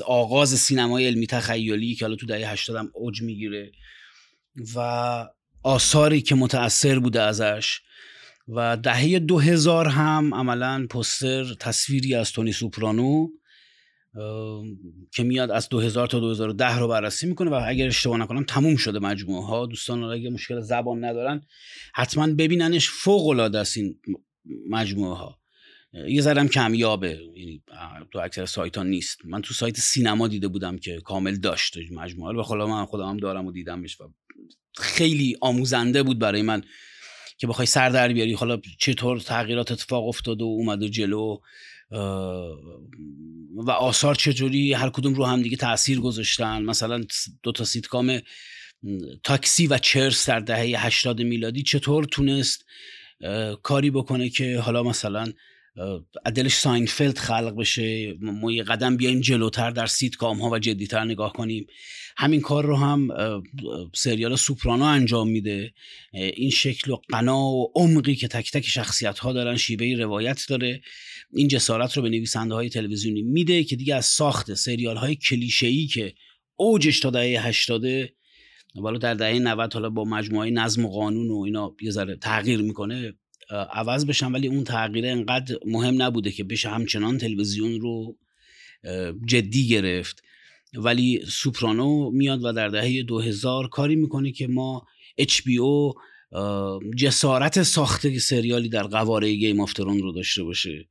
آغاز 0.05 0.49
سینمای 0.49 1.07
علمی 1.07 1.27
تخیلی 1.27 1.95
که 1.95 2.05
حالا 2.05 2.15
تو 2.15 2.25
دهه 2.25 2.51
80 2.51 2.75
هم 2.75 2.91
اوج 2.93 3.21
می‌گیره. 3.21 3.71
و 4.75 5.29
آثاری 5.63 6.21
که 6.21 6.35
متاثر 6.35 6.99
بوده 6.99 7.21
ازش. 7.21 7.79
و 8.47 8.77
دهه 8.77 9.19
2000 9.19 9.87
هم 9.87 10.33
عملا 10.33 10.87
پستر 10.89 11.53
تصویری 11.53 12.15
از 12.15 12.31
تونی 12.31 12.51
سوپرانو 12.51 13.27
که 15.11 15.23
میاد 15.23 15.51
از 15.51 15.69
2000 15.69 16.07
تا 16.07 16.19
2010 16.19 16.79
رو 16.79 16.87
بررسی 16.87 17.27
می‌کنه 17.27 17.49
و 17.49 17.61
اگر 17.67 17.87
اشتباه 17.87 18.17
نکنم 18.17 18.43
تموم 18.43 18.75
شده 18.75 18.99
مجموعه 18.99 19.45
ها 19.45 19.65
دوستان 19.65 20.03
اگه 20.03 20.29
مشکل 20.29 20.61
زبان 20.61 21.05
ندارن 21.05 21.41
حتما 21.93 22.27
ببیننش 22.27 22.89
فوق 22.89 23.27
العاده 23.27 23.59
است 23.59 23.77
این 23.77 23.99
مجموعه 24.69 25.17
ها 25.17 25.39
یه 26.07 26.21
ذرم 26.21 26.47
کمیابه 26.47 27.19
یعنی 27.35 27.63
تو 28.11 28.19
اکثر 28.19 28.45
سایت 28.45 28.77
ها 28.77 28.83
نیست. 28.83 29.25
من 29.25 29.41
تو 29.41 29.53
سایت 29.53 29.79
سینما 29.79 30.27
دیده 30.27 30.47
بودم 30.47 30.77
که 30.77 31.01
کامل 31.01 31.35
داشت 31.35 31.77
مجموعه 31.91 32.33
رو 32.33 32.43
خدا 32.43 32.67
من 32.67 32.85
خودم 32.85 33.09
هم 33.09 33.17
دارم 33.17 33.45
و 33.45 33.51
دیدمش 33.51 34.01
و 34.01 34.03
خیلی 34.77 35.37
آموزنده 35.41 36.03
بود 36.03 36.19
برای 36.19 36.41
من. 36.41 36.63
که 37.37 37.47
بخوای 37.47 37.65
سر 37.65 37.89
در 37.89 38.13
بیاری. 38.13 38.33
حالا 38.33 38.61
چطور 38.79 39.19
تغییرات 39.19 39.71
اتفاق 39.71 40.07
افتاد 40.07 40.41
و 40.41 40.45
اومد 40.45 40.83
و 40.83 40.87
جلو 40.87 41.37
و 43.55 43.71
آثار 43.71 44.15
چجوری؟ 44.15 44.73
هر 44.73 44.89
کدوم 44.89 45.13
رو 45.13 45.25
هم 45.25 45.41
دیگه 45.41 45.57
تاثیر 45.57 45.99
گذاشتن. 45.99 46.61
مثلا 46.61 47.03
دو 47.43 47.51
تا 47.51 47.63
سیتکام 47.63 48.19
تاکسی 49.23 49.67
و 49.67 49.77
Cheers 49.77 50.29
در 50.29 50.39
دهه 50.39 50.85
80 50.85 51.21
میلادی 51.21 51.63
چطور 51.63 52.03
تونست 52.03 52.65
کاری 53.63 53.91
بکنه 53.91 54.29
که 54.29 54.59
حالا 54.59 54.83
مثلا 54.83 55.33
دلش 56.35 56.53
ساینفلد 56.53 57.17
خلق 57.17 57.55
بشه 57.57 58.13
ما 58.21 58.51
یه 58.51 58.63
قدم 58.63 58.97
بیایم 58.97 59.21
جلوتر 59.21 59.71
در 59.71 59.85
سیت 59.85 60.15
کام 60.15 60.41
ها 60.41 60.49
و 60.49 60.59
جدیتر 60.59 61.03
نگاه 61.03 61.33
کنیم. 61.33 61.67
همین 62.17 62.41
کار 62.41 62.65
رو 62.65 62.77
هم 62.77 63.07
سریال 63.93 64.35
سوپرانو 64.35 64.83
انجام 64.85 65.29
میده. 65.29 65.73
این 66.13 66.49
شکل 66.49 66.91
و 66.91 66.97
غنا 67.09 67.39
و 67.39 67.71
عمقی 67.75 68.15
که 68.15 68.27
تک 68.27 68.51
تک 68.51 68.65
شخصیت 68.67 69.19
ها 69.19 69.33
دارن 69.33 69.57
شیوه 69.57 70.03
روایت 70.03 70.45
داره. 70.49 70.81
این 71.33 71.47
جسارت 71.47 71.97
رو 71.97 72.03
به 72.03 72.09
نویسنده 72.09 72.53
های 72.53 72.69
تلویزیونی 72.69 73.21
میده 73.21 73.63
که 73.63 73.75
دیگه 73.75 73.95
از 73.95 74.05
ساخت 74.05 74.53
سریال 74.53 74.97
های 74.97 75.15
کلیشه 75.15 75.67
ای 75.67 75.87
که 75.87 76.13
اوجش 76.55 76.99
تا 76.99 77.09
دهه 77.09 77.47
80 77.47 77.83
ولی 78.83 78.99
در 78.99 79.13
دهه 79.13 79.39
90 79.39 79.73
حالا 79.73 79.89
با 79.89 80.03
مجموعه 80.03 80.49
نظم 80.49 80.85
و 80.85 80.89
قانون 80.89 81.31
و 81.31 81.41
اینا 81.45 81.75
یه 81.81 81.91
ذره 81.91 82.15
تغییر 82.15 82.61
می‌کنه 82.61 83.13
عوض 83.49 84.05
بشن 84.05 84.31
ولی 84.31 84.47
اون 84.47 84.63
تغییره 84.63 85.09
انقدر 85.09 85.55
مهم 85.65 86.01
نبوده 86.01 86.31
که 86.31 86.43
بشه 86.43 86.69
همچنان 86.69 87.17
تلویزیون 87.17 87.81
رو 87.81 88.17
جدی 89.25 89.67
گرفت. 89.67 90.23
ولی 90.73 91.21
سوپرانو 91.27 92.11
میاد 92.11 92.43
و 92.43 92.53
در 92.53 92.67
دهه 92.67 93.03
2000 93.03 93.67
کاری 93.67 93.95
می‌کنه 93.95 94.31
که 94.31 94.47
ما 94.47 94.87
HBO 95.21 95.93
جسارت 96.97 97.63
ساخت 97.63 98.19
سریالی 98.19 98.69
در 98.69 98.83
قواره 98.83 99.35
Game 99.35 99.59
of 99.59 99.64
Thrones 99.64 99.79
رو 99.79 100.11
داشته 100.11 100.43
باشه. 100.43 100.87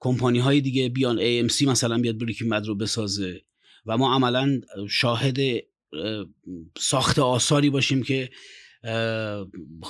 کمپانی 0.00 0.38
های 0.38 0.60
دیگه 0.60 0.88
بیان 0.88 1.18
AMC 1.18 1.62
مثلا 1.62 1.98
بیاد 1.98 2.18
Breaking 2.18 2.50
Bad 2.50 2.66
رو 2.66 2.74
بسازه 2.74 3.40
و 3.86 3.96
ما 3.96 4.14
عملا 4.14 4.60
شاهد 4.90 5.38
ساخت 6.78 7.18
آثاری 7.18 7.70
باشیم 7.70 8.02
که 8.02 8.30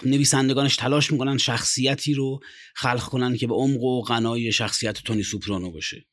نویسندگانش 0.05 0.77
تلاش 0.77 1.13
می‌کنن 1.13 1.39
شخصیتی 1.39 2.15
رو 2.15 2.41
خلق 2.75 3.03
کنن 3.03 3.37
که 3.37 3.47
به 3.47 3.55
عمق 3.55 3.83
و 3.83 4.03
غنای 4.03 4.53
شخصیت 4.53 5.03
تونی 5.03 5.23
سوپرانو 5.23 5.71
باشه. 5.71 6.07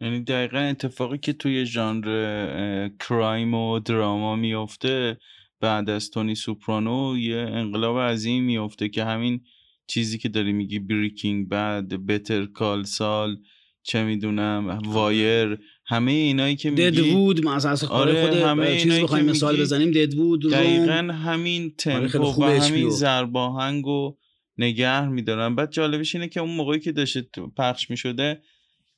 یعنی 0.00 0.24
دقیقا 0.24 0.58
اتفاقی 0.58 1.18
که 1.18 1.32
توی 1.32 1.66
ژانر 1.66 2.90
کرایم 3.00 3.54
و 3.54 3.78
دراما 3.78 4.36
میفته 4.36 5.18
بعد 5.60 5.90
از 5.90 6.10
تونی 6.10 6.34
سوپرانو 6.34 7.18
یه 7.18 7.36
انقلاب 7.36 7.98
عظیم 7.98 8.44
میفته 8.44 8.88
که 8.88 9.04
همین 9.04 9.40
چیزی 9.86 10.18
که 10.18 10.28
داری 10.28 10.52
میگی 10.52 10.78
بریکینگ 10.78 11.48
بعد 11.48 12.06
بتر 12.06 12.46
کال 12.46 12.84
سال 12.84 13.36
چه 13.82 14.04
می‌دونم 14.04 14.78
وایر 14.84 15.58
همه 15.90 16.12
اینایی 16.12 16.56
که 16.56 16.70
میگی 16.70 16.90
ددوود 16.90 17.44
ما 17.44 17.54
از 17.54 17.84
آره 17.84 18.26
خود 18.26 18.38
همه 18.38 18.80
چیز 18.80 19.00
بخوایم 19.00 19.24
مثال 19.24 19.60
بزنیم. 19.60 19.90
ددوود 19.90 20.50
دقیقا 20.50 21.12
همین 21.12 21.62
آره، 21.62 22.08
تمپو 22.08 22.44
و 22.44 22.44
همین 22.44 22.90
زرباهنگ 22.90 23.86
و 23.86 24.16
نگه 24.58 25.08
میدارن 25.08 25.54
بعد 25.54 25.72
جالبش 25.72 26.14
اینه 26.14 26.28
که 26.28 26.40
اون 26.40 26.50
موقعی 26.50 26.80
که 26.80 26.92
داشته 26.92 27.26
پخش 27.56 27.90
می‌شده 27.90 28.42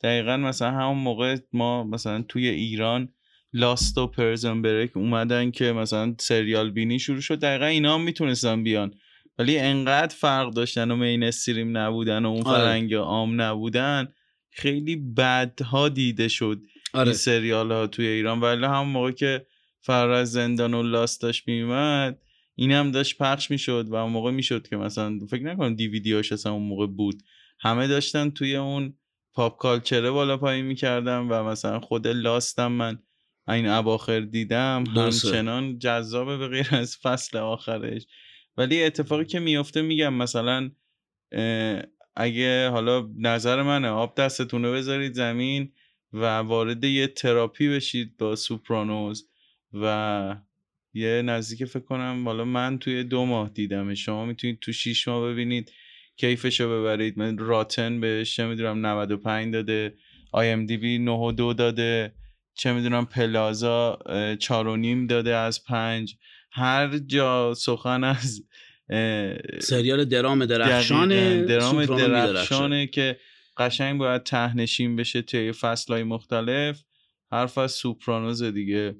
دقیقا 0.02 0.36
مثلا 0.36 0.70
همون 0.70 0.98
موقع 0.98 1.36
ما 1.52 1.84
مثلا 1.84 2.24
توی 2.28 2.48
ایران 2.48 3.08
لاست 3.52 3.98
و 3.98 4.06
پرزن 4.06 4.62
بریک 4.62 4.96
اومدن 4.96 5.50
که 5.50 5.72
مثلا 5.72 6.14
سریال 6.18 6.70
بینی 6.70 6.98
شروع 6.98 7.20
شد. 7.20 7.38
دقیقا 7.38 7.66
اینا 7.66 7.94
هم 7.94 8.02
می‌تونستن 8.02 8.62
بیان. 8.62 8.94
ولی 9.38 9.58
انقدر 9.58 10.14
فرق 10.14 10.54
داشتن 10.54 10.90
و 10.90 10.96
مین 10.96 11.22
استریم 11.22 11.76
نبودن 11.76 12.24
و 12.24 12.28
اون 12.28 12.42
آره. 12.42 12.64
فرنگ 12.64 12.94
عام 12.94 13.40
نبودن 13.40 14.08
خیلی 14.50 14.96
بدها 14.96 15.88
دیده 15.88 16.28
شد. 16.28 16.62
آره. 16.94 17.08
این 17.08 17.16
سریال 17.16 17.72
ها 17.72 17.86
توی 17.86 18.06
ایران. 18.06 18.40
ولی 18.40 18.64
هم 18.64 18.88
موقع 18.88 19.10
که 19.10 19.46
فرار 19.80 20.24
زندان 20.24 20.74
و 20.74 20.82
لاست 20.82 21.22
داشت 21.22 21.48
میومد 21.48 22.18
این 22.54 22.72
هم 22.72 22.90
داشت 22.90 23.18
پخش 23.18 23.50
می‌شد 23.50 23.86
و 23.88 23.94
اون 23.94 24.12
موقع 24.12 24.30
می‌شد 24.30 24.68
که 24.68 24.76
مثلا 24.76 25.18
فکر 25.30 25.42
نکنم 25.42 25.74
دیویدی 25.74 26.12
هاش 26.12 26.32
اصلا 26.32 26.52
اون 26.52 26.62
موقع 26.62 26.86
بود. 26.86 27.22
همه 27.60 27.86
داشتن 27.86 28.30
توی 28.30 28.56
اون 28.56 28.94
پاپ 29.34 29.58
کالچره 29.58 30.10
بالا 30.10 30.36
پایین 30.36 30.64
می‌کردم 30.64 31.26
و 31.30 31.42
مثلا 31.42 31.80
خود 31.80 32.08
لاستم 32.08 32.72
من 32.72 32.98
این 33.48 33.66
اواخر 33.66 34.20
دیدم. 34.20 34.84
همچنان 34.96 35.78
جذابه 35.78 36.36
به 36.36 36.48
غیر 36.48 36.68
از 36.70 36.96
فصل 36.96 37.38
آخرش. 37.38 38.06
ولی 38.56 38.82
اتفاقی 38.82 39.24
که 39.24 39.40
میفته 39.40 39.82
میگم 39.82 40.14
مثلا 40.14 40.70
اگه 42.16 42.68
حالا 42.68 43.08
نظر 43.18 43.62
منه 43.62 43.88
آب 43.88 44.14
دستتون 44.14 44.64
رو 44.64 44.72
بذارید 44.72 45.12
زمین 45.12 45.72
و 46.12 46.38
وارد 46.38 46.84
یه 46.84 47.06
تراپی 47.06 47.68
بشید 47.68 48.16
با 48.16 48.36
سوپرانوز 48.36 49.28
و 49.72 50.36
یه 50.94 51.22
نزدیک 51.22 51.64
فکر 51.64 51.84
کنم 51.84 52.22
حالا 52.24 52.44
من 52.44 52.78
توی 52.78 53.04
دو 53.04 53.24
ماه 53.24 53.48
دیدم 53.48 53.94
شما 53.94 54.24
می‌تونید 54.26 54.58
تو 54.60 54.72
شیش 54.72 55.08
ماه 55.08 55.32
ببینید 55.32 55.72
کیفش 56.16 56.60
رو 56.60 56.80
ببرید. 56.80 57.18
من 57.18 57.38
Rotten 57.38 58.00
بهش 58.00 58.40
می‌دونم 58.40 58.86
95 58.86 59.52
داده 59.52 59.94
IMDb 60.32 60.98
9 60.98 61.10
و 61.10 61.32
2 61.32 61.54
داده 61.54 62.12
چه 62.54 62.72
می‌دونم 62.72 63.06
پلازا 63.06 63.98
چار 64.38 64.66
و 64.66 64.76
نیم 64.76 65.06
داده 65.06 65.36
از 65.36 65.64
پنج. 65.64 66.16
هر 66.50 66.98
جا 66.98 67.54
سخن 67.54 68.04
از 68.04 68.42
سریال 69.60 70.04
درام 70.04 70.46
درخشانه 70.46 71.44
درام 71.44 71.84
درخشانه 71.86 72.86
که 72.86 73.16
قشنگ 73.56 73.98
باید 73.98 74.22
تهنشین 74.22 74.96
بشه 74.96 75.22
توی 75.22 75.52
فصلهای 75.52 76.02
مختلف. 76.02 76.82
حرف 77.32 77.58
از 77.58 77.72
سوپرانوز 77.72 78.42
دیگه. 78.42 78.96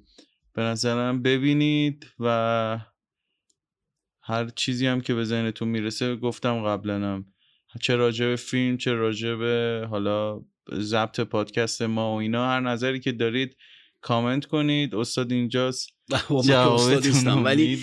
به 0.55 0.62
نظرم 0.62 1.23
ببینید 1.23 2.07
و 2.19 2.79
هر 4.23 4.49
چیزی 4.49 4.87
هم 4.87 5.01
که 5.01 5.15
به 5.15 5.24
ذهنتون 5.24 5.69
می‌رسه 5.69 6.16
گفتم 6.16 6.62
قبلنم. 6.62 7.27
چه 7.81 7.97
راجع 7.97 8.27
به 8.27 8.37
فیلم 8.37 8.77
چه 8.77 8.93
راجع 8.93 9.35
به 9.35 9.87
حالا 9.91 10.41
ضبط 10.73 11.20
پادکست 11.20 11.83
ما 11.83 12.15
و 12.15 12.19
اینا 12.19 12.49
هر 12.49 12.61
نظری 12.61 13.01
که 13.01 13.12
دارید 13.12 13.57
کامنت 14.01 14.45
کنید. 14.45 14.95
استاد 14.95 15.33
اینجاست. 15.33 15.89
جوابتون 16.49 17.43
ولی 17.43 17.79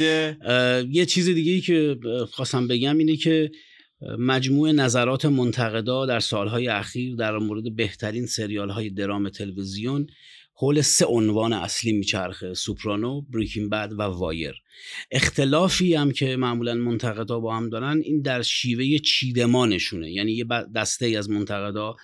یه 0.90 1.06
چیز 1.06 1.30
دیگه 1.30 1.52
ای 1.52 1.62
که 1.62 1.98
خواستم 2.32 2.68
بگم 2.68 2.98
اینه 2.98 3.18
که 3.18 3.52
مجموع 4.01 4.71
نظرات 4.71 5.26
منتقدا 5.26 6.05
در 6.05 6.19
سالهای 6.19 6.67
اخیر 6.67 7.15
در 7.15 7.38
مورد 7.38 7.76
بهترین 7.76 8.26
سریال 8.26 8.69
های 8.69 8.89
درام 8.89 9.30
تلویزیون 9.30 10.07
حول 10.53 10.81
سه 10.81 11.05
عنوان 11.05 11.53
اصلی 11.53 11.91
میچرخه 11.91 12.53
سوپرانو، 12.53 13.21
بریکین 13.21 13.69
بد 13.69 13.93
و 13.97 14.01
وایر. 14.01 14.55
اختلافی 15.11 15.95
هم 15.95 16.11
که 16.11 16.35
معمولا 16.35 16.76
منتقدا 16.76 17.39
با 17.39 17.55
هم 17.55 17.69
دارن 17.69 18.01
این 18.03 18.21
در 18.21 18.41
شیوه 18.41 18.97
چیدمانشونه 18.97 20.11
یعنی 20.11 20.31
یه 20.31 20.45
دسته 20.76 21.05
ای 21.05 21.15
از 21.15 21.30
منتقدا 21.30 21.95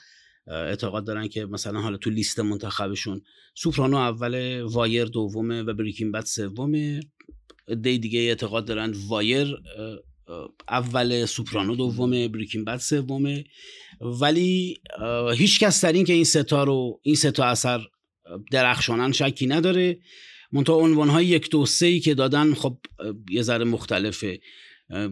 اعتقاد 0.48 1.06
دارن 1.06 1.28
که 1.28 1.46
مثلا 1.46 1.82
حالا 1.82 1.98
تو 1.98 2.10
لیست 2.10 2.40
منتخبشون 2.40 3.22
سوپرانو 3.56 3.98
اول 3.98 4.62
وایر 4.62 5.06
دومه 5.06 5.64
و 5.64 5.74
بریکین 5.74 6.12
بد 6.12 6.26
سومه. 6.26 7.00
دی 7.82 8.00
دیگه 8.00 8.20
اعتقاد 8.20 8.66
دارن 8.66 8.94
وایر 9.08 9.56
اول 10.70 11.26
سوپرانو 11.26 11.76
دومه 11.76 12.28
بریکین 12.28 12.66
بد 12.66 12.78
سومه. 12.78 13.46
ولی 14.02 14.78
هیچ 15.38 15.60
کس 15.60 15.86
در 15.86 15.94
این 15.94 16.06
که 16.06 16.14
این 16.14 16.24
ستا 16.24 16.64
رو 16.64 17.00
این 17.04 17.16
ستا 17.16 17.46
اثر 17.46 17.82
درخشانن 18.52 19.12
شکی 19.12 19.48
نداره. 19.48 20.00
منتها 20.52 20.76
عنوان 20.76 21.10
های 21.10 21.26
یک 21.26 21.50
دو 21.50 21.66
سه 21.66 22.00
که 22.00 22.14
دادن 22.14 22.54
خب 22.54 22.78
یه 23.30 23.42
ذره 23.42 23.66
مختلفه. 23.66 24.40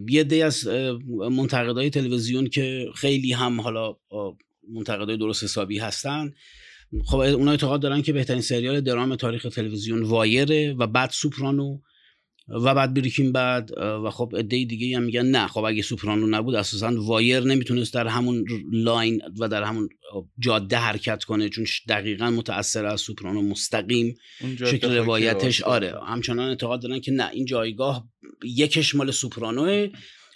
یه 0.10 0.24
دی 0.24 0.42
از 0.42 0.68
منتقدای 1.32 1.90
تلویزیون 1.90 2.48
که 2.48 2.88
خیلی 2.96 3.34
هم 3.34 3.62
حالا 3.62 3.98
منتقدای 4.74 5.18
درست 5.18 5.44
حسابی 5.44 5.80
هستن. 5.80 6.32
خب 7.06 7.18
اونا 7.18 7.52
اعتقاد 7.52 7.82
دارن 7.82 8.02
که 8.02 8.14
بهترین 8.14 8.42
سریال 8.42 8.82
درام 8.82 9.16
تاریخ 9.16 9.44
تلویزیون 9.44 10.04
وایره 10.04 10.74
و 10.74 10.88
بعد 10.88 11.10
سوپرانو. 11.10 11.80
و 12.48 12.76
بعد 12.76 12.94
Breaking 12.94 13.32
Bad 13.32 13.70
و 13.78 14.10
خب 14.10 14.34
عده 14.38 14.66
دیگه 14.66 14.98
هم 14.98 15.04
میگن 15.04 15.26
نه. 15.26 15.48
خب 15.48 15.64
اگه 15.64 15.82
سوپرانو 15.82 16.28
نبود 16.28 16.56
اساسا 16.56 16.94
وایر 16.98 17.40
نمی‌تونست 17.40 17.94
در 17.94 18.08
همون 18.08 18.46
line 18.72 19.22
و 19.40 19.48
در 19.48 19.64
همون 19.64 19.90
جاده 20.40 20.78
حرکت 20.78 21.24
کنه 21.24 21.50
چون 21.50 21.66
دقیقا 21.90 22.30
متاثر 22.30 22.86
از 22.86 23.02
سوپرانو 23.02 23.42
مستقیم 23.42 24.16
شکل 24.60 24.98
روایتش. 24.98 25.62
آره. 25.62 25.94
همچنان 26.08 26.50
اعتقاد 26.50 26.82
دارن 26.82 27.00
که 27.00 27.12
نه 27.12 27.30
این 27.30 27.46
جایگاه 27.46 28.08
یکش 28.44 28.96
مال 28.96 29.12
سوپرانوه 29.12 29.90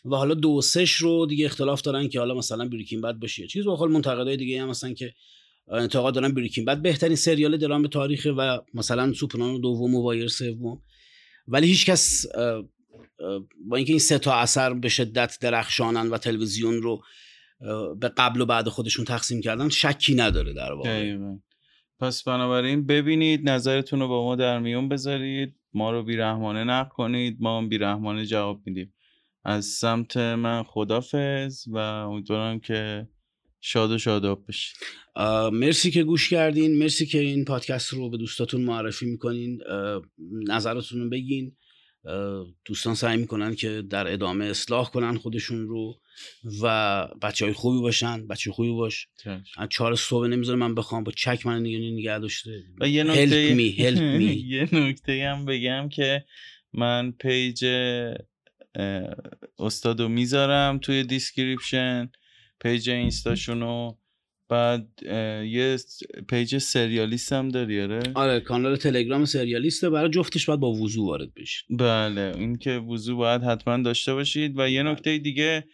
و 0.05 0.15
حالا 0.15 0.33
دو 0.33 0.61
سش 0.61 0.91
رو 0.91 1.25
دیگه 1.25 1.45
اختلاف 1.45 1.81
دارن 1.81 2.07
که 2.07 2.19
حالا 2.19 2.33
مثلا 2.33 2.67
Breaking 2.67 3.01
Bad 3.01 3.15
باشه 3.15 3.47
چیز. 3.47 3.65
با 3.65 3.87
منتقدای 3.87 4.37
دیگه 4.37 4.61
هم 4.61 4.69
مثلا 4.69 4.93
که 4.93 5.13
اعتقاد 5.71 6.13
دارن 6.13 6.33
Breaking 6.33 6.65
Bad 6.65 6.81
بهترین 6.81 7.15
سریال 7.15 7.57
درام 7.57 7.87
تاریخ 7.87 8.27
و 8.37 8.59
مثلا 8.73 9.13
سوپرانو 9.13 9.59
دوم 9.59 9.95
و 9.95 10.03
وایر 10.03 10.27
سوم. 10.27 10.81
ولی 11.47 11.67
هیچکس 11.67 12.25
با 13.65 13.75
اینکه 13.75 13.93
این 13.93 13.99
سه 13.99 14.19
تا 14.19 14.35
اثر 14.35 14.73
به 14.73 14.89
شدت 14.89 15.37
درخشانن 15.41 16.09
و 16.09 16.17
تلویزیون 16.17 16.81
رو 16.81 17.03
به 17.99 18.09
قبل 18.17 18.41
و 18.41 18.45
بعد 18.45 18.69
خودشون 18.69 19.05
تقسیم 19.05 19.41
کردن 19.41 19.69
شکی 19.69 20.15
نداره 20.15 20.53
در 20.53 20.73
واقع. 20.73 21.17
پس 21.99 22.23
بنابراین 22.23 22.85
ببینید 22.85 23.49
نظرتون 23.49 23.99
رو 23.99 24.07
با 24.07 24.23
ما 24.23 24.35
در 24.35 24.59
میون 24.59 24.89
بذارید. 24.89 25.55
ما 25.73 25.91
رو 25.91 26.03
بیرحمانه 26.03 26.63
نقد 26.63 26.89
کنید. 26.89 27.37
ما 27.39 27.57
هم 27.57 27.69
بیرحمانه 27.69 28.25
جواب 28.25 28.61
میدیم. 28.65 28.93
از 29.45 29.65
سمت 29.65 30.17
من 30.17 30.63
خدافز 30.63 31.67
و 31.67 31.77
امیدوارم 31.77 32.59
که 32.59 33.07
شاد 33.61 33.91
و 33.91 33.97
شاداب 33.97 34.45
بشید 34.47 34.75
مرسی 35.51 35.91
که 35.91 36.03
گوش 36.03 36.29
کردین 36.29 36.77
مرسی 36.77 37.05
که 37.05 37.19
این 37.19 37.45
پادکست 37.45 37.93
رو 37.93 38.09
به 38.09 38.17
دوستاتون 38.17 38.61
معرفی 38.61 39.05
می‌کنین. 39.05 39.61
نظراتون 40.47 41.01
رو 41.01 41.09
بگین. 41.09 41.55
دوستان 42.65 42.95
سعی 42.95 43.17
می‌کنن 43.17 43.55
که 43.55 43.83
در 43.89 44.13
ادامه 44.13 44.45
اصلاح 44.45 44.89
کنن 44.89 45.17
خودشون 45.17 45.67
رو 45.67 45.99
و 46.61 47.07
بچه 47.21 47.45
های 47.45 47.53
خوبی 47.53 47.81
باشن. 47.81 48.27
بچه 48.27 48.51
خوبی 48.51 48.71
باش. 48.71 49.07
از 49.57 49.69
چهار 49.69 49.95
صبح 49.95 50.27
نمی‌ذاره 50.27 50.59
من 50.59 50.75
بخوام 50.75 51.03
با 51.03 51.11
چک 51.11 51.45
من 51.45 51.59
نگه 51.59 51.79
نگه 51.79 52.19
داشته. 52.19 52.63
و 52.81 52.89
یه 52.89 53.03
نکته 53.03 53.53
می 53.53 53.63
یه 54.49 54.75
نکته 54.75 55.29
هم 55.31 55.45
بگم 55.45 55.89
که 55.89 56.25
من 56.73 57.11
پیج 57.11 57.65
استادو 59.59 60.07
می‌ذارم 60.07 60.77
توی 60.77 61.03
دیسکریپشن 61.03 62.11
پیج 62.59 62.89
اینستاشونو. 62.89 63.93
بعد 64.49 64.87
یه 65.45 65.77
پیج 66.29 66.57
سریالیست 66.57 67.33
هم 67.33 67.49
داری 67.49 67.81
آره؟ 67.81 68.01
آره 68.15 68.39
کانال 68.39 68.75
تلگرام 68.75 69.25
سریالیسته 69.25 69.89
برای 69.89 70.09
جفتش 70.09 70.45
باید 70.45 70.59
با 70.59 70.71
وضو 70.71 71.05
وارد 71.05 71.33
بشید 71.33 71.65
بله 71.69 72.33
این 72.35 72.55
که 72.55 72.71
وضو 72.71 73.17
باید 73.17 73.43
حتما 73.43 73.77
داشته 73.77 74.13
باشید. 74.13 74.53
و 74.59 74.69
یه 74.69 74.83
نکته 74.83 75.17
دیگه 75.17 75.65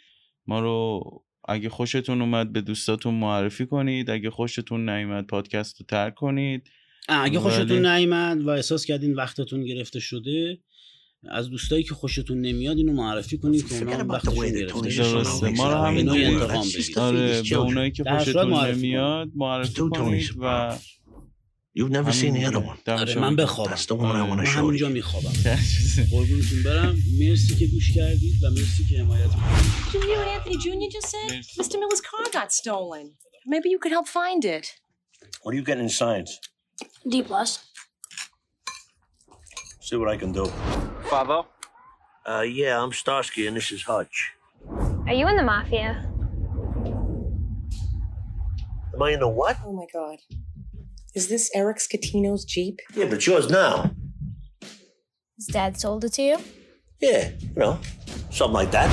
ما 0.47 0.59
رو 0.59 1.03
اگه 1.47 1.69
خوشتون 1.69 2.21
اومد 2.21 2.53
به 2.53 2.61
دوستاتون 2.61 3.13
معرفی 3.13 3.65
کنید. 3.65 4.09
اگه 4.09 4.29
خوشتون 4.29 4.89
نیومد 4.89 5.27
پادکست 5.27 5.79
رو 5.79 5.85
ترک 5.85 6.15
کنید. 6.15 6.69
اگه 7.07 7.39
خوشتون 7.39 7.85
نیومد 7.85 8.41
و 8.41 8.49
احساس 8.49 8.85
کردین 8.85 9.13
وقتتون 9.13 9.65
گرفته 9.65 9.99
شده 9.99 10.59
از 11.31 11.49
دوستایی 11.49 11.83
که 11.83 11.93
خوشتون 11.93 12.41
نمیاد 12.41 12.77
اینو 12.77 12.93
معرفی 12.93 13.37
کنید 13.37 13.67
که 13.67 13.75
اونا 13.75 14.05
وقتشون 14.13 14.51
گرفته 14.51 15.49
ما 15.49 15.73
رو 15.73 15.77
همین 15.77 16.09
انتقام 16.09 16.65
بگیرید 16.65 16.99
آره 16.99 17.41
به 17.41 17.55
اونایی 17.55 17.91
که 17.91 18.03
خوشتون 18.03 18.53
نمیاد 18.53 19.29
معرفی 19.35 19.81
کنید 19.91 20.29
و 20.39 20.77
You've 21.79 21.91
never 21.91 22.11
seen 22.11 22.33
the 22.35 22.45
other 22.45 22.59
one. 22.59 22.89
آره 22.89 23.19
من 23.19 23.35
بخوابم. 23.35 23.75
Show 23.75 23.87
you. 23.87 24.47
همونجا 24.47 24.89
میخوابم. 24.89 25.33
قربونتون 26.11 26.63
برم. 26.65 26.95
مرسی 27.19 27.55
که 27.55 27.67
گوش 27.67 27.91
کردید 27.91 28.43
و 28.43 28.49
مرسی 28.49 28.85
که 28.89 28.99
حمایت 28.99 29.29
کردید. 29.29 30.03
You 30.03 30.19
and 30.19 30.29
Anthony 30.37 30.57
Jr. 30.63 30.91
just 30.95 31.09
said 31.09 31.31
Mr. 31.59 31.75
Miller's 31.79 32.01
car 32.01 32.41
got 32.41 32.51
stolen. 32.51 33.05
Maybe 33.47 33.69
you 33.69 33.79
could 33.79 33.91
help 33.91 34.07
find 34.07 34.45
it. 34.45 34.65
What 35.41 35.53
are 35.53 35.57
you 35.59 35.65
getting 35.69 35.83
in 35.83 35.89
science? 35.89 36.31
D 37.11 37.13
plus. 37.29 37.49
See 39.93 39.97
what 39.97 40.09
I 40.09 40.17
can 40.17 40.31
do. 40.31 40.47
Father? 41.07 41.43
Uh, 42.25 42.41
yeah, 42.41 42.81
I'm 42.81 42.91
Starsky 42.91 43.45
and 43.45 43.55
this 43.55 43.71
is 43.71 43.83
Hutch. 43.83 44.31
Are 45.05 45.13
you 45.13 45.27
in 45.27 45.35
the 45.35 45.43
Mafia? 45.43 46.11
Am 48.95 49.03
I 49.03 49.11
in 49.11 49.19
the 49.19 49.27
what? 49.27 49.57
Oh 49.63 49.71
my 49.71 49.85
god. 49.93 50.17
Is 51.13 51.27
this 51.27 51.51
Eric 51.53 51.77
Scatino's 51.77 52.43
Jeep? 52.43 52.79
Yeah, 52.95 53.05
but 53.05 53.27
yours 53.27 53.51
now. 53.51 53.91
His 55.35 55.45
dad 55.51 55.79
sold 55.79 56.05
it 56.05 56.13
to 56.13 56.23
you? 56.23 56.37
Yeah, 56.99 57.29
you 57.39 57.53
know, 57.55 57.77
something 58.31 58.55
like 58.55 58.71
that. 58.71 58.89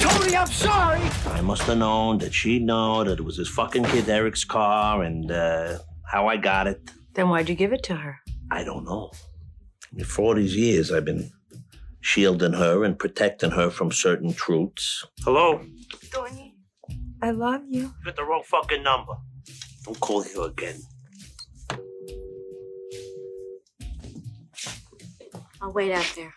Tony, 0.00 0.34
I'm 0.34 0.48
sorry! 0.48 1.08
I 1.26 1.40
must 1.40 1.62
have 1.62 1.78
known 1.78 2.18
that 2.18 2.34
she'd 2.34 2.62
know 2.62 3.04
that 3.04 3.20
it 3.20 3.24
was 3.24 3.36
his 3.36 3.48
fucking 3.48 3.84
kid 3.84 4.08
Eric's 4.08 4.42
car 4.42 5.04
and 5.04 5.30
uh, 5.30 5.78
how 6.10 6.26
I 6.26 6.36
got 6.36 6.66
it. 6.66 6.80
Then 7.18 7.30
why'd 7.30 7.48
you 7.48 7.56
give 7.56 7.72
it 7.72 7.82
to 7.82 7.96
her? 7.96 8.20
I 8.48 8.62
don't 8.62 8.84
know. 8.84 9.10
For 10.06 10.22
all 10.22 10.34
these 10.36 10.54
years, 10.54 10.92
I've 10.92 11.04
been 11.04 11.32
shielding 12.00 12.52
her 12.52 12.84
and 12.84 12.96
protecting 12.96 13.50
her 13.50 13.70
from 13.70 13.90
certain 13.90 14.32
truths. 14.32 15.04
Hello? 15.24 15.60
Tony, 16.12 16.54
I 17.20 17.32
love 17.32 17.62
you. 17.68 17.80
You 17.80 18.04
got 18.04 18.14
the 18.14 18.22
wrong 18.22 18.44
fucking 18.44 18.84
number. 18.84 19.14
Don't 19.84 19.98
call 19.98 20.22
here 20.22 20.42
again. 20.42 20.80
I'll 25.60 25.72
wait 25.72 25.90
out 25.90 26.12
there. 26.14 26.32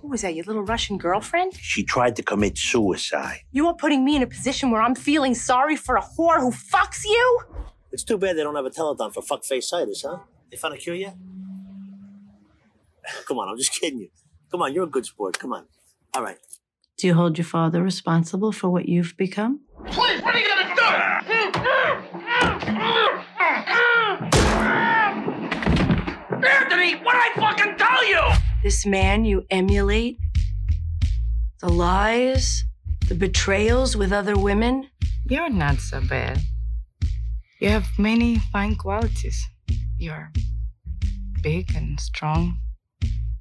Who 0.00 0.10
was 0.10 0.22
that, 0.22 0.36
your 0.36 0.44
little 0.44 0.62
Russian 0.62 0.96
girlfriend? 0.96 1.54
She 1.56 1.82
tried 1.82 2.14
to 2.14 2.22
commit 2.22 2.56
suicide. 2.56 3.40
You 3.50 3.66
are 3.66 3.74
putting 3.74 4.04
me 4.04 4.14
in 4.14 4.22
a 4.22 4.28
position 4.28 4.70
where 4.70 4.80
I'm 4.80 4.94
feeling 4.94 5.34
sorry 5.34 5.74
for 5.74 5.96
a 5.96 6.02
whore 6.02 6.38
who 6.38 6.52
fucks 6.52 7.02
you? 7.04 7.40
It's 7.96 8.04
too 8.04 8.18
bad 8.18 8.36
they 8.36 8.42
don't 8.42 8.54
have 8.54 8.66
a 8.66 8.70
telethon 8.70 9.10
for 9.10 9.22
fuckface 9.22 9.72
itis, 9.72 10.04
huh? 10.06 10.18
They 10.50 10.58
found 10.58 10.74
a 10.74 10.76
cure 10.76 10.94
yet? 10.94 11.16
Come 13.26 13.38
on, 13.38 13.48
I'm 13.48 13.56
just 13.56 13.72
kidding 13.72 14.00
you. 14.00 14.10
Come 14.50 14.60
on, 14.60 14.74
you're 14.74 14.84
a 14.84 14.86
good 14.86 15.06
sport. 15.06 15.38
Come 15.38 15.54
on. 15.54 15.64
All 16.14 16.22
right. 16.22 16.36
Do 16.98 17.06
you 17.06 17.14
hold 17.14 17.38
your 17.38 17.46
father 17.46 17.82
responsible 17.82 18.52
for 18.52 18.68
what 18.68 18.86
you've 18.86 19.16
become? 19.16 19.60
Please, 19.86 20.20
what 20.20 20.34
are 20.34 20.38
you 20.38 20.46
gonna 20.46 20.74
do? 20.74 20.82
Anthony, 26.46 26.96
what 26.96 27.16
I 27.16 27.32
fucking 27.36 27.76
tell 27.78 28.06
you? 28.06 28.20
This 28.62 28.84
man 28.84 29.24
you 29.24 29.46
emulate, 29.48 30.18
the 31.62 31.70
lies, 31.70 32.62
the 33.08 33.14
betrayals 33.14 33.96
with 33.96 34.12
other 34.12 34.36
women. 34.36 34.90
You're 35.24 35.48
not 35.48 35.78
so 35.78 36.02
bad. 36.02 36.42
You 37.58 37.70
have 37.70 37.88
many 37.98 38.38
fine 38.52 38.76
qualities. 38.76 39.42
You're 39.96 40.30
big 41.42 41.74
and 41.74 41.98
strong, 41.98 42.60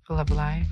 full 0.08 0.20
of 0.20 0.30
life. 0.30 0.70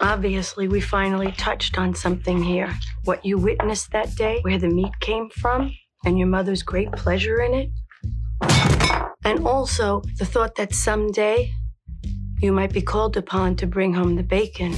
Obviously, 0.00 0.66
we 0.66 0.80
finally 0.80 1.30
touched 1.30 1.78
on 1.78 1.94
something 1.94 2.42
here. 2.42 2.74
What 3.04 3.24
you 3.24 3.38
witnessed 3.38 3.92
that 3.92 4.16
day, 4.16 4.40
where 4.42 4.58
the 4.58 4.68
meat 4.68 4.92
came 4.98 5.30
from, 5.30 5.72
and 6.04 6.18
your 6.18 6.26
mother's 6.26 6.64
great 6.64 6.90
pleasure 6.90 7.40
in 7.40 7.54
it. 7.54 7.70
And 9.24 9.46
also 9.46 10.02
the 10.18 10.26
thought 10.26 10.56
that 10.56 10.74
someday 10.74 11.52
you 12.40 12.50
might 12.50 12.72
be 12.72 12.82
called 12.82 13.16
upon 13.16 13.54
to 13.56 13.68
bring 13.68 13.94
home 13.94 14.16
the 14.16 14.24
bacon. 14.24 14.74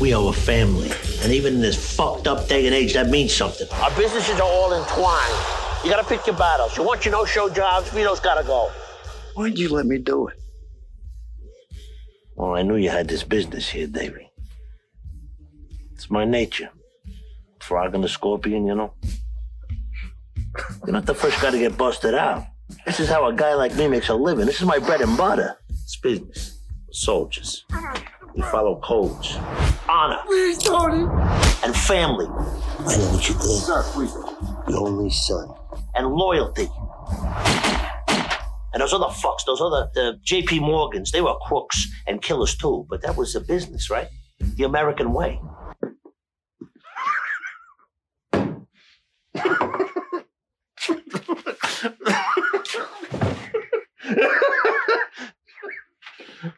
We 0.00 0.12
are 0.14 0.30
a 0.30 0.32
family. 0.32 0.90
And 1.22 1.32
even 1.32 1.54
in 1.54 1.60
this 1.60 1.96
fucked 1.96 2.26
up 2.26 2.48
day 2.48 2.66
and 2.66 2.74
age, 2.74 2.94
that 2.94 3.08
means 3.08 3.34
something. 3.34 3.68
Our 3.72 3.90
businesses 3.96 4.40
are 4.40 4.42
all 4.42 4.72
entwined. 4.72 5.34
You 5.84 5.90
gotta 5.90 6.06
pick 6.06 6.26
your 6.26 6.36
battles. 6.36 6.76
You 6.76 6.82
want 6.82 7.04
your 7.04 7.12
no-show 7.12 7.50
jobs, 7.50 7.90
Vito's 7.90 8.20
gotta 8.20 8.46
go. 8.46 8.70
Why'd 9.34 9.58
you 9.58 9.68
let 9.68 9.86
me 9.86 9.98
do 9.98 10.28
it? 10.28 10.36
Well, 12.36 12.54
I 12.54 12.62
knew 12.62 12.76
you 12.76 12.88
had 12.90 13.08
this 13.08 13.22
business 13.22 13.68
here, 13.68 13.86
Davy. 13.86 14.30
It's 15.92 16.10
my 16.10 16.24
nature. 16.24 16.70
Frog 17.60 17.94
and 17.94 18.02
the 18.02 18.08
scorpion, 18.08 18.66
you 18.66 18.74
know? 18.74 18.94
You're 20.86 20.92
not 20.92 21.04
the 21.06 21.14
first 21.14 21.40
guy 21.42 21.50
to 21.50 21.58
get 21.58 21.76
busted 21.76 22.14
out. 22.14 22.44
This 22.86 22.98
is 22.98 23.08
how 23.08 23.26
a 23.26 23.32
guy 23.34 23.54
like 23.54 23.74
me 23.76 23.88
makes 23.88 24.08
a 24.08 24.14
living. 24.14 24.46
This 24.46 24.60
is 24.60 24.66
my 24.66 24.78
bread 24.78 25.02
and 25.02 25.16
butter. 25.16 25.58
It's 25.68 25.96
business. 25.96 26.58
Soldiers. 26.90 27.64
Uh-huh. 27.72 28.00
We 28.34 28.42
follow 28.42 28.80
codes. 28.80 29.36
Honor. 29.88 30.20
Please, 30.26 30.58
Tony. 30.58 31.04
And 31.64 31.74
family. 31.74 32.26
I 32.26 32.96
know 32.96 33.12
what 33.12 33.28
you 33.28 33.34
did. 33.34 33.42
Sir, 33.42 33.82
please. 33.92 34.12
The 34.12 34.78
only 34.78 35.10
son. 35.10 35.52
And 35.94 36.06
loyalty. 36.08 36.68
And 38.72 38.80
those 38.80 38.92
other 38.92 39.06
fucks, 39.06 39.44
those 39.46 39.60
other 39.60 39.88
the 39.94 40.18
J.P. 40.22 40.60
Morgans, 40.60 41.10
they 41.10 41.20
were 41.20 41.34
crooks 41.46 41.88
and 42.06 42.22
killers 42.22 42.56
too. 42.56 42.86
But 42.88 43.02
that 43.02 43.16
was 43.16 43.32
the 43.32 43.40
business, 43.40 43.90
right? 43.90 44.06
The 44.38 44.64
American 44.64 45.12
way. 45.12 45.40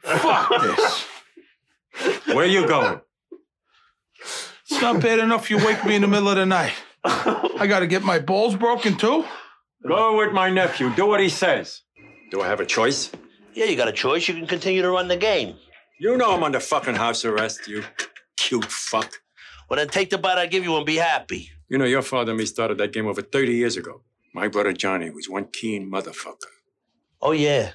Fuck 0.03 0.63
this. 0.63 1.07
Where 2.27 2.47
you 2.47 2.67
going? 2.67 3.01
It's 4.21 4.81
not 4.81 5.01
bad 5.01 5.19
enough 5.19 5.51
you 5.51 5.59
wake 5.59 5.85
me 5.85 5.97
in 5.97 6.03
the 6.03 6.09
middle 6.09 6.29
of 6.29 6.37
the 6.37 6.47
night. 6.47 6.73
I 7.05 7.67
gotta 7.69 7.87
get 7.87 8.03
my 8.03 8.19
balls 8.19 8.55
broken 8.55 8.97
too? 8.97 9.25
Go 9.87 10.17
with 10.17 10.33
my 10.33 10.51
nephew. 10.51 10.95
Do 10.95 11.07
what 11.07 11.21
he 11.21 11.29
says. 11.29 11.83
Do 12.31 12.41
I 12.41 12.47
have 12.47 12.61
a 12.61 12.67
choice? 12.67 13.11
Yeah, 13.55 13.67
you 13.67 13.77
got 13.77 13.89
a 13.89 13.93
choice. 13.93 14.29
You 14.29 14.35
can 14.35 14.47
continue 14.47 14.83
to 14.83 14.91
run 14.91 15.09
the 15.09 15.17
game. 15.17 15.57
You 15.99 16.17
know 16.17 16.33
I'm 16.33 16.43
under 16.43 16.61
fucking 16.61 16.95
house 16.95 17.25
arrest, 17.25 17.69
you 17.69 17.85
cute 18.37 18.65
fuck. 18.65 19.21
Well, 19.69 19.79
then 19.79 19.89
take 19.89 20.11
the 20.11 20.19
bite 20.19 20.39
I 20.39 20.47
give 20.47 20.65
you 20.65 20.77
and 20.77 20.87
be 20.87 20.97
happy. 20.97 21.51
You 21.69 21.79
know, 21.79 21.85
your 21.85 22.03
father 22.03 22.33
and 22.33 22.39
me 22.39 22.47
started 22.47 22.79
that 22.79 22.93
game 22.93 23.07
over 23.07 23.23
30 23.23 23.55
years 23.55 23.77
ago. 23.77 24.03
My 24.35 24.49
brother 24.49 24.73
Johnny 24.73 25.11
was 25.11 25.29
one 25.29 25.47
keen 25.53 25.91
motherfucker. 25.91 26.53
Oh, 27.21 27.33
yeah. 27.33 27.73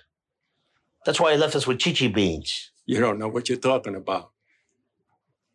That's 1.06 1.20
why 1.20 1.32
he 1.32 1.38
left 1.38 1.56
us 1.56 1.66
with 1.66 1.80
chichi 1.80 2.08
beans. 2.08 2.72
You 2.88 3.02
don't 3.02 3.20
know 3.20 3.28
what 3.28 3.50
you're 3.50 3.58
talking 3.58 3.96
about. 3.96 4.32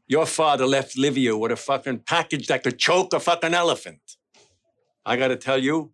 Your 0.07 0.27
father 0.27 0.67
left 0.67 0.99
Livia 0.99 1.35
with 1.35 1.51
a 1.51 1.57
fucking 1.57 2.01
package 2.01 2.47
that 2.49 2.63
could 2.63 2.79
choke 2.79 3.15
a 3.15 3.21
fucking 3.21 3.55
elephant. 3.55 4.19
I 5.07 5.17
gotta 5.17 5.37
tell 5.37 5.57
you, 5.57 5.93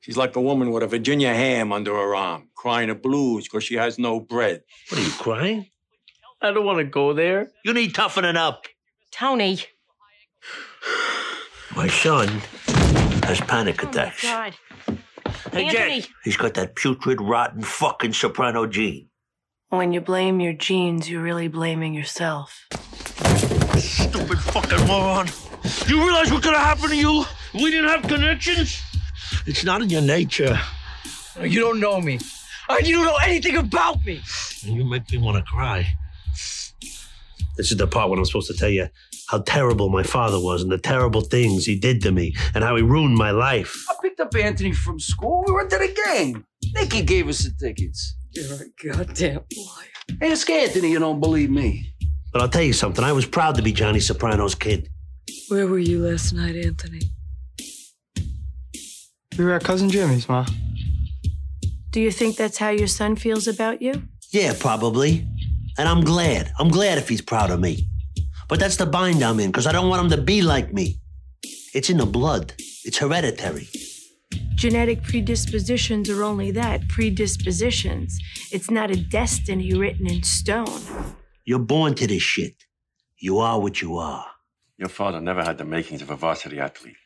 she's 0.00 0.18
like 0.18 0.36
a 0.36 0.40
woman 0.40 0.70
with 0.70 0.82
a 0.82 0.86
Virginia 0.86 1.32
ham 1.32 1.72
under 1.72 1.94
her 1.94 2.14
arm, 2.14 2.50
crying 2.54 2.90
a 2.90 2.94
blues 2.94 3.44
because 3.44 3.64
she 3.64 3.76
has 3.76 3.98
no 3.98 4.20
bread. 4.20 4.62
What 4.90 5.00
are 5.00 5.04
you 5.04 5.10
crying? 5.12 5.66
I 6.42 6.52
don't 6.52 6.66
want 6.66 6.78
to 6.78 6.84
go 6.84 7.14
there. 7.14 7.50
You 7.64 7.72
need 7.72 7.94
toughening 7.94 8.36
up. 8.36 8.66
Tony. 9.10 9.60
My 11.74 11.88
son 11.88 12.28
has 13.24 13.40
panic 13.40 13.82
attacks. 13.82 14.24
Oh 14.24 14.28
God. 14.28 14.54
Hey, 15.52 15.64
Anthony. 15.64 16.00
Jack. 16.02 16.10
He's 16.22 16.36
got 16.36 16.54
that 16.54 16.76
putrid, 16.76 17.20
rotten, 17.20 17.62
fucking 17.62 18.12
soprano 18.12 18.66
gene. 18.66 19.07
When 19.70 19.92
you 19.92 20.00
blame 20.00 20.40
your 20.40 20.54
genes, 20.54 21.10
you're 21.10 21.20
really 21.22 21.46
blaming 21.46 21.92
yourself. 21.92 22.66
Stupid 23.76 24.38
fucking 24.38 24.86
moron. 24.86 25.28
You 25.86 26.02
realize 26.02 26.32
what 26.32 26.42
could 26.42 26.54
have 26.54 26.78
happened 26.78 26.92
to 26.92 26.96
you? 26.96 27.24
We 27.52 27.70
didn't 27.70 27.90
have 27.90 28.02
connections. 28.04 28.82
It's 29.46 29.64
not 29.64 29.82
in 29.82 29.90
your 29.90 30.00
nature. 30.00 30.58
You 31.38 31.60
don't 31.60 31.80
know 31.80 32.00
me. 32.00 32.18
And 32.70 32.86
you 32.86 32.96
don't 32.96 33.04
know 33.04 33.18
anything 33.22 33.58
about 33.58 34.02
me. 34.06 34.22
You 34.62 34.86
make 34.86 35.12
me 35.12 35.18
want 35.18 35.36
to 35.36 35.42
cry. 35.42 35.86
This 37.58 37.70
is 37.70 37.76
the 37.76 37.86
part 37.86 38.08
when 38.08 38.18
I'm 38.18 38.24
supposed 38.24 38.50
to 38.50 38.56
tell 38.56 38.70
you 38.70 38.88
how 39.28 39.40
terrible 39.40 39.90
my 39.90 40.02
father 40.02 40.40
was 40.40 40.62
and 40.62 40.72
the 40.72 40.78
terrible 40.78 41.20
things 41.20 41.66
he 41.66 41.78
did 41.78 42.00
to 42.04 42.10
me 42.10 42.34
and 42.54 42.64
how 42.64 42.74
he 42.74 42.82
ruined 42.82 43.16
my 43.16 43.32
life. 43.32 43.84
I 43.90 43.94
picked 44.00 44.20
up 44.20 44.34
Anthony 44.34 44.72
from 44.72 44.98
school. 44.98 45.44
We 45.46 45.52
went 45.52 45.68
to 45.70 45.76
the 45.76 45.94
game. 46.06 46.46
Nicky 46.74 47.02
gave 47.02 47.28
us 47.28 47.40
the 47.40 47.50
tickets. 47.50 48.14
You're 48.38 48.54
a 48.54 48.94
goddamn 48.94 49.40
liar. 49.56 50.30
Ask 50.30 50.48
Anthony 50.48 50.92
you 50.92 51.00
don't 51.00 51.18
believe 51.18 51.50
me. 51.50 51.92
But 52.32 52.42
I'll 52.42 52.48
tell 52.48 52.62
you 52.62 52.72
something. 52.72 53.04
I 53.04 53.12
was 53.12 53.26
proud 53.26 53.56
to 53.56 53.62
be 53.62 53.72
Johnny 53.72 53.98
Soprano's 53.98 54.54
kid. 54.54 54.88
Where 55.48 55.66
were 55.66 55.80
you 55.80 56.06
last 56.06 56.32
night, 56.32 56.54
Anthony? 56.54 57.00
We 59.36 59.44
were 59.44 59.54
at 59.54 59.64
Cousin 59.64 59.90
Jimmy's, 59.90 60.28
Ma. 60.28 60.46
Do 61.90 62.00
you 62.00 62.12
think 62.12 62.36
that's 62.36 62.58
how 62.58 62.68
your 62.68 62.86
son 62.86 63.16
feels 63.16 63.48
about 63.48 63.82
you? 63.82 64.02
Yeah, 64.30 64.54
probably. 64.56 65.26
And 65.76 65.88
I'm 65.88 66.02
glad. 66.02 66.52
I'm 66.60 66.68
glad 66.68 66.98
if 66.98 67.08
he's 67.08 67.22
proud 67.22 67.50
of 67.50 67.58
me. 67.58 67.88
But 68.48 68.60
that's 68.60 68.76
the 68.76 68.86
bind 68.86 69.22
I'm 69.22 69.40
in, 69.40 69.50
because 69.50 69.66
I 69.66 69.72
don't 69.72 69.88
want 69.88 70.04
him 70.04 70.10
to 70.16 70.22
be 70.22 70.42
like 70.42 70.72
me. 70.72 71.00
It's 71.74 71.90
in 71.90 71.96
the 71.96 72.06
blood. 72.06 72.54
It's 72.84 72.98
hereditary. 72.98 73.68
Genetic 74.58 75.04
predispositions 75.04 76.10
are 76.10 76.24
only 76.24 76.50
that 76.50 76.88
predispositions. 76.88 78.18
It's 78.50 78.68
not 78.68 78.90
a 78.90 78.96
destiny 78.96 79.72
written 79.72 80.08
in 80.10 80.24
stone. 80.24 80.80
You're 81.44 81.60
born 81.60 81.94
to 81.94 82.08
this 82.08 82.22
shit. 82.22 82.64
You 83.18 83.38
are 83.38 83.60
what 83.60 83.80
you 83.80 83.98
are. 83.98 84.26
Your 84.76 84.88
father 84.88 85.20
never 85.20 85.44
had 85.44 85.58
the 85.58 85.64
makings 85.64 86.02
of 86.02 86.10
a 86.10 86.16
varsity 86.16 86.58
athlete. 86.58 86.96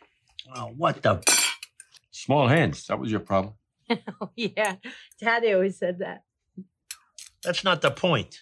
Oh, 0.56 0.72
what 0.74 1.02
the? 1.02 1.22
Small 2.10 2.48
hands. 2.48 2.86
That 2.86 2.98
was 2.98 3.10
your 3.10 3.20
problem. 3.20 3.52
Oh, 3.90 4.30
yeah. 4.34 4.76
Daddy 5.20 5.52
always 5.52 5.78
said 5.78 5.98
that. 5.98 6.22
That's 7.44 7.64
not 7.64 7.82
the 7.82 7.90
point. 7.90 8.40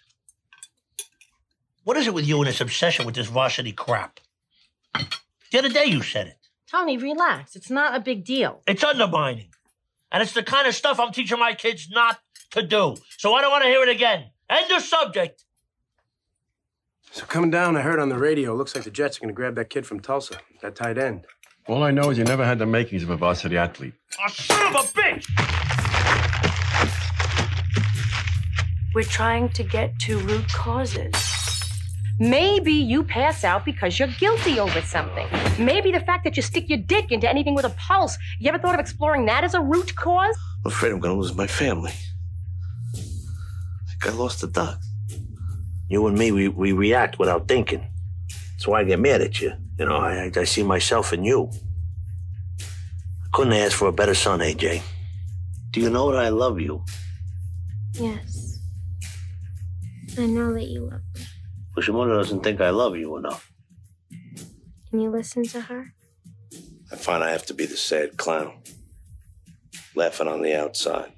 What 1.83 1.97
is 1.97 2.07
it 2.07 2.15
with 2.15 2.29
you 2.29 2.39
and 2.39 2.47
this 2.47 2.61
obsession 2.61 3.07
with 3.07 3.17
this 3.17 3.27
varsity 3.27 3.73
crap? 3.73 4.21
The 5.51 5.59
other 5.59 5.69
day 5.69 5.87
you 5.87 6.01
said 6.01 6.29
it. 6.29 6.40
Tony, 6.71 6.97
relax. 6.97 7.57
It's 7.57 7.71
not 7.71 7.97
a 7.97 8.01
big 8.01 8.25
deal. 8.25 8.63
It's 8.67 8.85
undermining. 8.85 9.49
And 10.13 10.23
it's 10.23 10.33
the 10.33 10.43
kind 10.43 10.69
of 10.69 10.75
stuff 10.75 11.01
I'm 11.01 11.13
teaching 11.13 11.39
my 11.39 11.53
kids 11.53 11.89
not 11.91 12.21
to 12.53 12.63
do. 12.63 12.97
So 13.19 13.35
I 13.35 13.41
don't 13.41 13.51
want 13.51 13.65
to 13.65 13.69
hear 13.69 13.83
it 13.83 13.89
again. 13.89 14.31
End 14.49 14.71
of 14.71 14.83
subject. 14.83 15.45
So 17.11 17.27
coming 17.27 17.51
down, 17.51 17.77
I 17.77 17.81
heard 17.81 17.99
on 17.99 18.09
the 18.09 18.19
radio, 18.19 18.55
looks 18.55 18.77
like 18.77 18.85
the 18.85 18.91
Jets 18.91 19.17
are 19.17 19.21
going 19.21 19.31
to 19.31 19.35
grab 19.35 19.57
that 19.57 19.69
kid 19.69 19.85
from 19.85 19.99
Tulsa, 19.99 20.39
that 20.63 20.77
tight 20.77 20.97
end. 20.97 21.27
All 21.67 21.83
I 21.83 21.91
know 21.91 22.11
is 22.11 22.19
you 22.19 22.25
never 22.25 22.45
had 22.45 22.61
the 22.61 22.67
makings 22.67 23.03
of 23.03 23.11
a 23.11 23.17
varsity 23.17 23.57
athlete. 23.57 23.95
Oh, 24.25 24.29
son 24.29 24.75
of 24.75 24.85
a 24.85 24.89
bitch! 24.89 25.27
We're 28.95 29.03
trying 29.03 29.49
to 29.51 29.65
get 29.65 29.99
to 30.01 30.19
root 30.21 30.49
causes. 30.49 31.40
Maybe 32.21 32.75
you 32.75 33.03
pass 33.03 33.45
out 33.45 33.65
because 33.65 33.99
you're 33.99 34.09
guilty 34.19 34.61
over 34.61 34.83
something. 34.83 35.27
Maybe 35.59 35.91
the 35.91 36.01
fact 36.01 36.23
that 36.25 36.37
you 36.37 36.43
stick 36.43 36.69
your 36.69 36.77
dick 36.77 37.11
into 37.11 37.27
anything 37.27 37.55
with 37.55 37.65
a 37.65 37.71
pulse. 37.71 38.19
You 38.39 38.51
ever 38.51 38.59
thought 38.59 38.75
of 38.75 38.81
exploring 38.81 39.25
that 39.25 39.43
as 39.43 39.55
a 39.55 39.61
root 39.63 39.97
cause? 39.97 40.37
I'm 40.63 40.71
afraid 40.71 40.93
I'm 40.93 41.01
going 41.01 41.15
to 41.15 41.21
lose 41.21 41.35
my 41.35 41.47
family. 41.47 41.93
I 42.95 42.99
think 42.99 44.07
I 44.07 44.11
lost 44.11 44.43
the 44.43 44.49
duck. 44.49 44.79
You 45.89 46.07
and 46.09 46.19
me, 46.19 46.31
we, 46.31 46.49
we 46.49 46.73
react 46.73 47.19
without 47.19 47.49
thinking. 47.49 47.89
That's 48.29 48.67
why 48.67 48.81
I 48.81 48.85
get 48.85 49.01
mad 49.01 49.23
at 49.23 49.41
you. 49.41 49.55
You 49.79 49.87
know, 49.87 49.97
I, 49.97 50.31
I 50.37 50.45
see 50.45 50.63
myself 50.63 51.15
in 51.15 51.25
you. 51.25 51.51
I 52.61 53.29
couldn't 53.33 53.55
ask 53.55 53.79
for 53.79 53.89
a 53.89 53.93
better 53.93 54.15
son, 54.15 54.41
AJ. 54.41 54.83
Do 55.71 55.81
you 55.81 55.89
know 55.89 56.13
that 56.13 56.23
I 56.23 56.29
love 56.29 56.61
you? 56.61 56.85
Yes. 57.95 58.59
I 60.19 60.27
know 60.27 60.53
that 60.53 60.65
you 60.65 60.83
love 60.83 61.01
me. 61.15 61.23
But 61.87 62.07
doesn't 62.07 62.43
think 62.43 62.61
I 62.61 62.71
love 62.71 62.97
you 62.97 63.17
enough. 63.17 63.51
Can 64.91 65.01
you 65.01 65.11
listen 65.11 65.45
to 65.45 65.61
her? 65.63 65.95
I 66.93 66.97
find 66.97 67.23
I 67.23 67.31
have 67.31 67.47
to 67.47 67.55
be 67.55 67.67
the 67.67 67.77
sad 67.77 68.17
clown, 68.17 68.63
laughing 69.95 70.27
on 70.27 70.43
the 70.43 70.55
outside, 70.55 71.13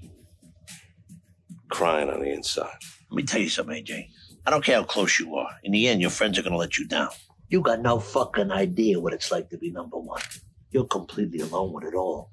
crying 1.70 2.10
on 2.10 2.20
the 2.20 2.30
inside. 2.30 2.76
Let 3.10 3.16
me 3.16 3.22
tell 3.22 3.40
you 3.40 3.48
something, 3.48 3.82
AJ. 3.82 4.08
I 4.44 4.50
don't 4.50 4.64
care 4.64 4.76
how 4.76 4.84
close 4.84 5.18
you 5.18 5.34
are. 5.36 5.50
In 5.62 5.72
the 5.72 5.88
end, 5.88 6.00
your 6.00 6.10
friends 6.10 6.38
are 6.38 6.42
gonna 6.42 6.56
let 6.56 6.76
you 6.76 6.86
down. 6.86 7.08
You 7.48 7.60
got 7.60 7.80
no 7.80 7.98
fucking 7.98 8.50
idea 8.50 9.00
what 9.00 9.14
it's 9.14 9.30
like 9.30 9.48
to 9.50 9.58
be 9.58 9.70
number 9.70 9.96
one. 9.98 10.22
You're 10.70 10.86
completely 10.86 11.40
alone 11.40 11.72
with 11.72 11.84
it 11.84 11.94
all. 11.94 12.30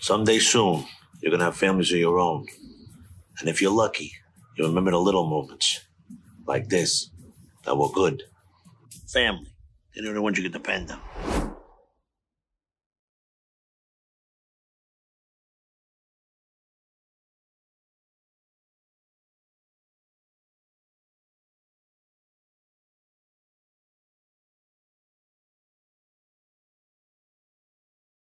Someday 0.00 0.38
soon, 0.38 0.84
you're 1.20 1.30
gonna 1.30 1.44
have 1.44 1.56
families 1.56 1.92
of 1.92 1.98
your 1.98 2.18
own. 2.18 2.46
And 3.40 3.48
if 3.48 3.62
you're 3.62 3.72
lucky, 3.72 4.12
you'll 4.56 4.68
remember 4.68 4.90
the 4.90 4.98
little 4.98 5.28
moments, 5.28 5.80
like 6.46 6.68
this, 6.68 7.11
that 7.64 7.76
were 7.76 7.88
good. 7.90 8.22
Family. 9.08 9.52
They're 9.94 10.14
the 10.14 10.22
ones 10.22 10.38
you 10.38 10.44
can 10.44 10.52
depend 10.52 10.90
on. 10.90 11.56